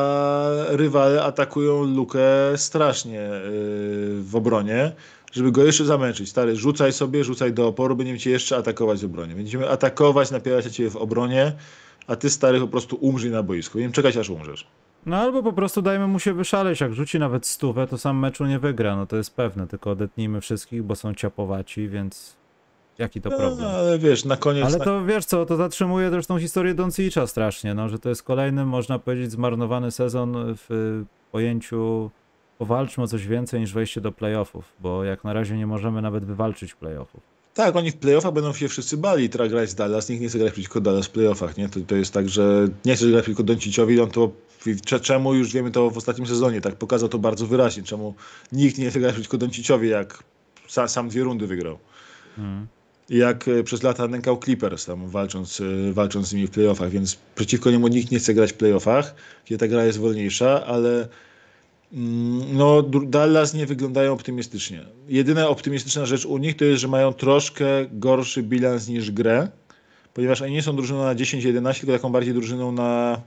rywale 0.69 1.25
atakują 1.25 1.85
Lukę 1.85 2.23
strasznie 2.57 3.13
yy, 3.15 4.23
w 4.23 4.37
obronie, 4.37 4.93
żeby 5.33 5.53
go 5.53 5.65
jeszcze 5.65 5.85
zamęczyć. 5.85 6.29
Stary, 6.29 6.57
rzucaj 6.57 6.93
sobie, 6.93 7.25
rzucaj 7.25 7.53
do 7.53 7.69
oporu, 7.69 7.97
będziemy 7.97 8.19
cię 8.19 8.31
jeszcze 8.31 8.57
atakować 8.57 9.01
w 9.01 9.05
obronie. 9.05 9.35
Będziemy 9.35 9.71
atakować, 9.71 10.31
napierać 10.31 10.65
cię 10.77 10.91
w 10.91 10.97
obronie, 10.97 11.53
a 12.07 12.17
ty 12.17 12.31
stary 12.31 12.61
po 12.61 12.69
prostu 12.69 12.97
umrzyj 12.97 13.31
na 13.31 13.43
boisku. 13.43 13.79
Nie 13.79 13.91
czekać 13.91 14.17
aż 14.17 14.31
umrzesz. 14.31 14.67
No 15.07 15.17
albo 15.17 15.43
po 15.43 15.53
prostu 15.53 15.83
dajmy 15.83 16.07
mu 16.07 16.19
się 16.19 16.33
wyszaleć, 16.33 16.81
jak 16.81 16.95
rzuci 16.95 17.19
nawet 17.19 17.47
stówę, 17.47 17.87
to 17.87 17.99
sam 17.99 18.19
meczu 18.19 18.47
nie 18.47 18.59
wygra, 18.59 18.97
no 18.97 19.07
to 19.07 19.17
jest 19.17 19.37
pewne, 19.37 19.67
tylko 19.67 19.91
odetnijmy 19.91 20.41
wszystkich, 20.41 20.83
bo 20.83 20.95
są 20.95 21.15
ciapowaci, 21.15 21.89
więc 21.89 22.37
jaki 22.99 23.21
to 23.21 23.31
no, 23.31 23.37
problem? 23.37 23.61
No, 23.61 23.71
ale 23.71 23.99
wiesz, 23.99 24.25
na 24.25 24.37
koniec... 24.37 24.65
Ale 24.65 24.81
to 24.81 25.05
wiesz 25.05 25.25
co, 25.25 25.47
to 25.47 25.57
zatrzymuje 25.57 26.11
też 26.11 26.27
tą 26.27 26.39
historię 26.39 26.75
Doncicza 26.75 27.27
strasznie, 27.27 27.75
no, 27.75 27.89
że 27.89 27.99
to 27.99 28.09
jest 28.09 28.23
kolejny, 28.23 28.65
można 28.65 28.99
powiedzieć, 28.99 29.31
zmarnowany 29.31 29.91
sezon 29.91 30.35
w 30.69 31.03
pojęciu 31.33 32.11
powalczmy 32.59 33.05
o 33.05 33.07
coś 33.07 33.27
więcej 33.27 33.61
niż 33.61 33.73
wejście 33.73 34.01
do 34.01 34.13
playoffów, 34.13 34.73
bo 34.81 35.05
jak 35.05 35.25
na 35.25 35.33
razie 35.33 35.57
nie 35.57 35.67
możemy 35.67 36.03
nawet 36.03 36.25
wywalczyć 36.25 36.75
playoffów. 36.75 37.34
Tak, 37.55 37.77
oni 37.77 37.91
w 37.91 37.97
playoffach 37.97 38.33
będą 38.33 38.53
się 38.53 38.69
wszyscy 38.69 38.97
bali 38.97 39.29
tra 39.29 39.49
grać 39.49 39.71
z 39.71 39.75
Dallas. 39.75 40.09
Nikt 40.09 40.23
nie 40.23 40.29
chce 40.29 40.39
grać 40.39 40.53
przeciwko 40.53 40.81
Dallas 40.81 41.07
w 41.07 41.11
playoffach, 41.11 41.57
nie? 41.57 41.69
To, 41.69 41.81
to 41.81 41.97
jest 41.97 42.13
tak, 42.13 42.29
że 42.29 42.69
nie 42.85 42.97
chce 42.97 43.07
grać 43.07 43.23
przeciwko 43.23 43.43
Donciciowi, 43.43 44.01
on 44.01 44.11
to 44.11 44.31
czemu 45.03 45.35
już 45.35 45.53
wiemy 45.53 45.71
to 45.71 45.91
w 45.91 45.97
ostatnim 45.97 46.27
sezonie, 46.27 46.61
tak 46.61 46.75
pokazał 46.75 47.09
to 47.09 47.19
bardzo 47.19 47.47
wyraźnie, 47.47 47.83
czemu 47.83 48.15
nikt 48.53 48.79
nie 48.79 48.91
chce 48.91 49.01
grać 49.01 49.13
przeciwko 49.13 49.39
Donciciowi, 49.39 49.89
jak 49.89 50.25
sam, 50.69 50.89
sam 50.89 51.09
dwie 51.09 51.23
rundy 51.23 51.47
wygrał. 51.47 51.79
Hmm. 52.37 52.67
Jak 53.09 53.49
e, 53.49 53.63
przez 53.63 53.83
lata 53.83 54.09
nękał 54.09 54.41
Clippers 54.45 54.87
tam 54.87 55.09
walcząc, 55.09 55.61
e, 55.61 55.93
walcząc 55.93 56.29
z 56.29 56.33
nimi 56.33 56.47
w 56.47 56.51
playoffach, 56.51 56.91
więc 56.91 57.19
przeciwko 57.35 57.71
niemu 57.71 57.89
nikt 57.89 58.11
nie 58.11 58.19
chce 58.19 58.35
grać 58.35 58.53
w 58.53 58.55
playoffach, 58.55 59.15
gdzie 59.47 59.59
ta 59.59 59.69
gra 59.69 59.85
jest 59.85 59.99
wolniejsza, 59.99 60.67
ale 60.67 61.09
no, 62.53 62.83
Dallas 62.83 63.55
nie 63.55 63.67
wyglądają 63.67 64.13
optymistycznie. 64.13 64.85
Jedyna 65.09 65.49
optymistyczna 65.49 66.07
rzecz 66.07 66.27
u 66.27 66.39
nich 66.39 66.57
to 66.57 66.65
jest, 66.65 66.81
że 66.81 66.89
mają 66.89 67.13
troszkę 67.13 67.65
gorszy 67.93 68.43
bilans 68.43 68.89
niż 68.89 69.11
grę, 69.11 69.49
ponieważ 70.15 70.43
oni 70.43 70.53
nie 70.53 70.63
są 70.63 70.77
drużyną 70.77 71.05
na 71.05 71.15
10-11, 71.15 71.81
tylko 71.81 71.93
taką 71.93 72.13
bardziej 72.13 72.35
drużyną 72.35 72.73
na 72.73 73.21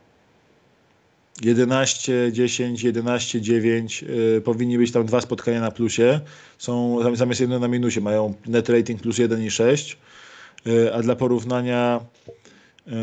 11, 1.42 2.32
10, 2.32 2.84
11, 2.84 3.42
9. 3.42 4.02
Yy, 4.02 4.42
powinni 4.42 4.78
być 4.78 4.92
tam 4.92 5.06
dwa 5.06 5.22
spotkania 5.22 5.62
na 5.62 5.72
plusie. 5.72 6.20
Są 6.58 7.00
zamiast 7.16 7.42
jedno 7.42 7.60
na 7.60 7.68
minusie. 7.68 8.02
Mają 8.02 8.34
net 8.46 8.70
rating 8.70 9.02
plus 9.02 9.16
1,6. 9.16 9.96
Yy, 10.66 10.94
a 10.94 11.02
dla 11.02 11.16
porównania 11.16 12.00
yy, 12.88 12.94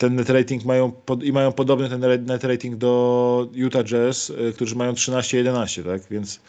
ten 0.00 0.14
net 0.14 0.30
rating 0.30 0.64
mają 0.64 0.92
pod, 0.92 1.24
i 1.24 1.32
mają 1.32 1.52
podobny 1.52 1.88
ten 1.88 2.24
net 2.26 2.44
rating 2.44 2.76
do 2.76 3.48
Utah 3.52 3.84
Jazz, 3.84 4.30
y, 4.30 4.52
którzy 4.54 4.76
mają 4.76 4.92
13-11, 4.92 5.84
tak? 5.84 6.02
Więc 6.10 6.40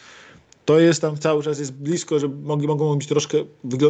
to 0.64 0.80
jest 0.80 1.00
tam 1.00 1.18
cały 1.18 1.42
czas 1.42 1.58
jest 1.58 1.72
blisko, 1.72 2.18
że 2.18 2.28
mogli, 2.28 2.66
mogą 2.66 2.96
być 2.96 3.08
troszkę, 3.08 3.38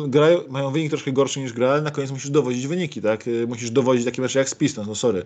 grają, 0.07 0.39
mają 0.49 0.71
wynik 0.71 0.91
troszkę 0.91 1.13
gorszy 1.13 1.41
niż 1.41 1.53
gra, 1.53 1.71
ale 1.71 1.83
na 1.83 1.91
koniec 1.91 2.11
musisz 2.11 2.31
dowodzić 2.31 2.67
wyniki, 2.67 3.03
tak? 3.03 3.29
Y, 3.29 3.47
musisz 3.47 3.71
dowodzić 3.71 4.05
takie 4.05 4.23
mecze 4.23 4.39
jak 4.39 4.49
z 4.49 4.55
Pistons, 4.55 4.89
no 4.89 4.95
sorry. 4.95 5.25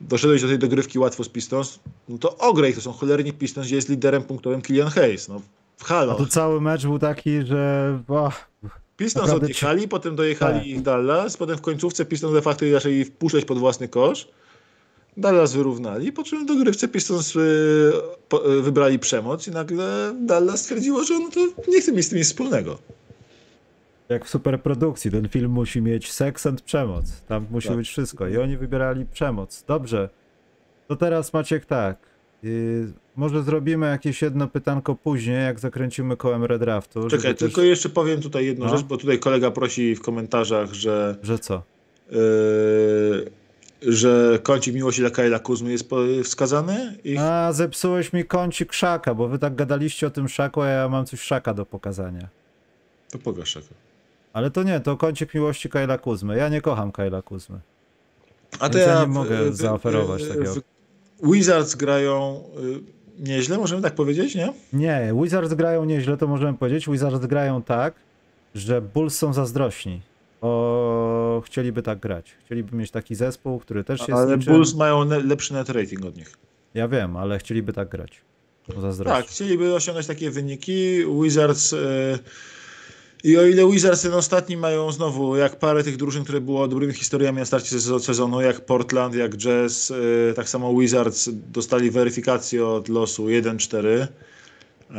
Doszedłeś 0.00 0.42
do 0.42 0.48
tej 0.48 0.58
dogrywki 0.58 0.98
łatwo 0.98 1.24
z 1.24 1.28
Pistons, 1.28 1.78
no 2.08 2.18
to 2.18 2.38
ogrej, 2.38 2.74
to 2.74 2.80
są 2.80 2.92
cholerni 2.92 3.32
Pistons, 3.32 3.66
gdzie 3.66 3.76
jest 3.76 3.88
liderem 3.88 4.22
punktowym 4.22 4.62
Killian 4.62 4.88
Hayes, 4.88 5.28
no 5.28 5.40
halo. 5.84 6.12
A 6.12 6.16
tu 6.16 6.26
cały 6.26 6.60
mecz 6.60 6.82
był 6.82 6.98
taki, 6.98 7.46
że... 7.46 7.98
Oh 8.08 8.36
Pistons 8.96 9.26
Naprawdę 9.26 9.46
odjechali, 9.46 9.88
potem 9.88 10.16
dojechali 10.16 10.58
tak. 10.58 10.66
ich 10.66 10.82
Dallas, 10.82 11.36
potem 11.36 11.56
w 11.56 11.60
końcówce 11.60 12.04
Pistons 12.04 12.32
de 12.34 12.42
facto 12.42 12.70
zaczęli 12.72 13.04
wpuszczać 13.04 13.44
pod 13.44 13.58
własny 13.58 13.88
kosz. 13.88 14.28
Dallas 15.16 15.52
wyrównali, 15.52 16.12
po 16.12 16.24
czym 16.24 16.44
w 16.44 16.48
dogrywce 16.48 16.88
Pistons 16.88 17.36
y, 17.36 17.40
y, 18.58 18.62
wybrali 18.62 18.98
przemoc 18.98 19.48
i 19.48 19.50
nagle 19.50 20.14
Dallas 20.20 20.60
stwierdziło, 20.60 21.04
że 21.04 21.18
no 21.18 21.30
to 21.30 21.40
nie 21.70 21.80
chce 21.80 21.92
mieć 21.92 22.06
z 22.06 22.08
tym 22.08 22.18
nic 22.18 22.26
wspólnego. 22.26 22.78
Jak 24.08 24.24
w 24.24 24.28
superprodukcji, 24.28 25.10
ten 25.10 25.28
film 25.28 25.50
musi 25.50 25.82
mieć 25.82 26.12
seks 26.12 26.46
and 26.46 26.62
przemoc. 26.62 27.04
Tam 27.28 27.46
musi 27.50 27.68
tak. 27.68 27.76
być 27.76 27.88
wszystko. 27.88 28.28
I 28.28 28.36
oni 28.36 28.56
wybierali 28.56 29.06
przemoc. 29.12 29.64
Dobrze. 29.68 30.08
To 30.88 30.96
teraz 30.96 31.32
Maciek 31.32 31.66
tak. 31.66 31.96
Może 33.16 33.42
zrobimy 33.42 33.86
jakieś 33.86 34.22
jedno 34.22 34.48
pytanko 34.48 34.94
później, 34.94 35.44
jak 35.44 35.60
zakręcimy 35.60 36.16
kołem 36.16 36.44
redraftu. 36.44 37.08
Czekaj, 37.08 37.34
tylko 37.34 37.60
też... 37.60 37.64
jeszcze 37.64 37.88
powiem 37.88 38.22
tutaj 38.22 38.46
jedną 38.46 38.66
no? 38.66 38.76
rzecz, 38.76 38.86
bo 38.86 38.96
tutaj 38.96 39.18
kolega 39.18 39.50
prosi 39.50 39.94
w 39.94 40.00
komentarzach, 40.00 40.72
że... 40.72 41.16
Że 41.22 41.38
co? 41.38 41.62
Yy, 42.10 43.30
że 43.82 44.38
kącik 44.42 44.74
miłości 44.74 45.00
dla 45.00 45.10
Kajla 45.10 45.38
Kuzmy 45.38 45.70
jest 45.70 45.90
wskazany? 46.24 46.98
I... 47.04 47.16
A, 47.18 47.52
zepsułeś 47.52 48.12
mi 48.12 48.24
kącik 48.24 48.72
Szaka, 48.72 49.14
bo 49.14 49.28
wy 49.28 49.38
tak 49.38 49.54
gadaliście 49.54 50.06
o 50.06 50.10
tym 50.10 50.28
Szaku, 50.28 50.60
a 50.60 50.68
ja 50.68 50.88
mam 50.88 51.06
coś 51.06 51.20
Szaka 51.20 51.54
do 51.54 51.66
pokazania. 51.66 52.28
To 53.10 53.18
pokaż 53.18 53.48
Szaka. 53.48 53.74
Ale 54.32 54.50
to 54.50 54.62
nie, 54.62 54.80
to 54.80 54.96
kącik 54.96 55.34
miłości 55.34 55.68
Kajla 55.68 55.98
Kuzmy. 55.98 56.36
Ja 56.36 56.48
nie 56.48 56.60
kocham 56.60 56.92
Kajla 56.92 57.22
Kuzmy. 57.22 57.60
A 58.58 58.68
to 58.68 58.78
ja, 58.78 58.86
ja, 58.86 59.00
nie 59.00 59.06
mogę 59.06 59.50
w, 59.50 59.56
zaoferować 59.56 60.24
w, 60.24 60.28
takiego. 60.28 60.54
Wizards 61.22 61.74
grają 61.74 62.44
y, 62.58 63.01
nieźle, 63.22 63.58
możemy 63.58 63.82
tak 63.82 63.94
powiedzieć, 63.94 64.34
nie? 64.34 64.52
Nie, 64.72 65.12
Wizards 65.22 65.54
grają 65.54 65.84
nieźle, 65.84 66.16
to 66.16 66.26
możemy 66.26 66.58
powiedzieć. 66.58 66.88
Wizards 66.88 67.26
grają 67.26 67.62
tak, 67.62 67.94
że 68.54 68.82
Bulls 68.82 69.16
są 69.16 69.32
zazdrośni. 69.32 70.00
O, 70.40 71.42
chcieliby 71.46 71.82
tak 71.82 71.98
grać. 71.98 72.34
Chcieliby 72.44 72.76
mieć 72.76 72.90
taki 72.90 73.14
zespół, 73.14 73.58
który 73.58 73.84
też 73.84 74.00
jest. 74.00 74.12
Ale 74.12 74.36
niczym... 74.36 74.52
Bulls 74.52 74.74
mają 74.74 75.04
lepszy 75.04 75.54
net 75.54 75.68
rating 75.68 76.04
od 76.04 76.16
nich. 76.16 76.36
Ja 76.74 76.88
wiem, 76.88 77.16
ale 77.16 77.38
chcieliby 77.38 77.72
tak 77.72 77.88
grać. 77.88 78.20
Tak, 79.04 79.26
chcieliby 79.26 79.74
osiągnąć 79.74 80.06
takie 80.06 80.30
wyniki. 80.30 81.04
Wizards. 81.22 81.72
Y 81.72 82.18
i 83.24 83.36
o 83.36 83.46
ile 83.46 83.70
Wizards 83.70 84.02
ten 84.02 84.14
ostatni 84.14 84.56
mają 84.56 84.92
znowu 84.92 85.36
jak 85.36 85.58
parę 85.58 85.84
tych 85.84 85.96
drużyn, 85.96 86.24
które 86.24 86.40
było 86.40 86.68
dobrymi 86.68 86.92
historiami 86.92 87.38
na 87.38 87.44
starcie 87.44 87.80
sezonu, 88.00 88.40
jak 88.40 88.60
Portland, 88.60 89.14
jak 89.14 89.36
Jazz, 89.36 89.90
yy, 89.90 90.32
tak 90.36 90.48
samo 90.48 90.78
Wizards 90.78 91.30
dostali 91.52 91.90
weryfikację 91.90 92.66
od 92.66 92.88
losu 92.88 93.26
1-4. 93.26 93.84
Yy, 93.86 94.96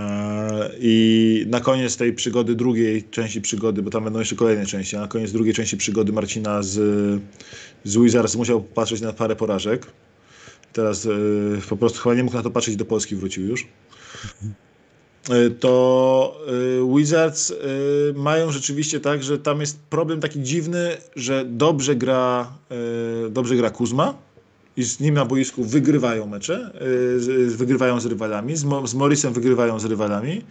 I 0.79 1.45
na 1.47 1.59
koniec 1.59 1.97
tej 1.97 2.13
przygody, 2.13 2.55
drugiej 2.55 3.03
części 3.03 3.41
przygody, 3.41 3.81
bo 3.81 3.89
tam 3.89 4.03
będą 4.03 4.19
jeszcze 4.19 4.35
kolejne 4.35 4.65
części, 4.65 4.95
a 4.95 4.99
na 4.99 5.07
koniec 5.07 5.31
drugiej 5.31 5.53
części 5.53 5.77
przygody 5.77 6.13
Marcina 6.13 6.63
z, 6.63 6.73
z 7.83 7.97
Wizards 7.97 8.35
musiał 8.35 8.61
patrzeć 8.61 9.01
na 9.01 9.13
parę 9.13 9.35
porażek. 9.35 9.87
Teraz 10.73 11.05
yy, 11.05 11.61
po 11.69 11.77
prostu 11.77 11.99
chyba 11.99 12.15
nie 12.15 12.23
mógł 12.23 12.35
na 12.35 12.43
to 12.43 12.51
patrzeć, 12.51 12.75
do 12.75 12.85
Polski 12.85 13.15
wrócił 13.15 13.47
już. 13.47 13.67
E, 15.29 15.49
to 15.49 16.37
e, 16.47 16.95
Wizards 16.97 17.51
e, 17.51 17.55
mają 18.13 18.51
rzeczywiście 18.51 18.99
tak, 18.99 19.23
że 19.23 19.39
tam 19.39 19.59
jest 19.59 19.79
problem 19.79 20.21
taki 20.21 20.41
dziwny, 20.41 20.97
że 21.15 21.45
dobrze 21.45 21.95
gra, 21.95 22.53
dobrze 23.29 23.55
gra 23.55 23.69
Kuzma 23.69 24.13
i 24.77 24.83
z 24.83 24.99
nim 24.99 25.15
na 25.15 25.25
boisku 25.25 25.63
wygrywają 25.63 26.27
mecze, 26.27 26.71
wygrywają 27.47 27.99
z 27.99 28.05
rywalami, 28.05 28.55
z 28.85 28.93
Morrisem 28.93 29.33
wygrywają 29.33 29.79
z 29.79 29.85
rywalami. 29.85 30.41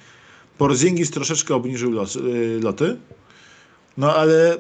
Porzingis 0.59 1.11
troszeczkę 1.11 1.55
obniżył 1.55 1.91
los, 1.91 2.19
loty, 2.63 2.97
no 3.97 4.15
ale 4.15 4.59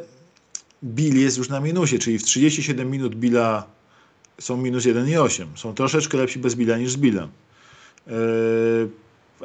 Bill 0.84 1.20
jest 1.20 1.38
już 1.38 1.48
na 1.48 1.60
minusie, 1.60 1.98
czyli 1.98 2.18
w 2.18 2.22
37 2.22 2.90
minut 2.90 3.14
Billa 3.14 3.66
są 4.40 4.56
minus 4.56 4.84
1,8. 4.84 5.46
Są 5.54 5.74
troszeczkę 5.74 6.18
lepsi 6.18 6.38
bez 6.38 6.54
Billa 6.54 6.78
niż 6.78 6.92
z 6.92 6.96
Billem 6.96 7.28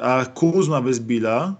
a 0.00 0.24
Kuzma 0.24 0.82
bez 0.82 0.98
Billa 0.98 1.54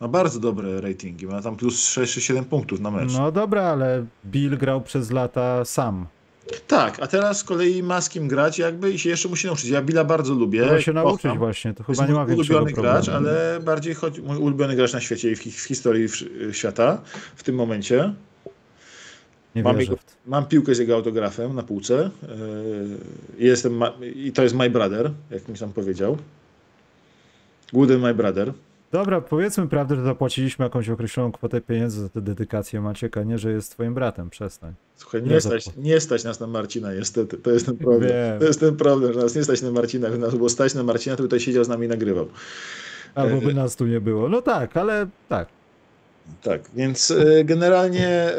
ma 0.00 0.08
bardzo 0.08 0.40
dobre 0.40 0.80
ratingi. 0.80 1.26
Ma 1.26 1.42
tam 1.42 1.56
plus 1.56 1.74
6-7 1.74 2.44
punktów 2.44 2.80
na 2.80 2.90
mecz. 2.90 3.12
No 3.12 3.32
dobra, 3.32 3.62
ale 3.62 4.04
Bill 4.26 4.58
grał 4.58 4.80
przez 4.80 5.10
lata 5.10 5.64
sam. 5.64 6.06
Tak, 6.66 7.02
a 7.02 7.06
teraz 7.06 7.38
z 7.38 7.44
kolei 7.44 7.82
ma 7.82 8.00
z 8.00 8.08
kim 8.08 8.28
grać 8.28 8.58
jakby 8.58 8.90
i 8.90 8.98
się 8.98 9.10
jeszcze 9.10 9.28
musi 9.28 9.46
nauczyć. 9.46 9.70
Ja 9.70 9.82
Billa 9.82 10.04
bardzo 10.04 10.34
lubię. 10.34 10.62
Trzeba 10.62 10.80
się 10.80 10.92
nauczyć 10.92 11.22
kocham. 11.22 11.38
właśnie, 11.38 11.74
to 11.74 11.84
chyba 11.84 12.02
jest 12.02 12.08
nie 12.08 12.14
ma 12.14 12.26
większego 12.26 12.58
ulubiony 12.58 12.82
gracz, 12.82 13.08
ale 13.08 13.60
bardziej 13.64 13.94
chodzi, 13.94 14.22
mój 14.22 14.36
ulubiony 14.36 14.76
gracz 14.76 14.92
na 14.92 15.00
świecie 15.00 15.30
i 15.30 15.36
w, 15.36 15.40
w 15.40 15.60
historii 15.60 16.08
w, 16.08 16.14
świata 16.52 17.00
w 17.36 17.42
tym 17.42 17.54
momencie. 17.54 18.14
Nie 19.54 19.62
mam, 19.62 19.80
jego, 19.80 19.96
mam 20.26 20.46
piłkę 20.46 20.74
z 20.74 20.78
jego 20.78 20.94
autografem 20.94 21.54
na 21.54 21.62
półce. 21.62 22.10
Yy, 22.22 23.46
jestem 23.46 23.82
I 24.14 24.32
to 24.32 24.42
jest 24.42 24.54
my 24.54 24.70
brother, 24.70 25.10
jak 25.30 25.48
mi 25.48 25.56
sam 25.56 25.72
powiedział. 25.72 26.18
Good 27.74 27.90
and 27.90 28.02
My 28.02 28.14
Brother. 28.14 28.52
Dobra, 28.92 29.20
powiedzmy 29.20 29.68
prawdę, 29.68 29.96
że 29.96 30.02
zapłaciliśmy 30.02 30.64
jakąś 30.64 30.88
określoną 30.88 31.32
kwotę 31.32 31.60
pieniędzy 31.60 32.00
za 32.00 32.08
tę 32.08 32.20
dedykację 32.20 32.80
Macieka, 32.80 33.22
nie, 33.22 33.38
że 33.38 33.52
jest 33.52 33.70
twoim 33.70 33.94
bratem, 33.94 34.30
przestań. 34.30 34.74
Słuchaj, 34.96 35.22
nie, 35.22 35.30
nie 35.30 35.40
stać, 35.40 35.70
nie 35.76 36.00
stać 36.00 36.24
nas 36.24 36.40
na 36.40 36.46
Marcina, 36.46 36.94
niestety, 36.94 37.36
to 37.36 37.50
jest 37.50 37.66
ten 37.66 37.76
problem. 37.76 38.10
Wiem. 38.10 38.38
To 38.38 38.44
jest 38.44 38.60
ten 38.60 38.76
problem, 38.76 39.12
że 39.12 39.20
nas 39.20 39.34
nie 39.34 39.44
stać 39.44 39.62
na 39.62 39.70
Marcina, 39.70 40.08
gdyby 40.08 40.22
nas 40.22 40.34
było 40.34 40.48
stać 40.48 40.74
na 40.74 40.82
Marcina, 40.82 41.16
to 41.16 41.22
by 41.22 41.28
tutaj 41.28 41.40
siedział 41.40 41.64
z 41.64 41.68
nami 41.68 41.86
i 41.86 41.88
nagrywał. 41.88 42.28
Albo 43.14 43.40
by 43.40 43.50
e, 43.50 43.54
nas 43.54 43.76
tu 43.76 43.86
nie 43.86 44.00
było. 44.00 44.28
No 44.28 44.42
tak, 44.42 44.76
ale 44.76 45.06
tak. 45.28 45.48
Tak, 46.42 46.60
więc 46.74 47.10
e, 47.10 47.44
generalnie 47.44 48.08
e, 48.08 48.34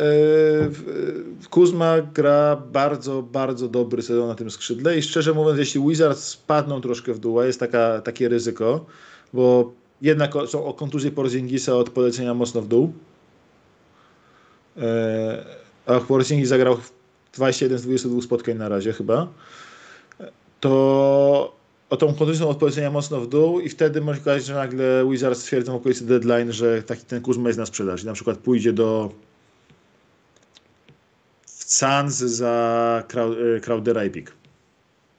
Kuzma 1.50 2.02
gra 2.02 2.56
bardzo, 2.72 3.22
bardzo 3.22 3.68
dobry 3.68 4.02
sezon 4.02 4.28
na 4.28 4.36
tym 4.36 4.52
skrzydle 4.52 4.98
i 4.98 5.02
szczerze 5.02 5.34
mówiąc, 5.34 5.60
jeśli 5.60 5.88
Wizards 5.88 6.24
spadną 6.24 6.82
troszkę 6.82 7.14
w 7.14 7.20
dół, 7.20 7.42
jest 7.42 7.60
taka, 7.60 8.02
takie 8.02 8.30
ryzyko, 8.30 8.86
bo 9.36 9.72
jednak 10.02 10.34
są 10.48 10.66
o 10.66 10.74
kontuzję 10.74 11.12
Porzingisa 11.12 11.76
od 11.76 11.90
polecenia 11.90 12.34
mocno 12.34 12.62
w 12.62 12.68
dół. 12.68 12.94
E, 14.78 15.46
a 15.86 16.00
Porzingis 16.00 16.50
zagrał 16.50 16.78
21 17.34 17.78
z 17.78 17.82
22 17.82 18.22
spotkań 18.22 18.58
na 18.58 18.70
razie 18.70 18.94
chyba. 18.94 19.28
To 20.60 21.56
o 21.90 21.98
tą 21.98 22.08
kontuzją 22.14 22.50
od 22.50 22.58
polecenia 22.58 22.92
mocno 22.92 23.22
w 23.22 23.28
dół 23.28 23.60
i 23.60 23.70
wtedy 23.70 24.02
może 24.02 24.22
okazać, 24.22 24.46
że 24.46 24.54
nagle 24.54 25.06
Wizards 25.10 25.42
stwierdzą 25.42 25.74
w 25.74 25.76
okolicy 25.76 26.06
deadline, 26.06 26.52
że 26.52 26.84
taki 26.84 27.06
ten 27.06 27.22
Kuzma 27.22 27.50
jest 27.50 27.60
na 27.60 27.66
sprzedaż 27.66 28.04
i 28.04 28.06
na 28.06 28.14
przykład 28.14 28.38
pójdzie 28.38 28.74
do 28.74 29.12
Suns 31.46 32.16
za 32.16 33.04
e, 33.56 33.60
Crowdera 33.60 34.06
i 34.06 34.10
pick. 34.10 34.32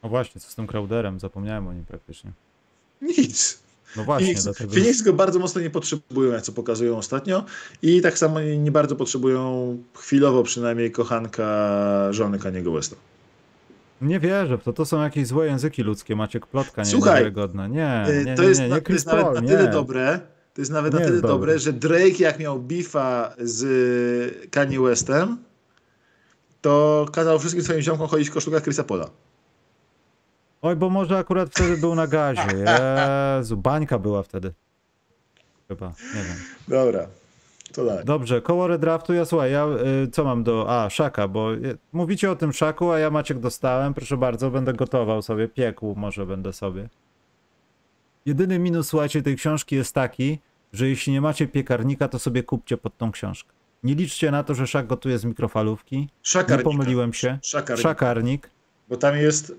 No 0.02 0.08
właśnie, 0.08 0.40
co 0.40 0.50
z 0.50 0.54
tym 0.54 0.66
Crowderem? 0.66 1.20
Zapomniałem 1.20 1.68
o 1.68 1.72
nim 1.72 1.84
praktycznie. 1.84 2.32
Nic. 3.02 3.65
No 3.96 4.04
właśnie, 4.04 4.26
Phoenix, 4.26 4.44
dlatego... 4.44 4.72
Phoenix 4.72 5.02
go 5.02 5.12
bardzo 5.12 5.38
mocno 5.38 5.60
nie 5.60 5.70
potrzebują, 5.70 6.32
jak 6.32 6.42
co 6.42 6.52
pokazują 6.52 6.96
ostatnio. 6.96 7.44
I 7.82 8.00
tak 8.00 8.18
samo 8.18 8.40
nie 8.40 8.70
bardzo 8.70 8.96
potrzebują, 8.96 9.76
chwilowo 9.94 10.42
przynajmniej, 10.42 10.90
kochanka 10.90 12.08
żony 12.10 12.38
Kaniego 12.38 12.72
Westa. 12.72 12.96
Nie 14.00 14.20
wierzę, 14.20 14.58
to 14.58 14.72
to 14.72 14.84
są 14.84 15.02
jakieś 15.02 15.26
złe 15.26 15.46
języki 15.46 15.82
ludzkie, 15.82 16.16
Maciek 16.16 16.46
Plotka, 16.46 16.82
nie 16.82 16.90
Słuchaj, 16.90 17.32
Nie, 17.68 18.04
nie, 18.08 18.24
nie, 18.24 18.34
to 18.34 18.42
jest, 18.42 18.60
nie, 18.60 18.68
nie, 18.68 18.74
nie 18.74 18.80
to 18.80 18.92
jest 18.92 19.06
nawet 19.06 19.34
na 19.34 19.48
tyle 19.48 19.70
dobre, 19.70 20.20
to 20.54 20.60
jest 20.60 20.70
nawet 20.70 20.94
na 20.94 21.00
tyle 21.00 21.20
dobre, 21.20 21.58
że 21.58 21.72
Drake 21.72 22.18
jak 22.18 22.38
miał 22.38 22.60
bifa 22.60 23.34
z 23.38 24.50
Kanye 24.50 24.80
Westem, 24.80 25.36
to 26.60 27.06
kazał 27.12 27.38
wszystkim 27.38 27.64
swoim 27.64 27.80
ziomkom 27.80 28.08
chodzić 28.08 28.28
w 28.28 28.32
koszulkach 28.32 28.62
Chrisa 28.62 28.84
Pola. 28.84 29.10
Oj, 30.62 30.76
bo 30.76 30.90
może 30.90 31.18
akurat 31.18 31.50
wtedy 31.50 31.76
był 31.76 31.94
na 31.94 32.06
gazie. 32.06 32.42
Jezu, 33.38 33.56
bańka 33.56 33.98
była 33.98 34.22
wtedy. 34.22 34.52
Chyba, 35.68 35.86
nie 35.86 36.22
wiem. 36.22 36.36
Dobra, 36.68 37.06
to 37.72 37.86
tak. 37.86 38.04
Dobrze, 38.04 38.42
koło 38.42 38.66
redraftu, 38.66 39.12
ja 39.12 39.24
słuchaj, 39.24 39.52
ja 39.52 39.66
y, 40.04 40.08
co 40.10 40.24
mam 40.24 40.44
do... 40.44 40.66
A, 40.68 40.90
szaka, 40.90 41.28
bo 41.28 41.54
y, 41.54 41.78
mówicie 41.92 42.30
o 42.30 42.36
tym 42.36 42.52
szaku, 42.52 42.90
a 42.90 42.98
ja 42.98 43.10
Maciek 43.10 43.38
dostałem, 43.38 43.94
proszę 43.94 44.16
bardzo, 44.16 44.50
będę 44.50 44.72
gotował 44.72 45.22
sobie, 45.22 45.48
piekł 45.48 45.94
może 45.96 46.26
będę 46.26 46.52
sobie. 46.52 46.88
Jedyny 48.26 48.58
minus, 48.58 48.88
słuchajcie, 48.88 49.22
tej 49.22 49.36
książki 49.36 49.76
jest 49.76 49.94
taki, 49.94 50.38
że 50.72 50.88
jeśli 50.88 51.12
nie 51.12 51.20
macie 51.20 51.48
piekarnika, 51.48 52.08
to 52.08 52.18
sobie 52.18 52.42
kupcie 52.42 52.76
pod 52.76 52.96
tą 52.96 53.12
książkę. 53.12 53.52
Nie 53.82 53.94
liczcie 53.94 54.30
na 54.30 54.42
to, 54.42 54.54
że 54.54 54.66
szak 54.66 54.86
gotuje 54.86 55.18
z 55.18 55.24
mikrofalówki. 55.24 55.96
Nie 55.98 56.08
Szakarnika. 56.22 56.70
pomyliłem 56.70 57.12
się. 57.12 57.38
Szakarnik. 57.42 57.82
Szakarnik. 57.82 58.50
Bo 58.88 58.96
tam 58.96 59.16
jest, 59.16 59.52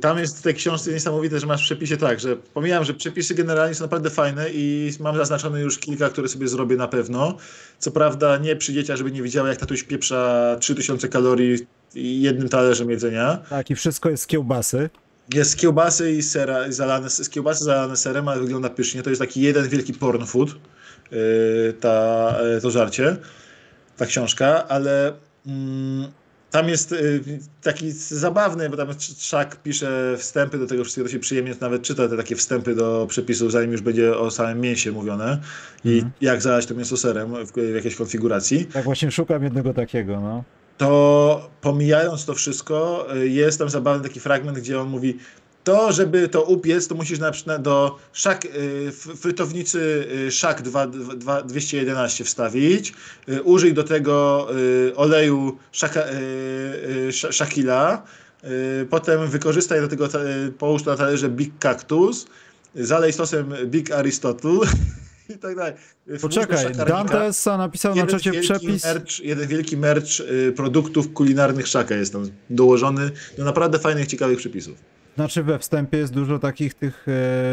tam 0.00 0.18
jest 0.18 0.38
w 0.38 0.42
tej 0.42 0.54
książce 0.54 0.92
niesamowite, 0.92 1.40
że 1.40 1.46
masz 1.46 1.62
w 1.62 1.64
przepisie 1.64 1.96
tak, 1.96 2.20
że 2.20 2.36
pomijam, 2.36 2.84
że 2.84 2.94
przepisy 2.94 3.34
generalnie 3.34 3.74
są 3.74 3.84
naprawdę 3.84 4.10
fajne 4.10 4.50
i 4.52 4.92
mam 5.00 5.16
zaznaczone 5.16 5.60
już 5.60 5.78
kilka, 5.78 6.08
które 6.08 6.28
sobie 6.28 6.48
zrobię 6.48 6.76
na 6.76 6.88
pewno. 6.88 7.36
Co 7.78 7.90
prawda 7.90 8.38
nie 8.38 8.56
przy 8.56 8.72
dzieciach, 8.72 8.96
żeby 8.96 9.12
nie 9.12 9.22
widziały 9.22 9.48
jak 9.48 9.58
tatuś 9.58 9.82
pieprza 9.82 10.56
3000 10.60 11.08
kalorii 11.08 11.66
jednym 11.94 12.48
talerzem 12.48 12.90
jedzenia. 12.90 13.38
Tak, 13.50 13.70
i 13.70 13.74
wszystko 13.74 14.10
jest 14.10 14.22
z 14.22 14.26
kiełbasy. 14.26 14.90
Jest 15.34 15.50
z 15.50 15.56
kiełbasy 15.56 16.12
i 16.12 16.22
sera, 16.22 16.66
i 16.66 16.72
zalane, 16.72 17.10
z 17.10 17.30
kiełbasy 17.30 17.64
zalane 17.64 17.96
serem, 17.96 18.28
ale 18.28 18.40
wygląda 18.40 18.70
pysznie. 18.70 19.02
To 19.02 19.10
jest 19.10 19.22
taki 19.22 19.40
jeden 19.40 19.68
wielki 19.68 19.94
porn 19.94 20.24
food, 20.24 20.48
yy, 21.10 21.74
ta, 21.80 22.34
yy, 22.54 22.60
to 22.60 22.70
żarcie, 22.70 23.16
ta 23.96 24.06
książka, 24.06 24.68
ale 24.68 25.12
mm, 25.46 26.12
tam 26.52 26.68
jest 26.68 26.90
yy, 26.90 27.20
taki 27.62 27.90
zabawny, 27.92 28.70
bo 28.70 28.76
tam 28.76 28.88
Szak 29.18 29.56
pisze 29.62 30.14
wstępy 30.18 30.58
do 30.58 30.66
tego 30.66 30.82
wszystkiego, 30.82 31.08
to 31.08 31.12
się 31.12 31.18
przyjemnie 31.18 31.54
nawet 31.60 31.82
czyta 31.82 32.08
te 32.08 32.16
takie 32.16 32.36
wstępy 32.36 32.74
do 32.74 33.06
przepisów, 33.08 33.52
zanim 33.52 33.72
już 33.72 33.80
będzie 33.80 34.16
o 34.18 34.30
samym 34.30 34.60
mięsie 34.60 34.92
mówione 34.92 35.38
i 35.84 35.94
Mhm. 35.94 36.12
jak 36.20 36.42
zalać 36.42 36.66
to 36.66 36.74
mięso 36.74 36.96
serem 36.96 37.34
w, 37.46 37.52
w 37.52 37.74
jakiejś 37.74 37.96
konfiguracji 37.96 38.66
Tak 38.66 38.84
właśnie 38.84 39.10
szukam 39.10 39.44
jednego 39.44 39.74
takiego, 39.74 40.20
no. 40.20 40.44
to 40.78 41.50
pomijając 41.60 42.24
to 42.24 42.34
wszystko, 42.34 43.06
y, 43.16 43.28
jest 43.28 43.58
tam 43.58 43.68
zabawny 43.70 44.02
taki 44.08 44.20
fragment, 44.20 44.58
gdzie 44.58 44.80
on 44.80 44.88
mówi 44.88 45.18
to, 45.64 45.92
żeby 45.92 46.28
to 46.28 46.42
upiec, 46.42 46.88
to 46.88 46.94
musisz 46.94 47.18
na 47.18 47.30
przykład 47.30 47.62
do 47.62 47.98
szak, 48.12 48.44
y, 48.44 48.92
frytownicy 49.16 50.06
y, 50.26 50.30
szak 50.30 50.62
2, 50.62 50.86
2, 50.86 51.42
211 51.42 52.24
wstawić, 52.24 52.92
y, 53.28 53.42
użyj 53.42 53.74
do 53.74 53.84
tego 53.84 54.48
oleju 54.96 55.58
szaka, 55.72 56.00
sz- 57.08 57.34
szakila, 57.34 58.02
potem 58.90 59.28
wykorzystaj 59.28 59.80
do 59.80 59.88
tego, 59.88 60.08
połóż 60.58 60.84
na 60.84 60.96
talerze 60.96 61.28
Big 61.28 61.52
Cactus, 61.58 62.26
zalej 62.74 63.12
sosem 63.12 63.54
Big 63.66 63.90
Aristotle 63.90 64.58
i 65.34 65.38
tak 65.38 65.56
dalej. 65.56 65.72
Poczekaj. 66.20 66.74
Dantesa 66.74 67.58
napisał 67.58 67.94
na 67.94 68.00
Jeden 68.00 68.18
czacie 68.18 68.30
wielki 68.32 68.48
przepis. 68.48 68.84
Merch, 68.84 69.20
jeden 69.20 69.48
wielki 69.48 69.76
merch 69.76 70.10
produktów 70.56 71.12
kulinarnych 71.12 71.66
Szaka 71.66 71.94
jest 71.94 72.12
tam 72.12 72.30
dołożony 72.50 73.10
do 73.38 73.44
naprawdę 73.44 73.78
fajnych, 73.78 74.06
ciekawych 74.06 74.38
przepisów. 74.38 74.91
Znaczy 75.16 75.42
we 75.42 75.58
wstępie 75.58 75.98
jest 75.98 76.12
dużo 76.12 76.38
takich 76.38 76.74
tych 76.74 77.06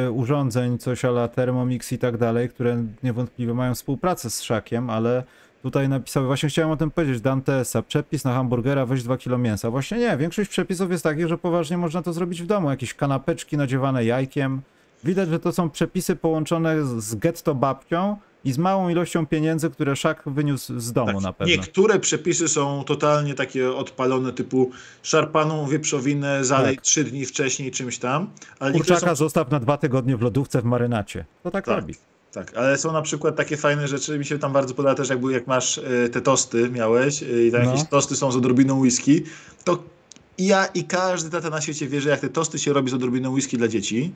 e, 0.05 0.11
urządzeń, 0.11 0.77
coś 0.77 1.05
ala 1.05 1.27
Thermomix 1.27 1.91
i 1.91 1.97
tak 1.97 2.17
dalej, 2.17 2.49
które 2.49 2.83
niewątpliwie 3.03 3.53
mają 3.53 3.75
współpracę 3.75 4.29
z 4.29 4.41
Szakiem, 4.41 4.89
ale 4.89 5.23
tutaj 5.61 5.89
napisał, 5.89 6.25
właśnie 6.25 6.49
chciałem 6.49 6.71
o 6.71 6.77
tym 6.77 6.91
powiedzieć, 6.91 7.21
Dantesa, 7.21 7.81
przepis 7.81 8.23
na 8.25 8.33
hamburgera, 8.33 8.85
weź 8.85 9.03
2 9.03 9.17
kilo 9.17 9.37
mięsa. 9.37 9.71
Właśnie 9.71 9.97
nie, 9.97 10.17
większość 10.17 10.49
przepisów 10.49 10.91
jest 10.91 11.03
takich, 11.03 11.27
że 11.27 11.37
poważnie 11.37 11.77
można 11.77 12.01
to 12.01 12.13
zrobić 12.13 12.41
w 12.41 12.45
domu, 12.45 12.69
jakieś 12.69 12.93
kanapeczki 12.93 13.57
nadziewane 13.57 14.05
jajkiem. 14.05 14.61
Widać, 15.03 15.29
że 15.29 15.39
to 15.39 15.51
są 15.51 15.69
przepisy 15.69 16.15
połączone 16.15 16.85
z 16.85 17.15
getto 17.15 17.55
babcią 17.55 18.17
i 18.45 18.51
z 18.53 18.57
małą 18.57 18.89
ilością 18.89 19.25
pieniędzy, 19.27 19.69
które 19.69 19.95
Szak 19.95 20.23
wyniósł 20.25 20.79
z 20.79 20.91
domu 20.93 21.21
na 21.21 21.33
pewno. 21.33 21.53
Tak. 21.55 21.61
Niektóre 21.65 21.99
przepisy 21.99 22.47
są 22.47 22.83
totalnie 22.83 23.33
takie 23.35 23.71
odpalone, 23.73 24.33
typu 24.33 24.71
szarpaną 25.03 25.67
wieprzowinę 25.67 26.45
zalej 26.45 26.75
Tak. 26.75 26.83
trzy 26.85 27.03
dni 27.03 27.25
wcześniej 27.25 27.71
czymś 27.71 27.97
tam, 27.97 28.29
ale 28.59 28.73
Kurczaka 28.73 29.09
są, 29.09 29.15
zostaw 29.15 29.51
na 29.51 29.59
dwa 29.59 29.77
tygodnie 29.77 30.17
w 30.17 30.21
lodówce 30.21 30.61
w 30.61 30.65
marynacie. 30.65 31.25
To 31.43 31.51
tak, 31.51 31.65
Tak. 31.65 31.75
robi. 31.79 31.93
tak, 32.33 32.57
ale 32.57 32.77
są 32.77 32.91
na 32.93 33.01
przykład 33.01 33.35
takie 33.35 33.57
fajne 33.57 33.87
rzeczy, 33.87 34.19
mi 34.19 34.25
się 34.25 34.39
tam 34.39 34.53
bardzo 34.53 34.73
podoba 34.73 34.95
też, 34.95 35.09
jakby 35.09 35.31
jak 35.33 35.47
masz 35.47 35.77
y, 35.77 36.09
te 36.13 36.21
tosty, 36.21 36.69
miałeś 36.69 37.23
y, 37.23 37.45
i 37.47 37.51
tam 37.51 37.63
No. 37.63 37.71
jakieś 37.71 37.89
tosty 37.89 38.15
są 38.15 38.31
z 38.31 38.35
odrobiną 38.35 38.79
whisky, 38.79 39.23
to 39.63 39.83
ja 40.37 40.65
i 40.65 40.83
każdy 40.83 41.29
tata 41.29 41.49
na 41.49 41.61
świecie 41.61 41.87
wie, 41.87 42.01
że 42.01 42.09
jak 42.09 42.19
te 42.19 42.29
tosty 42.29 42.59
się 42.59 42.73
robi 42.73 42.89
z 42.89 42.93
odrobiną 42.93 43.31
whisky 43.31 43.57
dla 43.57 43.67
dzieci, 43.67 44.11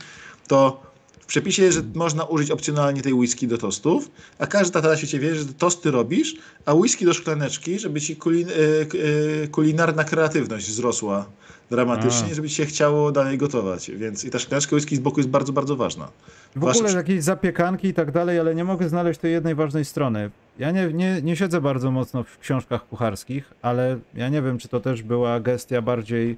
to 0.48 0.84
w 1.24 1.26
przepisie 1.26 1.64
jest, 1.64 1.78
że 1.78 1.84
można 1.96 2.24
użyć 2.24 2.52
opcjonalnie 2.52 3.02
tej 3.02 3.14
whisky 3.14 3.48
do 3.48 3.58
tostów, 3.58 4.12
a 4.40 4.48
każdy 4.48 4.74
tata 4.74 4.88
na 4.88 4.98
świecie 4.98 5.20
wie, 5.20 5.36
że 5.36 5.46
tosty 5.46 5.92
robisz, 5.92 6.36
a 6.66 6.74
whisky 6.74 7.06
do 7.06 7.14
szklaneczki, 7.14 7.80
żeby 7.80 8.02
ci 8.02 8.16
kulin, 8.16 8.48
k- 8.90 8.98
y, 8.98 9.48
kulinarna 9.52 10.04
kreatywność 10.04 10.68
wzrosła 10.70 11.26
dramatycznie, 11.70 12.32
A. 12.32 12.34
żeby 12.36 12.50
ci 12.50 12.56
się 12.56 12.66
chciało 12.66 13.12
dalej 13.12 13.38
gotować. 13.38 13.92
Więc 13.92 14.26
i 14.26 14.30
ta 14.30 14.40
szklaneczka 14.40 14.76
whisky 14.76 14.96
z 14.96 15.00
boku 15.00 15.20
jest 15.20 15.30
bardzo, 15.30 15.54
bardzo 15.54 15.76
ważna. 15.76 16.08
W 16.56 16.64
ogóle 16.64 16.94
jakieś 16.94 17.24
zapiekanki 17.24 17.88
i 17.88 17.94
tak 17.94 18.12
dalej, 18.12 18.40
ale 18.40 18.56
nie 18.56 18.64
mogę 18.64 18.90
znaleźć 18.90 19.20
tej 19.20 19.32
jednej 19.32 19.56
ważnej 19.56 19.86
strony. 19.86 20.32
Ja 20.60 20.72
nie, 20.72 20.88
nie, 20.94 21.22
nie 21.22 21.36
siedzę 21.36 21.62
bardzo 21.62 21.92
mocno 21.92 22.24
w 22.24 22.38
książkach 22.40 22.88
kucharskich, 22.88 23.54
ale 23.62 24.00
ja 24.14 24.30
nie 24.30 24.42
wiem, 24.42 24.58
czy 24.58 24.68
to 24.68 24.80
też 24.80 25.04
była 25.04 25.40
gestia 25.40 25.82
bardziej 25.82 26.38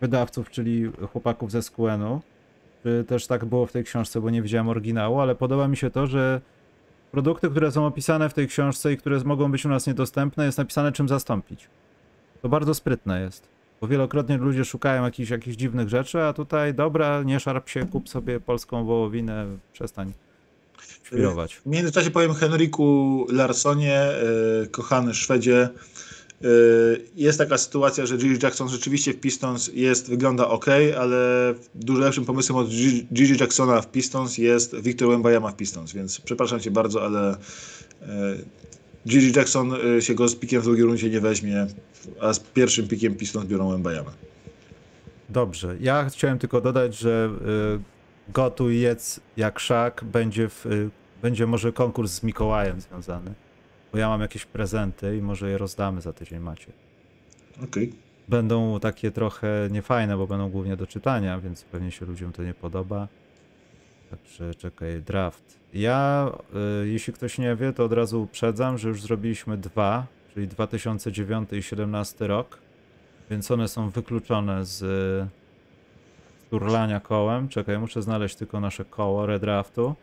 wydawców, 0.00 0.50
czyli 0.50 0.90
chłopaków 1.12 1.50
ze 1.50 1.62
SQN-u, 1.62 2.20
czy 2.84 3.04
też 3.08 3.26
tak 3.26 3.44
było 3.44 3.66
w 3.66 3.72
tej 3.72 3.84
książce, 3.84 4.20
bo 4.20 4.30
nie 4.30 4.42
widziałem 4.42 4.68
oryginału, 4.68 5.20
ale 5.20 5.34
podoba 5.34 5.68
mi 5.68 5.76
się 5.76 5.90
to, 5.90 6.06
że 6.06 6.40
produkty, 7.12 7.50
które 7.50 7.72
są 7.72 7.86
opisane 7.86 8.28
w 8.28 8.34
tej 8.34 8.48
książce 8.48 8.92
i 8.92 8.96
które 8.96 9.20
mogą 9.24 9.52
być 9.52 9.66
u 9.66 9.68
nas 9.68 9.86
niedostępne, 9.86 10.46
jest 10.46 10.58
napisane 10.58 10.92
czym 10.92 11.08
zastąpić. 11.08 11.68
To 12.42 12.48
bardzo 12.48 12.74
sprytne 12.74 13.20
jest. 13.20 13.48
Bo 13.80 13.88
wielokrotnie 13.88 14.36
ludzie 14.36 14.64
szukają 14.64 15.04
jakichś, 15.04 15.30
jakichś 15.30 15.56
dziwnych 15.56 15.88
rzeczy, 15.88 16.22
a 16.22 16.32
tutaj 16.32 16.74
dobra, 16.74 17.22
nie 17.22 17.40
szarp 17.40 17.68
się, 17.68 17.86
kup 17.86 18.08
sobie 18.08 18.40
polską 18.40 18.84
wołowinę, 18.84 19.46
przestań 19.72 20.12
świrować. 21.06 21.54
W 21.54 21.66
międzyczasie 21.66 22.10
powiem 22.10 22.34
Henriku 22.34 23.26
Larsonie, 23.30 24.00
e, 24.00 24.66
kochany 24.70 25.14
Szwedzie. 25.14 25.68
E, 26.42 26.46
Jest 27.16 27.38
taka 27.38 27.58
sytuacja, 27.58 28.06
że 28.06 28.16
Gigi 28.16 28.38
Jackson 28.42 28.68
rzeczywiście 28.68 29.12
w 29.12 29.20
Pistons 29.20 29.70
jest, 29.74 30.08
wygląda 30.08 30.48
ok, 30.48 30.66
ale 30.98 31.54
dużo 31.74 32.00
lepszym 32.00 32.24
pomysłem 32.24 32.58
od 32.58 32.68
Gigi 33.12 33.40
Jacksona 33.40 33.80
w 33.80 33.90
Pistons 33.90 34.38
jest 34.38 34.74
Victor 34.80 35.08
Wembanyama 35.08 35.50
w 35.50 35.56
Pistons, 35.56 35.92
więc 35.92 36.20
przepraszam 36.20 36.60
cię 36.60 36.70
bardzo, 36.70 37.04
ale 37.04 37.30
e, 37.30 37.36
Gigi 39.08 39.32
Jackson 39.38 39.72
e, 39.96 40.02
się 40.02 40.14
go 40.14 40.28
z 40.28 40.36
pikiem 40.36 40.60
w 40.60 40.64
drugiej 40.64 40.84
rundzie 40.84 41.10
nie 41.10 41.20
weźmie, 41.20 41.66
a 42.20 42.32
z 42.34 42.40
pierwszym 42.40 42.88
pikiem 42.88 43.14
Pistons 43.14 43.46
biorą 43.46 43.70
Wembanyama. 43.70 44.10
Dobrze, 45.28 45.76
ja 45.80 46.04
chciałem 46.04 46.38
tylko 46.38 46.60
dodać, 46.60 46.98
że 46.98 47.30
y, 48.28 48.32
gotuj 48.32 48.80
jedz 48.80 49.20
jak 49.36 49.60
szak 49.60 50.04
będzie, 50.04 50.48
w, 50.48 50.66
y, 50.66 50.90
będzie 51.22 51.46
może 51.46 51.72
konkurs 51.72 52.12
z 52.12 52.22
Mikołajem 52.22 52.80
związany, 52.80 53.34
bo 53.94 53.98
ja 53.98 54.08
mam 54.08 54.20
jakieś 54.20 54.44
prezenty 54.44 55.16
i 55.16 55.22
może 55.22 55.50
je 55.50 55.58
rozdamy 55.58 56.00
za 56.00 56.12
tydzień 56.12 56.40
macie. 56.40 56.72
Okej. 57.64 57.92
Będą 58.28 58.80
takie 58.80 59.10
trochę 59.10 59.68
niefajne, 59.70 60.16
bo 60.16 60.26
będą 60.26 60.50
głównie 60.50 60.76
do 60.76 60.86
czytania, 60.86 61.40
więc 61.40 61.64
pewnie 61.64 61.90
się 61.90 62.06
ludziom 62.06 62.32
to 62.32 62.42
nie 62.42 62.54
podoba. 62.54 63.08
Także 64.10 64.54
czekaj, 64.54 65.02
draft. 65.02 65.58
Ja, 65.74 66.30
y, 66.82 66.88
jeśli 66.88 67.12
ktoś 67.12 67.38
nie 67.38 67.56
wie, 67.56 67.72
to 67.72 67.84
od 67.84 67.92
razu 67.92 68.22
uprzedzam, 68.22 68.78
że 68.78 68.88
już 68.88 69.02
zrobiliśmy 69.02 69.56
dwa, 69.56 70.06
czyli 70.34 70.48
2009 70.48 71.42
i 71.42 71.46
2017 71.46 72.26
rok, 72.26 72.58
więc 73.30 73.50
one 73.50 73.68
są 73.68 73.90
wykluczone 73.90 74.64
z, 74.64 74.78
z 74.78 75.28
turlania 76.50 77.00
kołem. 77.00 77.48
Czekaj, 77.48 77.78
muszę 77.78 78.02
znaleźć 78.02 78.36
tylko 78.36 78.60
nasze 78.60 78.84
koło 78.84 79.26
redraftu. 79.26 79.94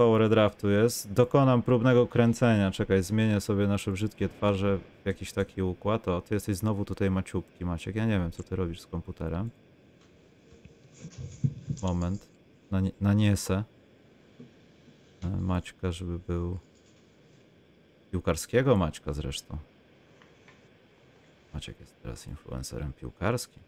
Koło 0.00 0.18
redraftu 0.18 0.70
jest. 0.70 1.12
Dokonam 1.12 1.62
próbnego 1.62 2.06
kręcenia. 2.06 2.70
Czekaj, 2.70 3.02
zmienię 3.02 3.40
sobie 3.40 3.66
nasze 3.66 3.90
brzydkie 3.92 4.28
twarze 4.28 4.78
w 5.02 5.06
jakiś 5.06 5.32
taki 5.32 5.62
układ. 5.62 6.08
O, 6.08 6.20
ty 6.20 6.34
jesteś 6.34 6.56
znowu 6.56 6.84
tutaj 6.84 7.10
maciubki, 7.10 7.64
Maciek. 7.64 7.96
Ja 7.96 8.06
nie 8.06 8.18
wiem, 8.18 8.30
co 8.30 8.42
ty 8.42 8.56
robisz 8.56 8.80
z 8.80 8.86
komputerem. 8.86 9.50
Moment. 11.82 12.26
Nanie- 12.72 12.90
Naniesę. 13.00 13.64
e, 15.24 15.28
Maćka, 15.28 15.92
żeby 15.92 16.18
był... 16.18 16.58
Piłkarskiego 18.12 18.76
Maćka 18.76 19.12
zresztą. 19.12 19.56
Maciek 21.54 21.80
jest 21.80 22.02
teraz 22.02 22.26
influencerem 22.26 22.92
piłkarskim, 22.92 23.62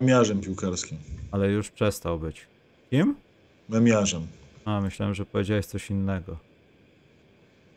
Memiarzem 0.00 0.40
piłkarskim. 0.40 0.98
ale 1.30 1.50
już 1.50 1.70
przestał 1.70 2.18
być. 2.18 2.46
Kim? 2.90 3.14
Memiarzem. 3.68 4.26
A, 4.68 4.80
myślałem, 4.80 5.14
że 5.14 5.26
powiedziałeś 5.26 5.66
coś 5.66 5.90
innego. 5.90 6.36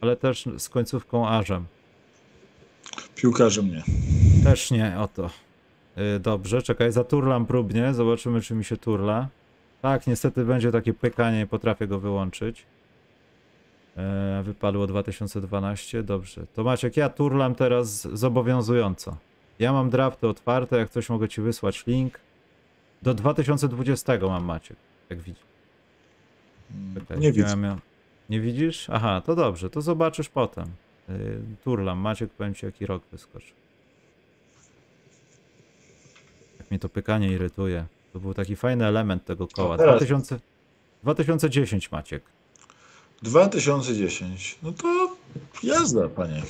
Ale 0.01 0.15
też 0.15 0.45
z 0.57 0.69
końcówką 0.69 1.27
ażem. 1.29 1.65
Piłkarzem 3.15 3.69
nie. 3.69 3.83
Też 4.43 4.71
nie, 4.71 4.99
o 4.99 5.07
to. 5.07 5.29
Y, 6.15 6.19
dobrze, 6.19 6.61
czekaj, 6.61 6.91
zaturlam 6.91 7.45
próbnie, 7.45 7.93
zobaczymy 7.93 8.41
czy 8.41 8.55
mi 8.55 8.63
się 8.63 8.77
turla. 8.77 9.27
Tak, 9.81 10.07
niestety 10.07 10.45
będzie 10.45 10.71
takie 10.71 10.93
pykanie, 10.93 11.37
nie 11.37 11.47
potrafię 11.47 11.87
go 11.87 11.99
wyłączyć. 11.99 12.65
E, 13.97 14.41
wypadło 14.45 14.87
2012, 14.87 16.03
dobrze. 16.03 16.45
To 16.55 16.63
Maciek, 16.63 16.97
ja 16.97 17.09
turlam 17.09 17.55
teraz 17.55 18.01
zobowiązująco. 18.01 19.17
Ja 19.59 19.73
mam 19.73 19.89
drafty 19.89 20.27
otwarte, 20.27 20.77
jak 20.77 20.89
coś 20.89 21.09
mogę 21.09 21.29
ci 21.29 21.41
wysłać 21.41 21.87
link. 21.87 22.19
Do 23.01 23.13
2020 23.13 24.13
mam 24.21 24.45
Maciek, 24.45 24.77
jak 25.09 25.19
widzisz. 25.21 25.50
Czekaj, 26.99 27.19
Nie 27.19 27.31
widzę. 27.31 27.57
ja 27.61 27.77
Nie 28.29 28.39
widzisz? 28.41 28.87
Aha, 28.89 29.21
to 29.25 29.35
dobrze, 29.35 29.69
to 29.69 29.81
zobaczysz 29.81 30.29
potem. 30.29 30.65
Yy, 31.09 31.15
turlam, 31.63 31.97
Maciek 31.99 32.29
powiem 32.29 32.53
ci 32.55 32.65
jaki 32.65 32.85
rok 32.85 33.03
wyskoczy. 33.11 33.53
Jak 36.59 36.71
mnie 36.71 36.79
to 36.79 36.89
pykanie 36.89 37.31
irytuje. 37.31 37.85
To 38.13 38.19
był 38.19 38.33
taki 38.33 38.55
fajny 38.55 38.85
element 38.85 39.25
tego 39.25 39.47
koła. 39.47 39.77
teraz- 39.77 39.95
2000... 39.97 40.39
2010 41.03 41.91
Maciek. 41.91 42.23
2010. 43.23 44.57
No 44.63 44.71
to 44.71 45.15
jazda, 45.63 46.09
panie. 46.09 46.41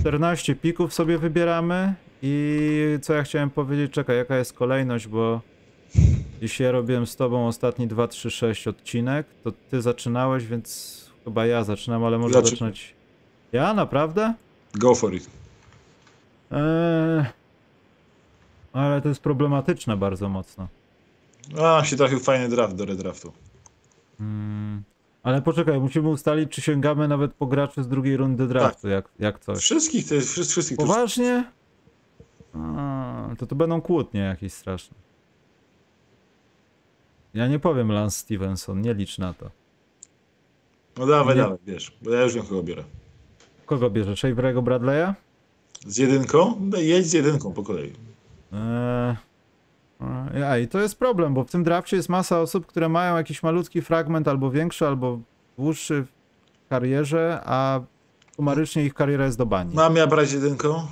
14 0.00 0.54
pików 0.54 0.94
sobie 0.94 1.18
wybieramy 1.18 1.94
i 2.22 2.98
co 3.02 3.14
ja 3.14 3.22
chciałem 3.22 3.50
powiedzieć, 3.50 3.92
czekaj, 3.92 4.16
jaka 4.16 4.36
jest 4.36 4.52
kolejność, 4.52 5.06
bo 5.06 5.40
jeśli 6.40 6.64
ja 6.64 6.72
robiłem 6.72 7.06
z 7.06 7.16
tobą 7.16 7.46
ostatni 7.46 7.86
2, 7.86 8.08
3, 8.08 8.30
6 8.30 8.68
odcinek, 8.68 9.26
to 9.44 9.52
ty 9.70 9.82
zaczynałeś, 9.82 10.46
więc 10.46 10.96
chyba 11.24 11.46
ja 11.46 11.64
zaczynam, 11.64 12.04
ale 12.04 12.18
może 12.18 12.34
Zaczynam. 12.34 12.50
zaczynać... 12.50 12.94
Ja? 13.52 13.74
Naprawdę? 13.74 14.34
Go 14.74 14.94
for 14.94 15.14
it. 15.14 15.30
Eee... 16.50 17.24
Ale 18.72 19.00
to 19.02 19.08
jest 19.08 19.20
problematyczne 19.20 19.96
bardzo 19.96 20.28
mocno. 20.28 20.68
A, 21.62 21.84
się 21.84 21.96
trafił 21.96 22.18
fajny 22.20 22.48
draft 22.48 22.74
do 22.76 22.84
redraftu. 22.84 23.32
Mm. 24.20 24.82
Ale 25.22 25.42
poczekaj, 25.42 25.80
musimy 25.80 26.08
ustalić, 26.08 26.50
czy 26.52 26.62
sięgamy 26.62 27.08
nawet 27.08 27.34
po 27.34 27.46
graczy 27.46 27.82
z 27.82 27.88
drugiej 27.88 28.16
rundy 28.16 28.46
draftu, 28.46 28.88
jak, 28.88 29.08
jak 29.18 29.38
coś. 29.40 29.58
Wszystkich, 29.58 30.08
to 30.08 30.14
jest, 30.14 30.30
wszyscy- 30.32 30.52
wszystkich. 30.52 30.76
Poważnie? 30.78 31.44
A, 32.54 33.28
to 33.38 33.46
to 33.46 33.54
będą 33.56 33.80
kłótnie 33.80 34.20
jakieś 34.20 34.52
straszne. 34.52 34.96
Ja 37.36 37.48
nie 37.48 37.58
powiem 37.58 37.92
Lance 37.92 38.18
Stevenson, 38.18 38.80
nie 38.80 38.94
licz 38.94 39.18
na 39.18 39.34
to. 39.34 39.50
No 40.96 41.06
dawaj, 41.06 41.36
Nie. 41.36 41.42
dawaj, 41.42 41.58
wiesz, 41.66 41.96
bo 42.02 42.10
ja 42.10 42.22
już 42.22 42.34
wiem, 42.34 42.46
kogo 42.46 42.62
biorę. 42.62 42.84
Kogo 43.66 43.90
bierze? 43.90 44.12
Shaver'ego 44.12 44.62
Bradley'a? 44.62 45.14
Z 45.86 45.96
jedynką? 45.96 46.56
No, 46.60 46.78
jedź 46.78 47.06
z 47.06 47.12
jedynką 47.12 47.52
po 47.52 47.62
kolei. 47.62 47.92
Eee... 48.52 49.16
A, 50.44 50.58
i 50.58 50.68
to 50.68 50.80
jest 50.80 50.98
problem, 50.98 51.34
bo 51.34 51.44
w 51.44 51.50
tym 51.50 51.64
drafcie 51.64 51.96
jest 51.96 52.08
masa 52.08 52.40
osób, 52.40 52.66
które 52.66 52.88
mają 52.88 53.16
jakiś 53.16 53.42
malutki 53.42 53.82
fragment, 53.82 54.28
albo 54.28 54.50
większy, 54.50 54.86
albo 54.86 55.18
dłuższy 55.58 56.02
w 56.02 56.68
karierze, 56.68 57.40
a 57.44 57.80
sumarycznie 58.36 58.84
ich 58.84 58.94
kariera 58.94 59.24
jest 59.24 59.38
do 59.38 59.46
bani. 59.46 59.74
Mam 59.74 59.96
ja 59.96 60.06
brać 60.06 60.32
jedynką? 60.32 60.86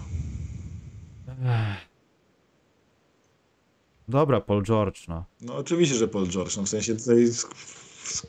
Dobra, 4.09 4.41
Paul 4.41 4.63
George, 4.63 5.09
no. 5.09 5.25
No 5.41 5.57
oczywiście, 5.57 5.95
że 5.97 6.09
Paul 6.09 6.27
George, 6.29 6.57
no 6.57 6.63
w 6.63 6.69
sensie 6.69 6.97
tutaj 6.97 7.17
sk- 7.17 7.49
sk- 8.05 8.27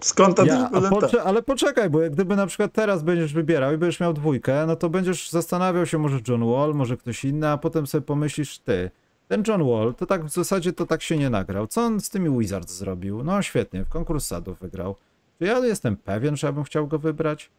skąd 0.00 0.36
ta 0.36 0.44
Ja, 0.44 0.70
pocze- 0.90 1.22
ale 1.22 1.42
poczekaj, 1.42 1.90
bo 1.90 2.00
jak 2.00 2.12
gdyby 2.12 2.36
na 2.36 2.46
przykład 2.46 2.72
teraz 2.72 3.02
będziesz 3.02 3.32
wybierał 3.32 3.74
i 3.74 3.76
będziesz 3.78 4.00
miał 4.00 4.12
dwójkę, 4.12 4.64
no 4.66 4.76
to 4.76 4.88
będziesz 4.90 5.30
zastanawiał 5.30 5.86
się 5.86 5.98
może 5.98 6.20
John 6.28 6.50
Wall, 6.52 6.74
może 6.74 6.96
ktoś 6.96 7.24
inny, 7.24 7.48
a 7.48 7.58
potem 7.58 7.86
sobie 7.86 8.02
pomyślisz 8.02 8.58
ty. 8.58 8.90
Ten 9.28 9.42
John 9.48 9.68
Wall, 9.70 9.94
to 9.94 10.06
tak 10.06 10.24
w 10.24 10.30
zasadzie 10.32 10.72
to 10.72 10.86
tak 10.86 11.02
się 11.02 11.16
nie 11.18 11.30
nagrał. 11.30 11.66
Co 11.66 11.82
on 11.82 12.00
z 12.00 12.10
tymi 12.10 12.38
Wizards 12.38 12.74
zrobił? 12.74 13.24
No 13.24 13.42
świetnie, 13.42 13.84
w 13.84 13.88
konkurs 13.88 14.26
sadów 14.26 14.58
wygrał. 14.58 14.96
Czy 15.38 15.44
ja 15.44 15.58
jestem 15.58 15.96
pewien, 15.96 16.36
że 16.36 16.46
ja 16.46 16.52
bym 16.52 16.64
chciał 16.64 16.86
go 16.88 16.98
wybrać? 16.98 17.50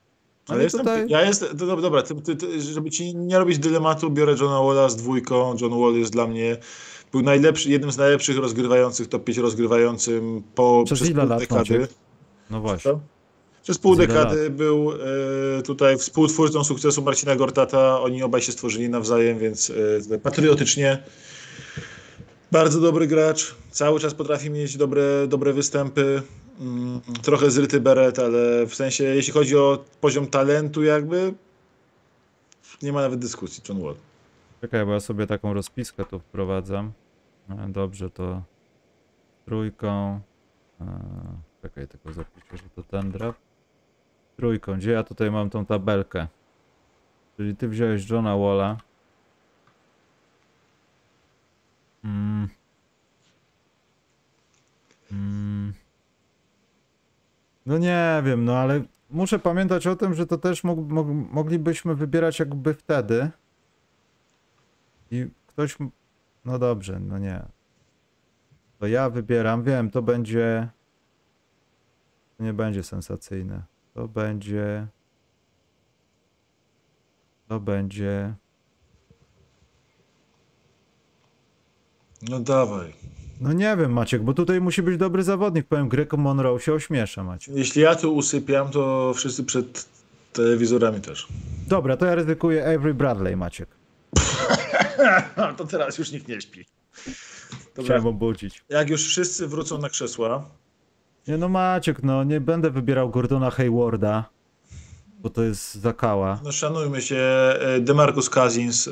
No 0.50 0.54
Ale 0.54 0.64
i 0.64 0.64
jestem, 0.64 0.80
tutaj... 0.82 1.06
ja 1.10 1.22
jestem, 1.22 1.58
to, 1.58 1.78
dobra, 1.82 2.02
ty, 2.04 2.16
ty, 2.22 2.36
ty, 2.36 2.62
żeby 2.62 2.90
ci 2.90 3.16
nie 3.16 3.40
robić 3.40 3.60
dylematu, 3.60 4.10
biorę 4.12 4.32
Johna 4.42 4.62
Walla 4.62 4.90
z 4.90 4.96
dwójką. 4.96 5.56
John 5.62 5.80
Wall 5.82 5.94
jest 5.94 6.12
dla 6.12 6.28
mnie, 6.28 6.58
był 7.14 7.22
najlepszy, 7.22 7.70
jednym 7.70 7.92
z 7.92 7.98
najlepszych 7.98 8.38
rozgrywających, 8.38 9.08
top 9.08 9.24
5 9.24 9.38
rozgrywającym 9.38 10.44
po, 10.56 10.84
Przez 10.86 11.00
przez 11.00 11.12
pół 11.12 11.26
lat, 11.26 11.40
dekady. 11.40 11.60
Maciek? 11.60 11.90
No 12.50 12.62
właśnie. 12.62 12.92
Co? 12.92 13.00
Przez 13.64 13.78
pół 13.78 13.96
Przez 13.96 14.08
dekady 14.08 14.50
był 14.50 14.92
e, 14.92 15.62
tutaj 15.62 15.98
współtwórcą 15.98 16.64
sukcesu 16.64 17.02
Marcina 17.02 17.36
Gortata. 17.36 18.02
Oni 18.02 18.24
obaj 18.24 18.42
się 18.42 18.52
stworzyli 18.52 18.90
nawzajem, 18.90 19.40
więc 19.40 19.72
e, 20.12 20.20
patriotycznie. 20.20 21.04
Bardzo 22.52 22.80
dobry 22.80 23.08
gracz. 23.08 23.56
Cały 23.72 24.00
czas 24.00 24.14
potrafi 24.14 24.50
mieć 24.50 24.78
dobre, 24.78 25.28
dobre 25.28 25.54
występy. 25.54 26.22
Mm, 26.60 27.02
trochę 27.22 27.52
zryty 27.52 27.82
beret, 27.82 28.20
ale 28.20 28.66
w 28.66 28.76
sensie, 28.76 29.04
jeśli 29.04 29.34
chodzi 29.34 29.58
o 29.58 29.84
poziom 30.02 30.28
talentu, 30.28 30.84
jakby 30.84 31.34
nie 32.82 32.94
ma 32.94 33.02
nawet 33.02 33.20
dyskusji. 33.20 33.64
John 33.70 33.82
Wall. 33.82 33.96
Czekaj, 34.62 34.86
bo 34.86 34.94
ja 34.94 35.00
sobie 35.00 35.28
taką 35.28 35.54
rozpiskę 35.54 36.06
tu 36.06 36.20
wprowadzam. 36.20 36.92
E, 37.50 37.70
Dobrze, 37.70 38.10
to 38.10 38.42
trójką. 39.46 40.20
e, 40.82 40.86
Czekaj, 41.62 41.88
tylko 41.88 42.14
zapiszę, 42.14 42.58
że 42.58 42.70
to 42.76 42.84
ten 42.84 43.12
draft. 43.12 43.40
Trójką, 44.38 44.78
gdzie 44.78 44.92
ja 44.92 45.04
tutaj 45.04 45.32
mam 45.32 45.50
tą 45.50 45.66
tabelkę? 45.66 46.28
Czyli 47.38 47.56
ty 47.56 47.68
wziąłeś 47.68 48.10
Johna 48.10 48.38
Walla. 48.38 48.78
Mm. 52.04 52.50
Mm. 55.12 55.74
No 57.66 57.78
nie 57.78 58.22
wiem, 58.26 58.46
no 58.46 58.58
ale 58.58 58.84
muszę 59.10 59.40
pamiętać 59.40 59.88
o 59.88 59.96
tym, 59.96 60.14
że 60.14 60.28
to 60.28 60.38
też 60.38 60.64
mog, 60.64 60.80
moglibyśmy 61.32 61.96
wybierać 61.96 62.40
jakby 62.40 62.74
wtedy. 62.74 63.30
I 65.12 65.28
ktoś. 65.48 65.78
No 66.46 66.60
dobrze, 66.60 67.00
no 67.00 67.18
nie. 67.18 67.46
To 68.80 68.88
ja 68.88 69.10
wybieram, 69.10 69.64
wiem, 69.64 69.92
to 69.92 70.02
będzie. 70.02 70.70
To 72.38 72.44
nie 72.44 72.54
będzie 72.54 72.84
sensacyjne. 72.84 73.64
To 73.94 74.08
będzie. 74.08 74.88
To 77.48 77.60
będzie. 77.60 78.34
No 82.30 82.40
dawaj. 82.40 82.94
No 83.42 83.54
nie 83.54 83.78
wiem, 83.78 83.94
Maciek, 83.94 84.22
bo 84.24 84.34
tutaj 84.34 84.62
musi 84.62 84.82
być 84.84 84.98
dobry 84.98 85.24
zawodnik. 85.24 85.68
Powiem, 85.68 85.90
Greco 85.90 86.18
Monroe 86.18 86.60
się 86.60 86.74
ośmiesza, 86.74 87.24
Maciek. 87.24 87.56
Jeśli 87.56 87.82
ja 87.82 87.96
tu 87.96 88.16
usypiam, 88.16 88.72
to 88.72 89.14
wszyscy 89.16 89.44
przed 89.44 89.90
telewizorami 90.34 91.02
też. 91.02 91.28
Dobra, 91.68 91.98
to 91.98 92.06
ja 92.06 92.16
ryzykuję 92.16 92.66
Avery 92.76 92.94
Bradley, 92.94 93.38
Maciek. 93.38 93.70
To 95.58 95.66
teraz 95.66 95.98
już 95.98 96.12
nikt 96.12 96.28
nie 96.28 96.42
śpi. 96.42 96.66
Dobra. 97.76 97.84
Chciałem 97.84 98.08
obudzić. 98.08 98.64
Jak 98.70 98.90
już 98.90 99.08
wszyscy 99.08 99.48
wrócą 99.48 99.78
na 99.78 99.90
krzesła, 99.90 100.46
Nie 101.28 101.38
no, 101.38 101.50
Maciek, 101.50 102.04
no 102.04 102.24
nie 102.24 102.42
będę 102.42 102.70
wybierał 102.72 103.10
Gordona 103.10 103.50
Haywarda, 103.52 104.30
bo 105.20 105.30
to 105.30 105.44
jest 105.44 105.74
zakała. 105.76 106.40
no 106.44 106.52
szanujmy 106.52 107.02
się, 107.02 107.16
e, 107.16 107.80
DeMarcus 107.80 108.30
Cousins. 108.30 108.88
e, 108.88 108.92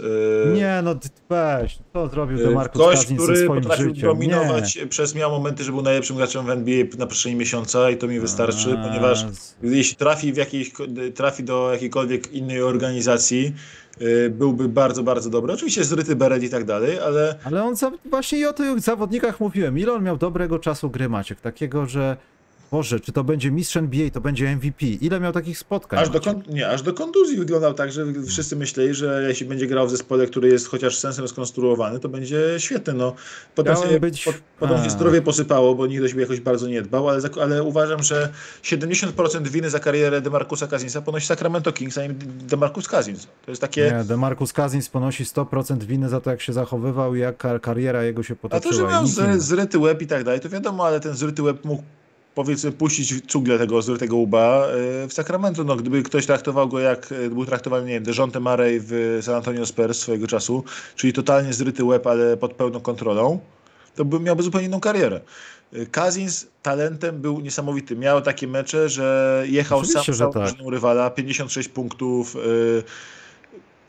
Nie, 0.54 0.82
no 0.84 0.96
weź, 1.30 1.80
co 1.94 2.08
zrobił 2.08 2.38
e, 2.40 2.44
DeMarcus 2.44 2.82
Ktoś, 2.82 2.96
Cousins 2.98 3.20
ze 3.22 3.26
który 3.28 3.46
swoim 3.46 3.62
potrafił 3.64 3.90
życiem? 3.90 4.02
dominować 4.10 4.76
Nie. 4.76 4.88
przez 4.88 5.16
miał 5.16 5.32
momenty, 5.32 5.64
że 5.64 5.72
był 5.72 5.82
najlepszym 5.82 6.16
graczem 6.18 6.46
w 6.46 6.50
NBA 6.50 6.86
na 6.98 7.06
przestrzeni 7.08 7.36
miesiąca 7.36 7.90
i 7.90 7.98
to 7.98 8.08
mi 8.08 8.20
wystarczy, 8.20 8.78
A, 8.80 8.88
ponieważ 8.88 9.26
jeśli 9.64 9.96
trafi, 9.96 10.34
w 10.34 10.38
jakiejś, 10.38 10.72
trafi 11.16 11.44
do 11.44 11.72
jakiejkolwiek 11.74 12.32
innej 12.34 12.62
organizacji, 12.64 13.54
byłby 14.30 14.70
bardzo, 14.70 15.04
bardzo 15.04 15.30
dobry. 15.30 15.54
Oczywiście 15.54 15.84
zryty 15.84 16.16
beret 16.16 16.44
i 16.44 16.50
tak 16.50 16.64
dalej, 16.66 17.00
ale 17.00 17.36
Ale 17.44 17.64
on 17.64 17.76
za, 17.76 17.92
właśnie 18.06 18.40
i 18.40 18.46
o 18.46 18.54
tych 18.54 18.80
zawodnikach 18.80 19.40
mówiłem. 19.40 19.80
Ile 19.80 19.94
on 19.94 20.04
miał 20.04 20.18
dobrego 20.18 20.60
czasu 20.60 20.90
gry, 20.90 21.10
Maciek? 21.10 21.42
Takiego, 21.42 21.86
że 21.86 22.18
Boże, 22.72 23.00
czy 23.00 23.12
to 23.12 23.24
będzie 23.24 23.52
mistrz 23.52 23.78
NBA, 23.78 24.10
to 24.10 24.22
będzie 24.22 24.56
MVP. 24.56 24.86
Ile 24.86 25.20
miał 25.20 25.32
takich 25.34 25.58
spotkań? 25.58 26.00
aż 26.00 26.10
do, 26.10 26.20
kon- 26.22 26.44
nie, 26.50 26.70
aż 26.70 26.82
do 26.82 26.94
kontuzji 26.94 27.38
wyglądał 27.38 27.74
tak, 27.74 27.92
że 27.92 28.06
wszyscy 28.28 28.56
myśleli, 28.56 28.94
że 28.94 29.26
jeśli 29.28 29.46
będzie 29.46 29.68
grał 29.68 29.88
w 29.88 29.92
zespole, 29.92 30.28
który 30.28 30.48
jest 30.48 30.68
chociaż 30.68 30.98
sensem 30.98 31.28
skonstruowany, 31.28 32.00
to 32.00 32.10
będzie 32.10 32.42
świetny. 32.58 32.94
No, 32.94 33.14
potem, 33.56 33.76
Chciałem 33.76 33.94
się, 33.94 34.00
być- 34.00 34.24
po, 34.26 34.34
potem 34.60 34.78
A. 34.78 34.84
się 34.84 34.90
zdrowie 34.90 35.22
posypało, 35.22 35.76
bo 35.76 35.88
nikt 35.88 36.02
do 36.02 36.08
siebie 36.08 36.22
jakoś 36.22 36.40
bardzo 36.40 36.68
nie 36.68 36.82
dbał, 36.82 37.10
ale, 37.10 37.22
ale 37.42 37.64
uważam, 37.64 38.04
że 38.04 38.30
70% 38.64 39.48
winy 39.48 39.70
za 39.70 39.80
karierę 39.80 40.22
DeMarcusa 40.22 40.68
Cousinsa 40.68 41.02
ponosi 41.02 41.28
Sacramento 41.28 41.72
Kings, 41.72 41.98
a 41.98 42.02
nie 42.02 42.14
DeMarcus 42.48 42.88
Cousins. 42.88 43.28
To 43.46 43.52
jest 43.52 43.62
takie... 43.62 43.94
Nie, 43.98 44.04
DeMarcus 44.04 44.54
Cousins 44.54 44.90
ponosi 44.90 45.24
100% 45.24 45.78
winy 45.84 46.10
za 46.10 46.22
to, 46.22 46.30
jak 46.30 46.42
się 46.42 46.54
zachowywał 46.54 47.16
i 47.16 47.20
jak 47.20 47.38
kar- 47.38 47.62
kariera 47.62 48.04
jego 48.04 48.24
się 48.24 48.34
A 48.34 48.38
potoczyła. 48.38 48.72
to, 48.72 48.78
że 48.78 49.28
miał 49.28 49.40
zryty 49.40 49.80
łeb 49.80 50.02
i 50.02 50.08
tak 50.08 50.24
dalej, 50.24 50.40
to 50.40 50.50
wiadomo, 50.50 50.86
ale 50.86 51.00
ten 51.00 51.14
zryty 51.16 51.44
łeb 51.44 51.66
mógł 51.66 51.84
powiedzmy 52.36 52.72
puścić 52.72 53.32
cugle 53.32 53.58
tego 53.58 53.82
zrytego 53.82 54.18
łba 54.18 54.68
e, 54.68 55.08
w 55.08 55.14
Sacramento. 55.14 55.64
No, 55.64 55.76
gdyby 55.76 56.04
ktoś 56.04 56.26
traktował 56.26 56.68
go 56.68 56.80
jak 56.80 57.12
e, 57.12 57.30
był 57.30 57.46
traktowany, 57.46 57.86
nie 57.88 57.94
wiem, 57.94 58.04
DeJounte 58.04 58.40
Murray 58.40 58.80
w 58.84 59.20
San 59.22 59.36
Antonio 59.36 59.66
Spurs 59.66 60.00
swojego 60.00 60.28
czasu, 60.28 60.64
czyli 60.96 61.14
totalnie 61.14 61.54
zryty 61.54 61.84
łeb, 61.84 62.08
ale 62.08 62.38
pod 62.38 62.54
pełną 62.54 62.80
kontrolą, 62.80 63.40
to 63.96 64.06
by 64.06 64.20
miałby 64.20 64.44
zupełnie 64.44 64.68
inną 64.68 64.80
karierę. 64.80 65.22
E, 65.74 65.86
Cousins 65.86 66.48
talentem 66.62 67.22
był 67.22 67.40
niesamowity. 67.40 67.96
Miał 67.96 68.22
takie 68.22 68.48
mecze, 68.48 68.90
że 68.90 69.44
jechał 69.48 69.80
Oczywiście, 69.80 70.14
sam 70.14 70.16
za 70.16 70.28
tak. 70.28 70.54
rywala, 70.72 71.10
56 71.10 71.70
punktów. 71.70 72.36
e, 72.36 72.42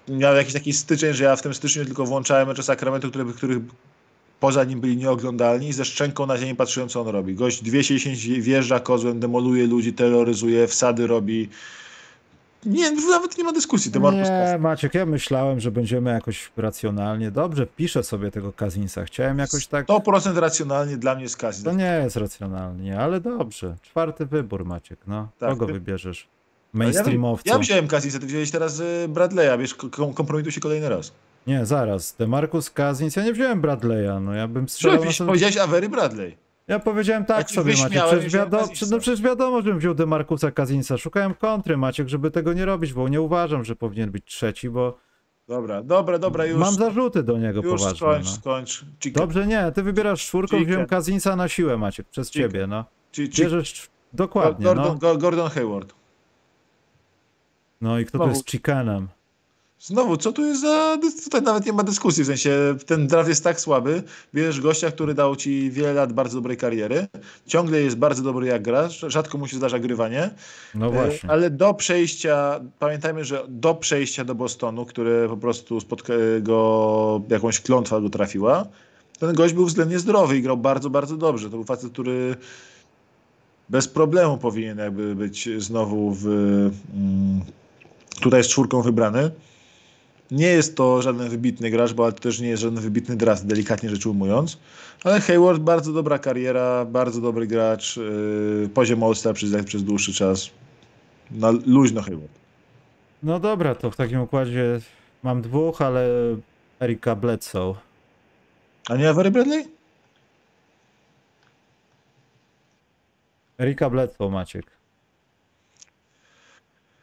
Miał 0.09 0.36
jakiś 0.36 0.52
taki 0.52 0.73
styczeń, 0.73 1.14
że 1.14 1.24
ja 1.24 1.36
w 1.36 1.43
tym 1.43 1.55
styczniu 1.55 1.85
tylko 1.85 2.05
włączałem 2.05 2.48
mecze 2.48 2.62
Sacramento, 2.62 3.09
które, 3.09 3.24
których 3.24 3.59
poza 4.43 4.64
nim 4.64 4.81
byli 4.81 4.97
nieoglądalni 4.97 5.73
ze 5.73 5.85
szczęką 5.85 6.27
na 6.27 6.39
ziemi 6.39 6.55
patrzyłem, 6.55 6.89
co 6.89 7.01
on 7.01 7.09
robi. 7.09 7.35
Gość 7.35 7.62
210 7.62 8.27
wjeżdża 8.28 8.81
kozłem, 8.81 9.20
demoluje 9.20 9.66
ludzi, 9.66 9.93
terroryzuje, 9.93 10.66
wsady 10.66 11.06
robi. 11.06 11.48
Nie, 12.66 12.90
nawet 12.90 13.39
nie 13.39 13.44
ma 13.44 13.52
dyskusji. 13.52 13.93
Marcus 14.01 14.28
Nie. 14.28 14.59
Maciek, 14.60 14.94
ja 14.94 15.06
myślałem, 15.06 15.60
że 15.60 15.70
będziemy 15.70 16.10
jakoś 16.10 16.51
racjonalnie. 16.56 17.31
Dobrze, 17.31 17.66
piszę 17.66 18.02
sobie 18.02 18.31
tego 18.31 18.52
Kazinsa. 18.52 19.05
Chciałem 19.05 19.39
jakoś 19.39 19.66
tak... 19.66 19.86
100% 19.86 20.36
racjonalnie 20.39 20.97
dla 20.97 21.14
mnie 21.14 21.23
jest 21.23 21.36
Cousins. 21.36 21.64
To 21.64 21.73
nie 21.73 22.01
jest 22.05 22.16
racjonalnie, 22.16 22.98
ale 22.98 23.20
dobrze. 23.20 23.77
Czwarty 23.82 24.27
wybór, 24.27 24.64
Maciek, 24.64 24.98
no. 25.06 25.28
Tak, 25.39 25.51
Kogo 25.51 25.66
wy- 25.66 25.73
wybierzesz? 25.73 26.27
Ale 26.74 26.85
Ja, 26.85 26.90
Mainstreamowca. 26.93 27.51
ja 27.52 27.59
wziąłem 27.59 27.89
Cousinsa, 27.89 28.19
ty 28.19 28.27
wziąłeś 28.27 28.51
teraz 28.51 28.81
y, 28.81 29.09
Bradley'a, 29.09 29.59
wiesz, 29.59 29.74
kom- 29.74 30.14
kompromituj 30.14 30.52
się 30.52 30.60
kolejny 30.60 30.89
raz. 30.89 31.12
Nie, 31.47 31.66
zaraz. 31.66 32.14
Demarcus 32.16 32.70
Cousins, 32.70 33.16
ja 33.16 33.24
nie 33.24 33.32
wziąłem 33.32 33.62
Bradley'a, 33.62 34.23
no 34.23 34.35
ja 34.35 34.48
bym 34.48 34.69
strzelał 34.69 34.94
na 34.97 35.01
Wziąłeś, 35.01 35.19
to... 35.19 35.27
powiedziałeś 35.27 35.56
Avery 35.56 35.89
Bradley. 35.89 36.36
Ja 36.69 36.78
powiedziałem 36.78 37.23
Ja 37.23 37.27
tak 37.27 37.47
ci 37.48 37.55
sobie, 37.55 37.73
Maciek. 37.73 37.89
Przecież, 38.06 38.32
Cousinsa. 38.51 38.86
no 38.90 38.98
przecież 38.98 39.23
wiadomo, 39.23 39.62
żebym 39.62 39.78
wziął 39.78 39.94
Demarcusa 39.94 40.51
Cousinsa. 40.51 40.98
Szukałem 40.98 41.35
kontry, 41.35 41.77
Maciek, 41.77 42.09
żeby 42.09 42.31
tego 42.31 42.52
nie 42.52 42.64
robić, 42.64 42.93
bo 42.93 43.09
nie 43.09 43.20
uważam, 43.20 43.64
że 43.64 43.77
powinien 43.77 44.10
być 44.10 44.24
trzeci, 44.24 44.70
bo 44.70 44.98
Dobra, 45.48 45.82
dobra, 45.82 46.19
dobra, 46.19 46.44
już, 46.47 46.59
mam 46.60 46.74
zarzuty 46.74 47.23
do 47.23 47.39
niego 47.39 47.62
już 47.62 47.70
poważne. 47.81 47.97
skończ, 47.97 48.24
No. 48.27 48.32
skończ. 48.32 48.85
Chicken. 49.01 49.23
Dobrze, 49.23 49.47
nie, 49.47 49.73
ty 49.74 49.82
wybierasz 49.82 50.27
czwórką, 50.27 50.56
Chicken. 50.56 50.66
wziąłem 50.66 50.86
Cousinsa 50.86 51.36
na 51.36 51.48
siłę, 51.48 51.77
Maciek, 51.78 52.06
przez 52.09 52.31
Chicken. 52.31 52.51
ciebie, 52.51 52.66
no. 52.66 52.85
Bierzesz 53.39 53.89
dokładnie, 54.12 54.64
Gordon, 54.64 54.85
no. 54.86 54.94
Go- 54.94 55.16
Gordon 55.19 55.51
Hayward. 55.51 55.94
No 57.81 57.98
i 57.98 58.05
kto 58.06 58.12
tu 58.12 58.24
Znowu. 58.24 58.31
jest 58.35 58.51
chickenem? 58.51 59.09
Znowu, 59.85 60.17
co 60.17 60.33
tu 60.33 60.45
jest 60.47 60.61
za... 60.61 60.99
Tutaj 61.25 61.43
nawet 61.43 61.67
nie 61.67 61.73
ma 61.73 61.83
dyskusji, 61.83 62.25
w 62.25 62.27
sensie 62.27 62.75
ten 62.87 63.07
draft 63.07 63.29
jest 63.29 63.45
tak 63.45 63.61
słaby, 63.61 64.03
bierzesz 64.35 64.61
gościa, 64.61 64.91
który 64.91 65.15
dał 65.15 65.37
ci 65.37 65.71
wiele 65.71 65.93
lat 65.93 66.13
bardzo 66.13 66.37
dobrej 66.37 66.57
kariery, 66.57 67.07
ciągle 67.47 67.81
jest 67.81 67.97
bardzo 67.97 68.23
dobry 68.23 68.47
jak 68.47 68.63
gra, 68.63 68.89
rzadko 68.89 69.39
mu 69.39 69.47
się 69.47 69.57
zdarza 69.57 69.79
grywanie, 69.79 70.31
No 70.75 70.87
e, 70.87 70.91
właśnie. 70.91 71.31
ale 71.31 71.51
do 71.51 71.75
przejścia, 71.75 72.61
pamiętajmy, 72.79 73.25
że 73.25 73.45
do 73.49 73.75
przejścia 73.75 74.25
do 74.25 74.35
Bostonu, 74.35 74.87
które 74.87 75.29
po 75.29 75.37
prostu 75.37 75.81
spotka 75.81 76.13
go, 76.41 77.23
jakąś 77.29 77.61
klątwa 77.61 78.01
go 78.01 78.11
trafiła, 78.11 78.67
ten 79.19 79.35
gość 79.35 79.55
był 79.55 79.67
względnie 79.67 79.99
zdrowy 79.99 80.37
i 80.37 80.43
grał 80.43 80.57
bardzo, 80.57 80.91
bardzo 80.91 81.17
dobrze. 81.17 81.51
To 81.51 81.57
był 81.57 81.65
facet, 81.65 81.93
który 81.93 82.37
bez 83.69 83.89
problemu 83.89 84.39
powinien 84.39 84.79
jakby 84.79 85.15
być 85.15 85.49
znowu 85.59 86.11
w, 86.15 86.27
mm, 86.27 87.41
tutaj 88.21 88.45
z 88.45 88.49
czwórką 88.49 88.83
wybrany. 88.83 89.31
Nie 90.31 90.47
jest 90.47 90.77
to 90.77 91.03
żaden 91.03 91.28
wybitny 91.28 91.70
gracz, 91.70 91.93
bo 91.93 92.12
to 92.12 92.20
też 92.20 92.40
nie 92.40 92.49
jest 92.49 92.62
żaden 92.62 92.81
wybitny 92.81 93.16
draft, 93.16 93.47
delikatnie 93.47 93.89
rzecz 93.90 94.07
ujmując. 94.07 94.59
Ale 95.05 95.20
Hayward 95.20 95.61
bardzo 95.61 95.93
dobra 95.93 96.19
kariera, 96.19 96.85
bardzo 96.85 97.20
dobry 97.20 97.47
gracz, 97.47 97.97
yy, 97.97 98.70
poziom 98.74 99.03
All-Star 99.03 99.35
przez, 99.35 99.65
przez 99.65 99.85
dłuższy 99.85 100.15
czas. 100.15 100.51
Na 101.31 101.51
luźno 101.66 102.03
Hayward. 102.03 102.32
No 103.23 103.40
dobra, 103.40 103.74
to 103.74 103.90
w 103.90 103.97
takim 103.97 104.20
układzie 104.20 104.81
mam 105.23 105.43
dwóch, 105.43 105.82
ale 105.82 106.09
Erika 106.81 107.16
Bledsoe. 107.16 107.74
A 108.89 108.97
nie 108.97 109.11
Avery 109.11 109.31
Bradley? 109.31 109.65
Erika 113.59 113.90
Bledsoe, 113.90 114.31
Maciek. 114.31 114.66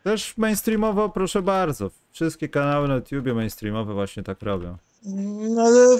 Też 0.03 0.37
mainstreamowo, 0.37 1.09
proszę 1.09 1.41
bardzo. 1.41 1.89
Wszystkie 2.11 2.49
kanały 2.49 2.87
na 2.87 2.95
YouTubie 2.95 3.33
mainstreamowe 3.33 3.93
właśnie 3.93 4.23
tak 4.23 4.41
robią. 4.41 4.77
No 5.49 5.61
ale 5.61 5.97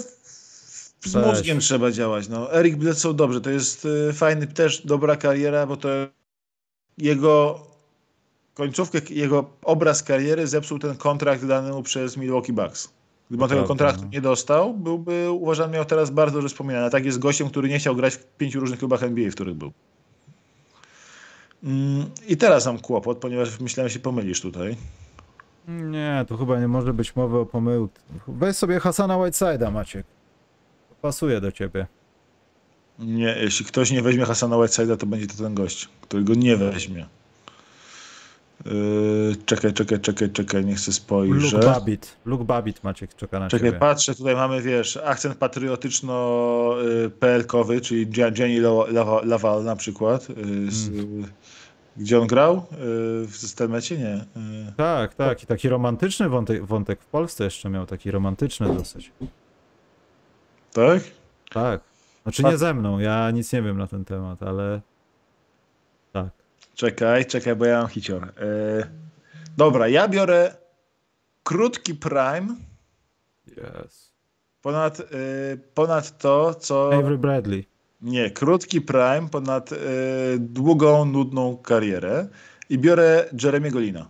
z 1.00 1.14
Weź. 1.14 1.26
mózgiem 1.26 1.60
trzeba 1.60 1.92
działać. 1.92 2.30
No. 2.30 2.54
Eric 2.54 2.76
Bledsoe 2.76 3.14
dobrze, 3.14 3.42
to 3.42 3.50
jest 3.50 3.86
y, 3.86 4.14
fajny, 4.14 4.48
też 4.48 4.86
dobra 4.86 5.16
kariera, 5.16 5.66
bo 5.66 5.78
to 5.78 5.90
jego 6.98 7.60
końcówkę, 8.54 9.00
jego 9.10 9.50
obraz 9.64 10.04
kariery 10.04 10.48
zepsuł 10.48 10.80
ten 10.80 10.96
kontrakt 10.96 11.46
dany 11.46 11.72
mu 11.72 11.84
przez 11.84 12.18
Milwaukee 12.18 12.54
Bucks. 12.54 12.90
Gdyby 13.30 13.44
on 13.44 13.50
tego 13.50 13.64
kontraktu 13.64 14.02
no. 14.02 14.10
nie 14.10 14.22
dostał, 14.22 14.74
byłby 14.74 15.32
uważam 15.32 15.72
miał 15.72 15.86
teraz 15.86 16.10
bardzo 16.10 16.34
dobrze 16.34 16.50
wspominany. 16.50 16.86
A 16.86 16.90
tak 16.90 17.06
jest 17.06 17.20
gościem, 17.20 17.50
który 17.50 17.70
nie 17.70 17.80
chciał 17.80 17.96
grać 17.96 18.16
w 18.16 18.26
pięciu 18.26 18.60
różnych 18.60 18.80
klubach 18.80 19.04
NBA, 19.04 19.30
w 19.32 19.34
których 19.34 19.56
był. 19.56 19.72
Mm, 21.64 22.06
I 22.28 22.38
teraz 22.38 22.66
mam 22.66 22.80
kłopot, 22.80 23.18
ponieważ 23.18 23.60
myślałem, 23.60 23.90
że 23.90 23.94
się 23.94 24.00
pomylisz 24.00 24.42
tutaj. 24.42 24.76
Nie, 25.68 26.26
tu 26.28 26.38
chyba 26.38 26.60
nie 26.60 26.68
może 26.68 26.94
być 26.94 27.16
mowy 27.16 27.38
o 27.38 27.46
pomyłce. 27.46 28.00
Weź 28.28 28.56
sobie 28.56 28.80
Hasana 28.80 29.16
Whiteside'a, 29.18 29.72
Maciek. 29.72 30.06
Pasuje 31.02 31.42
do 31.42 31.52
ciebie. 31.52 31.88
Nie, 33.00 33.36
jeśli 33.42 33.66
ktoś 33.66 33.92
nie 33.92 34.02
weźmie 34.02 34.26
Hasana 34.26 34.56
Whiteside'a, 34.56 34.98
to 34.98 35.06
będzie 35.06 35.28
to 35.28 35.44
ten 35.44 35.56
gość, 35.56 35.90
który 36.02 36.24
go 36.24 36.34
nie 36.34 36.58
weźmie. 36.58 37.06
Yy, 38.66 39.36
czekaj, 39.46 39.74
czekaj, 39.74 40.00
czekaj, 40.00 40.30
czekaj, 40.30 40.66
nie 40.66 40.76
chcę 40.76 40.92
Luke 40.92 41.02
spojrzeć. 41.02 41.66
Babbitt. 41.66 42.16
Luke 42.26 42.44
Babbitt, 42.44 42.84
Maciek, 42.84 43.16
czeka 43.16 43.40
na 43.40 43.50
Czekaj, 43.50 43.68
ciebie. 43.68 43.80
patrzę, 43.80 44.16
tutaj 44.16 44.36
mamy, 44.36 44.62
wiesz, 44.62 44.98
akcent 44.98 45.36
patriotyczno-PL-kowy, 45.38 47.82
czyli 47.82 48.08
Gia- 48.08 48.40
Jenny 48.40 48.62
Law- 48.62 48.92
Lawa- 48.94 49.26
Laval 49.26 49.64
na 49.64 49.76
przykład. 49.76 50.30
yy, 50.30 50.36
z, 50.72 50.88
Mm. 50.90 51.28
Gdzie 52.00 52.20
on 52.20 52.28
grał? 52.28 52.56
Yy, 52.56 53.28
W 53.28 53.36
Stelmecie? 53.38 53.98
Nie. 53.98 54.26
Yy, 54.66 54.74
Tak, 54.78 55.14
tak. 55.16 55.44
I 55.44 55.46
taki 55.46 55.70
romantyczny 55.70 56.30
wątek, 56.30 56.66
wątek 56.66 57.02
w 57.02 57.06
Polsce 57.06 57.44
jeszcze 57.44 57.70
miał, 57.70 57.86
taki 57.86 58.12
romantyczny 58.12 58.76
dosyć. 58.76 59.12
Tak? 60.74 61.02
Tak. 61.52 61.82
Znaczy 62.24 62.44
nie 62.44 62.58
ze 62.58 62.74
mną, 62.74 63.00
ja 63.00 63.32
nic 63.32 63.54
nie 63.54 63.62
wiem 63.62 63.78
na 63.78 63.88
ten 63.88 64.06
temat, 64.06 64.44
ale 64.44 64.82
tak. 66.14 66.30
Czekaj, 66.76 67.26
czekaj, 67.26 67.56
bo 67.56 67.66
ja 67.66 67.80
mam 67.80 67.88
hicior. 67.88 68.24
Yy, 68.24 68.84
dobra, 69.58 69.88
ja 69.88 70.08
biorę 70.08 70.56
krótki 71.44 71.96
prime 71.96 72.56
Yes. 73.48 74.14
ponad, 74.62 75.00
yy, 75.00 75.06
ponad 75.74 76.18
to, 76.18 76.54
co... 76.54 76.94
Avery 76.94 77.18
Bradley. 77.18 77.66
Nie, 78.02 78.32
krótki 78.32 78.82
prime 78.82 79.30
ponad 79.32 79.72
e, 79.74 79.76
długą, 80.40 81.06
nudną 81.06 81.58
karierę 81.58 82.28
i 82.70 82.78
biorę 82.78 83.26
Jeremiego 83.44 83.80
Lina. 83.80 84.06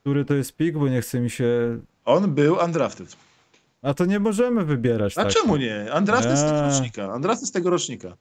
Który 0.00 0.24
to 0.24 0.34
jest 0.34 0.56
pik, 0.56 0.78
bo 0.78 0.88
nie 0.88 1.00
chce 1.00 1.20
mi 1.20 1.30
się... 1.30 1.78
On 2.04 2.34
był 2.34 2.56
undrafted. 2.64 3.16
A 3.82 3.94
to 3.94 4.04
nie 4.04 4.18
możemy 4.20 4.64
wybierać 4.64 5.18
A 5.18 5.22
tak. 5.24 5.32
czemu 5.32 5.56
nie? 5.56 5.86
Undrafted 5.98 6.38
z 6.38 6.42
tego 6.42 6.54
Nie. 6.56 6.62
rocznika. 6.62 7.14
Undrafted 7.14 7.48
z 7.48 7.52
tego 7.52 7.70
rocznika. 7.70 8.16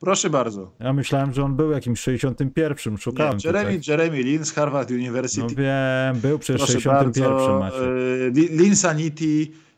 Proszę 0.00 0.30
bardzo. 0.30 0.72
Ja 0.80 0.92
myślałem, 0.92 1.32
że 1.32 1.44
on 1.44 1.56
był 1.56 1.70
jakimś 1.70 2.00
61. 2.00 2.92
Nie, 2.92 2.98
Szukałem 2.98 3.38
Jeremy, 3.44 3.78
tutaj. 3.78 3.80
Jeremy 3.88 4.22
Lin 4.22 4.44
z 4.44 4.52
Harvard 4.52 4.90
University. 4.90 5.40
No 5.42 5.48
wiem, 5.48 6.20
był 6.22 6.38
przez 6.38 6.56
Proszę 6.56 6.72
61. 6.72 7.24
bardzo. 7.60 7.78
E, 7.78 8.30
Li- 8.30 8.48
Linsanity. 8.58 9.24
e, 9.24 9.71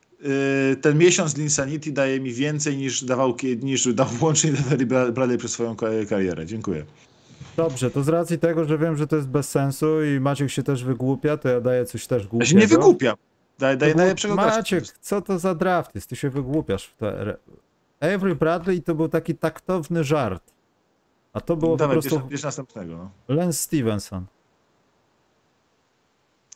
Ten 0.81 0.99
miesiąc 0.99 1.37
Linsanity 1.37 1.93
daje 1.93 2.21
mi 2.21 2.33
więcej 2.33 2.77
niż 2.77 3.05
dawał 3.05 3.37
niż 3.63 3.95
dał 3.95 4.07
łącznie 4.21 4.53
Avery 4.67 4.87
Bra- 4.87 5.13
Bradley 5.13 5.39
przez 5.39 5.53
swoją 5.53 5.77
ka- 5.77 5.87
karierę. 6.09 6.47
Dziękuję. 6.47 6.85
Dobrze, 7.57 7.91
to 7.91 8.03
z 8.05 8.09
racji 8.09 8.39
tego, 8.39 8.65
że 8.65 8.79
wiem, 8.79 8.97
że 8.97 9.07
to 9.07 9.17
jest 9.17 9.29
bez 9.29 9.49
sensu 9.51 10.05
i 10.05 10.21
Maciek 10.21 10.51
się 10.51 10.63
też 10.63 10.85
wygłupia, 10.85 11.37
to 11.37 11.49
ja 11.49 11.61
daję 11.61 11.85
coś 11.85 12.07
też 12.07 12.23
Ja 12.23 12.29
głupiego. 12.29 12.51
się 12.51 12.57
nie 12.57 12.67
wygłupiam. 12.67 13.17
Daję, 13.59 13.77
daję 13.77 13.95
najlepszego. 13.95 14.35
Maciek, 14.35 14.85
co 15.01 15.23
to 15.23 15.39
za 15.39 15.55
draft 15.55 15.95
jest? 15.95 16.09
Ty 16.09 16.17
się 16.17 16.31
wygłupiasz 16.31 16.87
w 16.87 16.97
te... 16.97 17.37
Avery 18.01 18.35
Bradley 18.35 18.83
to 18.83 18.95
był 18.95 19.09
taki 19.09 19.35
taktowny 19.35 20.05
żart. 20.05 20.53
A 21.33 21.41
to 21.41 21.57
było 21.57 21.77
Dawaj, 21.77 21.97
po 21.97 22.03
prostu 22.03 22.19
bierz, 22.21 22.29
bierz 22.29 22.43
następnego. 22.43 22.97
No. 22.97 23.11
Lance 23.35 23.59
Stevenson. 23.59 24.27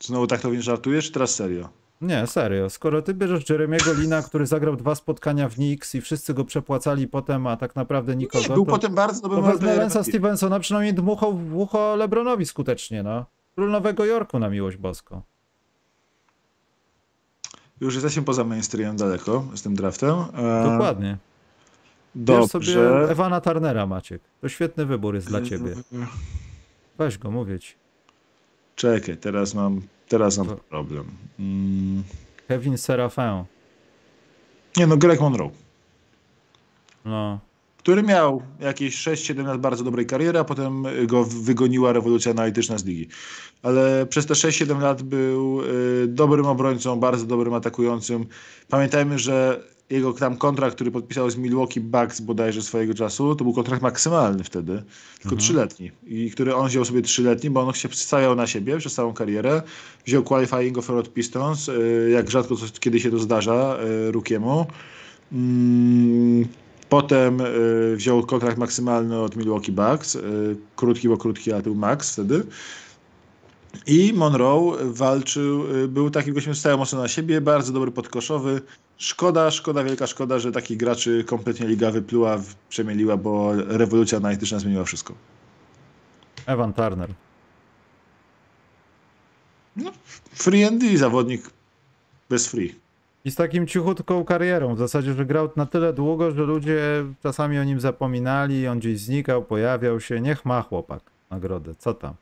Znowu 0.03 0.27
tak 0.27 0.41
to 0.41 0.49
żartujesz, 0.63 1.07
czy 1.07 1.13
teraz 1.13 1.35
serio? 1.35 1.69
Nie, 2.01 2.27
serio. 2.27 2.71
Skoro 2.71 3.03
ty 3.03 3.15
bierzesz 3.15 3.49
Jeremiego 3.49 3.93
Lina, 3.93 4.23
który 4.23 4.47
zagrał 4.47 4.77
dwa 4.77 4.95
spotkania 4.95 5.49
w 5.49 5.55
Knicks 5.55 5.95
i 5.95 6.01
wszyscy 6.01 6.35
go 6.35 6.45
przepłacali 6.45 7.09
potem, 7.09 7.47
a 7.47 7.57
tak 7.57 7.77
naprawdę 7.77 8.17
nikogo, 8.17 8.43
Nie, 8.49 8.55
był 8.55 8.67
to, 8.67 8.73
potem 8.73 8.95
bardzo 8.95 9.21
to 9.21 9.29
dobrym 9.29 9.45
Lance'a 9.45 9.83
NBA. 9.87 10.05
Stevensona, 10.05 10.61
przynajmniej 10.61 10.95
dmuchał 10.95 11.37
w 11.37 11.57
ucho 11.57 11.97
Lebronowi 11.97 12.47
skutecznie, 12.47 13.03
no. 13.03 13.27
Król 13.55 13.71
Nowego 13.71 14.05
Jorku 14.05 14.39
na 14.39 14.51
miłość 14.51 14.77
boską. 14.77 15.23
Już 17.81 17.95
jesteśmy 17.95 18.23
poza 18.23 18.45
mainstreamem 18.45 18.97
daleko 18.97 19.45
z 19.55 19.63
tym 19.63 19.75
draftem. 19.75 20.15
E, 20.35 20.71
Dokładnie. 20.71 21.17
Bierz 22.17 22.47
sobie 22.47 22.75
Dobrze. 22.75 23.07
Ewana 23.11 23.41
Turnera, 23.41 23.87
Maciek. 23.87 24.23
To 24.41 24.49
świetny 24.49 24.87
wybór 24.87 25.15
jest 25.15 25.27
dla 25.27 25.43
ciebie. 25.43 25.75
Weź 26.99 27.19
go, 27.19 27.31
mówię 27.31 27.59
ci. 27.59 27.75
Czekaj, 28.77 29.17
teraz 29.17 29.55
mam, 29.55 29.81
teraz 30.09 30.39
mam 30.39 30.47
To- 30.47 30.57
problem. 30.57 31.05
Mm. 31.39 32.03
Kevin 32.49 32.79
Serafin. 32.79 33.45
Nie 34.77 34.87
no, 34.87 34.97
Greg 34.97 35.21
Monroe. 35.21 35.51
No. 37.05 37.39
który 37.79 38.03
miał 38.03 38.43
jakieś 38.61 38.97
6-7 38.97 39.47
lat 39.47 39.61
bardzo 39.61 39.85
dobrej 39.85 40.07
kariery, 40.07 40.39
a 40.39 40.45
potem 40.45 40.85
go 41.07 41.25
wygoniła 41.25 41.93
rewolucja 41.93 42.33
analityczna 42.33 42.79
z 42.79 42.85
ligi. 42.85 43.09
Ale 43.63 44.07
przez 44.07 44.27
te 44.27 44.35
6-7 44.35 44.81
lat 44.81 45.03
był 45.03 45.63
y, 45.63 46.07
dobrym 46.09 46.47
obrońcą, 46.47 47.01
bardzo 47.01 47.27
dobrym 47.27 47.55
atakującym. 47.55 48.27
Pamiętajmy, 48.69 49.19
że 49.19 49.63
jego 49.91 50.13
tam 50.13 50.37
kontrakt, 50.37 50.75
który 50.75 50.91
podpisał 50.91 51.31
z 51.31 51.37
Milwaukee 51.37 51.81
Bucks 51.81 52.21
bodajże 52.21 52.63
swojego 52.63 52.95
czasu, 52.95 53.35
to 53.35 53.45
był 53.45 53.53
kontrakt 53.53 53.83
maksymalny 53.83 54.45
wtedy, 54.45 54.83
tylko 55.21 55.37
trzyletni. 55.37 55.91
I 56.07 56.31
który 56.31 56.55
on 56.55 56.69
wziął 56.69 56.85
sobie 56.85 57.03
trzyletni, 57.03 57.51
bo 57.51 57.61
on 57.61 57.75
się 57.75 57.89
stawiał 57.93 58.35
na 58.35 58.47
siebie 58.47 58.79
przez 58.79 58.95
całą 58.95 59.13
karierę. 59.13 59.63
Wziął 60.07 60.23
qualifying 60.23 60.79
offer 60.79 60.97
od 60.97 61.13
Pistons, 61.13 61.69
y, 61.69 62.11
jak 62.13 62.31
rzadko 62.31 62.57
coś, 62.57 62.73
kiedy 62.73 63.01
się 63.01 63.11
to 63.11 63.19
zdarza 63.19 63.79
y, 64.09 64.13
Rukiemu. 64.13 64.67
Mm, 65.33 66.45
Potem 66.89 67.41
y, 67.41 67.97
wziął 67.97 68.27
kontrakt 68.27 68.59
maksymalny 68.59 69.19
od 69.19 69.37
Milwaukee 69.37 69.73
Bucks. 69.73 70.19
Krótki, 70.77 71.09
bo 71.09 71.17
krótki, 71.17 71.53
ale 71.53 71.63
to 71.63 71.71
był 71.71 71.79
max 71.79 72.13
wtedy. 72.13 72.45
I 73.87 74.13
Monroe 74.13 74.77
walczył, 74.85 75.77
y, 75.77 75.89
był 75.89 76.11
takim 76.11 76.35
gościem, 76.35 76.55
stał 76.55 76.79
mocno 76.79 76.99
na 76.99 77.09
siebie, 77.09 77.41
bardzo 77.41 77.73
dobry 77.73 77.91
podkoszowy. 77.91 78.63
Szkoda, 78.97 79.51
szkoda, 79.51 79.85
wielka 79.85 80.07
szkoda, 80.07 80.39
że 80.39 80.53
takich 80.53 80.77
graczy 80.77 81.25
kompletnie 81.25 81.67
liga 81.67 81.91
wypluła, 81.91 82.39
przemieliła, 82.69 83.17
bo 83.17 83.53
rewolucja 83.55 84.19
analityczna 84.19 84.59
zmieniła 84.59 84.85
wszystko. 84.85 85.15
Evan 86.47 86.73
Turner. 86.73 87.11
Free 90.33 90.65
and 90.65 90.81
D, 90.81 90.97
zawodnik 90.97 91.51
bez 92.31 92.47
free. 92.47 92.75
I 93.25 93.31
z 93.31 93.35
takim 93.35 93.67
cichutką 93.67 94.25
karierą. 94.25 94.75
W 94.75 94.79
zasadzie, 94.79 95.15
że 95.15 95.27
grał 95.27 95.51
na 95.57 95.67
tyle 95.67 95.93
długo, 95.93 96.31
że 96.31 96.43
ludzie 96.43 97.05
czasami 97.23 97.59
o 97.59 97.65
nim 97.65 97.81
zapominali, 97.81 98.69
on 98.69 98.79
gdzieś 98.79 99.01
znikał, 99.01 99.45
pojawiał 99.45 100.01
się. 100.01 100.21
Niech 100.21 100.45
ma 100.45 100.63
chłopak 100.63 101.03
nagrodę. 101.31 101.75
Co 101.79 101.95
tam? 101.95 102.15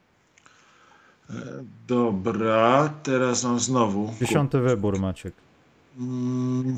Dobra, 1.89 2.89
teraz 3.03 3.45
mam 3.45 3.61
znowu. 3.61 4.11
Dziesiąty 4.21 4.61
wybór, 4.61 4.99
Maciek. 5.01 5.35
Mm, 5.99 6.77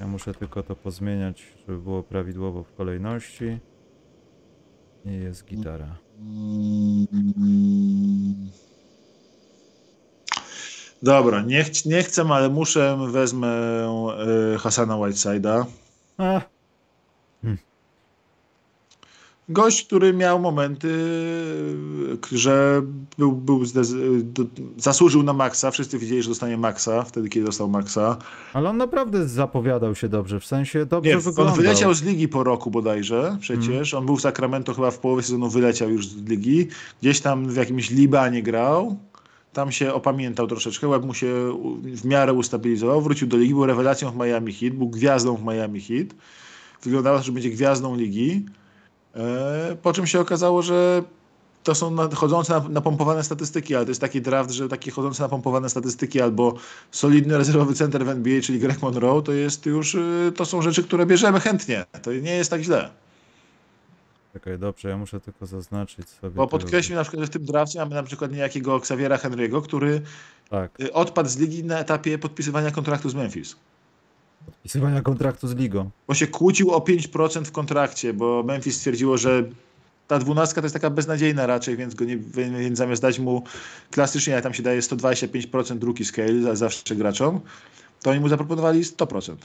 Ja 0.00 0.06
muszę 0.06 0.34
tylko 0.34 0.62
to 0.62 0.76
pozmieniać, 0.76 1.42
żeby 1.68 1.78
było 1.78 2.02
prawidłowo 2.02 2.62
w 2.64 2.74
kolejności. 2.74 3.58
I 5.04 5.12
jest 5.12 5.44
gitara. 5.44 5.96
Mm. 6.20 7.06
Dobra, 11.02 11.42
nie, 11.42 11.64
ch- 11.64 11.86
nie 11.86 12.02
chcę, 12.02 12.22
ale 12.30 12.48
muszę, 12.48 12.98
wezmę 13.12 13.48
y, 14.54 14.58
Hasana 14.58 14.94
Whiteside'a. 14.94 15.64
A, 16.18 16.40
Gość, 19.52 19.86
który 19.86 20.12
miał 20.12 20.40
momenty, 20.40 20.88
że 22.32 22.82
był, 23.18 23.32
był 23.32 23.62
zasłużył 24.76 25.22
na 25.22 25.32
maksa. 25.32 25.70
Wszyscy 25.70 25.98
wiedzieli, 25.98 26.22
że 26.22 26.28
dostanie 26.28 26.56
maksa, 26.56 27.02
wtedy 27.02 27.28
kiedy 27.28 27.46
dostał 27.46 27.68
maksa. 27.68 28.16
ale 28.52 28.70
on 28.70 28.76
naprawdę 28.76 29.28
zapowiadał 29.28 29.94
się 29.94 30.08
dobrze, 30.08 30.40
w 30.40 30.44
sensie 30.46 30.86
dobrze 30.86 31.10
Nie, 31.10 31.16
on 31.16 31.22
wyglądał. 31.22 31.56
wyleciał 31.56 31.94
z 31.94 32.02
ligi 32.02 32.28
po 32.28 32.44
roku 32.44 32.70
bodajże, 32.70 33.36
przecież. 33.40 33.94
On 33.94 34.06
był 34.06 34.16
w 34.16 34.20
Sacramento 34.20 34.74
chyba 34.74 34.90
w 34.90 34.98
połowie 34.98 35.22
sezonu, 35.22 35.50
wyleciał 35.50 35.90
już 35.90 36.08
z 36.08 36.16
ligi. 36.28 36.68
Gdzieś 37.00 37.20
tam 37.20 37.48
w 37.48 37.56
jakimś 37.56 37.90
Libanie 37.90 38.42
grał. 38.42 38.98
Tam 39.52 39.72
się 39.72 39.92
opamiętał 39.94 40.46
troszeczkę, 40.46 40.88
łeb 40.88 41.04
mu 41.04 41.14
się 41.14 41.58
w 41.84 42.04
miarę 42.04 42.32
ustabilizował. 42.32 43.00
Wrócił 43.02 43.28
do 43.28 43.36
ligi, 43.36 43.54
był 43.54 43.66
rewelacją 43.66 44.10
w 44.10 44.16
Miami 44.16 44.52
Heat, 44.52 44.74
był 44.74 44.88
gwiazdą 44.88 45.36
w 45.36 45.44
Miami 45.44 45.80
Heat. 45.80 46.06
Wyglądało, 46.82 47.22
że 47.22 47.32
będzie 47.32 47.50
gwiazdą 47.50 47.96
ligi. 47.96 48.46
E, 49.16 49.76
po 49.82 49.92
czym 49.92 50.06
się 50.06 50.20
okazało, 50.20 50.62
że 50.62 51.02
to 51.62 51.74
są 51.74 51.96
chodzące 52.14 52.52
na- 52.52 52.68
napompowane 52.68 53.24
statystyki, 53.24 53.74
ale 53.74 53.84
to 53.84 53.90
jest 53.90 54.00
taki 54.00 54.20
draft, 54.20 54.50
że 54.50 54.68
takie 54.68 54.90
chodzące 54.90 55.22
napompowane 55.22 55.68
statystyki 55.70 56.20
albo 56.20 56.54
solidny 56.90 57.38
rezerwowy 57.38 57.74
center 57.74 58.04
w 58.04 58.08
NBA, 58.08 58.40
czyli 58.42 58.58
Greg 58.58 58.82
Monroe, 58.82 59.22
to 59.22 59.32
jest 59.32 59.66
już, 59.66 59.94
y, 59.94 60.32
to 60.36 60.44
są 60.44 60.62
rzeczy, 60.62 60.82
które 60.84 61.06
bierzemy 61.06 61.40
chętnie. 61.40 61.84
To 62.02 62.12
nie 62.12 62.34
jest 62.36 62.50
tak 62.50 62.62
źle. 62.62 62.90
Czekaj, 64.32 64.58
dobrze, 64.58 64.88
ja 64.88 64.96
muszę 64.98 65.20
tylko 65.20 65.46
zaznaczyć 65.46 66.08
sobie. 66.08 66.34
Bo 66.36 66.46
podkreślmy 66.46 66.96
na 66.96 67.02
przykład, 67.02 67.20
że 67.20 67.26
w 67.26 67.30
tym 67.30 67.44
drafcie 67.44 67.78
mamy 67.78 67.94
na 67.94 68.02
przykład 68.02 68.32
niejakiego 68.32 68.76
Xaviera 68.76 69.16
Henry'ego, 69.16 69.62
który 69.62 70.02
Tak, 70.50 70.80
y, 70.80 70.92
odpadł 70.92 71.28
z 71.28 71.36
ligi 71.36 71.64
na 71.64 71.78
etapie 71.78 72.18
podpisywania 72.18 72.70
kontraktu 72.70 73.08
z 73.10 73.14
Memphis. 73.14 73.56
Podpisywania 74.46 75.02
kontraktu 75.02 75.48
z 75.48 75.54
ligą. 75.54 75.90
Bo 76.08 76.14
się 76.14 76.26
kłócił 76.26 76.70
o 76.70 76.78
5% 76.78 77.44
w 77.44 77.52
kontrakcie, 77.52 78.12
bo 78.12 78.42
Memphis 78.42 78.76
stwierdziło, 78.76 79.18
że 79.18 79.44
ta 80.08 80.18
dwunastka 80.18 80.60
to 80.60 80.64
jest 80.64 80.74
taka 80.74 80.90
beznadziejna 80.90 81.46
raczej, 81.46 81.76
więc, 81.76 81.94
go 81.94 82.04
nie, 82.04 82.16
więc 82.58 82.78
zamiast 82.78 83.02
dać 83.02 83.18
mu 83.18 83.42
klasycznie, 83.90 84.32
jak 84.32 84.42
tam 84.42 84.54
się 84.54 84.62
daje 84.62 84.80
125% 84.80 85.82
rookie 85.84 86.04
scale 86.04 86.42
za 86.42 86.54
zawsze 86.56 86.96
graczom, 86.96 87.40
to 88.02 88.10
oni 88.10 88.20
mu 88.20 88.28
zaproponowali 88.28 88.84
100%. 88.84 89.36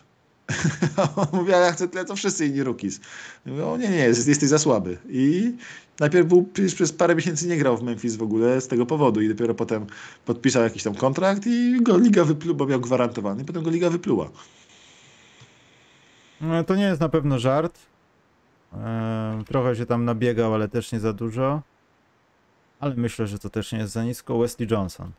A 0.98 1.10
on 1.22 1.28
mówi, 1.34 1.52
ja 1.52 1.72
chcę 1.72 1.88
tyle, 1.88 2.06
co 2.06 2.16
wszyscy 2.16 2.46
inni 2.46 2.64
rookies. 2.64 3.00
Mówię, 3.46 3.66
o 3.66 3.78
nie, 3.78 3.90
nie, 3.90 3.98
jest- 3.98 4.28
jesteś 4.28 4.50
za 4.50 4.60
słaby. 4.60 4.98
I 5.10 5.54
najpierw 6.00 6.28
był, 6.28 6.50
przez 6.76 6.92
parę 6.94 7.16
miesięcy 7.16 7.48
nie 7.48 7.58
grał 7.58 7.78
w 7.78 7.84
Memphis 7.84 8.16
w 8.16 8.22
ogóle 8.24 8.62
z 8.62 8.68
tego 8.68 8.86
powodu 8.86 9.22
i 9.22 9.30
dopiero 9.30 9.54
potem 9.54 9.86
podpisał 10.26 10.64
jakiś 10.64 10.84
tam 10.84 10.96
kontrakt 10.96 11.48
i 11.48 11.82
go 11.82 11.98
liga 11.98 12.24
wypluła, 12.24 12.58
bo 12.58 12.66
miał 12.66 12.80
gwarantowany, 12.80 13.42
i 13.42 13.46
potem 13.46 13.64
go 13.64 13.70
liga 13.70 13.90
wypluła. 13.90 14.30
No, 16.42 16.64
to 16.64 16.76
nie 16.76 16.84
jest 16.84 17.02
na 17.02 17.10
pewno 17.10 17.40
żart. 17.40 17.80
Eee, 18.74 19.46
trochę 19.46 19.76
się 19.76 19.86
tam 19.86 20.06
nabiegał, 20.06 20.54
ale 20.54 20.68
też 20.68 20.92
nie 20.92 21.00
za 21.00 21.14
dużo. 21.14 21.62
Ale 22.80 22.96
myślę, 22.96 23.28
że 23.28 23.40
to 23.40 23.50
też 23.50 23.72
nie 23.72 23.80
jest 23.80 23.94
za 23.94 24.04
nisko. 24.04 24.40
Wesley 24.40 24.68
Johnson. 24.72 25.12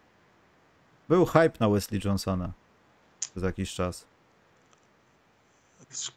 Był 1.08 1.26
hype 1.26 1.52
na 1.60 1.68
Wesley 1.68 2.00
Johnsona 2.04 2.52
przez 3.20 3.42
jakiś 3.42 3.74
czas. 3.74 4.06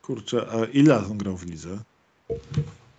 Kurczę, 0.02 0.48
a 0.52 0.66
ile 0.66 0.98
on 0.98 1.18
grał 1.18 1.38
w 1.38 1.46
lidze? 1.46 1.80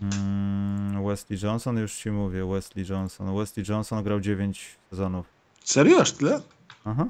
Mm, 0.03 1.05
Wesley 1.05 1.39
Johnson, 1.43 1.79
już 1.79 1.95
ci 1.95 2.11
mówię, 2.11 2.47
Wesley 2.47 2.87
Johnson. 2.89 3.37
Wesley 3.37 3.67
Johnson 3.69 4.05
grał 4.05 4.21
9 4.21 4.77
sezonów. 4.91 5.27
Serio? 5.65 6.01
Aż 6.01 6.13
tyle? 6.13 6.41
Aha. 6.85 7.09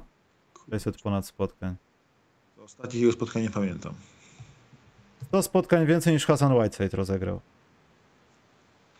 600 0.71 1.03
ponad 1.03 1.27
spotkań. 1.27 1.77
Ostatnich 2.65 3.03
jego 3.03 3.13
spotkań 3.13 3.43
nie 3.43 3.51
pamiętam. 3.51 3.95
100 5.33 5.43
spotkań 5.43 5.87
więcej 5.87 6.13
niż 6.13 6.27
Hassan 6.27 6.53
Whiteside 6.53 6.97
rozegrał. 6.97 7.41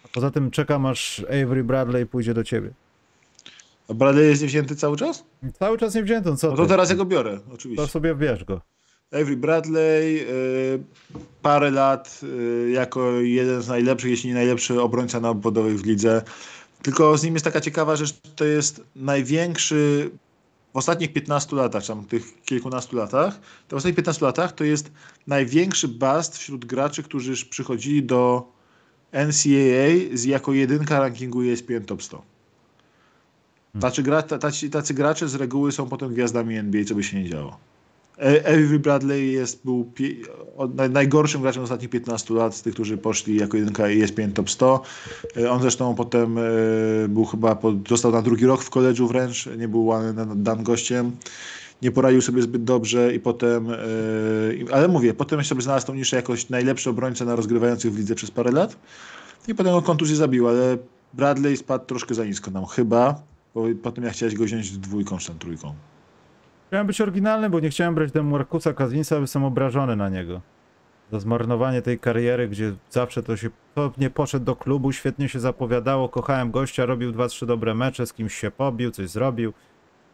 A 0.05 0.09
poza 0.09 0.31
tym 0.31 0.51
czekam 0.51 0.87
aż 0.87 1.25
Avery 1.29 1.65
Bradley 1.65 2.07
pójdzie 2.07 2.35
do 2.35 2.45
ciebie. 2.45 2.71
A 3.89 3.95
Bradley 3.95 4.29
jest 4.29 4.43
niewzięty 4.43 4.77
cały 4.77 4.97
czas? 4.97 5.25
Cały 5.59 5.79
czas 5.79 5.95
nie 5.95 6.03
wzięto, 6.03 6.37
co 6.37 6.51
No 6.51 6.57
to 6.57 6.63
ty? 6.63 6.69
teraz 6.69 6.91
ja 6.91 6.97
go 6.97 7.05
biorę, 7.05 7.39
To 7.49 7.55
oczywiście. 7.55 7.87
sobie 7.87 8.15
bierz 8.15 8.45
go. 8.45 8.61
Avery 9.13 9.37
Bradley, 9.37 10.19
y, 10.21 10.83
parę 11.43 11.71
lat 11.71 12.21
y, 12.23 12.71
jako 12.71 13.11
jeden 13.13 13.63
z 13.63 13.69
najlepszych, 13.69 14.11
jeśli 14.11 14.29
nie 14.29 14.35
najlepszy 14.35 14.81
obrońca 14.81 15.21
na 15.21 15.31
obwodowych 15.31 15.81
w 15.81 15.87
lidze. 15.87 16.23
Tylko 16.83 17.19
z 17.19 17.23
nim 17.25 17.35
jest 17.35 17.45
taka 17.45 17.61
ciekawa 17.61 17.97
rzecz, 17.97 18.15
to 18.37 18.45
jest 18.45 18.83
największy 18.97 20.11
w 20.73 20.77
ostatnich 20.77 21.13
15 21.13 21.57
latach, 21.57 21.83
czy 21.83 21.89
tam 21.89 22.05
tych 22.05 22.43
kilkunastu 22.43 22.97
latach, 22.97 23.41
to 23.69 23.77
w 23.77 23.79
ostatnich 23.79 23.97
15 23.97 24.27
latach 24.27 24.53
to 24.53 24.65
jest 24.65 24.93
największy 25.27 25.89
bust 25.89 26.39
wśród 26.39 26.65
graczy, 26.65 27.03
którzy 27.03 27.47
przychodzili 27.47 28.03
do 28.03 28.53
NCAA 29.13 30.17
z 30.17 30.25
jako 30.25 30.53
jedynka 30.53 31.01
rankingu 31.01 31.43
ESPN 31.43 31.85
Top 31.87 32.03
100. 32.03 32.23
Tacy, 33.81 34.03
tacy, 34.41 34.71
tacy 34.71 34.95
gracze 34.95 35.29
z 35.29 35.35
reguły 35.35 35.73
są 35.73 35.89
potem 35.89 36.15
gwiazdami 36.15 36.57
NBA, 36.57 36.85
co 36.85 36.95
by 36.95 37.03
się 37.03 37.23
nie 37.23 37.29
działo. 37.29 37.59
E- 38.19 38.47
Avery 38.47 38.79
Bradley 38.79 39.33
jest, 39.33 39.65
był 39.65 39.93
najgorszym 40.91 41.43
graczem 41.43 41.63
ostatnich 41.63 41.91
15 41.91 42.35
lat 42.35 42.55
z 42.55 42.63
tych, 42.63 42.75
którzy 42.75 42.99
poszli 42.99 43.37
jako 43.37 43.57
jedynka 43.57 43.89
ESPN 43.89 44.33
Top 44.33 44.51
100. 44.51 44.83
E, 45.37 45.51
On 45.51 45.61
zresztą 45.61 45.95
potem 45.95 46.39
e, 46.39 46.43
był 47.09 47.25
chyba, 47.25 47.59
został 47.89 48.13
na 48.13 48.23
drugi 48.23 48.47
rok 48.47 48.63
w 48.63 48.71
koledżu 48.71 49.09
wręcz, 49.09 49.49
nie 49.59 49.69
był 49.69 49.91
dan 50.37 50.63
gościem. 50.63 51.13
Nie 51.83 51.91
poradził 51.91 52.23
sobie 52.23 52.43
zbyt 52.43 52.65
dobrze 52.65 53.15
i 53.15 53.21
potem, 53.21 53.71
e, 53.71 53.77
ale 54.73 54.89
mówię, 54.89 55.15
potem 55.15 55.45
sobie 55.45 55.63
znalazł 55.63 55.87
tą 55.87 55.95
niszę 55.95 56.17
jakoś 56.17 56.49
najlepszy 56.49 56.91
obrońca 56.91 57.25
na 57.25 57.37
rozgrywających 57.37 57.93
w 57.93 57.99
lidze 57.99 58.15
przez 58.15 58.31
parę 58.31 58.51
lat 58.51 58.77
i 59.49 59.55
potem 59.55 59.73
go 59.73 59.83
kontuzję 59.83 60.17
zabił, 60.17 60.49
ale 60.49 60.79
Bradley 61.15 61.57
spadł 61.57 61.85
troszkę 61.85 62.15
za 62.15 62.25
nisko 62.25 62.51
nam 62.51 62.67
chyba, 62.67 63.23
bo 63.55 63.65
potem 63.83 64.05
ja 64.05 64.11
chciałeś 64.11 64.35
go 64.35 64.45
wziąć 64.45 64.71
dwójką 64.71 65.19
czy 65.19 65.27
tam 65.27 65.39
trójką. 65.39 65.75
Chciałem 66.73 66.87
być 66.87 67.01
oryginalny, 67.01 67.51
bo 67.51 67.61
nie 67.61 67.71
chciałem 67.71 67.95
brać 67.95 68.13
ten 68.13 68.27
Markusa 68.27 68.73
Kazinsa, 68.73 69.15
bo 69.15 69.21
jestem 69.21 69.45
obrażony 69.45 69.97
na 69.97 70.09
niego. 70.09 70.41
za 71.13 71.21
zmarnowanie 71.21 71.83
tej 71.83 71.99
kariery, 71.99 72.49
gdzie 72.49 72.73
zawsze 72.91 73.23
to 73.23 73.37
się 73.37 73.51
to 73.75 73.93
nie 73.99 74.11
poszedł 74.11 74.45
do 74.45 74.57
klubu, 74.57 74.93
świetnie 74.93 75.29
się 75.29 75.41
zapowiadało, 75.41 76.09
kochałem 76.09 76.51
gościa, 76.51 76.87
robił 76.87 77.13
dwa, 77.13 77.29
trzy 77.29 77.47
dobre 77.47 77.75
mecze, 77.75 78.07
z 78.07 78.13
kimś 78.13 78.35
się 78.35 78.51
pobił, 78.51 78.91
coś 78.91 79.09
zrobił, 79.09 79.53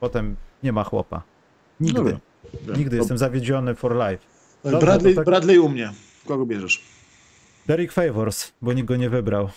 potem 0.00 0.36
nie 0.62 0.72
ma 0.72 0.84
chłopa. 0.84 1.22
Nigdy. 1.80 2.18
Dobra. 2.52 2.76
Nigdy 2.76 2.96
jestem 2.96 3.18
zawiedziony 3.18 3.74
for 3.74 3.94
life. 3.96 4.24
Dobrze, 4.64 4.78
Bradley, 4.78 5.14
tak- 5.14 5.24
Bradley 5.24 5.58
u 5.58 5.68
mnie. 5.68 5.92
Kogo 6.26 6.46
bierzesz? 6.46 6.82
Derek 7.66 7.92
Favors, 7.92 8.52
bo 8.62 8.72
nikt 8.72 8.88
go 8.88 8.96
nie 8.96 9.10
wybrał. 9.10 9.48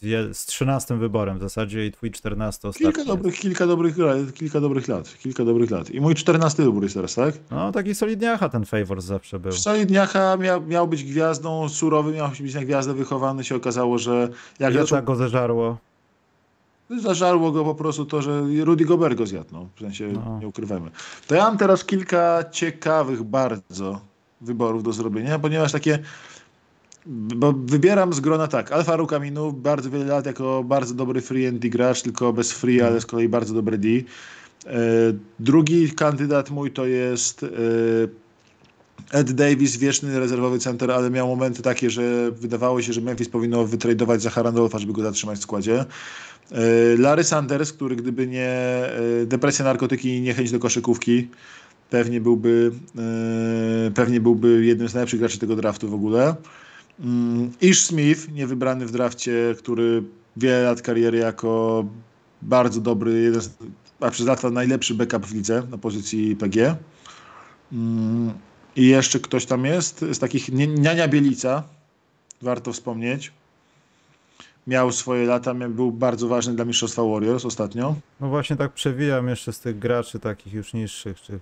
Z, 0.00 0.04
je- 0.06 0.34
z 0.34 0.46
13 0.46 0.98
wyborem 0.98 1.38
w 1.38 1.40
zasadzie 1.40 1.86
i 1.86 1.92
twój 1.92 2.10
14 2.10 2.68
ostatni. 2.68 2.92
Kilka 2.92 3.04
dobrych, 3.04 3.34
kilka 3.40 3.66
dobrych, 3.66 3.98
lat- 3.98 4.32
kilka 4.34 4.60
dobrych 4.60 4.88
lat. 4.88 5.18
Kilka 5.18 5.44
dobrych 5.44 5.70
lat. 5.70 5.90
I 5.90 6.00
mój 6.00 6.14
14 6.14 6.62
wybór 6.64 6.82
jest 6.82 6.94
teraz, 6.94 7.14
tak? 7.14 7.34
No 7.50 7.72
taki 7.72 7.94
solidniacha 7.94 8.48
ten 8.48 8.64
Favors 8.64 9.04
zawsze 9.04 9.38
był. 9.40 9.52
Solidniacha 9.52 10.36
miał, 10.36 10.66
miał 10.66 10.88
być 10.88 11.04
gwiazdą, 11.04 11.68
surowy, 11.68 12.12
miał 12.12 12.28
być 12.40 12.54
na 12.54 12.64
gwiazdę 12.64 12.94
wychowany. 12.94 13.44
się 13.44 13.56
okazało, 13.56 13.98
że 13.98 14.28
jak 14.58 14.72
zaczął, 14.72 14.98
tak 14.98 15.04
go 15.04 15.16
zeżarło? 15.16 15.78
zażarło 17.02 17.52
go 17.52 17.64
po 17.64 17.74
prostu 17.74 18.04
to, 18.06 18.22
że 18.22 18.42
Rudy 18.64 18.84
Gobert 18.84 19.18
go 19.18 19.26
zjadł. 19.26 19.48
No, 19.52 19.68
w 19.76 19.80
sensie, 19.80 20.12
No. 20.12 20.38
nie 20.40 20.48
ukrywajmy. 20.48 20.90
To 21.26 21.34
ja 21.34 21.44
mam 21.44 21.58
teraz 21.58 21.84
kilka 21.84 22.44
ciekawych 22.50 23.22
bardzo 23.22 24.00
wyborów 24.40 24.82
do 24.82 24.92
zrobienia, 24.92 25.38
ponieważ 25.38 25.72
takie 25.72 25.98
bo 27.06 27.52
wybieram 27.52 28.12
z 28.12 28.20
grona 28.20 28.48
tak, 28.48 28.72
Alfa 28.72 28.96
Rukaminu 28.96 29.52
bardzo 29.52 29.90
wiele 29.90 30.04
lat 30.04 30.26
jako 30.26 30.64
bardzo 30.64 30.94
dobry 30.94 31.20
free 31.20 31.46
and 31.46 31.58
D 31.58 31.68
gracz, 31.68 32.02
tylko 32.02 32.32
bez 32.32 32.52
free, 32.52 32.80
ale 32.80 33.00
z 33.00 33.06
kolei 33.06 33.28
bardzo 33.28 33.54
dobry 33.54 33.78
D. 33.78 33.88
E, 33.88 34.02
drugi 35.38 35.90
kandydat 35.90 36.50
mój 36.50 36.70
to 36.70 36.86
jest 36.86 37.42
e, 37.42 37.48
Ed 39.18 39.32
Davis, 39.32 39.76
wieczny 39.76 40.20
rezerwowy 40.20 40.58
center, 40.58 40.90
ale 40.90 41.10
miał 41.10 41.28
momenty 41.28 41.62
takie, 41.62 41.90
że 41.90 42.30
wydawało 42.30 42.82
się, 42.82 42.92
że 42.92 43.00
Memphis 43.00 43.28
powinno 43.28 43.64
wytradować 43.64 44.22
za 44.22 44.42
Randolpha, 44.42 44.78
żeby 44.78 44.92
go 44.92 45.02
zatrzymać 45.02 45.38
w 45.38 45.42
składzie. 45.42 45.84
E, 46.52 46.56
Larry 46.98 47.24
Sanders, 47.24 47.72
który 47.72 47.96
gdyby 47.96 48.26
nie 48.26 48.82
depresja, 49.26 49.64
narkotyki 49.64 50.16
i 50.16 50.20
niechęć 50.20 50.50
do 50.50 50.58
koszykówki, 50.58 51.28
pewnie 51.90 52.20
byłby, 52.20 52.70
pewnie 53.94 54.20
byłby 54.20 54.64
jednym 54.64 54.88
z 54.88 54.94
najlepszych 54.94 55.20
graczy 55.20 55.38
tego 55.38 55.56
draftu 55.56 55.88
w 55.88 55.94
ogóle. 55.94 56.34
Mm, 57.00 57.52
Ish 57.60 57.80
Smith, 57.80 58.32
niewybrany 58.32 58.86
w 58.86 58.90
drafcie, 58.90 59.54
który 59.58 60.02
wiele 60.36 60.62
lat 60.62 60.82
kariery 60.82 61.18
jako 61.18 61.84
bardzo 62.42 62.80
dobry, 62.80 63.20
jeden 63.20 63.40
z, 63.40 63.50
a 64.00 64.10
przez 64.10 64.26
lata 64.26 64.50
najlepszy 64.50 64.94
backup 64.94 65.26
w 65.26 65.34
lidze 65.34 65.62
na 65.70 65.78
pozycji 65.78 66.36
PG. 66.36 66.76
Mm, 67.72 68.32
I 68.76 68.86
jeszcze 68.86 69.20
ktoś 69.20 69.46
tam 69.46 69.64
jest 69.64 70.04
z 70.12 70.18
takich, 70.18 70.48
Niania 70.52 71.08
Bielica, 71.08 71.62
warto 72.42 72.72
wspomnieć. 72.72 73.32
Miał 74.66 74.92
swoje 74.92 75.26
lata, 75.26 75.54
był 75.54 75.92
bardzo 75.92 76.28
ważny 76.28 76.54
dla 76.54 76.64
mistrzostwa 76.64 77.02
Warriors 77.02 77.44
ostatnio. 77.44 77.96
No 78.20 78.28
właśnie 78.28 78.56
tak 78.56 78.72
przewijam 78.72 79.28
jeszcze 79.28 79.52
z 79.52 79.60
tych 79.60 79.78
graczy 79.78 80.18
takich 80.18 80.52
już 80.52 80.72
niższych, 80.72 81.20
czy 81.20 81.40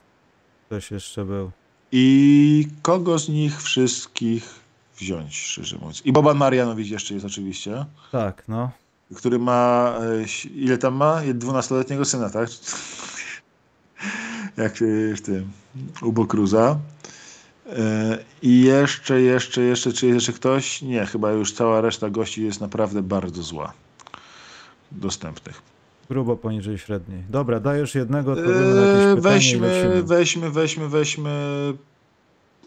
ktoś 0.66 0.90
jeszcze 0.90 1.24
był. 1.24 1.50
I 1.92 2.68
kogo 2.82 3.18
z 3.18 3.28
nich 3.28 3.62
wszystkich 3.62 4.67
wziąć, 4.98 5.36
szczerze 5.36 5.76
mówiąc? 5.76 6.02
I 6.06 6.12
Boban 6.12 6.36
Marianowicz 6.36 6.88
jeszcze 6.88 7.14
jest 7.14 7.26
oczywiście. 7.26 7.84
Tak, 8.12 8.42
no. 8.48 8.70
który 9.16 9.38
ma, 9.38 9.94
e, 10.44 10.48
ile 10.54 10.78
tam 10.78 10.94
ma? 10.94 11.22
12-letniego 11.22 12.04
syna, 12.04 12.30
tak? 12.30 12.48
Jak 14.56 14.82
e, 14.82 15.14
w 15.16 15.20
tym, 15.20 15.50
u 16.02 16.12
Bokruza. 16.12 16.78
E, 17.66 18.18
I 18.42 18.62
jeszcze, 18.62 19.20
jeszcze, 19.20 19.62
jeszcze, 19.62 19.92
czy 19.92 20.06
jest 20.06 20.14
jeszcze 20.14 20.32
ktoś? 20.32 20.82
Nie, 20.82 21.06
chyba 21.06 21.32
już 21.32 21.52
cała 21.52 21.80
reszta 21.80 22.10
gości 22.10 22.44
jest 22.44 22.60
naprawdę 22.60 23.02
bardzo 23.02 23.42
zła. 23.42 23.72
Dostępnych. 24.92 25.62
Grubo 26.10 26.36
poniżej 26.36 26.78
średniej. 26.78 27.22
Dobra, 27.30 27.60
dajesz 27.60 27.94
jednego, 27.94 28.32
E, 28.32 28.36
pytanie 28.36 28.58
i 29.18 29.20
Weźmy, 29.20 29.68
lecimy. 29.68 30.02
weźmy, 30.02 30.50
weźmy, 30.50 30.88
weźmy 30.88 31.30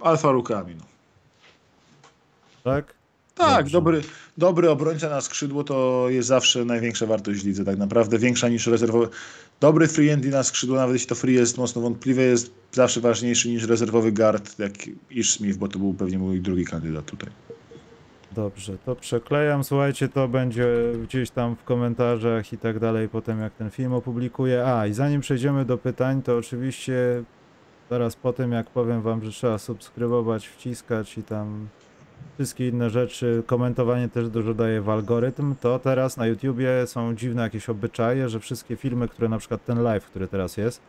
Alfa 0.02 0.32
Rukami. 0.32 0.76
Tak? 2.64 2.94
Tak, 3.36 3.58
Dobrze. 3.58 3.72
dobry, 3.72 4.02
dobry 4.38 4.70
obrońca 4.70 5.10
na 5.10 5.22
skrzydło 5.22 5.64
to 5.64 6.06
jest 6.10 6.28
zawsze 6.28 6.66
największa 6.66 7.06
wartość 7.06 7.44
lidze, 7.44 7.66
tak 7.66 7.78
naprawdę 7.78 8.20
większa 8.20 8.50
niż 8.50 8.68
rezerwowy. 8.68 9.08
Dobry 9.60 9.88
free 9.88 10.10
endy 10.10 10.30
na 10.30 10.44
skrzydło, 10.44 10.76
nawet 10.76 10.94
jeśli 10.94 11.08
to 11.08 11.16
free 11.16 11.34
jest 11.34 11.58
mocno 11.58 11.82
wątpliwe, 11.82 12.22
jest 12.22 12.54
zawsze 12.72 13.02
ważniejszy 13.02 13.50
niż 13.50 13.64
rezerwowy 13.64 14.12
guard, 14.12 14.60
jak 14.60 14.72
Ish 15.12 15.32
Smith, 15.32 15.58
bo 15.58 15.68
to 15.68 15.80
był 15.80 15.94
pewnie 15.94 16.18
mój 16.18 16.42
drugi 16.42 16.66
kandydat 16.66 17.06
tutaj. 17.06 17.30
Dobrze, 18.32 18.78
to 18.86 18.96
przeklejam. 18.96 19.64
Słuchajcie, 19.64 20.10
to 20.10 20.28
będzie 20.28 20.68
gdzieś 21.04 21.30
tam 21.30 21.56
w 21.56 21.64
komentarzach 21.64 22.54
i 22.54 22.58
tak 22.58 22.80
dalej, 22.80 23.10
potem 23.10 23.40
jak 23.40 23.54
ten 23.54 23.70
film 23.70 23.94
opublikuję. 23.94 24.66
A, 24.66 24.88
i 24.88 24.94
zanim 24.94 25.22
przejdziemy 25.22 25.66
do 25.66 25.78
pytań, 25.78 26.22
to 26.22 26.38
oczywiście 26.38 27.24
zaraz 27.90 28.16
po 28.16 28.34
tym, 28.34 28.52
jak 28.52 28.70
powiem 28.70 29.02
wam, 29.02 29.26
że 29.26 29.32
trzeba 29.32 29.58
subskrybować, 29.58 30.48
wciskać 30.48 31.18
i 31.18 31.24
tam 31.24 31.68
wszystkie 32.34 32.68
inne 32.68 32.90
rzeczy, 32.90 33.44
komentowanie 33.46 34.10
też 34.10 34.30
dużo 34.30 34.54
daje 34.54 34.82
w 34.82 34.90
algorytm, 34.90 35.56
to 35.56 35.80
teraz 35.80 36.18
na 36.18 36.28
YouTubie 36.28 36.88
są 36.88 37.16
dziwne 37.16 37.42
jakieś 37.42 37.70
obyczaje, 37.70 38.30
że 38.30 38.40
wszystkie 38.40 38.76
filmy, 38.76 39.08
które 39.08 39.30
na 39.30 39.38
przykład 39.38 39.66
ten 39.66 39.84
live, 39.84 40.06
który 40.06 40.28
teraz 40.28 40.58
jest, 40.58 40.82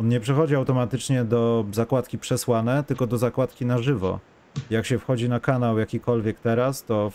on 0.00 0.08
nie 0.08 0.20
przechodzi 0.20 0.54
automatycznie 0.54 1.24
do 1.24 1.64
zakładki 1.72 2.18
przesłane, 2.18 2.84
tylko 2.84 3.06
do 3.06 3.18
zakładki 3.18 3.66
na 3.66 3.78
żywo. 3.78 4.18
Jak 4.70 4.86
się 4.86 4.98
wchodzi 4.98 5.28
na 5.28 5.40
kanał 5.40 5.78
jakikolwiek 5.78 6.40
teraz, 6.40 6.84
to 6.84 7.10
w, 7.10 7.14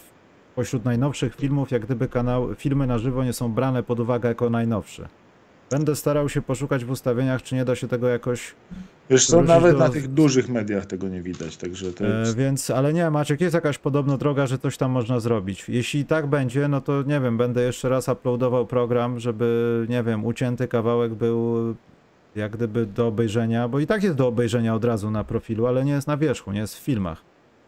pośród 0.55 0.85
najnowszych 0.85 1.35
filmów, 1.35 1.71
jak 1.71 1.85
gdyby 1.85 2.07
kanał, 2.07 2.55
filmy 2.55 2.87
na 2.87 2.97
żywo 2.97 3.23
nie 3.23 3.33
są 3.33 3.51
brane 3.51 3.83
pod 3.83 3.99
uwagę 3.99 4.29
jako 4.29 4.49
najnowsze. 4.49 5.07
Będę 5.69 5.95
starał 5.95 6.29
się 6.29 6.41
poszukać 6.41 6.85
w 6.85 6.89
ustawieniach, 6.91 7.41
czy 7.43 7.55
nie 7.55 7.65
da 7.65 7.75
się 7.75 7.87
tego 7.87 8.07
jakoś 8.07 8.55
Wiesz 9.09 9.25
co, 9.27 9.41
nawet 9.41 9.73
do- 9.73 9.79
na 9.79 9.89
tych 9.89 10.07
dużych 10.07 10.49
mediach 10.49 10.85
tego 10.85 11.07
nie 11.07 11.21
widać, 11.21 11.57
także 11.57 11.93
to 11.93 12.05
E, 12.05 12.19
jest... 12.19 12.37
więc, 12.37 12.69
ale 12.69 12.93
nie, 12.93 13.09
Maciek, 13.09 13.41
jest 13.41 13.53
jakaś 13.55 13.77
podobno 13.77 14.17
droga, 14.17 14.47
że 14.47 14.57
coś 14.59 14.77
tam 14.77 14.91
można 14.91 15.19
zrobić. 15.19 15.65
Jeśli 15.69 16.05
tak 16.05 16.27
będzie, 16.27 16.67
no 16.67 16.81
to 16.81 17.01
nie 17.03 17.19
wiem, 17.19 17.37
będę 17.37 17.63
jeszcze 17.63 17.89
raz 17.89 18.07
uploadował 18.07 18.65
program, 18.67 19.19
żeby, 19.19 19.85
nie 19.89 20.03
wiem, 20.03 20.25
ucięty 20.25 20.67
kawałek 20.67 21.13
był 21.13 21.55
jak 22.35 22.51
gdyby 22.51 22.85
do 22.85 23.07
obejrzenia, 23.07 23.67
bo 23.67 23.79
i 23.79 23.87
tak 23.87 24.03
jest 24.03 24.15
do 24.15 24.27
obejrzenia 24.27 24.75
od 24.75 24.85
razu 24.85 25.11
na 25.11 25.23
profilu, 25.23 25.67
ale 25.67 25.85
nie 25.85 25.91
jest 25.91 26.07
na 26.07 26.17
wierzchu, 26.17 26.51
nie 26.51 26.59
jest 26.59 26.75
w 26.77 26.79
filmach. 26.83 27.21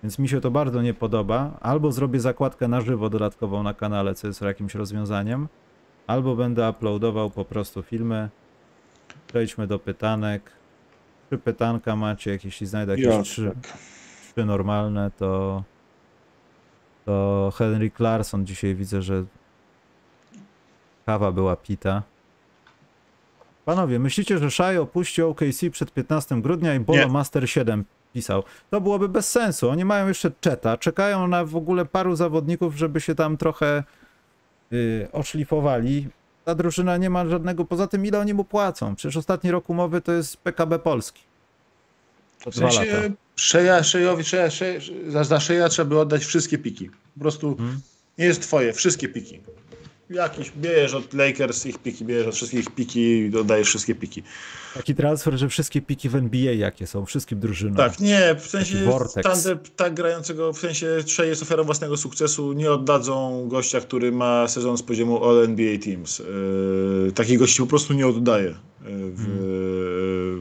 Więc 0.04 0.20
mi 0.20 0.30
się 0.30 0.42
to 0.42 0.52
bardzo 0.52 0.82
nie 0.82 0.94
podoba. 0.94 1.52
Albo 1.62 1.92
zrobię 1.92 2.20
zakładkę 2.20 2.68
na 2.68 2.82
żywo 2.82 3.10
dodatkową 3.10 3.64
na 3.64 3.74
kanale, 3.74 4.16
co 4.16 4.28
jest 4.28 4.42
jakimś 4.42 4.76
rozwiązaniem, 4.76 5.48
albo 6.08 6.36
będę 6.36 6.70
uploadował 6.70 7.30
po 7.30 7.46
prostu 7.46 7.84
filmy. 7.84 8.30
Przejdźmy 9.28 9.68
do 9.68 9.80
pytanek. 9.80 10.52
Trzy 11.28 11.38
pytanka 11.38 11.96
macie, 11.96 12.40
jeśli 12.44 12.68
znajdę 12.68 12.92
jakieś 12.92 13.06
Ja, 13.06 13.22
trzy 13.22 13.52
tak. 13.62 13.78
trzy 14.34 14.46
normalne, 14.46 15.12
to 15.18 15.64
to 17.06 17.54
Henry 17.56 17.92
Clarkson 17.92 18.46
dzisiaj 18.46 18.76
widzę, 18.76 19.02
że 19.02 19.24
kawa 21.06 21.32
była 21.32 21.56
pita. 21.56 22.04
Panowie, 23.66 24.00
myślicie, 24.00 24.38
że 24.38 24.52
Shai 24.52 24.78
opuści 24.78 25.22
OKC 25.22 25.70
przed 25.72 25.92
15 25.94 26.42
grudnia 26.42 26.76
i 26.76 26.80
Bolo 26.80 27.00
Nie. 27.00 27.08
Master 27.08 27.50
7 27.50 27.86
pisał? 28.14 28.44
To 28.70 28.82
byłoby 28.82 29.10
bez 29.10 29.32
sensu. 29.32 29.70
Oni 29.70 29.86
mają 29.86 30.08
jeszcze 30.08 30.32
Czeta, 30.42 30.78
czekają 30.78 31.28
na 31.28 31.46
w 31.46 31.56
ogóle 31.56 31.86
paru 31.86 32.16
zawodników, 32.16 32.76
żeby 32.76 33.02
się 33.02 33.16
tam 33.16 33.38
trochę 33.38 33.84
yy, 34.72 35.08
oszlifowali. 35.12 36.08
Ta 36.46 36.56
drużyna 36.56 36.98
nie 36.98 37.10
ma 37.10 37.28
żadnego, 37.28 37.66
poza 37.66 37.88
tym 37.88 38.06
ile 38.06 38.20
oni 38.20 38.34
mu 38.34 38.44
płacą? 38.44 38.96
Przecież 38.96 39.18
ostatni 39.18 39.52
rok 39.52 39.70
umowy 39.70 40.02
to 40.02 40.12
jest 40.12 40.38
PKB 40.38 40.80
Polski. 40.80 41.22
To 42.44 42.52
W 42.52 42.56
dwa 42.56 42.66
lata. 42.66 42.78
sensie 42.78 43.12
Szeja, 43.36 43.84
Szejowi, 43.84 44.24
Szeja, 44.24 44.50
Szeja, 44.50 44.80
za, 45.08 45.24
za 45.24 45.40
Szeja 45.40 45.70
trzeba 45.70 45.90
by 45.90 46.00
oddać 46.00 46.26
wszystkie 46.26 46.58
piki. 46.58 46.90
Po 47.14 47.20
prostu 47.22 47.56
Hmm? 47.56 47.80
nie 48.18 48.26
jest 48.26 48.42
twoje, 48.42 48.74
wszystkie 48.74 49.08
piki. 49.10 49.40
Jakiś 50.10 50.52
bierzesz 50.52 50.94
od 50.94 51.14
Lakers 51.14 51.66
ich 51.66 51.78
piki, 51.78 52.06
bierzesz 52.06 52.28
od 52.28 52.36
wszystkich 52.36 52.70
piki 52.70 53.00
i 53.00 53.38
oddajesz 53.38 53.68
wszystkie 53.68 53.96
piki. 53.96 54.24
Taki 54.74 54.96
transfer, 54.96 55.38
że 55.38 55.50
wszystkie 55.50 55.82
piki 55.82 56.10
w 56.10 56.16
NBA 56.16 56.52
jakie 56.52 56.88
są, 56.88 57.06
wszystkim 57.06 57.40
drużynom. 57.40 57.76
Tak, 57.76 58.00
nie, 58.00 58.36
w 58.40 58.48
sensie. 58.48 58.78
Thunder 59.24 59.60
tak 59.76 59.94
grającego, 59.94 60.54
w 60.54 60.60
sensie 60.60 60.88
Shea 61.08 61.26
jest 61.26 61.42
ofiarą 61.42 61.64
własnego 61.64 61.98
sukcesu, 61.98 62.54
nie 62.54 62.72
oddadzą 62.72 63.48
gościa, 63.48 63.82
który 63.82 64.12
ma 64.12 64.48
sezon 64.48 64.78
z 64.78 64.84
poziomu 64.84 65.30
All 65.30 65.44
NBA 65.44 65.78
Teams. 65.78 66.20
Yy, 66.20 67.12
takich 67.12 67.40
gości 67.40 67.62
po 67.62 67.68
prostu 67.68 67.94
nie 67.94 68.08
oddaje 68.08 68.46
yy, 68.46 68.56
w, 69.12 69.24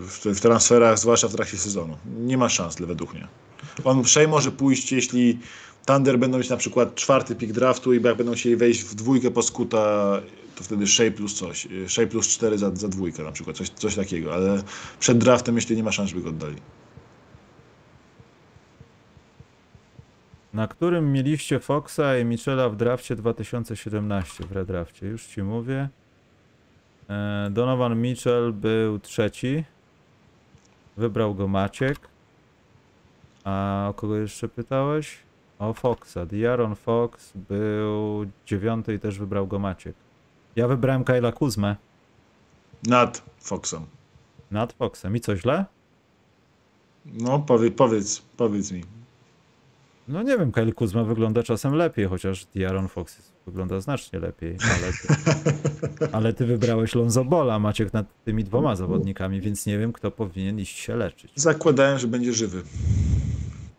w, 0.01 0.37
w 0.37 0.41
transferach, 0.41 0.99
zwłaszcza 0.99 1.29
w 1.29 1.33
trakcie 1.33 1.57
sezonu. 1.57 1.97
Nie 2.19 2.39
ma 2.39 2.49
szans, 2.49 2.77
według 2.81 3.15
mnie. 3.15 3.29
On 3.85 4.05
Shea 4.05 4.29
może 4.29 4.53
pójść, 4.53 4.93
jeśli 4.93 5.39
Thunder 5.87 6.19
będą 6.19 6.39
mieć 6.39 6.51
na 6.51 6.57
przykład 6.57 6.95
czwarty 6.95 7.35
pik 7.35 7.53
draftu 7.53 7.95
i 7.95 8.03
jak 8.03 8.17
będą 8.17 8.33
chcieli 8.33 8.57
wejść 8.57 8.83
w 8.83 8.95
dwójkę 8.95 9.31
po 9.31 9.43
skuta, 9.43 10.13
to 10.57 10.65
wtedy 10.65 10.87
Shea 10.87 11.11
plus 11.11 11.35
coś. 11.35 11.65
Yy, 11.65 11.89
Shea 11.89 12.07
plus 12.07 12.29
cztery 12.29 12.59
za, 12.59 12.77
za 12.77 12.89
dwójkę 12.89 13.23
na 13.23 13.33
przykład, 13.33 13.57
coś, 13.57 13.69
coś 13.69 13.95
takiego, 13.97 14.35
ale 14.35 14.63
przed 15.01 15.19
draftem 15.19 15.55
myślę 15.55 15.77
nie 15.77 15.83
ma 15.83 15.93
szans, 15.93 16.11
żeby 16.11 16.23
go 16.23 16.29
oddali. 16.29 16.57
Na 20.55 20.69
którym 20.69 21.13
mieliście 21.13 21.61
Foxa 21.61 22.19
i 22.21 22.25
Michela 22.25 22.69
w 22.69 22.77
drafcie 22.77 23.17
2017 23.17 24.45
w 24.45 24.53
redrafcie? 24.53 25.07
Już 25.07 25.27
ci 25.27 25.43
mówię. 25.43 25.89
E, 27.11 27.49
Donovan 27.51 28.01
Mitchell 28.01 28.53
był 28.53 28.99
trzeci. 28.99 29.65
Wybrał 30.97 31.35
go 31.35 31.49
Maciek. 31.49 31.99
A 33.45 33.87
o 33.91 33.95
kogo 33.95 34.17
jeszcze 34.17 34.49
pytałeś? 34.49 35.26
O 35.59 35.73
Foxa. 35.73 36.27
Diaron 36.27 36.75
Fox 36.77 37.33
był 37.49 38.27
dziewiąty 38.47 38.95
i 38.95 38.99
też 38.99 39.19
wybrał 39.19 39.47
go 39.47 39.59
Maciek. 39.59 39.95
Ja 40.57 40.69
wybrałem 40.69 41.05
Kyla 41.05 41.33
Kuzmę 41.33 41.77
Nad 42.87 43.23
Foxem. 43.39 43.87
nad 44.51 44.73
Foxem. 44.73 45.17
I 45.17 45.21
co 45.21 45.37
źle? 45.37 45.65
No 47.07 47.39
powie, 47.39 47.71
powiedz, 47.71 48.23
powiedz 48.37 48.73
mi. 48.73 48.85
No 50.09 50.23
nie 50.23 50.39
wiem, 50.39 50.53
Kyle 50.53 50.73
Kuzma 50.73 51.05
wygląda 51.05 51.43
czasem 51.43 51.75
lepiej, 51.75 52.07
chociaż 52.07 52.45
Diaron 52.45 52.89
Fox 52.89 53.33
wygląda 53.47 53.81
znacznie 53.81 54.19
lepiej, 54.19 54.57
ale 54.61 54.93
ty, 54.93 55.09
ale 56.17 56.33
ty 56.33 56.47
wybrałeś 56.47 56.95
Lonzo 56.95 57.25
Bola, 57.25 57.59
Maciek, 57.59 57.93
nad 57.93 58.07
tymi 58.25 58.45
dwoma 58.45 58.77
zawodnikami, 58.77 59.41
więc 59.41 59.67
nie 59.67 59.79
wiem, 59.79 59.93
kto 59.93 60.11
powinien 60.11 60.59
iść 60.59 60.79
się 60.79 60.97
leczyć. 60.97 61.33
Zakładałem, 61.35 61.99
że 61.99 62.07
będzie 62.07 62.33
żywy. 62.33 62.63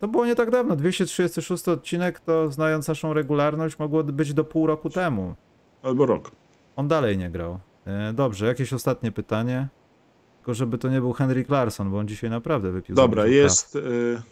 To 0.00 0.08
było 0.08 0.26
nie 0.26 0.34
tak 0.34 0.50
dawno, 0.50 0.76
236 0.76 1.68
odcinek 1.68 2.20
to, 2.20 2.50
znając 2.50 2.88
naszą 2.88 3.12
regularność, 3.12 3.78
mogło 3.78 4.04
być 4.04 4.34
do 4.34 4.44
pół 4.44 4.66
roku 4.66 4.90
temu. 4.90 5.34
Albo 5.82 6.06
rok. 6.06 6.30
On 6.76 6.88
dalej 6.88 7.18
nie 7.18 7.30
grał. 7.30 7.58
E, 7.86 8.12
Dobrze, 8.12 8.46
jakieś 8.46 8.72
ostatnie 8.72 9.12
pytanie? 9.12 9.68
Tylko 10.36 10.54
żeby 10.54 10.78
to 10.78 10.88
nie 10.88 11.00
był 11.00 11.12
Henrik 11.12 11.48
Larsson, 11.48 11.90
bo 11.90 11.98
on 11.98 12.08
dzisiaj 12.08 12.30
naprawdę 12.30 12.70
wypił. 12.70 12.94
Dobra, 12.96 13.26
jest. 13.26 13.76
y, 13.76 14.22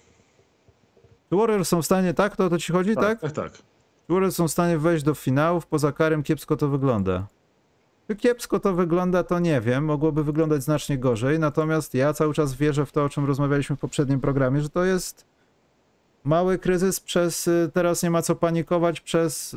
Warriors 1.31 1.69
są 1.69 1.83
w 1.83 1.85
stanie, 1.85 2.15
tak? 2.15 2.37
To 2.37 2.45
o 2.45 2.51
to 2.51 2.59
ci 2.59 2.73
chodzi, 2.73 2.95
tak? 2.95 3.21
tak, 3.21 3.33
tak. 3.33 3.53
Czy 3.53 3.63
Warriors 4.09 4.37
są 4.37 4.49
w 4.49 4.51
stanie 4.51 4.79
wejść 4.79 5.05
do 5.05 5.15
finałów, 5.15 5.67
poza 5.67 5.93
karem 5.93 6.23
kiepsko 6.23 6.57
to 6.57 6.69
wygląda. 6.69 7.27
Czy 8.09 8.17
kiepsko 8.17 8.61
to 8.61 8.75
wygląda, 8.75 9.25
to 9.25 9.39
nie 9.39 9.61
wiem, 9.61 9.85
mogłoby 9.85 10.25
wyglądać 10.25 10.63
znacznie 10.63 10.99
gorzej, 10.99 11.39
natomiast 11.39 11.95
ja 11.95 12.13
cały 12.13 12.35
czas 12.35 12.55
wierzę 12.55 12.87
w 12.87 12.93
to, 12.93 13.05
o 13.05 13.09
czym 13.09 13.25
rozmawialiśmy 13.25 13.77
w 13.77 13.79
poprzednim 13.81 14.21
programie, 14.21 14.61
że 14.61 14.69
to 14.69 14.85
jest 14.85 15.27
mały 16.27 16.59
kryzys 16.59 17.01
przez, 17.01 17.49
y, 17.49 17.71
teraz 17.75 18.03
nie 18.03 18.11
ma 18.11 18.23
co 18.23 18.37
panikować, 18.37 19.01
przez 19.01 19.57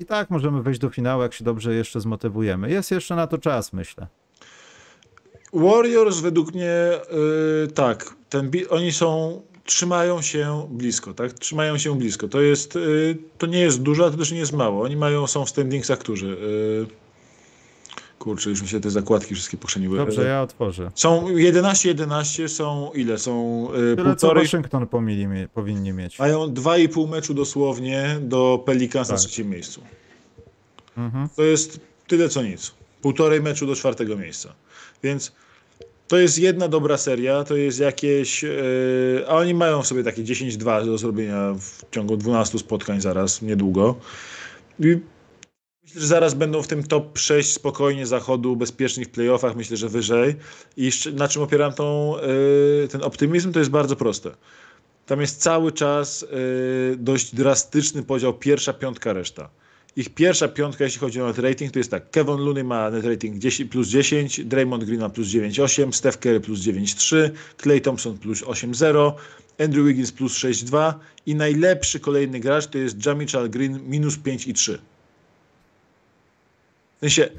i 0.00 0.04
tak 0.04 0.30
możemy 0.30 0.62
wejść 0.62 0.80
do 0.80 0.90
finału, 0.90 1.22
jak 1.22 1.34
się 1.34 1.44
dobrze 1.44 1.74
jeszcze 1.74 2.00
zmotywujemy. 2.00 2.70
Jest 2.70 2.90
jeszcze 2.90 3.16
na 3.16 3.26
to 3.26 3.38
czas, 3.38 3.72
myślę. 3.72 4.06
Warriors 5.52 6.20
według 6.20 6.54
mnie 6.54 6.90
y, 7.64 7.68
tak, 7.68 8.14
ten, 8.28 8.50
oni 8.70 8.92
są, 8.92 9.40
trzymają 9.64 10.22
się 10.22 10.68
blisko, 10.70 11.14
tak? 11.14 11.32
Trzymają 11.32 11.78
się 11.78 11.98
blisko. 11.98 12.28
To 12.28 12.40
jest, 12.40 12.76
y, 12.76 13.16
to 13.38 13.46
nie 13.46 13.60
jest 13.60 13.82
dużo, 13.82 14.06
a 14.06 14.10
to 14.10 14.16
też 14.16 14.32
nie 14.32 14.38
jest 14.38 14.52
mało. 14.52 14.82
Oni 14.82 14.96
mają, 14.96 15.26
są 15.26 15.44
w 15.44 15.50
standingsach 15.50 15.98
którzy. 15.98 16.26
Y, 16.26 17.03
kurczę, 18.24 18.50
już 18.50 18.62
mi 18.62 18.68
się 18.68 18.80
te 18.80 18.90
zakładki 18.90 19.34
wszystkie 19.34 19.56
pochrzeniły. 19.56 19.98
Dobrze, 19.98 20.24
ja 20.24 20.42
otworzę. 20.42 20.90
Są 20.94 21.26
11-11, 21.28 22.48
są 22.48 22.90
ile? 22.94 23.18
Są 23.18 23.66
y, 23.70 23.96
Tyle, 23.96 24.04
półtorej, 24.04 24.44
Waszyngton 24.44 24.86
pomili, 24.86 25.26
powinni 25.54 25.92
mieć. 25.92 26.18
mają 26.18 26.46
2,5 26.46 27.08
meczu 27.08 27.34
dosłownie 27.34 28.16
do 28.20 28.62
Pelicans 28.66 29.08
na 29.08 29.14
Tak. 29.14 29.20
trzecim 29.24 29.50
miejscu. 29.50 29.80
Mhm. 30.96 31.28
To 31.36 31.42
jest 31.42 31.80
tyle 32.06 32.28
co 32.28 32.42
nic. 32.42 32.74
Półtorej 33.02 33.42
meczu 33.42 33.66
do 33.66 33.74
czwartego 33.74 34.16
miejsca. 34.16 34.52
Więc 35.02 35.32
to 36.08 36.18
jest 36.18 36.38
jedna 36.38 36.68
dobra 36.68 36.96
seria, 36.96 37.44
to 37.44 37.56
jest 37.56 37.80
jakieś. 37.80 38.42
Yy, 38.42 39.24
a 39.28 39.34
oni 39.34 39.54
mają 39.54 39.82
sobie 39.82 40.04
takie 40.04 40.22
10-2 40.22 40.84
do 40.86 40.98
zrobienia 40.98 41.54
w 41.60 41.90
ciągu 41.90 42.16
12 42.16 42.58
spotkań 42.58 43.00
zaraz, 43.00 43.42
niedługo. 43.42 43.94
I 44.80 44.98
że 45.96 46.06
zaraz 46.06 46.34
będą 46.34 46.62
w 46.62 46.68
tym 46.68 46.82
top 46.82 47.18
6 47.18 47.52
spokojnie 47.52 48.06
zachodu, 48.06 48.56
bezpiecznych 48.56 49.08
playoffach, 49.08 49.56
myślę, 49.56 49.76
że 49.76 49.88
wyżej. 49.88 50.36
I 50.76 50.90
na 51.12 51.28
czym 51.28 51.42
opieram 51.42 51.72
tą, 51.72 52.16
yy, 52.82 52.88
ten 52.88 53.02
optymizm, 53.02 53.52
to 53.52 53.58
jest 53.58 53.70
bardzo 53.70 53.96
proste. 53.96 54.30
Tam 55.06 55.20
jest 55.20 55.42
cały 55.42 55.72
czas 55.72 56.20
yy, 56.20 56.96
dość 56.96 57.34
drastyczny 57.34 58.02
podział 58.02 58.34
pierwsza, 58.34 58.72
piątka, 58.72 59.12
reszta. 59.12 59.50
Ich 59.96 60.14
pierwsza 60.14 60.48
piątka, 60.48 60.84
jeśli 60.84 61.00
chodzi 61.00 61.20
o 61.20 61.26
net 61.26 61.38
rating, 61.38 61.72
to 61.72 61.78
jest 61.78 61.90
tak. 61.90 62.10
Kevin 62.10 62.36
Looney 62.36 62.64
ma 62.64 62.90
net 62.90 63.04
rating 63.04 63.38
10, 63.38 63.70
plus 63.70 63.88
10, 63.88 64.44
Draymond 64.44 64.84
Green 64.84 65.00
ma 65.00 65.08
plus 65.08 65.28
9,8, 65.28 65.92
Steph 65.92 66.18
Curry 66.18 66.40
plus 66.40 66.60
9,3, 66.60 67.30
Clay 67.62 67.80
Thompson 67.80 68.18
plus 68.18 68.42
8,0, 68.42 69.12
Andrew 69.58 69.86
Wiggins 69.86 70.12
plus 70.12 70.38
6,2 70.38 70.94
i 71.26 71.34
najlepszy 71.34 72.00
kolejny 72.00 72.40
gracz 72.40 72.66
to 72.66 72.78
jest 72.78 73.06
Jamichal 73.06 73.50
Green 73.50 73.80
minus 73.88 74.16
5,3. 74.16 74.78
W 76.96 77.00
sensie, 77.00 77.30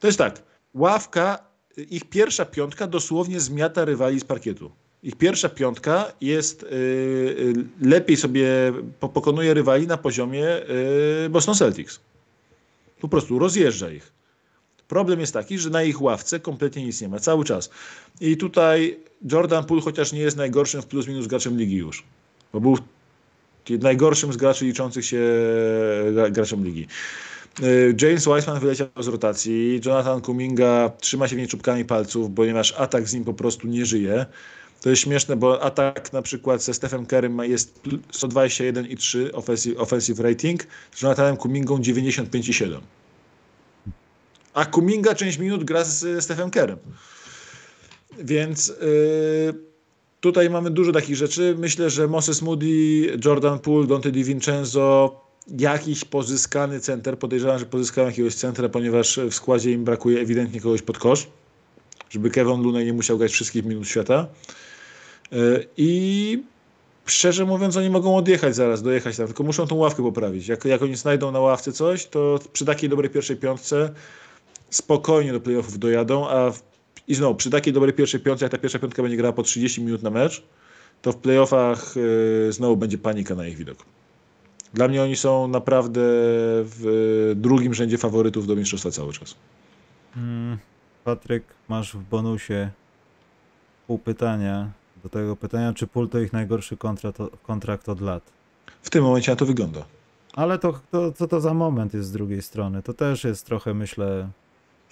to 0.00 0.06
jest 0.06 0.18
tak. 0.18 0.42
Ławka, 0.74 1.38
ich 1.76 2.04
pierwsza 2.04 2.44
piątka 2.44 2.86
dosłownie 2.86 3.40
zmiata 3.40 3.84
rywali 3.84 4.20
z 4.20 4.24
parkietu. 4.24 4.70
Ich 5.02 5.16
pierwsza 5.16 5.48
piątka 5.48 6.12
jest 6.20 6.62
y, 6.62 6.66
y, 6.66 7.54
lepiej 7.80 8.16
sobie 8.16 8.48
po, 9.00 9.08
pokonuje 9.08 9.54
rywali 9.54 9.86
na 9.86 9.96
poziomie 9.96 10.46
y, 11.26 11.28
Boston 11.30 11.54
Celtics. 11.54 12.00
Po 13.00 13.08
prostu 13.08 13.38
rozjeżdża 13.38 13.90
ich. 13.90 14.12
Problem 14.88 15.20
jest 15.20 15.32
taki, 15.32 15.58
że 15.58 15.70
na 15.70 15.82
ich 15.82 16.02
ławce 16.02 16.40
kompletnie 16.40 16.84
nic 16.84 17.00
nie 17.00 17.08
ma, 17.08 17.18
cały 17.18 17.44
czas. 17.44 17.70
I 18.20 18.36
tutaj 18.36 18.98
Jordan 19.32 19.64
Poole 19.64 19.82
chociaż 19.82 20.12
nie 20.12 20.20
jest 20.20 20.36
najgorszym 20.36 20.82
w 20.82 20.86
plus 20.86 21.08
minus 21.08 21.26
graczem 21.26 21.58
ligi 21.58 21.76
już, 21.76 22.04
bo 22.52 22.60
był 22.60 22.78
najgorszym 23.80 24.32
z 24.32 24.36
graczy 24.36 24.64
liczących 24.64 25.06
się 25.06 25.22
gra- 26.12 26.30
graczem 26.30 26.64
ligi. 26.64 26.86
Y, 27.62 27.94
James 28.02 28.24
Wiseman 28.26 28.60
wyleciał 28.60 28.88
z 29.00 29.08
rotacji, 29.08 29.80
Jonathan 29.84 30.20
Kuminga 30.20 30.92
trzyma 31.00 31.28
się 31.28 31.36
w 31.36 31.38
niej 31.38 31.48
czubkami 31.48 31.84
palców, 31.84 32.30
ponieważ 32.36 32.72
atak 32.72 33.08
z 33.08 33.14
nim 33.14 33.24
po 33.24 33.34
prostu 33.34 33.66
nie 33.66 33.86
żyje. 33.86 34.26
To 34.80 34.90
jest 34.90 35.02
śmieszne, 35.02 35.36
bo 35.36 35.62
atak 35.62 36.12
na 36.12 36.22
przykład 36.22 36.62
ze 36.62 36.74
Stephen 36.74 37.06
ma- 37.30 37.44
jest 37.44 37.80
pl- 37.80 37.98
121,3 38.12 39.76
offensive, 39.76 40.20
rating, 40.20 40.66
z 40.94 41.02
Jonathanem 41.02 41.36
Kumingą 41.36 41.78
95,7. 41.78 42.80
A 44.54 44.64
Kuminga 44.64 45.14
część 45.14 45.38
minut 45.38 45.64
gra 45.64 45.84
z 45.84 46.24
Stephen 46.24 46.50
Currym. 46.50 46.78
Więc 48.18 48.68
yy, 48.68 49.54
tutaj 50.20 50.50
mamy 50.50 50.70
dużo 50.70 50.92
takich 50.92 51.16
rzeczy. 51.16 51.54
Myślę, 51.58 51.90
że 51.90 52.08
Moses 52.08 52.42
Moody, 52.42 52.66
Jordan 53.24 53.58
Poole, 53.58 53.86
Dante 53.86 54.12
DiVincenzo, 54.12 55.25
jakiś 55.48 56.04
pozyskany 56.04 56.80
center. 56.80 57.18
Podejrzewam, 57.18 57.58
że 57.58 57.66
pozyskają 57.66 58.06
jakiegoś 58.06 58.34
centra, 58.34 58.68
ponieważ 58.68 59.20
w 59.30 59.34
składzie 59.34 59.72
im 59.72 59.84
brakuje 59.84 60.20
ewidentnie 60.20 60.60
kogoś 60.60 60.82
pod 60.82 60.98
kosz, 60.98 61.26
żeby 62.10 62.30
Kevin 62.30 62.62
Looney 62.62 62.84
nie 62.84 62.92
musiał 62.92 63.18
grać 63.18 63.32
wszystkich 63.32 63.64
minut 63.64 63.88
świata. 63.88 64.26
Yy, 65.32 65.66
I 65.76 66.42
szczerze 67.06 67.44
mówiąc, 67.44 67.76
oni 67.76 67.90
mogą 67.90 68.16
odjechać 68.16 68.54
zaraz, 68.54 68.82
dojechać 68.82 69.16
tam, 69.16 69.26
tylko 69.26 69.42
muszą 69.42 69.66
tą 69.66 69.76
ławkę 69.76 70.02
poprawić. 70.02 70.48
Jak, 70.48 70.64
jak 70.64 70.82
oni 70.82 70.96
znajdą 70.96 71.32
na 71.32 71.40
ławce 71.40 71.72
coś, 71.72 72.06
to 72.06 72.38
przy 72.52 72.64
takiej 72.64 72.90
dobrej 72.90 73.10
pierwszej 73.10 73.36
piątce 73.36 73.90
spokojnie 74.70 75.32
do 75.32 75.40
playoffów 75.40 75.78
dojadą, 75.78 76.28
a 76.28 76.50
w, 76.50 76.62
i 77.08 77.14
znowu 77.14 77.34
przy 77.34 77.50
takiej 77.50 77.72
dobrej 77.72 77.94
pierwszej 77.94 78.20
piątce, 78.20 78.44
jak 78.44 78.52
ta 78.52 78.58
pierwsza 78.58 78.78
piątka 78.78 79.02
będzie 79.02 79.16
grała 79.16 79.32
po 79.32 79.42
30 79.42 79.82
minut 79.82 80.02
na 80.02 80.10
mecz, 80.10 80.42
to 81.02 81.12
w 81.12 81.16
playoffach 81.16 81.96
yy, 81.96 82.52
znowu 82.52 82.76
będzie 82.76 82.98
panika 82.98 83.34
na 83.34 83.46
ich 83.46 83.56
widok. 83.56 83.84
Dla 84.74 84.88
mnie 84.88 85.02
oni 85.02 85.16
są 85.16 85.48
naprawdę 85.48 86.00
w 86.62 87.32
drugim 87.36 87.74
rzędzie 87.74 87.98
faworytów 87.98 88.46
do 88.46 88.56
mistrzostwa 88.56 88.90
cały 88.90 89.12
czas. 89.12 89.34
Mm, 90.16 90.58
Patryk, 91.04 91.44
masz 91.68 91.96
w 91.96 92.02
bonusie 92.02 92.70
pół 93.86 93.98
pytania 93.98 94.70
do 95.02 95.08
tego 95.08 95.36
pytania, 95.36 95.72
czy 95.72 95.86
Pool 95.86 96.08
to 96.08 96.18
ich 96.18 96.32
najgorszy 96.32 96.76
kontrakt, 96.76 97.18
kontrakt 97.42 97.88
od 97.88 98.00
lat. 98.00 98.22
W 98.82 98.90
tym 98.90 99.04
momencie 99.04 99.32
na 99.32 99.36
to 99.36 99.46
wygląda. 99.46 99.84
Ale 100.34 100.58
to, 100.58 100.80
to, 100.90 101.12
co 101.12 101.28
to 101.28 101.40
za 101.40 101.54
moment 101.54 101.94
jest 101.94 102.08
z 102.08 102.12
drugiej 102.12 102.42
strony? 102.42 102.82
To 102.82 102.94
też 102.94 103.24
jest 103.24 103.46
trochę, 103.46 103.74
myślę, 103.74 104.28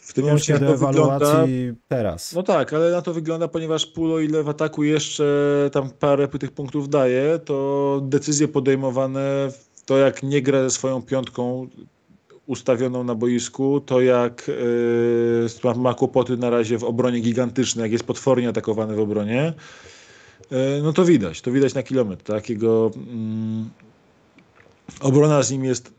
W 0.04 0.12
tym 0.12 0.24
momencie 0.24 0.52
na 0.52 0.58
to 0.58 0.76
wygląda. 0.76 1.46
teraz. 1.88 2.32
No 2.32 2.42
tak, 2.42 2.72
ale 2.72 2.90
na 2.90 3.02
to 3.02 3.14
wygląda, 3.14 3.48
ponieważ 3.48 3.86
Pool 3.86 4.12
o 4.12 4.20
ile 4.20 4.42
w 4.42 4.48
ataku 4.48 4.84
jeszcze 4.84 5.24
tam 5.72 5.90
parę 5.90 6.28
tych 6.28 6.52
punktów 6.52 6.88
daje, 6.88 7.38
to 7.38 8.00
decyzje 8.04 8.48
podejmowane, 8.48 9.48
to 9.86 9.98
jak 9.98 10.22
nie 10.22 10.42
gra 10.42 10.62
ze 10.62 10.70
swoją 10.70 11.02
piątką 11.02 11.68
ustawioną 12.46 13.04
na 13.04 13.14
boisku, 13.14 13.80
to 13.80 14.00
jak 14.00 14.48
yy, 14.48 15.74
ma, 15.76 15.94
kłopoty 15.94 16.36
na 16.36 16.50
razie 16.50 16.78
w 16.78 16.84
obronie 16.84 17.20
gigantyczne, 17.20 17.82
jak 17.82 17.92
jest 17.92 18.04
potwornie 18.04 18.48
atakowany 18.48 18.96
w 18.96 19.00
obronie, 19.00 19.52
yy, 20.50 20.58
no 20.82 20.92
to 20.92 21.04
widać, 21.04 21.40
to 21.40 21.52
widać 21.52 21.74
na 21.74 21.82
kilometr, 21.82 22.24
tak? 22.24 22.48
Jego 22.50 22.90
mm, 22.96 23.70
obrona 25.00 25.42
z 25.42 25.50
nim 25.50 25.64
jest 25.64 25.92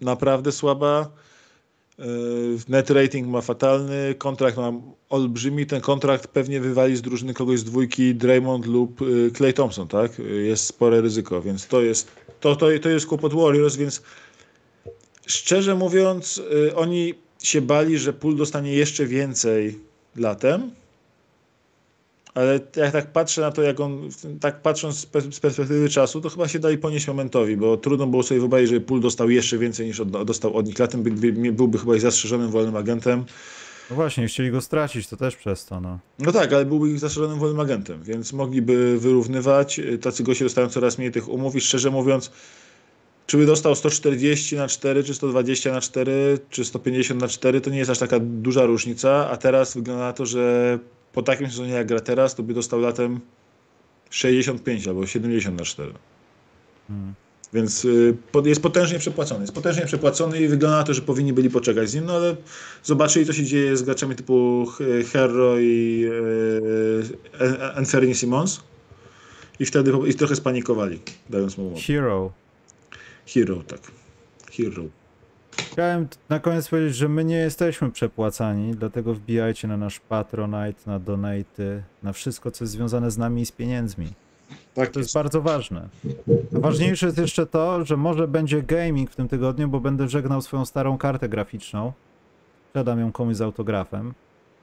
naprawdę 0.00 0.52
słaba. 0.52 1.10
Yy, 1.98 2.58
Net 2.68 2.90
rating 2.90 3.28
ma 3.28 3.40
fatalny, 3.40 4.14
kontrakt 4.18 4.56
ma 4.56 4.72
olbrzymi. 5.08 5.66
Ten 5.66 5.80
kontrakt 5.80 6.26
pewnie 6.26 6.60
wywali 6.60 6.96
z 6.96 7.02
drużyny 7.02 7.34
kogoś 7.34 7.58
z 7.58 7.64
dwójki 7.64 8.14
Draymond 8.14 8.66
lub 8.66 9.00
yy, 9.00 9.30
Clay 9.30 9.52
Thompson, 9.52 9.88
tak? 9.88 10.18
Yy, 10.18 10.46
Jest 10.46 10.64
spore 10.64 11.00
ryzyko, 11.00 11.42
więc 11.42 11.66
to 11.66 11.82
jest 11.82 12.08
to, 12.40 12.56
to, 12.56 12.66
to 12.82 12.88
jest 12.88 13.06
kłopot 13.06 13.34
Warriors, 13.34 13.76
więc 13.76 14.02
szczerze 15.26 15.74
mówiąc, 15.74 16.42
oni 16.76 17.14
się 17.42 17.60
bali, 17.60 17.98
że 17.98 18.12
pól 18.12 18.36
dostanie 18.36 18.72
jeszcze 18.72 19.06
więcej 19.06 19.78
latem. 20.16 20.70
Ale 22.38 22.60
jak 22.76 22.92
tak 22.92 23.12
patrzę 23.12 23.40
na 23.40 23.50
to, 23.50 23.62
jak 23.62 23.80
on, 23.80 24.08
tak 24.40 24.62
patrząc 24.62 24.98
z 24.98 25.06
pers- 25.06 25.32
z 25.32 25.40
perspektywy 25.40 25.88
czasu, 25.88 26.20
to 26.20 26.28
chyba 26.28 26.48
się 26.48 26.58
dali 26.58 26.78
ponieść 26.78 27.06
momentowi, 27.08 27.56
bo 27.56 27.76
trudno 27.76 28.06
było 28.06 28.22
sobie 28.22 28.40
wyobrazić, 28.40 28.70
że 28.70 28.80
pól 28.80 29.00
dostał 29.00 29.30
jeszcze 29.30 29.58
więcej 29.58 29.86
niż 29.86 30.00
od, 30.00 30.24
dostał 30.24 30.56
od 30.56 30.66
nich 30.66 30.78
latem, 30.78 31.02
by, 31.02 31.10
by, 31.10 31.52
byłby 31.52 31.78
chyba 31.78 31.96
i 31.96 32.00
zastrzeżonym 32.00 32.50
wolnym 32.50 32.76
agentem. 32.76 33.24
No 33.90 33.96
właśnie, 33.96 34.26
chcieli 34.26 34.50
go 34.50 34.60
stracić, 34.60 35.08
to 35.08 35.16
też 35.16 35.36
przez 35.36 35.64
to, 35.66 35.80
no. 35.80 35.98
No 36.18 36.32
tak, 36.32 36.52
ale 36.52 36.64
byłby 36.64 36.90
ich 36.90 36.98
zastrzeżonym 36.98 37.38
wolnym 37.38 37.60
agentem, 37.60 38.02
więc 38.02 38.32
mogliby 38.32 38.98
wyrównywać. 38.98 39.80
Tacy 40.00 40.22
goście 40.22 40.44
dostają 40.44 40.68
coraz 40.68 40.98
mniej 40.98 41.10
tych 41.10 41.28
umów 41.28 41.56
i 41.56 41.60
szczerze 41.60 41.90
mówiąc, 41.90 42.30
czy 43.26 43.36
by 43.36 43.46
dostał 43.46 43.74
140 43.74 44.56
na 44.56 44.68
4, 44.68 45.04
czy 45.04 45.14
120 45.14 45.72
na 45.72 45.80
4, 45.80 46.38
czy 46.50 46.64
150 46.64 47.20
na 47.20 47.28
4, 47.28 47.60
to 47.60 47.70
nie 47.70 47.78
jest 47.78 47.90
aż 47.90 47.98
taka 47.98 48.18
duża 48.20 48.66
różnica, 48.66 49.30
a 49.30 49.36
teraz 49.36 49.74
wygląda 49.74 50.04
na 50.04 50.12
to, 50.12 50.26
że 50.26 50.78
po 51.12 51.22
takim 51.22 51.46
sezonie 51.50 51.72
jak 51.72 51.86
gra 51.86 52.00
teraz, 52.00 52.34
to 52.34 52.42
by 52.42 52.54
dostał 52.54 52.80
latem 52.80 53.20
65 54.10 54.88
albo 54.88 55.06
70 55.06 55.58
na 55.58 55.64
4. 55.64 55.92
Hmm. 56.88 57.14
Więc 57.52 57.84
y, 57.84 58.16
jest 58.44 58.62
potężnie 58.62 58.98
przepłacony. 58.98 59.40
Jest 59.40 59.54
potężnie 59.54 59.86
przepłacony 59.86 60.40
i 60.40 60.48
wygląda 60.48 60.76
na 60.76 60.84
to, 60.84 60.94
że 60.94 61.02
powinni 61.02 61.32
byli 61.32 61.50
poczekać 61.50 61.90
z 61.90 61.94
nim, 61.94 62.04
no 62.04 62.12
ale 62.12 62.36
zobaczyli, 62.84 63.26
co 63.26 63.32
się 63.32 63.44
dzieje 63.44 63.76
z 63.76 63.82
graczami 63.82 64.16
typu 64.16 64.66
H- 64.66 64.84
Herro 65.12 65.58
i 65.58 66.04
e, 67.40 67.74
Anferni 67.74 68.14
Simons 68.14 68.60
i 69.60 69.66
wtedy 69.66 69.92
i 70.06 70.14
trochę 70.14 70.36
spanikowali, 70.36 71.00
dając 71.30 71.58
mu 71.58 71.66
umowę. 71.66 71.82
Hero. 71.82 72.32
Hero, 73.34 73.62
tak. 73.66 73.80
Hero. 74.52 74.84
Chciałem 75.58 76.08
na 76.28 76.40
koniec 76.40 76.68
powiedzieć, 76.68 76.96
że 76.96 77.08
my 77.08 77.24
nie 77.24 77.36
jesteśmy 77.36 77.90
przepłacani, 77.90 78.72
dlatego 78.74 79.14
wbijajcie 79.14 79.68
na 79.68 79.76
nasz 79.76 80.00
Patronite, 80.00 80.80
na 80.86 80.98
donaty, 80.98 81.82
na 82.02 82.12
wszystko, 82.12 82.50
co 82.50 82.64
jest 82.64 82.72
związane 82.72 83.10
z 83.10 83.18
nami 83.18 83.42
i 83.42 83.46
z 83.46 83.52
pieniędzmi. 83.52 84.08
Tak 84.74 84.90
To 84.90 85.00
jest 85.00 85.14
bardzo 85.14 85.42
ważne. 85.42 85.88
Ważniejsze 86.52 87.06
jest 87.06 87.18
jeszcze 87.18 87.46
to, 87.46 87.84
że 87.84 87.96
może 87.96 88.28
będzie 88.28 88.62
gaming 88.62 89.10
w 89.10 89.16
tym 89.16 89.28
tygodniu, 89.28 89.68
bo 89.68 89.80
będę 89.80 90.08
żegnał 90.08 90.42
swoją 90.42 90.64
starą 90.64 90.98
kartę 90.98 91.28
graficzną. 91.28 91.92
Sprzedam 92.70 93.00
ją 93.00 93.12
komuś 93.12 93.36
z 93.36 93.40
autografem. 93.40 94.14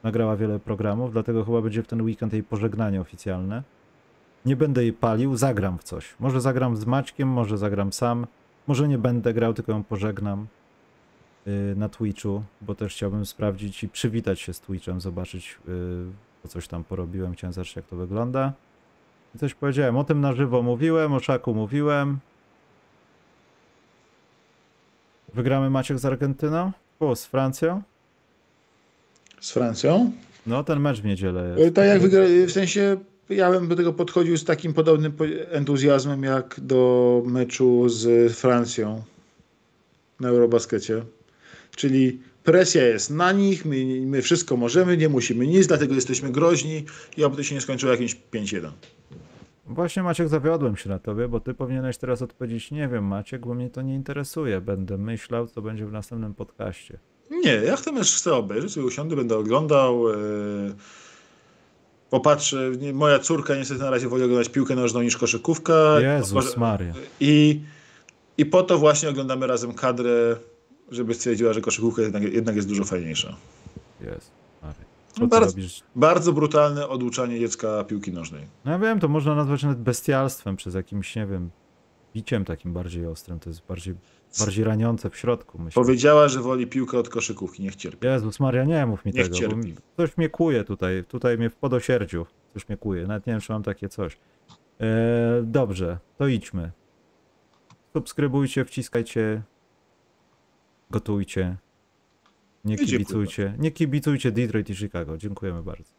Nagrała 0.02 0.36
wiele 0.36 0.58
programów, 0.58 1.12
dlatego 1.12 1.44
chyba 1.44 1.62
będzie 1.62 1.82
w 1.82 1.86
ten 1.86 2.02
weekend 2.02 2.32
jej 2.32 2.42
pożegnanie 2.42 3.00
oficjalne. 3.00 3.62
Nie 4.44 4.56
będę 4.56 4.82
jej 4.82 4.92
palił, 4.92 5.36
zagram 5.36 5.78
w 5.78 5.84
coś. 5.84 6.14
Może 6.20 6.40
zagram 6.40 6.76
z 6.76 6.86
Maćkiem, 6.86 7.28
może 7.28 7.58
zagram 7.58 7.92
sam. 7.92 8.26
Może 8.66 8.88
nie 8.88 8.98
będę 8.98 9.34
grał, 9.34 9.54
tylko 9.54 9.72
ją 9.72 9.84
pożegnam 9.84 10.46
na 11.76 11.88
Twitchu, 11.88 12.42
bo 12.60 12.74
też 12.74 12.92
chciałbym 12.94 13.26
sprawdzić 13.26 13.82
i 13.82 13.88
przywitać 13.88 14.40
się 14.40 14.52
z 14.54 14.60
Twitchem, 14.60 15.00
zobaczyć, 15.00 15.58
yy, 15.68 15.74
bo 16.42 16.48
coś 16.48 16.68
tam 16.68 16.84
porobiłem, 16.84 17.32
chciałem 17.34 17.52
zobaczyć, 17.52 17.76
jak 17.76 17.86
to 17.86 17.96
wygląda. 17.96 18.52
I 19.34 19.38
Coś 19.38 19.54
powiedziałem, 19.54 19.96
o 19.96 20.04
tym 20.04 20.20
na 20.20 20.32
żywo 20.32 20.62
mówiłem, 20.62 21.12
o 21.12 21.20
szaku 21.20 21.54
mówiłem. 21.54 22.18
Wygramy 25.34 25.70
Maciek 25.70 25.98
z 25.98 26.04
Argentyną? 26.04 26.72
O, 27.00 27.16
z 27.16 27.26
Francją? 27.26 27.82
Z 29.40 29.52
Francją? 29.52 30.12
No, 30.46 30.64
ten 30.64 30.80
mecz 30.80 31.00
w 31.00 31.04
niedzielę 31.04 31.54
jest. 31.58 31.74
Tak 31.74 31.86
jak 31.86 32.00
wygra, 32.02 32.20
w 32.46 32.50
sensie 32.52 32.96
ja 33.28 33.50
bym 33.50 33.68
do 33.68 33.76
tego 33.76 33.92
podchodził 33.92 34.36
z 34.36 34.44
takim 34.44 34.72
podobnym 34.74 35.12
po- 35.12 35.24
entuzjazmem 35.50 36.22
jak 36.22 36.60
do 36.62 37.22
meczu 37.26 37.88
z 37.88 38.32
Francją 38.36 39.02
na 40.20 40.28
Eurobaskecie. 40.28 41.02
Czyli 41.76 42.20
presja 42.44 42.86
jest 42.86 43.10
na 43.10 43.32
nich, 43.32 43.64
my, 43.64 43.76
my 44.06 44.22
wszystko 44.22 44.56
możemy, 44.56 44.96
nie 44.96 45.08
musimy 45.08 45.46
nic, 45.46 45.66
dlatego 45.66 45.94
jesteśmy 45.94 46.32
groźni 46.32 46.84
i 47.16 47.24
oby 47.24 47.36
to 47.36 47.42
się 47.42 47.54
nie 47.54 47.60
skończyło 47.60 47.92
jakimś 47.92 48.16
5-1. 48.32 48.70
Właśnie 49.66 50.02
Maciek, 50.02 50.28
zawiodłem 50.28 50.76
się 50.76 50.88
na 50.88 50.98
tobie, 50.98 51.28
bo 51.28 51.40
ty 51.40 51.54
powinieneś 51.54 51.96
teraz 51.96 52.22
odpowiedzieć, 52.22 52.70
nie 52.70 52.88
wiem 52.88 53.04
Maciek, 53.04 53.46
bo 53.46 53.54
mnie 53.54 53.70
to 53.70 53.82
nie 53.82 53.94
interesuje. 53.94 54.60
Będę 54.60 54.98
myślał, 54.98 55.46
co 55.46 55.62
będzie 55.62 55.86
w 55.86 55.92
następnym 55.92 56.34
podcaście. 56.34 56.98
Nie, 57.30 57.52
ja 57.54 57.76
mecz 57.92 58.16
chcę 58.16 58.34
obejrzeć, 58.34 58.72
sobie 58.72 58.86
usiądę, 58.86 59.16
będę 59.16 59.36
oglądał. 59.36 60.12
E, 60.12 60.16
popatrzę, 62.10 62.70
nie, 62.80 62.92
moja 62.92 63.18
córka 63.18 63.56
niestety 63.56 63.80
na 63.80 63.90
razie 63.90 64.08
woli 64.08 64.22
oglądać 64.22 64.48
piłkę 64.48 64.74
nożną 64.74 65.02
niż 65.02 65.16
koszykówkę. 65.16 65.74
Jezus 66.02 66.56
Maria. 66.56 66.94
I, 67.20 67.60
I 68.38 68.46
po 68.46 68.62
to 68.62 68.78
właśnie 68.78 69.08
oglądamy 69.08 69.46
razem 69.46 69.72
kadrę, 69.72 70.36
żeby 70.90 71.14
stwierdziła, 71.14 71.52
że 71.52 71.60
koszykówka 71.60 72.02
jednak, 72.02 72.22
jednak 72.22 72.56
jest 72.56 72.68
dużo 72.68 72.84
fajniejsza. 72.84 73.36
Jest. 74.00 74.30
No 75.20 75.26
bardzo-? 75.26 75.58
Bardzo 75.96 76.32
brutalne 76.32 76.88
oduczanie 76.88 77.40
dziecka 77.40 77.84
piłki 77.84 78.12
nożnej. 78.12 78.46
No 78.64 78.72
ja 78.72 78.78
wiem, 78.78 79.00
to 79.00 79.08
można 79.08 79.34
nazwać 79.34 79.62
nawet 79.62 79.78
bestialstwem, 79.78 80.56
przez 80.56 80.74
jakimś, 80.74 81.16
nie 81.16 81.26
wiem, 81.26 81.50
biciem 82.14 82.44
takim 82.44 82.72
bardziej 82.72 83.06
ostrym. 83.06 83.40
To 83.40 83.50
jest 83.50 83.66
bardziej, 83.66 83.94
bardziej 84.38 84.64
raniące 84.64 85.10
w 85.10 85.16
środku, 85.16 85.58
myślę. 85.58 85.82
Powiedziała, 85.82 86.28
że 86.28 86.40
woli 86.40 86.66
piłkę 86.66 86.98
od 86.98 87.08
koszykówki, 87.08 87.62
niech 87.62 87.76
cierpi. 87.76 88.06
Jezus 88.06 88.40
Maria, 88.40 88.64
nie 88.64 88.86
mów 88.86 89.04
mi 89.04 89.12
Niech 89.12 89.24
tego, 89.24 89.36
cierpi. 89.36 89.74
coś 89.96 90.16
mnie 90.16 90.28
kuje 90.28 90.64
tutaj, 90.64 91.04
tutaj 91.08 91.38
mnie 91.38 91.50
w 91.50 91.56
podosierdziu, 91.56 92.26
coś 92.54 92.68
mnie 92.68 92.76
kuje, 92.76 93.06
nawet 93.06 93.26
nie 93.26 93.32
wiem, 93.32 93.40
czy 93.40 93.52
mam 93.52 93.62
takie 93.62 93.88
coś. 93.88 94.18
E, 94.80 95.42
dobrze, 95.42 95.98
to 96.18 96.26
idźmy. 96.26 96.72
Subskrybujcie, 97.92 98.64
wciskajcie, 98.64 99.42
gotujcie, 100.90 101.56
nie 102.64 102.76
kibicujcie, 102.76 103.54
nie 103.58 103.70
kibicujcie 103.70 104.32
Detroit 104.32 104.70
i 104.70 104.76
Chicago, 104.76 105.18
dziękujemy 105.18 105.62
bardzo. 105.62 105.95